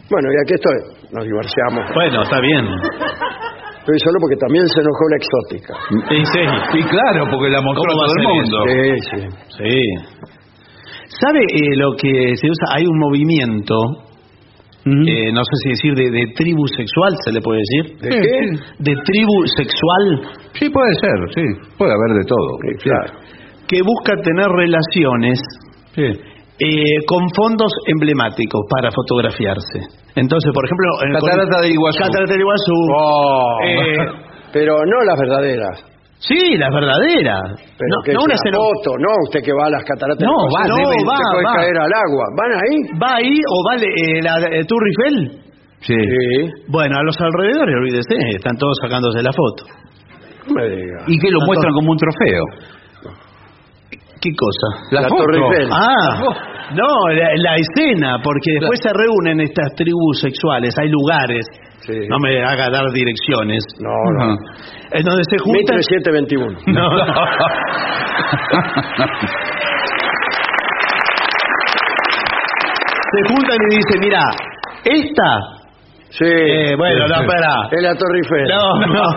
Bueno, 0.09 0.27
y 0.33 0.37
aquí 0.43 0.53
estoy. 0.55 0.79
Nos 1.13 1.23
divorciamos. 1.25 1.83
Bueno, 1.93 2.23
está 2.23 2.39
bien. 2.41 2.65
Estoy 2.65 3.99
solo 3.99 4.17
porque 4.21 4.35
también 4.41 4.65
se 4.67 4.81
enojó 4.81 5.03
la 5.09 5.17
exótica. 5.17 5.73
Sí, 6.09 6.19
sí. 6.33 6.43
Sí, 6.73 6.79
claro, 6.89 7.25
porque 7.29 7.49
la 7.49 7.61
mostró 7.61 7.83
a 7.83 7.93
¿Cómo 7.93 8.01
va 8.01 8.07
todo 8.07 8.17
el 8.17 8.27
mundo. 8.27 8.57
Sí, 8.65 8.93
sí. 9.09 9.27
Sí. 9.57 9.81
¿Sabe 11.21 11.39
eh, 11.41 11.75
lo 11.77 11.93
que 11.95 12.35
se 12.35 12.47
usa? 12.49 12.75
Hay 12.75 12.85
un 12.85 12.97
movimiento, 12.99 13.75
eh, 15.07 15.31
no 15.31 15.41
sé 15.43 15.55
si 15.63 15.69
decir 15.69 15.93
de, 15.95 16.09
de 16.09 16.23
tribu 16.35 16.67
sexual, 16.67 17.13
se 17.25 17.31
le 17.31 17.41
puede 17.41 17.59
decir. 17.59 17.97
¿De 18.01 18.11
Sí, 18.11 18.17
qué? 18.21 18.39
De 18.79 18.93
tribu 19.03 19.35
sexual 19.57 20.03
Sí, 20.53 20.69
puede 20.69 20.93
ser, 20.99 21.17
sí. 21.35 21.43
Puede 21.77 21.91
haber 21.93 22.17
de 22.19 22.25
todo. 22.25 22.49
Sí, 22.61 22.75
claro. 22.83 23.19
que 23.67 23.81
busca 23.83 24.13
tener 24.23 24.47
relaciones 24.49 25.39
Sí. 25.95 26.03
eh, 26.59 27.05
con 27.07 27.23
fondos 27.35 27.71
emblemáticos 27.87 28.61
para 28.69 28.89
fotografiarse. 28.91 29.79
Entonces, 30.15 30.51
por 30.53 30.65
ejemplo, 30.65 30.87
en 31.03 31.15
el 31.15 31.21
Catarata 31.21 31.61
del 31.61 31.71
Iguazú. 31.73 31.99
Catarata 31.99 32.31
del 32.33 32.41
Iguazú. 32.41 32.73
Oh, 32.97 33.57
Eh, 33.63 33.95
pero 34.53 34.73
no 34.85 35.03
las 35.05 35.19
verdaderas. 35.19 35.85
Sí, 36.19 36.57
las 36.59 36.69
verdaderas. 36.69 37.41
Pero 37.79 37.89
no, 37.89 37.97
que 38.05 38.13
no 38.13 38.19
es 38.19 38.25
una 38.29 38.35
escena- 38.35 38.57
foto, 38.59 38.89
no 38.99 39.11
usted 39.25 39.39
que 39.43 39.53
va 39.55 39.65
a 39.67 39.69
las 39.71 39.83
cataratas. 39.83 40.21
No, 40.21 40.35
va, 40.53 40.67
no, 40.67 40.75
debe- 40.75 41.03
va, 41.07 41.17
puede 41.31 41.45
va. 41.47 41.53
caer 41.57 41.77
al 41.79 41.93
agua. 41.95 42.25
¿Van 42.37 42.51
ahí? 42.59 42.75
¿Va 42.99 43.09
ahí 43.17 43.35
o 43.39 43.57
vale 43.69 43.87
eh, 43.87 44.21
la 44.21 44.33
eh, 44.51 44.63
Tour 44.67 44.83
Eiffel? 44.85 45.17
Sí. 45.81 45.95
Sí. 45.95 46.63
Bueno, 46.67 46.99
a 46.99 47.03
los 47.03 47.15
alrededores, 47.19 47.73
olvídese, 47.75 48.15
están 48.35 48.57
todos 48.57 48.75
sacándose 48.83 49.23
la 49.23 49.31
foto. 49.31 49.63
No 50.47 50.53
me 50.55 50.67
diga. 50.75 51.03
Y 51.07 51.17
que 51.19 51.31
lo 51.31 51.39
muestran 51.45 51.71
como 51.73 51.91
un 51.91 51.97
trofeo. 51.97 52.43
¿Qué 54.21 54.31
cosa? 54.35 54.67
La, 54.91 55.01
La. 55.01 55.07
Torre 55.07 55.37
Eiffel. 55.37 55.69
Ah, 55.71 56.19
no, 56.75 57.07
la, 57.09 57.29
la 57.35 57.55
escena, 57.55 58.17
porque 58.23 58.51
después 58.59 58.79
se 58.83 58.89
reúnen 58.93 59.39
estas 59.41 59.73
tribus 59.75 60.19
sexuales, 60.21 60.73
hay 60.79 60.89
lugares, 60.89 61.45
Sí. 61.81 61.93
no 62.09 62.17
me 62.19 62.43
haga 62.43 62.69
dar 62.69 62.83
direcciones, 62.93 63.63
No, 63.79 63.89
no. 64.19 64.35
En 64.91 65.03
donde 65.03 65.23
se 65.29 65.37
juntan... 65.39 65.77
1721. 65.77 66.59
No. 66.67 66.89
se 73.11 73.33
juntan 73.33 73.57
y 73.71 73.75
dicen, 73.75 73.99
mira, 74.01 74.21
esta... 74.83 75.39
Sí. 76.11 76.25
Eh, 76.25 76.75
bueno, 76.75 77.07
no, 77.07 77.21
espera. 77.21 77.53
Es 77.71 77.81
la 77.83 77.93
Torre 77.95 78.17
Eiffel. 78.17 78.47
No, 78.49 78.79
no. 78.87 79.03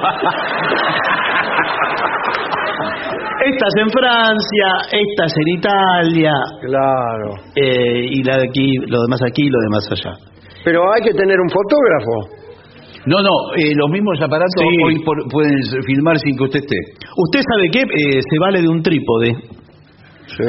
Esta 3.44 3.66
es 3.66 3.74
en 3.82 3.90
Francia, 3.90 4.68
esta 4.92 5.24
es 5.26 5.34
en 5.36 5.48
Italia, 5.58 6.32
Claro. 6.60 7.34
eh, 7.56 8.06
y 8.10 8.22
la 8.22 8.36
de 8.38 8.44
aquí, 8.48 8.76
lo 8.86 9.02
demás 9.02 9.20
aquí, 9.26 9.48
lo 9.50 9.58
demás 9.64 9.88
allá. 9.90 10.14
Pero 10.64 10.80
hay 10.94 11.02
que 11.02 11.12
tener 11.14 11.36
un 11.40 11.48
fotógrafo. 11.50 12.40
No, 13.06 13.20
no, 13.20 13.30
eh, 13.56 13.72
los 13.74 13.90
mismos 13.90 14.20
aparatos 14.22 14.52
Sí. 14.56 14.82
hoy 14.84 15.02
por- 15.04 15.28
pueden 15.28 15.56
filmar 15.86 16.18
sin 16.20 16.36
que 16.36 16.44
usted 16.44 16.60
esté. 16.60 16.76
¿Usted 17.16 17.40
sabe 17.40 17.68
qué? 17.72 17.80
Eh, 17.80 18.20
se 18.22 18.38
vale 18.38 18.60
de 18.62 18.68
un 18.68 18.80
trípode 18.80 19.34
Sí. 20.26 20.44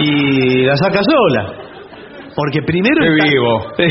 y 0.00 0.64
la 0.64 0.76
saca 0.76 1.00
sola. 1.02 1.52
Porque 2.34 2.60
primero 2.66 3.00
Qué 3.00 3.24
vivo. 3.30 3.60
Sí. 3.78 3.84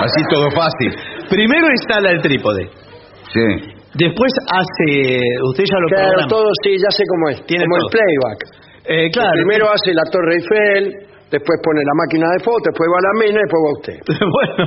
Así 0.00 0.22
todo 0.28 0.50
fácil. 0.50 0.92
primero 1.30 1.66
instala 1.70 2.10
el 2.10 2.20
trípode. 2.20 2.68
Sí. 3.32 3.72
Después 3.94 4.32
hace, 4.48 5.20
usted 5.52 5.64
ya 5.68 5.78
lo 5.80 5.88
Claro, 5.88 6.08
programa. 6.08 6.28
todo 6.28 6.48
sí, 6.64 6.76
ya 6.80 6.90
sé 6.90 7.04
cómo 7.08 7.28
es. 7.30 7.44
Tiene 7.46 7.64
como 7.64 7.76
todo. 7.76 7.86
el 7.86 7.92
playback. 7.92 8.38
Eh, 8.88 9.10
claro. 9.12 9.32
Primero 9.34 9.66
hace 9.70 9.92
la 9.92 10.04
Torre 10.10 10.34
Eiffel, 10.36 11.06
después 11.32 11.56
pone 11.64 11.80
la 11.82 11.96
máquina 11.96 12.26
de 12.36 12.40
foto, 12.44 12.62
después 12.68 12.86
va 12.92 12.98
la 13.00 13.14
mina 13.24 13.38
y 13.40 13.42
después 13.48 13.60
va 13.64 13.70
usted. 13.80 13.96
bueno. 14.36 14.62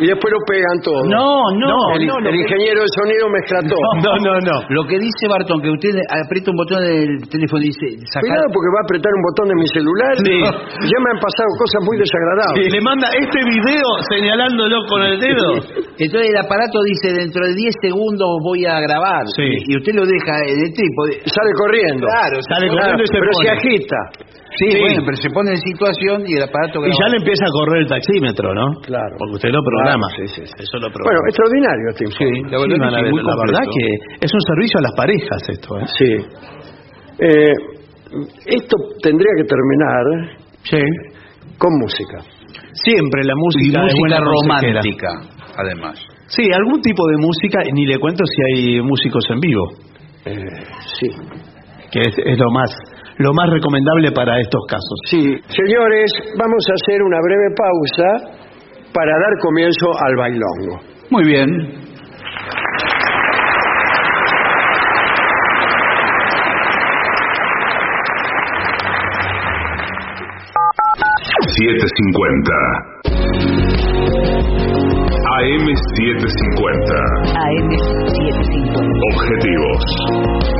Y 0.00 0.08
después 0.08 0.32
lo 0.32 0.40
pegan 0.48 0.80
todo. 0.80 0.96
No, 1.12 1.44
no, 1.60 1.92
el, 1.92 2.08
no, 2.08 2.16
el 2.24 2.32
que- 2.32 2.40
ingeniero 2.40 2.80
de 2.80 2.88
sonido 2.96 3.28
mezcla 3.28 3.60
todo. 3.68 3.84
No, 4.00 4.12
no, 4.24 4.32
no. 4.40 4.56
Lo 4.72 4.82
que 4.88 4.96
dice 4.96 5.28
Bartón, 5.28 5.60
que 5.60 5.68
usted 5.68 5.92
aprieta 6.08 6.48
un 6.50 6.56
botón 6.56 6.80
del 6.80 7.20
teléfono 7.28 7.60
y 7.60 7.68
dice 7.68 8.00
sacar... 8.08 8.24
Cuidado 8.24 8.48
porque 8.48 8.68
va 8.72 8.80
a 8.80 8.84
apretar 8.88 9.12
un 9.12 9.22
botón 9.28 9.46
de 9.52 9.56
mi 9.60 9.66
celular. 9.68 10.12
Sí. 10.24 10.36
Ya 10.90 10.98
me 11.04 11.08
han 11.12 11.20
pasado 11.20 11.50
cosas 11.60 11.80
muy 11.84 11.96
desagradables. 12.00 12.64
Y 12.64 12.70
le 12.72 12.80
manda 12.80 13.06
este 13.12 13.40
video 13.44 13.86
señalándolo 14.08 14.76
con 14.88 15.02
el 15.04 15.20
dedo. 15.20 15.48
Entonces 16.00 16.32
el 16.32 16.38
aparato 16.40 16.80
dice 16.88 17.12
dentro 17.20 17.44
de 17.44 17.52
10 17.54 17.74
segundos 17.84 18.26
voy 18.42 18.64
a 18.64 18.80
grabar. 18.80 19.28
Sí. 19.36 19.44
Y 19.68 19.76
usted 19.76 19.92
lo 19.94 20.08
deja 20.08 20.32
en 20.48 20.64
el 20.64 20.70
trípode. 20.72 21.20
Sale 21.28 21.52
corriendo. 21.60 22.06
Claro, 22.08 22.36
Sale 22.48 22.66
Claro, 22.72 22.96
corriendo 22.96 23.04
y 23.04 23.06
se 23.06 23.18
pero 23.20 23.32
pone. 23.36 23.44
se 23.44 23.50
agita. 23.52 24.00
Sí, 24.60 24.66
Sí. 24.70 24.78
bueno, 24.78 25.00
pero 25.08 25.16
se 25.16 25.30
pone 25.32 25.50
en 25.56 25.60
situación 25.64 26.16
y 26.28 26.32
el 26.36 26.44
aparato 26.44 26.84
Y 26.84 26.92
ya 26.92 27.08
le 27.08 27.16
empieza 27.24 27.44
a 27.48 27.52
correr 27.56 27.78
el 27.80 27.88
taxímetro, 27.88 28.52
¿no? 28.52 28.66
Claro. 28.84 29.14
Porque 29.16 29.34
usted 29.40 29.50
lo 29.56 29.62
programa. 29.64 30.06
Claro, 30.12 30.28
sí, 30.28 30.36
sí, 30.36 30.42
sí. 30.44 30.54
Eso 30.60 30.76
lo 30.76 30.88
Bueno, 30.92 30.96
programa. 31.00 31.28
extraordinario 31.32 31.84
este 31.96 32.04
informe. 32.04 32.38
la 32.44 32.58
verdad 32.60 32.76
Sí, 32.76 32.84
sí, 32.92 33.00
ver, 33.00 33.12
muy 33.16 33.22
la 33.24 33.36
verdad 33.40 33.64
que 33.72 33.86
es 34.20 34.30
un 34.36 34.42
servicio 34.52 34.76
a 34.76 34.82
las 34.84 34.94
parejas 35.00 35.40
esto, 35.48 35.68
¿eh? 35.80 35.86
Sí. 35.96 36.12
Eh, 37.24 37.54
esto 38.46 38.76
tendría 39.02 39.32
que 39.38 39.44
terminar 39.44 40.04
Sí. 40.64 40.82
con 41.58 41.70
música. 41.80 42.18
Siempre 42.72 43.24
la 43.24 43.32
Y 43.32 43.40
música, 43.40 43.78
es 43.80 43.84
música 43.84 43.98
buena 44.00 44.18
consejera. 44.20 44.80
romántica, 44.82 45.08
además. 45.56 45.96
Sí, 46.26 46.42
algún 46.52 46.80
tipo 46.80 47.02
de 47.08 47.16
música, 47.18 47.58
y 47.66 47.72
ni 47.72 47.86
le 47.86 47.98
cuento 47.98 48.22
si 48.24 48.40
hay 48.52 48.80
músicos 48.82 49.24
en 49.30 49.40
vivo, 49.40 49.64
Eh, 50.24 50.36
sí. 51.00 51.08
que 51.90 52.00
es, 52.00 52.14
es 52.18 52.38
lo 52.38 52.50
más 52.52 52.70
lo 53.20 53.32
más 53.34 53.50
recomendable 53.52 54.10
para 54.12 54.40
estos 54.40 54.64
casos. 54.66 54.98
Sí, 55.04 55.20
señores, 55.48 56.10
vamos 56.38 56.64
a 56.68 56.72
hacer 56.72 57.02
una 57.02 57.18
breve 57.20 57.54
pausa 57.54 58.08
para 58.94 59.12
dar 59.12 59.38
comienzo 59.42 59.92
al 60.02 60.16
bailongo. 60.16 60.80
Muy 61.10 61.24
bien. 61.24 61.50
Siete 71.46 71.86
cincuenta. 71.96 72.56
AM 75.40 75.66
750. 75.96 76.94
AM750. 77.36 78.80
Objetivos. 79.12 80.59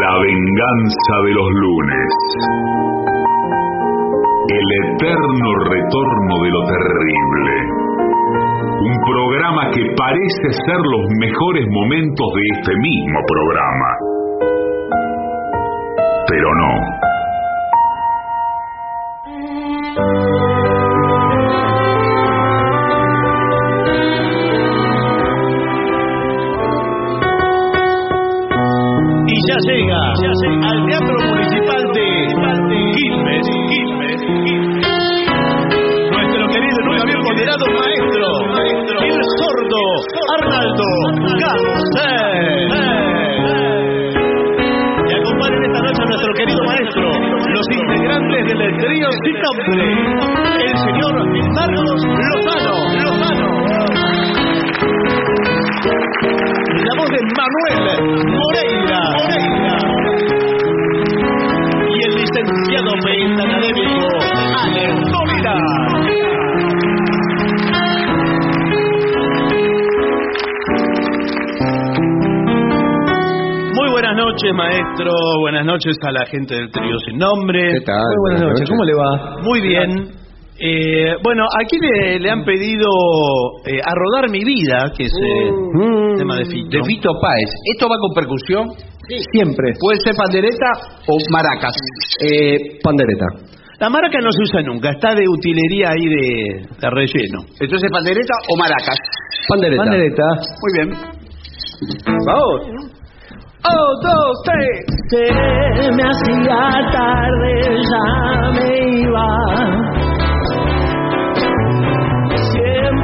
La 0.00 0.18
venganza 0.18 1.14
de 1.24 1.32
los 1.34 1.48
lunes. 1.50 2.10
El 4.48 4.68
eterno 4.90 5.48
retorno 5.70 6.42
de 6.42 6.50
lo 6.50 6.62
terrible. 6.66 7.54
Un 8.80 8.96
programa 9.06 9.70
que 9.70 9.84
parece 9.96 10.48
ser 10.66 10.78
los 10.78 11.06
mejores 11.20 11.66
momentos 11.70 12.26
de 12.34 12.42
este 12.58 12.72
mismo 12.76 13.20
programa. 13.28 13.90
Pero 16.28 16.48
no. 16.54 17.03
Llega, 29.62 30.00
al 30.66 30.78
Teatro 30.86 31.14
Municipal 31.30 31.82
de 31.94 32.04
Quilmes. 32.92 34.20
Nuestro 36.10 36.42
querido 36.48 36.78
y 36.80 36.84
nunca 36.84 37.04
bien 37.04 37.20
maestro, 37.74 38.26
el 39.04 39.20
sordo 39.38 39.82
Arnaldo 40.38 40.88
Cárcel. 41.38 42.68
Y 45.06 45.12
acompañan 45.14 45.62
esta 45.64 45.80
noche 45.82 46.02
a 46.02 46.06
nuestro 46.06 46.32
querido 46.34 46.62
maestro, 46.64 47.06
los 47.48 47.66
integrantes 47.70 48.42
del 48.58 48.76
trío 48.78 49.08
sin 49.24 49.36
nombre, 49.40 49.84
el 50.64 50.76
señor 50.78 51.14
Carlos 51.54 52.00
Lozano. 52.04 52.83
La 56.84 56.94
voz 57.00 57.08
de 57.10 57.20
Manuel 57.38 57.78
Moreira. 58.26 59.00
Moreira. 59.16 59.74
Y 61.88 62.04
el 62.04 62.12
licenciado 62.14 62.92
pentacadémico 63.02 64.08
Alex 64.62 65.10
Dómina. 65.10 65.56
Muy 73.76 73.90
buenas 73.90 74.16
noches, 74.16 74.52
maestro. 74.54 75.10
Buenas 75.40 75.64
noches 75.66 75.96
a 76.06 76.12
la 76.12 76.26
gente 76.26 76.54
del 76.54 76.70
trío 76.70 76.98
sin 77.06 77.18
nombre. 77.18 77.72
¿Qué 77.72 77.80
tal? 77.80 77.96
Muy 78.04 78.16
buenas, 78.20 78.42
Buenas 78.42 78.60
noches. 78.60 78.60
noches. 78.60 78.70
¿Cómo 78.70 78.84
le 78.84 78.94
va? 78.94 79.42
Muy 79.42 79.60
bien. 79.60 80.23
Eh, 80.60 81.16
bueno, 81.22 81.44
aquí 81.60 81.76
le, 81.80 82.18
le 82.20 82.30
han 82.30 82.44
pedido 82.44 82.88
eh, 83.66 83.80
a 83.84 83.92
rodar 83.94 84.30
mi 84.30 84.44
vida, 84.44 84.92
que 84.96 85.04
es 85.04 85.12
eh, 85.12 85.50
Mm. 85.50 86.16
tema 86.16 86.36
de 86.36 86.44
Fito. 86.44 86.68
De 86.70 86.82
Fito 86.84 87.10
Páez. 87.20 87.50
¿Esto 87.74 87.88
va 87.88 87.96
con 87.98 88.14
percusión? 88.14 88.68
Siempre. 89.32 89.72
¿Puede 89.80 89.98
ser 90.00 90.14
pandereta 90.16 90.66
o 91.08 91.16
maracas? 91.30 91.74
Eh, 92.22 92.78
pandereta. 92.82 93.26
La 93.80 93.90
maraca 93.90 94.18
no 94.22 94.30
se 94.30 94.42
usa 94.44 94.62
nunca, 94.62 94.90
está 94.90 95.14
de 95.14 95.24
utilería 95.28 95.90
ahí 95.90 96.06
de, 96.06 96.66
de 96.80 96.90
relleno. 96.90 97.40
Entonces, 97.60 97.90
pandereta 97.90 98.34
o 98.48 98.56
maracas. 98.56 98.96
Pandereta. 99.48 99.82
Pandereta. 99.82 100.22
Muy 100.62 100.72
bien. 100.78 101.14
Vamos. 102.06 102.90
Oh, 103.66 103.92
dos, 104.02 104.42
tres. 104.44 104.86
Se 105.10 105.90
me 105.90 106.02
hacía 106.02 106.92
tarde, 106.92 107.76
ya 107.90 108.50
me 108.52 109.00
iba. 109.00 109.83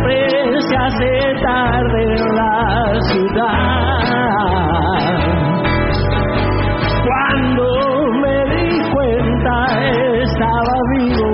Siempre 0.00 0.60
se 0.62 0.76
hace 0.76 1.10
tarde 1.42 2.02
en 2.02 2.22
la 2.34 3.00
ciudad. 3.12 4.00
Cuando 7.04 7.64
me 8.22 8.36
di 8.54 8.68
cuenta 8.92 9.54
estaba 10.22 10.76
vivo. 10.96 11.30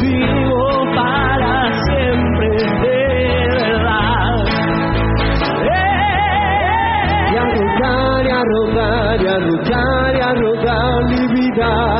Vivo 0.00 0.64
para 0.94 1.54
siempre, 1.86 2.48
de 2.82 2.98
verdad. 3.56 4.36
Y 7.32 7.36
arrojar, 7.36 8.20
y 8.26 8.28
arrojar, 8.30 9.16
y 9.20 9.26
arrojar, 9.26 10.14
y 10.14 10.20
arrojar 10.20 11.04
mi 11.08 11.22
vida. 11.32 11.91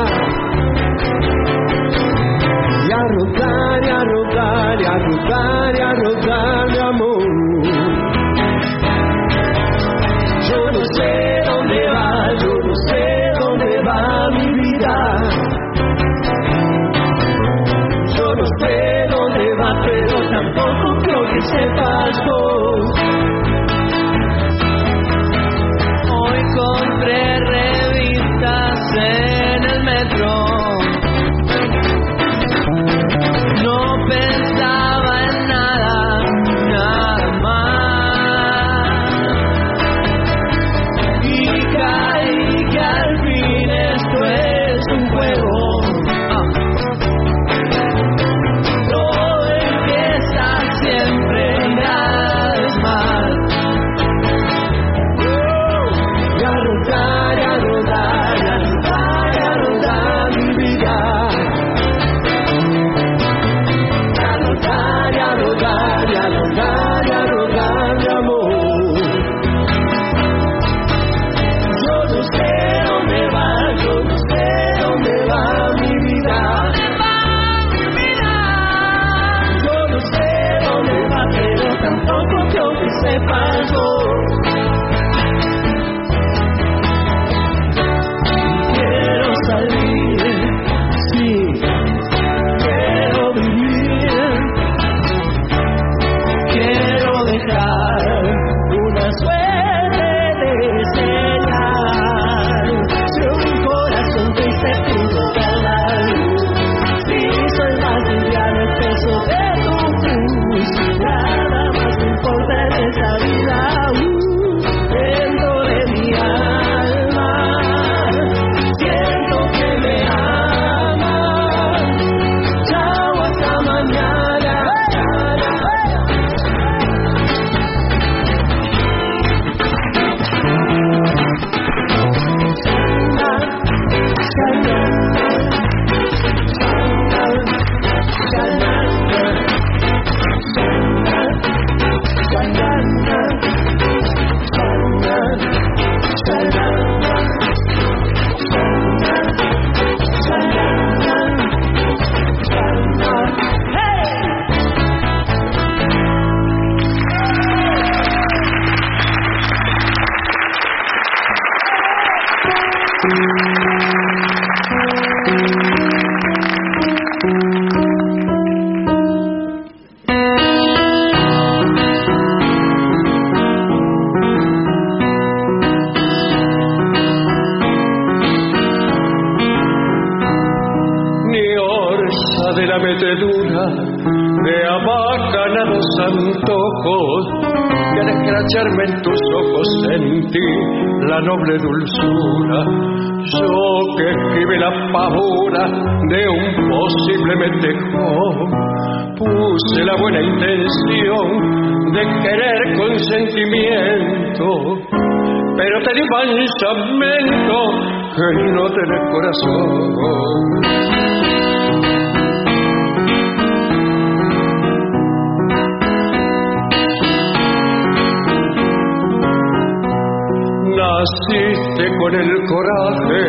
Naciste 220.75 221.85
con 221.97 222.13
el 222.13 222.31
coraje 222.45 223.23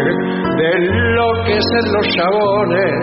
de 0.59 0.67
enloquecer 0.77 1.85
los 1.95 2.07
chabones 2.15 2.97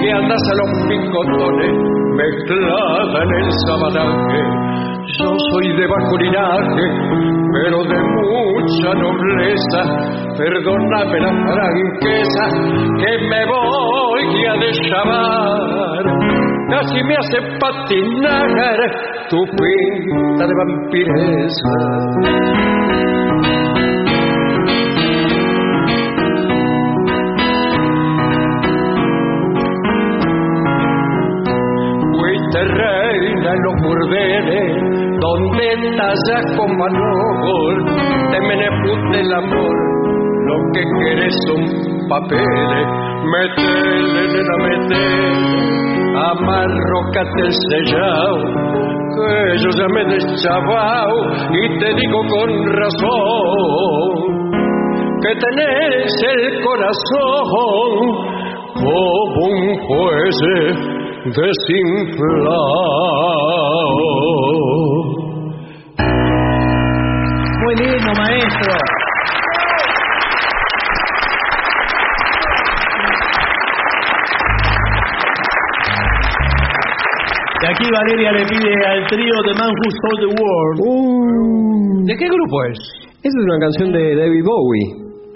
y 0.00 0.08
andas 0.08 0.40
a 0.40 0.54
los 0.56 0.70
picotones 0.88 1.74
mezclada 2.16 3.24
en 3.24 3.30
el 3.44 3.48
sabanaje. 3.66 4.91
Yo 5.04 5.34
soy 5.50 5.68
de 5.76 5.86
bajo 5.86 6.16
linaje, 6.16 6.84
pero 7.52 7.82
de 7.84 7.98
mucha 7.98 8.94
nobleza. 8.94 9.82
Perdóname 10.38 11.20
la 11.20 11.32
franqueza 11.52 12.44
que 12.98 13.12
me 13.28 13.46
voy 13.46 14.46
a 14.46 14.54
deschamar. 14.64 16.04
Casi 16.70 17.02
me 17.04 17.14
hace 17.16 17.38
patinar 17.60 18.78
tu 19.28 19.44
pinta 19.44 20.46
de 20.46 20.54
vampireza. 20.54 21.72
Donde 35.52 35.96
tallas 35.96 36.44
con 36.56 36.78
valor, 36.78 37.84
te 38.30 38.40
meneput 38.40 39.00
del 39.12 39.32
amor, 39.32 39.74
lo 40.46 40.56
que 40.72 40.82
querés 40.98 41.34
son 41.46 41.62
papeles, 42.08 42.86
metele, 43.30 44.22
nena, 44.32 44.56
metele, 44.62 45.30
amarrocate 46.16 47.40
el 47.42 47.52
sellao, 47.68 48.36
que 49.14 49.30
yo 49.62 49.70
ya 49.78 49.88
me 49.94 50.00
he 50.00 50.04
deschavao 50.14 51.16
y 51.52 51.62
te 51.78 51.88
digo 51.94 52.20
con 52.28 52.48
razón, 52.72 54.14
que 55.22 55.32
tenés 55.34 56.12
el 56.34 56.42
corazón 56.62 57.92
como 58.74 58.94
un 59.46 59.58
juez 59.86 60.36
desinflado. 61.24 62.72
Muy 67.74 67.86
lindo, 67.86 68.12
maestro. 68.18 68.72
Y 77.62 77.66
aquí 77.66 77.86
Valeria 77.90 78.32
le 78.32 78.44
pide 78.44 78.86
al 78.86 79.06
trío 79.06 79.32
The 79.46 79.54
Man 79.58 79.70
Who 79.70 79.90
Sold 80.02 80.20
the 80.20 80.26
World. 80.42 80.80
¿De 82.06 82.14
qué 82.16 82.26
grupo 82.28 82.64
es? 82.64 82.78
Esa 83.22 83.38
es 83.38 83.44
una 83.44 83.58
canción 83.60 83.92
de 83.92 84.16
David 84.16 84.44
Bowie, 84.44 84.86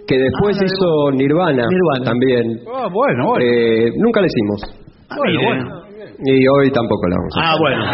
que 0.06 0.18
después 0.18 0.60
hizo 0.60 1.12
Nirvana, 1.12 1.66
también. 2.04 2.60
Ah, 2.74 2.88
bueno, 2.92 3.28
bueno. 3.28 3.46
Eh, 3.46 3.90
nunca 3.96 4.20
la 4.20 4.26
hicimos. 4.26 4.60
Bueno, 5.16 5.40
bueno. 5.42 5.64
Y 6.24 6.46
hoy 6.48 6.70
tampoco 6.70 7.08
la 7.08 7.16
vamos 7.16 7.34
a 7.34 7.40
hacer. 7.40 7.50
Ah, 7.50 7.56
bueno. 7.58 7.84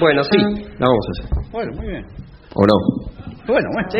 Bueno, 0.00 0.22
sí, 0.24 0.38
la 0.78 0.86
vamos 0.86 1.06
a 1.06 1.10
hacer. 1.12 1.26
Bueno, 1.52 1.72
muy 1.76 1.86
bien. 1.86 2.25
¿O 2.58 2.66
no? 2.66 2.74
Bueno, 3.46 3.68
bueno. 3.74 3.88
¿Sí? 3.90 3.98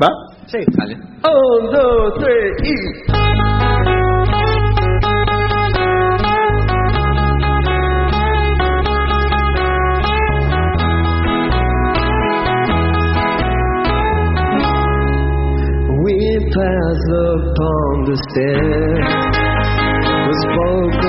¿Va? 0.00 0.08
Sí, 0.46 0.58
dale. 0.76 0.94
Un, 0.96 1.70
dos, 1.70 2.14
tres 2.20 2.52
y. 2.62 2.74
We 16.04 16.16
passed 16.52 17.12
upon 17.32 18.04
the 18.08 18.16
stairs. 18.28 19.08
We 20.26 20.32
spoke 20.44 21.07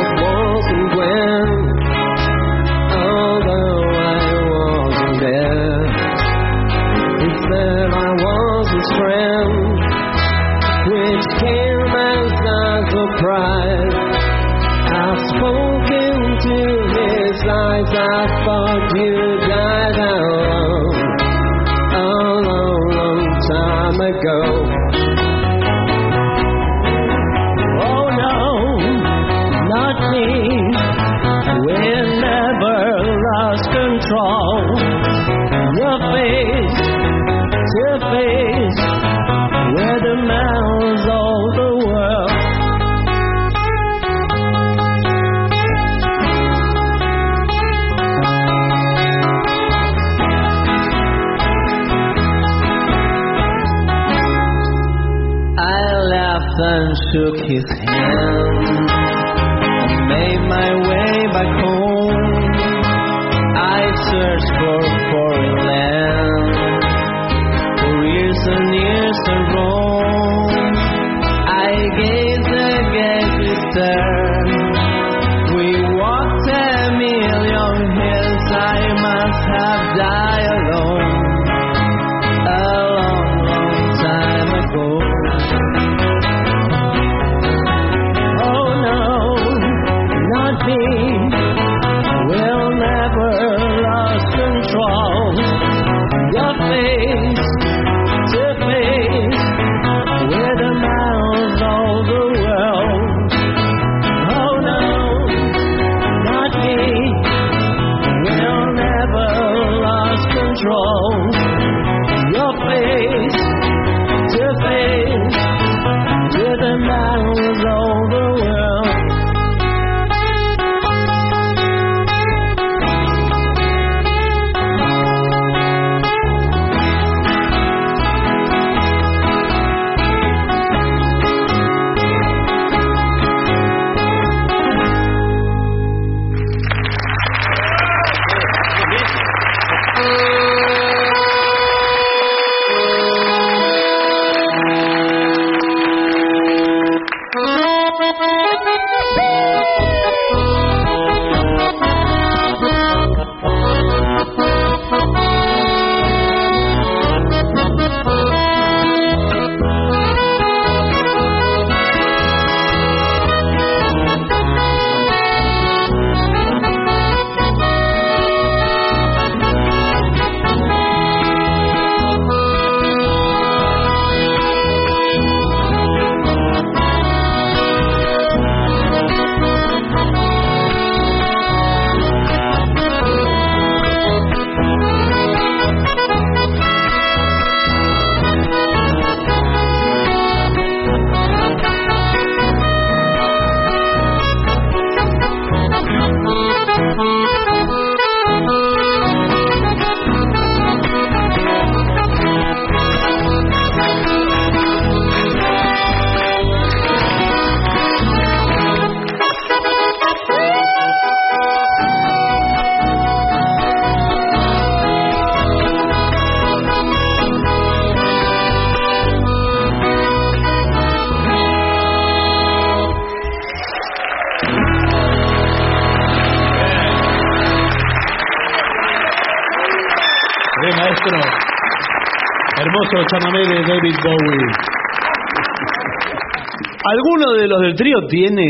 El 237.70 237.76
trío 237.76 237.98
tiene 238.10 238.48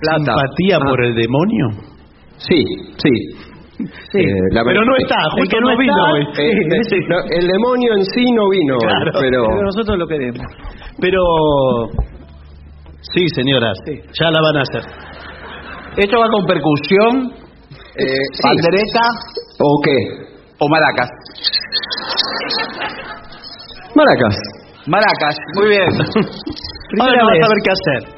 Plata. 0.00 0.16
simpatía 0.16 0.78
ah. 0.80 0.88
por 0.88 1.04
el 1.04 1.14
demonio? 1.14 1.66
Sí, 2.38 2.64
sí. 2.96 3.10
Sí. 3.76 4.20
Eh, 4.20 4.62
pero 4.64 4.84
no 4.84 4.96
está, 4.96 5.16
el 5.36 5.48
que 5.48 5.60
no, 5.60 5.76
vino. 5.76 5.92
Eh, 6.38 6.52
el 7.30 7.46
demonio 7.46 7.92
en 7.98 8.04
sí 8.04 8.24
no 8.32 8.48
vino, 8.48 8.78
claro, 8.78 9.10
pero... 9.20 9.44
pero... 9.48 9.62
nosotros 9.64 9.98
lo 9.98 10.06
queremos. 10.06 10.40
Pero 11.00 11.20
sí, 13.00 13.26
señoras, 13.34 13.76
ya 14.18 14.30
la 14.30 14.40
van 14.40 14.56
a 14.56 14.62
hacer. 14.62 14.82
Esto 15.96 16.18
va 16.18 16.28
con 16.30 16.46
percusión, 16.46 17.32
eh, 17.96 18.16
o 19.58 19.80
qué, 19.84 19.96
o 20.60 20.68
maracas. 20.68 21.10
Maracas. 23.94 24.36
Maracas, 24.86 25.36
muy 25.56 25.68
bien. 25.68 25.88
Olha, 27.00 27.18
ela 27.18 27.36
é 27.36 27.40
sabe 27.42 27.60
que 27.62 27.70
é. 27.70 28.13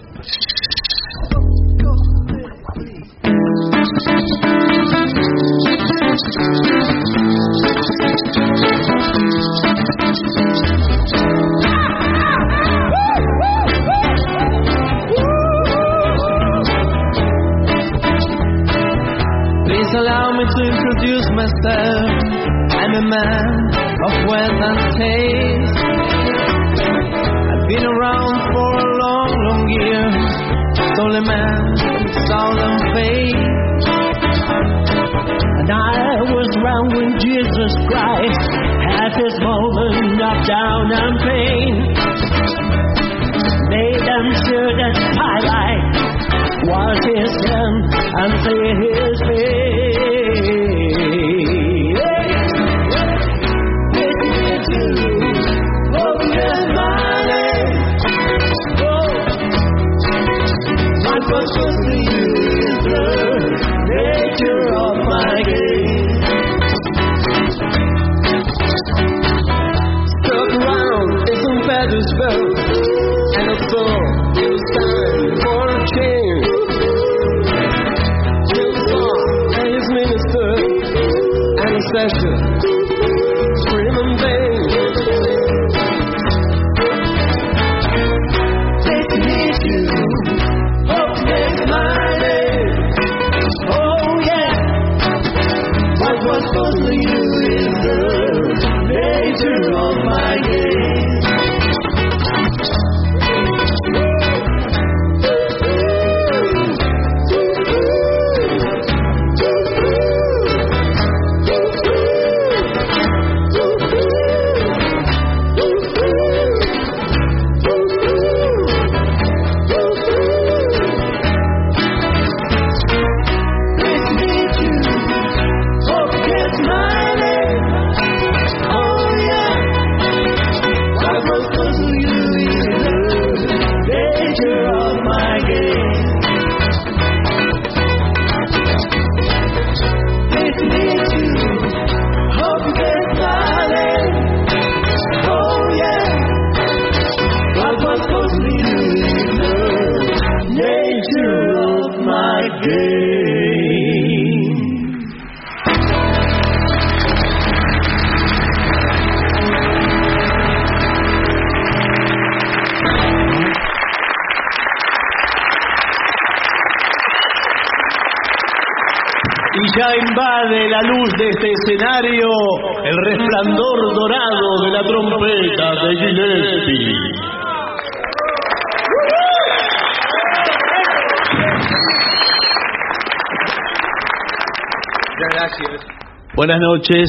Buenas 186.47 186.60
noches. 186.60 187.09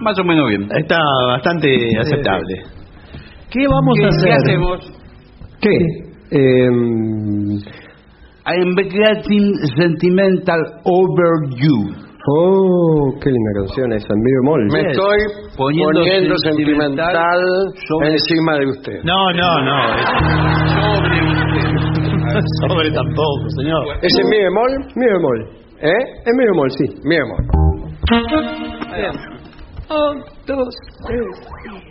Más 0.00 0.18
o 0.18 0.24
menos 0.24 0.48
bien. 0.48 0.68
Está 0.76 0.98
bastante 1.28 1.68
aceptable. 1.98 2.54
¿Qué 3.50 3.66
vamos 3.68 3.98
a 4.04 4.08
hacer? 4.08 4.28
¿Qué 4.28 4.34
hacemos? 4.34 4.92
¿Qué? 5.60 5.76
Em, 6.30 7.58
I'm 8.46 8.76
getting 8.76 9.54
sentimental 9.76 10.60
over 10.84 11.48
you. 11.56 11.94
oh, 12.28 13.14
qué 13.22 13.30
linda 13.30 13.50
canción 13.54 13.92
esa, 13.92 14.08
en 14.12 14.20
mi 14.20 14.32
bemol. 14.40 14.66
Me 14.72 14.90
estoy 14.90 15.18
Poniendo 15.56 15.92
poniendo, 16.00 16.34
sentimental 16.38 17.06
sentimental 17.06 17.40
sobre- 17.88 18.10
encima 18.12 18.58
de 18.58 18.66
usted. 18.66 19.02
No, 19.04 19.32
no, 19.32 19.62
no. 19.64 19.94
es- 19.94 20.65
Sobre 22.68 22.90
tampoco, 22.90 23.48
señor. 23.56 23.84
¿Es 24.02 24.12
en 24.18 24.28
mi 24.28 24.38
bemol? 24.38 24.70
Mi 24.94 25.06
bemol. 25.06 25.48
¿Eh? 25.80 26.02
En 26.26 26.36
mi 26.36 26.44
bemol, 26.44 26.70
sí. 26.70 26.84
Mi 27.04 27.16
bemol. 27.16 27.40
Un, 29.88 30.24
dos, 30.46 30.74
tres. 31.06 31.85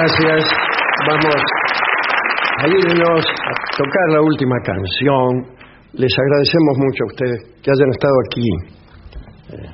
Gracias. 0.00 0.44
Vamos 1.08 1.42
a 2.58 2.68
irnos 2.68 3.24
a 3.24 3.76
tocar 3.76 4.06
la 4.12 4.22
última 4.22 4.56
canción. 4.64 5.60
Les 5.92 6.12
agradecemos 6.18 6.74
mucho 6.78 7.04
a 7.04 7.06
ustedes 7.06 7.38
que 7.62 7.70
hayan 7.70 7.90
estado 7.90 8.16
aquí. 8.28 8.48
Eh, 9.52 9.70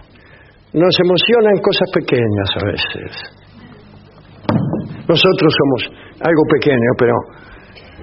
Nos 0.74 0.94
emocionan 0.98 1.56
cosas 1.62 1.88
pequeñas 1.94 2.48
a 2.56 2.66
veces. 2.66 3.10
Nosotros 5.06 5.50
somos 5.54 5.80
algo 6.20 6.42
pequeño, 6.58 6.90
pero 6.98 7.14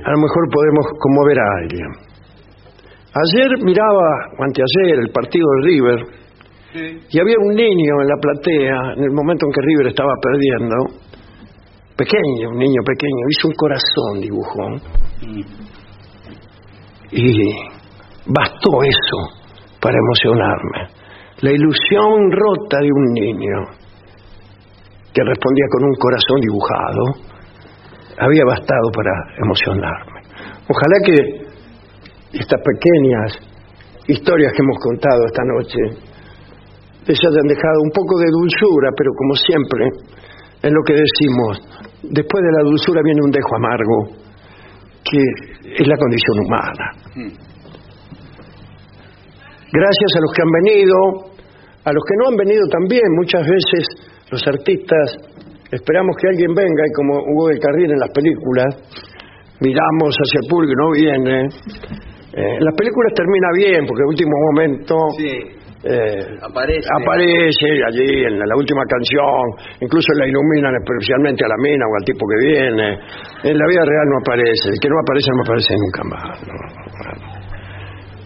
a 0.06 0.12
lo 0.12 0.18
mejor 0.20 0.44
podemos 0.52 0.86
conmover 1.00 1.40
a 1.40 1.48
alguien. 1.62 1.90
Ayer 3.14 3.64
miraba, 3.64 4.08
o 4.40 4.44
anteayer, 4.44 5.00
el 5.00 5.12
partido 5.12 5.46
de 5.56 5.68
River, 5.68 6.00
y 7.12 7.20
había 7.20 7.36
un 7.38 7.54
niño 7.54 8.02
en 8.02 8.08
la 8.08 8.16
platea, 8.20 8.94
en 8.98 9.04
el 9.04 9.12
momento 9.12 9.46
en 9.46 9.52
que 9.52 9.62
River 9.62 9.88
estaba 9.88 10.14
perdiendo, 10.22 11.03
pequeño, 11.96 12.50
un 12.50 12.58
niño 12.58 12.82
pequeño, 12.86 13.26
hizo 13.30 13.48
un 13.48 13.54
corazón, 13.56 14.22
dibujó. 14.22 14.66
Y 17.12 17.46
bastó 18.26 18.84
eso 18.84 19.44
para 19.80 19.98
emocionarme. 19.98 20.88
La 21.42 21.52
ilusión 21.52 22.32
rota 22.32 22.80
de 22.80 22.90
un 22.92 23.14
niño 23.14 23.84
que 25.14 25.22
respondía 25.24 25.66
con 25.70 25.84
un 25.84 25.96
corazón 25.96 26.40
dibujado 26.42 27.04
había 28.18 28.46
bastado 28.46 28.92
para 28.94 29.12
emocionarme. 29.44 30.22
Ojalá 30.68 30.98
que 31.06 31.18
estas 32.40 32.62
pequeñas 32.62 33.38
historias 34.08 34.54
que 34.54 34.62
hemos 34.64 34.78
contado 34.80 35.26
esta 35.28 35.44
noche 35.44 36.14
les 37.06 37.20
hayan 37.20 37.48
dejado 37.48 37.82
un 37.84 37.92
poco 37.92 38.18
de 38.20 38.32
dulzura, 38.32 38.90
pero 38.96 39.12
como 39.18 39.36
siempre, 39.36 39.86
en 40.64 40.74
lo 40.74 40.82
que 40.84 40.94
decimos, 40.94 41.60
después 42.04 42.42
de 42.44 42.52
la 42.58 42.64
dulzura 42.64 43.02
viene 43.04 43.20
un 43.24 43.32
dejo 43.32 43.56
amargo, 43.56 43.98
que 45.04 45.20
es 45.76 45.88
la 45.88 45.98
condición 45.98 46.40
humana. 46.40 46.86
Gracias 49.72 50.12
a 50.16 50.22
los 50.22 50.32
que 50.32 50.42
han 50.42 50.54
venido, 50.64 50.96
a 51.84 51.92
los 51.92 52.04
que 52.08 52.16
no 52.18 52.30
han 52.30 52.38
venido 52.38 52.64
también, 52.72 53.04
muchas 53.20 53.44
veces 53.44 53.84
los 54.32 54.42
artistas 54.48 55.18
esperamos 55.70 56.16
que 56.22 56.28
alguien 56.30 56.54
venga 56.54 56.84
y 56.88 56.94
como 56.94 57.20
Hugo 57.20 57.48
del 57.50 57.60
Carril 57.60 57.92
en 57.92 58.00
las 58.00 58.12
películas, 58.12 58.70
miramos 59.60 60.16
hacia 60.16 60.40
el 60.44 60.48
público 60.48 60.72
y 60.72 60.80
no 60.80 60.92
viene. 60.92 61.48
Eh, 62.34 62.58
las 62.62 62.76
películas 62.76 63.14
termina 63.14 63.48
bien, 63.56 63.86
porque 63.86 64.02
en 64.02 64.10
último 64.10 64.36
momento 64.54 64.96
eh, 65.84 66.26
Aparece. 66.42 66.88
aparece 67.02 67.68
allí 67.92 68.24
en 68.26 68.40
la, 68.40 68.46
la 68.48 68.56
última 68.56 68.82
canción, 68.88 69.44
incluso 69.82 70.08
la 70.18 70.28
iluminan 70.28 70.74
especialmente 70.80 71.44
a 71.44 71.50
la 71.50 71.58
mina 71.60 71.84
o 71.86 71.92
al 72.00 72.06
tipo 72.06 72.24
que 72.28 72.48
viene. 72.48 72.88
En 73.44 73.58
la 73.58 73.66
vida 73.68 73.84
real 73.84 74.06
no 74.08 74.18
aparece, 74.24 74.70
el 74.72 74.80
que 74.80 74.88
no 74.90 74.96
aparece 75.04 75.30
no 75.36 75.42
aparece 75.44 75.76
nunca 75.76 76.04
más. 76.08 76.40
¿no? 76.48 76.54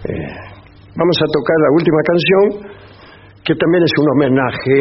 Eh, 0.05 0.27
vamos 0.95 1.17
a 1.17 1.25
tocar 1.33 1.57
la 1.65 1.71
última 1.73 2.01
canción, 2.05 2.71
que 3.43 3.55
también 3.55 3.83
es 3.83 3.91
un 3.99 4.07
homenaje 4.11 4.79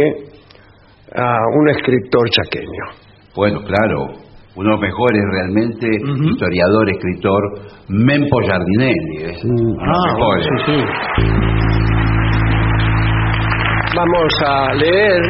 a 1.15 1.39
un 1.59 1.69
escritor 1.71 2.29
chaqueño. 2.31 2.85
Bueno, 3.35 3.61
claro, 3.65 4.21
uno 4.57 4.65
de 4.65 4.71
los 4.73 4.81
mejores 4.81 5.23
realmente, 5.33 5.87
historiador, 6.31 6.91
escritor, 6.91 7.43
Mempo 7.89 8.39
Giardinelli. 8.41 9.17
¿eh? 9.25 9.37
Uno 9.45 9.57
de 9.57 9.87
los 9.87 9.99
Ah, 9.99 10.13
mejores. 10.13 10.47
sí, 10.67 10.73
sí. 10.73 11.56
Vamos 13.97 14.35
a 14.45 14.75
leer 14.75 15.23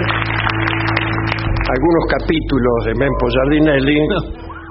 algunos 1.71 2.05
capítulos 2.11 2.85
de 2.85 2.95
Mempo 2.99 3.29
Giardinelli 3.29 3.97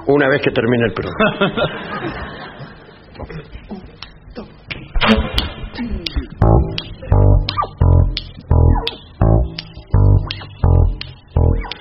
una 0.08 0.28
vez 0.28 0.42
que 0.42 0.50
termine 0.50 0.84
el 0.84 0.92
programa. 0.92 1.16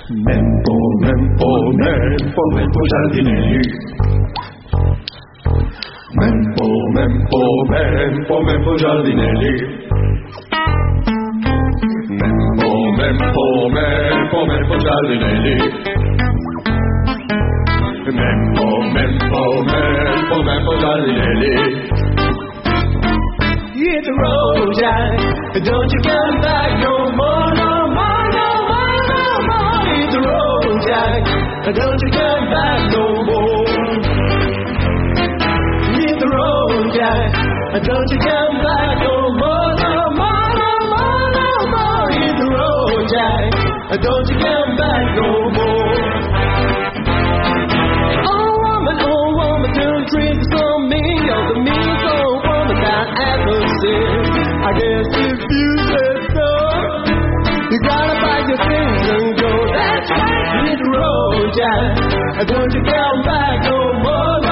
Mempo, 0.09 0.75
Mempo, 1.01 1.47
Mempo, 1.73 2.41
Mempo 2.55 2.79
Giardinelli. 2.87 3.61
Mempo, 6.21 6.65
Mempo, 6.93 7.41
Mempo, 7.69 8.41
Mempo 8.41 8.75
Giardinelli. 8.77 9.85
Mempo, 13.05 13.69
Mempo, 13.69 14.45
Mempo, 14.47 14.77
Giardinelli. 14.77 15.55
Mempo, 18.11 18.65
Mempo, 18.93 19.41
Mempo, 19.63 20.43
Mempo 20.43 20.73
the. 25.53 25.61
Don't 25.61 25.91
you 25.91 26.01
come 26.01 26.41
back 26.41 26.79
no 26.81 27.11
more, 27.13 27.53
no 27.53 27.87
more, 27.93 28.27
no 28.33 28.49
more, 28.69 29.01
no 29.13 29.21
more. 29.49 29.85
Hit 29.85 30.09
the. 30.09 30.19
Don't 31.73 32.01
you 32.01 32.09
come 32.09 32.45
back 32.49 32.79
no 32.91 33.05
more. 33.29 33.65
Hit 35.93 36.17
the. 36.17 36.25
Don't 37.85 38.09
you 38.09 38.17
come 38.17 38.57
back 38.65 38.97
no 39.03 39.13
more, 39.21 39.24
Don't 43.95 44.27
you 44.27 44.35
come 44.35 44.75
back 44.75 45.05
no 45.15 45.29
more. 45.55 45.95
Oh 48.27 48.51
woman, 48.59 48.97
oh 48.99 49.27
woman, 49.39 49.71
don't 49.71 50.05
drink 50.11 50.43
so 50.51 50.63
mean, 50.83 51.23
you're 51.23 51.31
oh, 51.31 51.53
the 51.55 51.59
meanest 51.63 52.03
old 52.03 52.43
woman 52.43 52.75
that 52.83 53.07
ever 53.23 53.55
seen. 53.79 54.19
I 54.67 54.71
guess 54.75 55.07
if 55.15 55.39
you 55.47 55.69
said 55.87 56.19
so, 56.35 56.49
you 57.71 57.77
gotta 57.87 58.15
pack 58.19 58.43
your 58.51 58.59
things 58.67 59.03
and 59.15 59.31
go. 59.39 59.51
That's 59.71 60.11
right, 60.11 60.67
hit 60.67 60.75
the 60.75 60.89
road, 60.91 61.55
Jack. 61.55 62.47
Don't 62.51 62.71
you 62.75 62.83
come 62.83 63.19
back 63.23 63.63
no 63.63 63.79
more, 64.03 64.44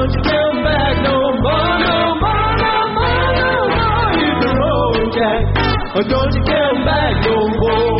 Don't 0.00 0.14
you 6.34 6.42
come 6.42 6.84
back 6.84 7.26
no 7.26 7.36
more, 7.60 7.99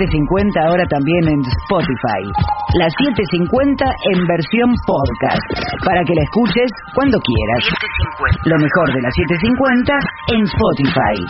750 0.00 0.56
ahora 0.64 0.80
también 0.88 1.28
en 1.28 1.44
Spotify. 1.44 2.24
La 2.80 2.88
750 2.88 3.84
en 3.84 4.24
versión 4.26 4.72
podcast, 4.88 5.44
para 5.84 6.02
que 6.04 6.14
la 6.14 6.22
escuches 6.24 6.70
cuando 6.94 7.18
quieras. 7.20 7.68
Lo 8.46 8.56
mejor 8.56 8.94
de 8.96 9.02
la 9.02 9.10
750 9.12 9.92
en 10.32 10.44
Spotify. 10.48 11.20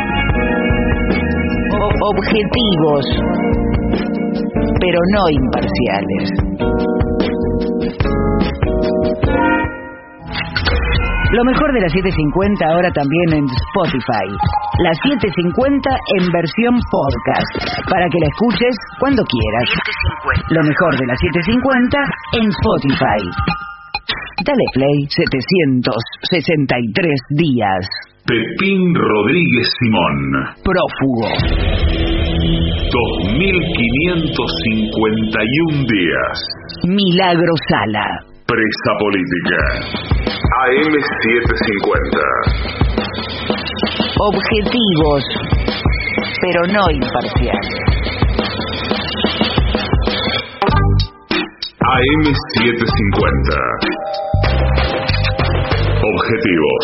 Objetivos, 1.83 3.03
pero 4.79 4.99
no 5.13 5.23
imparciales. 5.33 6.29
Lo 11.31 11.43
mejor 11.43 11.73
de 11.73 11.81
la 11.81 11.89
750 11.89 12.65
ahora 12.69 12.91
también 12.91 13.33
en 13.33 13.45
Spotify. 13.49 14.29
La 14.83 14.93
750 14.93 15.89
en 16.21 16.31
versión 16.31 16.79
podcast, 16.91 17.49
para 17.89 18.07
que 18.09 18.19
la 18.21 18.27
escuches 18.29 18.77
cuando 18.99 19.23
quieras. 19.25 19.73
Lo 20.51 20.61
mejor 20.61 20.99
de 20.99 21.07
la 21.07 21.15
750 21.17 21.97
en 22.37 22.47
Spotify. 22.61 23.25
Dale 24.45 24.65
play 24.75 25.07
763 25.09 27.19
días. 27.31 28.10
Pepín 28.25 28.93
Rodríguez 28.93 29.67
Simón. 29.79 30.17
Prófugo. 30.63 31.29
2551 32.93 35.81
días. 35.89 36.37
Milagro 36.85 37.53
Sala. 37.67 38.05
Presa 38.45 38.93
política. 38.99 39.57
AM750. 40.61 42.21
Objetivos, 44.19 45.23
pero 46.41 46.67
no 46.67 46.91
imparciales. 46.91 47.73
AM750. 51.81 53.49
Objetivos, 56.03 56.83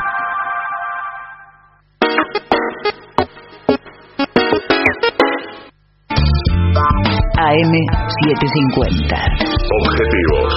AM750. 7.61 9.13
Objetivos, 9.85 10.49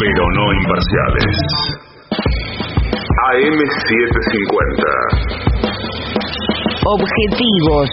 pero 0.00 0.22
no 0.34 0.44
imparciales. 0.52 1.36
AM750. 3.30 4.82
Objetivos, 6.86 7.88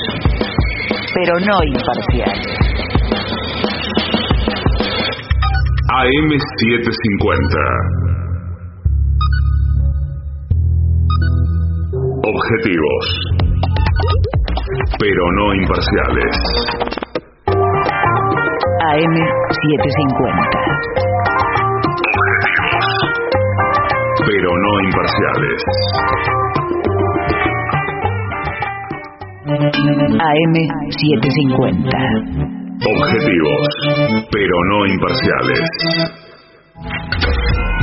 pero 1.13 1.33
no 1.39 1.57
imparciales. 1.67 2.41
AM750. 5.93 7.61
Objetivos, 12.25 13.05
pero 14.99 15.23
no 15.33 15.45
imparciales. 15.53 16.86
AM750. 18.87 20.55
Pero 24.25 24.49
no 24.63 24.71
imparciales. 24.87 25.61
AM750. 30.23 31.91
Objetivos, 32.77 33.67
pero 34.31 34.55
no 34.69 34.85
imparciales. 34.85 35.63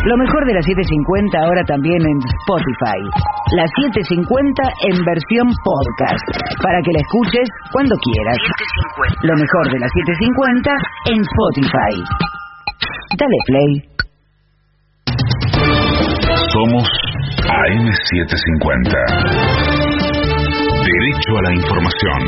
Lo 0.05 0.19
mejor 0.19 0.45
de 0.45 0.53
la 0.53 0.61
750 0.61 1.33
ahora 1.41 1.65
también 1.65 1.97
en 1.97 2.19
Spotify. 2.45 3.01
La 3.57 3.65
750 3.73 4.63
en 4.93 5.01
versión 5.01 5.49
podcast. 5.65 6.29
Para 6.61 6.77
que 6.85 6.93
la 6.93 7.01
escuches 7.01 7.49
cuando 7.73 7.97
quieras. 7.97 8.37
Lo 9.25 9.33
mejor 9.33 9.65
de 9.73 9.81
la 9.81 9.89
750 9.89 10.77
en 11.07 11.21
Spotify. 11.21 12.03
Dale 13.19 13.39
play. 13.47 13.83
Somos 16.53 16.89
AM750. 17.45 18.97
Derecho 20.81 21.37
a 21.37 21.43
la 21.43 21.53
información. 21.55 22.21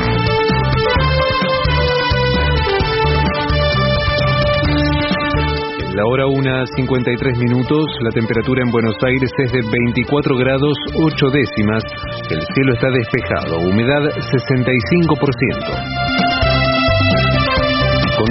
La 5.94 6.05
hora 6.05 6.27
1, 6.27 6.66
53 6.77 7.39
minutos, 7.39 7.86
la 8.01 8.11
temperatura 8.11 8.62
en 8.62 8.70
Buenos 8.70 8.97
Aires 9.03 9.31
es 9.39 9.53
de 9.53 9.62
24 9.62 10.36
grados 10.36 10.77
8 10.94 11.31
décimas, 11.31 11.82
el 12.31 12.43
cielo 12.53 12.74
está 12.74 12.90
despejado, 12.90 13.61
humedad 13.61 14.03
65%. 14.03 16.26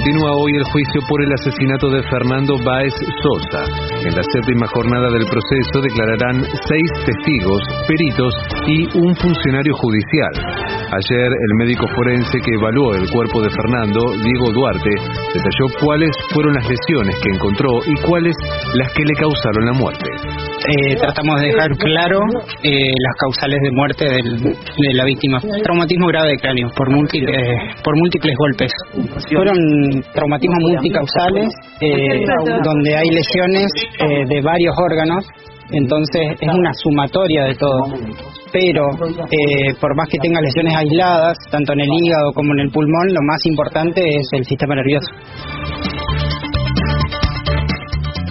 Continúa 0.06 0.36
hoy 0.38 0.52
el 0.54 0.62
juicio 0.70 1.00
por 1.08 1.20
el 1.20 1.32
asesinato 1.32 1.90
de 1.90 2.00
Fernando 2.04 2.54
Báez 2.62 2.94
Sosa. 2.94 3.66
En 4.06 4.14
la 4.14 4.22
séptima 4.22 4.64
jornada 4.68 5.10
del 5.10 5.26
proceso 5.26 5.82
declararán 5.82 6.46
seis 6.62 6.90
testigos, 7.04 7.60
peritos 7.88 8.32
y 8.68 8.86
un 9.02 9.16
funcionario 9.16 9.74
judicial. 9.74 10.30
Ayer 10.94 11.26
el 11.26 11.58
médico 11.58 11.88
forense 11.96 12.38
que 12.38 12.54
evaluó 12.54 12.94
el 12.94 13.10
cuerpo 13.10 13.42
de 13.42 13.50
Fernando, 13.50 13.98
Diego 14.22 14.52
Duarte, 14.54 14.94
detalló 15.34 15.66
cuáles 15.82 16.14
fueron 16.32 16.54
las 16.54 16.68
lesiones 16.70 17.16
que 17.18 17.34
encontró 17.34 17.70
y 17.84 17.96
cuáles 18.06 18.36
las 18.74 18.92
que 18.92 19.02
le 19.02 19.14
causaron 19.14 19.66
la 19.66 19.72
muerte. 19.72 20.06
Eh, 20.68 20.96
tratamos 20.96 21.40
de 21.40 21.46
dejar 21.48 21.70
claro 21.76 22.18
eh, 22.62 22.70
las 22.98 23.14
causales 23.20 23.60
de 23.62 23.70
muerte 23.72 24.04
del- 24.04 24.40
de 24.42 24.94
la 24.94 25.04
víctima. 25.04 25.38
Traumatismo 25.62 26.06
grave 26.08 26.30
de 26.30 26.36
cráneo 26.38 26.68
por 26.76 26.90
múltiples, 26.90 27.46
por 27.84 27.94
múltiples 27.96 28.34
golpes. 28.36 28.72
Fueron 29.32 29.56
traumatismos 30.14 30.58
multicausales 30.72 31.48
eh, 31.80 32.24
donde 32.64 32.96
hay 32.96 33.08
lesiones 33.10 33.66
eh, 34.00 34.24
de 34.28 34.40
varios 34.42 34.74
órganos. 34.78 35.24
Entonces 35.72 36.22
es 36.40 36.48
una 36.48 36.72
sumatoria 36.74 37.44
de 37.44 37.54
todo. 37.56 37.80
Pero 38.52 38.86
eh, 39.30 39.74
por 39.80 39.94
más 39.96 40.08
que 40.08 40.18
tenga 40.18 40.40
lesiones 40.40 40.74
aisladas, 40.74 41.36
tanto 41.50 41.72
en 41.74 41.80
el 41.80 41.88
hígado 41.92 42.32
como 42.34 42.52
en 42.54 42.60
el 42.60 42.70
pulmón, 42.70 43.08
lo 43.08 43.20
más 43.26 43.40
importante 43.46 44.00
es 44.00 44.26
el 44.32 44.44
sistema 44.44 44.74
nervioso. 44.76 45.10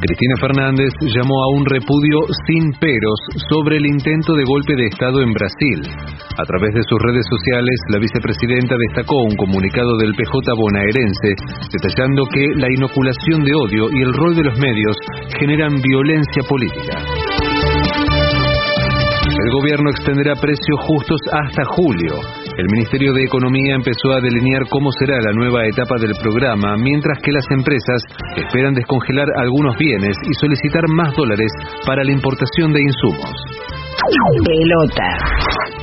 Cristina 0.06 0.36
Fernández 0.40 0.94
llamó 1.02 1.42
a 1.42 1.48
un 1.58 1.66
repudio 1.66 2.20
sin 2.46 2.72
peros 2.78 3.18
sobre 3.50 3.78
el 3.78 3.88
intento 3.88 4.34
de 4.34 4.44
golpe 4.46 4.76
de 4.76 4.86
Estado 4.86 5.22
en 5.22 5.34
Brasil. 5.34 5.82
A 6.38 6.46
través 6.46 6.74
de 6.76 6.84
sus 6.86 7.00
redes 7.02 7.26
sociales, 7.26 7.74
la 7.90 7.98
vicepresidenta 7.98 8.76
destacó 8.78 9.24
un 9.24 9.36
comunicado 9.36 9.98
del 9.98 10.14
PJ 10.14 10.54
bonaerense 10.54 11.34
detallando 11.74 12.26
que 12.30 12.54
la 12.54 12.70
inoculación 12.70 13.44
de 13.44 13.56
odio 13.56 13.90
y 13.90 14.04
el 14.04 14.14
rol 14.14 14.36
de 14.36 14.44
los 14.44 14.60
medios 14.60 14.96
generan 15.40 15.74
violencia 15.82 16.44
política. 16.48 17.02
El 19.26 19.52
gobierno 19.52 19.90
extenderá 19.90 20.36
precios 20.36 20.80
justos 20.86 21.20
hasta 21.32 21.66
julio. 21.66 22.45
El 22.58 22.68
Ministerio 22.72 23.12
de 23.12 23.26
Economía 23.26 23.76
empezó 23.76 24.14
a 24.14 24.22
delinear 24.22 24.64
cómo 24.70 24.90
será 24.94 25.20
la 25.20 25.34
nueva 25.34 25.68
etapa 25.68 25.96
del 26.00 26.16
programa, 26.16 26.78
mientras 26.78 27.20
que 27.22 27.34
las 27.34 27.44
empresas 27.52 28.02
esperan 28.38 28.74
descongelar 28.74 29.28
algunos 29.36 29.76
bienes 29.78 30.16
y 30.24 30.34
solicitar 30.40 30.88
más 30.88 31.14
dólares 31.18 31.52
para 31.86 32.06
la 32.06 32.14
importación 32.14 32.72
de 32.72 32.82
insumos. 32.82 33.75
Pelota. 33.96 35.08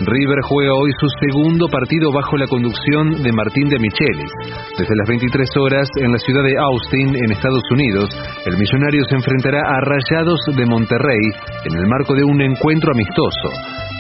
River 0.04 0.40
juega 0.44 0.74
hoy 0.74 0.90
su 1.00 1.08
segundo 1.26 1.66
partido 1.68 2.12
bajo 2.12 2.36
la 2.36 2.46
conducción 2.46 3.22
de 3.22 3.32
Martín 3.32 3.68
de 3.68 3.78
Michelis. 3.78 4.30
Desde 4.76 4.96
las 4.96 5.08
23 5.08 5.48
horas 5.58 5.88
en 5.96 6.12
la 6.12 6.18
ciudad 6.18 6.44
de 6.44 6.58
Austin, 6.58 7.16
en 7.16 7.32
Estados 7.32 7.62
Unidos, 7.70 8.10
el 8.46 8.58
millonario 8.58 9.04
se 9.08 9.16
enfrentará 9.16 9.60
a 9.64 9.80
Rayados 9.80 10.40
de 10.54 10.66
Monterrey 10.66 11.24
en 11.64 11.74
el 11.78 11.86
marco 11.86 12.14
de 12.14 12.24
un 12.24 12.40
encuentro 12.42 12.92
amistoso. 12.92 13.48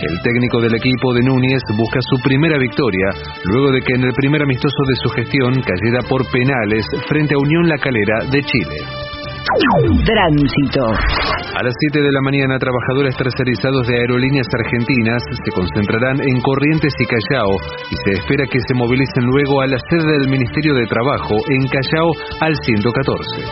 El 0.02 0.20
técnico 0.22 0.60
del 0.60 0.74
equipo 0.74 1.14
de 1.14 1.22
Núñez 1.22 1.62
busca 1.76 2.00
su 2.02 2.20
primera 2.22 2.58
victoria 2.58 3.08
luego 3.44 3.72
de 3.72 3.80
que 3.80 3.94
en 3.94 4.04
el 4.04 4.12
primer 4.12 4.42
amistoso 4.42 4.82
de 4.88 4.96
su 4.96 5.08
gestión 5.10 5.54
cayera 5.62 6.02
por 6.08 6.20
penales 6.30 6.84
frente 7.08 7.34
a 7.34 7.38
Unión 7.38 7.68
La 7.68 7.78
Calera 7.78 8.24
de 8.30 8.42
Chile. 8.42 8.76
Tránsito. 9.42 10.86
A 11.52 11.60
las 11.62 11.74
7 11.90 12.00
de 12.00 12.12
la 12.12 12.22
mañana, 12.22 12.58
trabajadores 12.58 13.14
tercerizados 13.16 13.86
de 13.86 13.98
aerolíneas 13.98 14.46
argentinas 14.54 15.22
se 15.44 15.52
concentrarán 15.52 16.18
en 16.22 16.40
Corrientes 16.40 16.94
y 16.98 17.04
Callao 17.06 17.50
y 17.90 17.96
se 18.04 18.12
espera 18.22 18.46
que 18.46 18.60
se 18.60 18.72
movilicen 18.74 19.26
luego 19.26 19.60
a 19.60 19.66
la 19.66 19.76
sede 19.90 20.06
del 20.06 20.28
Ministerio 20.28 20.74
de 20.74 20.86
Trabajo 20.86 21.36
en 21.50 21.66
Callao 21.66 22.14
al 22.40 22.54
114. 22.54 23.42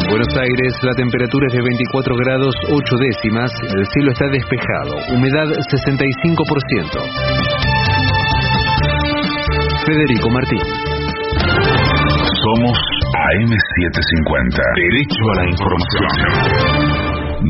En 0.00 0.08
Buenos 0.08 0.34
Aires 0.36 0.82
la 0.82 0.94
temperatura 0.96 1.46
es 1.48 1.54
de 1.54 1.62
24 1.62 2.16
grados 2.16 2.56
8 2.72 2.96
décimas, 2.96 3.52
el 3.76 3.86
cielo 3.92 4.10
está 4.10 4.26
despejado, 4.28 4.96
humedad 5.12 5.52
65%. 5.52 7.04
Federico 9.84 10.30
Martín. 10.30 10.85
Somos 13.26 13.34
AM750. 13.34 14.54
Derecho 14.76 15.24
a 15.26 15.34
la 15.34 15.50
información. 15.50 16.06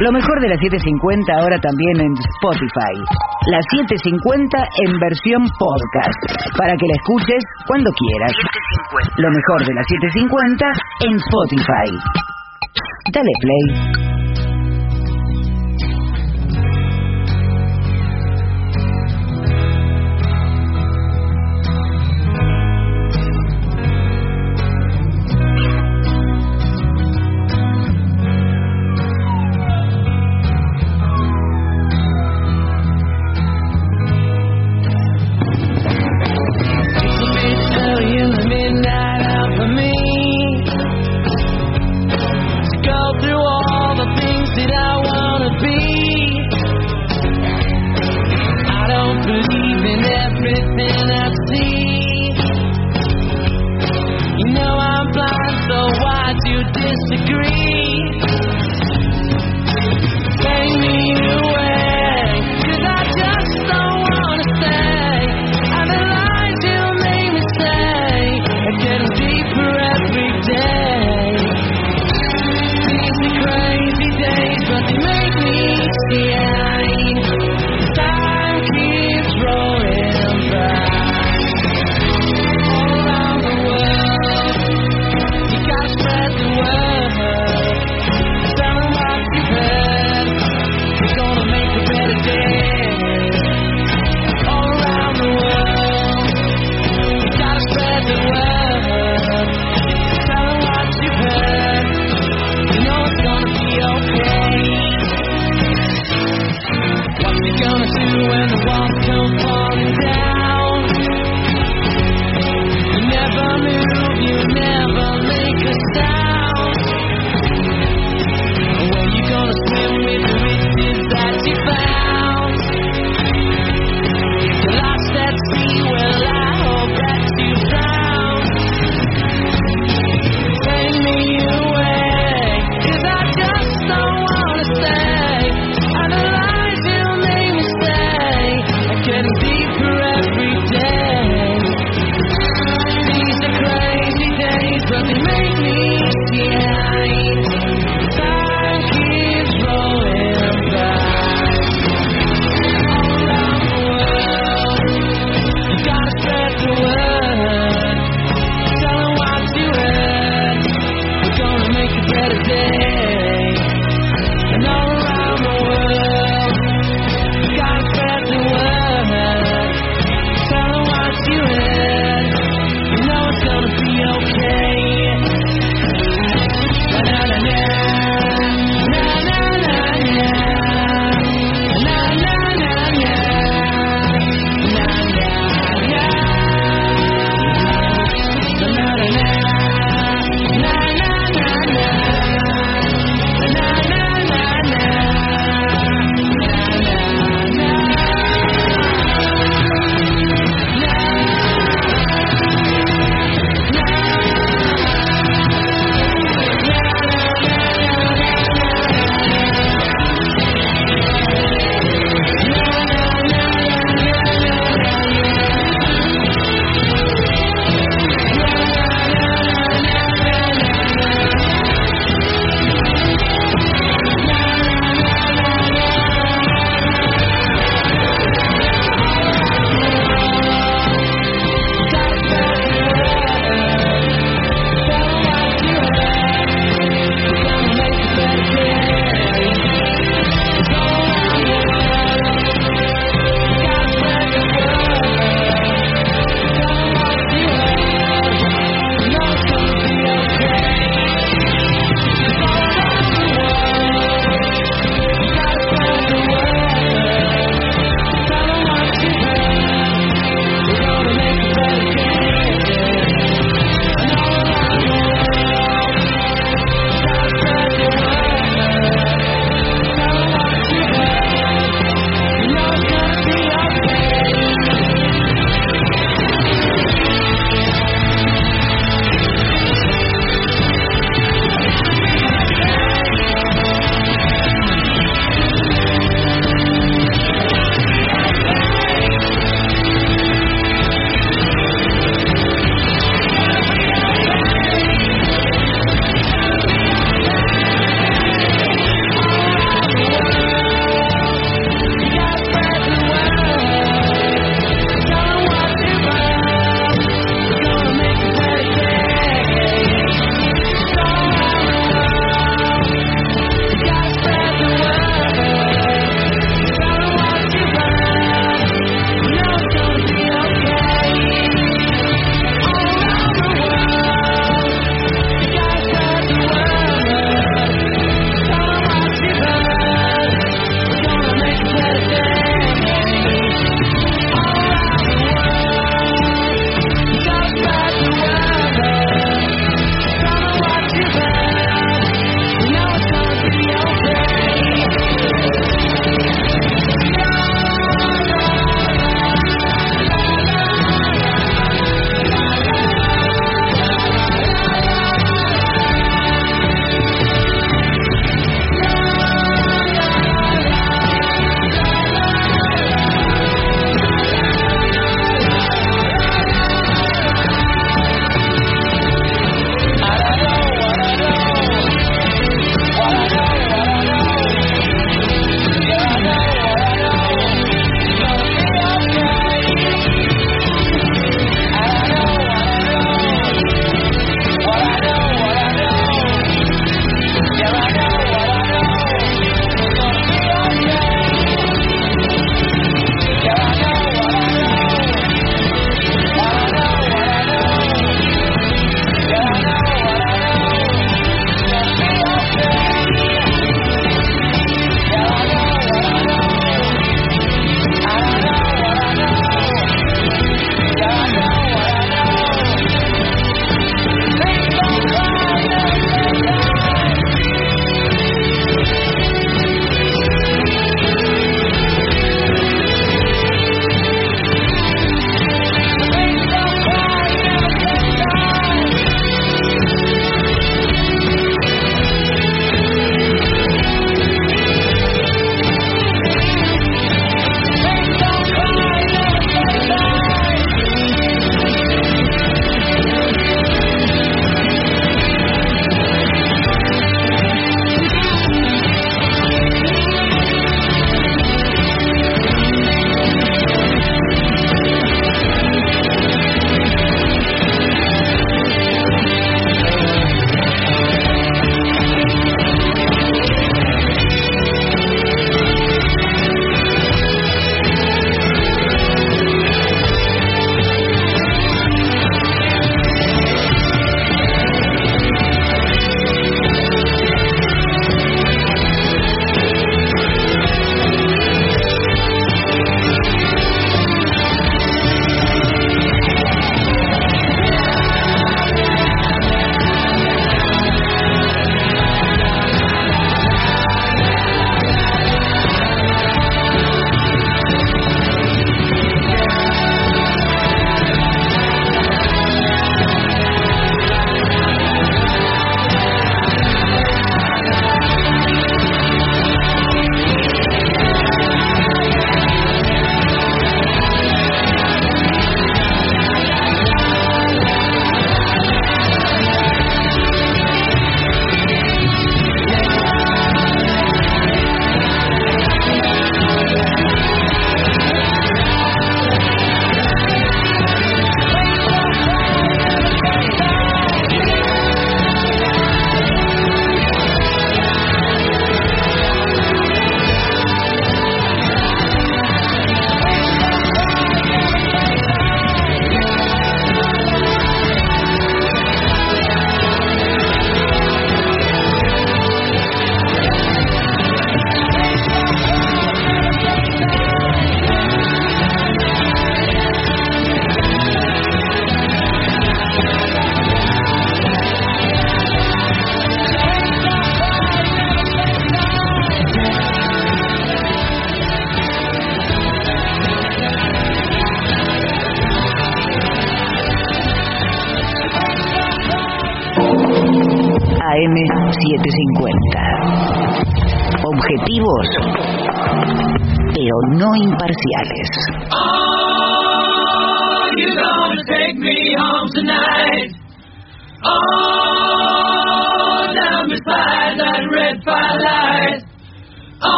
Lo 0.00 0.12
mejor 0.12 0.40
de 0.40 0.48
la 0.48 0.56
750 0.56 1.34
ahora 1.34 1.58
también 1.58 2.00
en 2.06 2.12
Spotify. 2.38 3.02
La 3.50 3.60
750 3.62 4.68
en 4.86 5.00
versión 5.00 5.42
podcast. 5.58 6.54
Para 6.56 6.76
que 6.76 6.86
la 6.86 6.94
escuches 6.94 7.42
cuando 7.66 7.90
quieras. 7.98 8.30
Lo 9.16 9.28
mejor 9.30 9.66
de 9.66 9.74
la 9.74 9.82
750 9.82 10.66
en 11.02 11.16
Spotify. 11.18 11.98
Dale 13.10 13.32
play. 13.42 14.17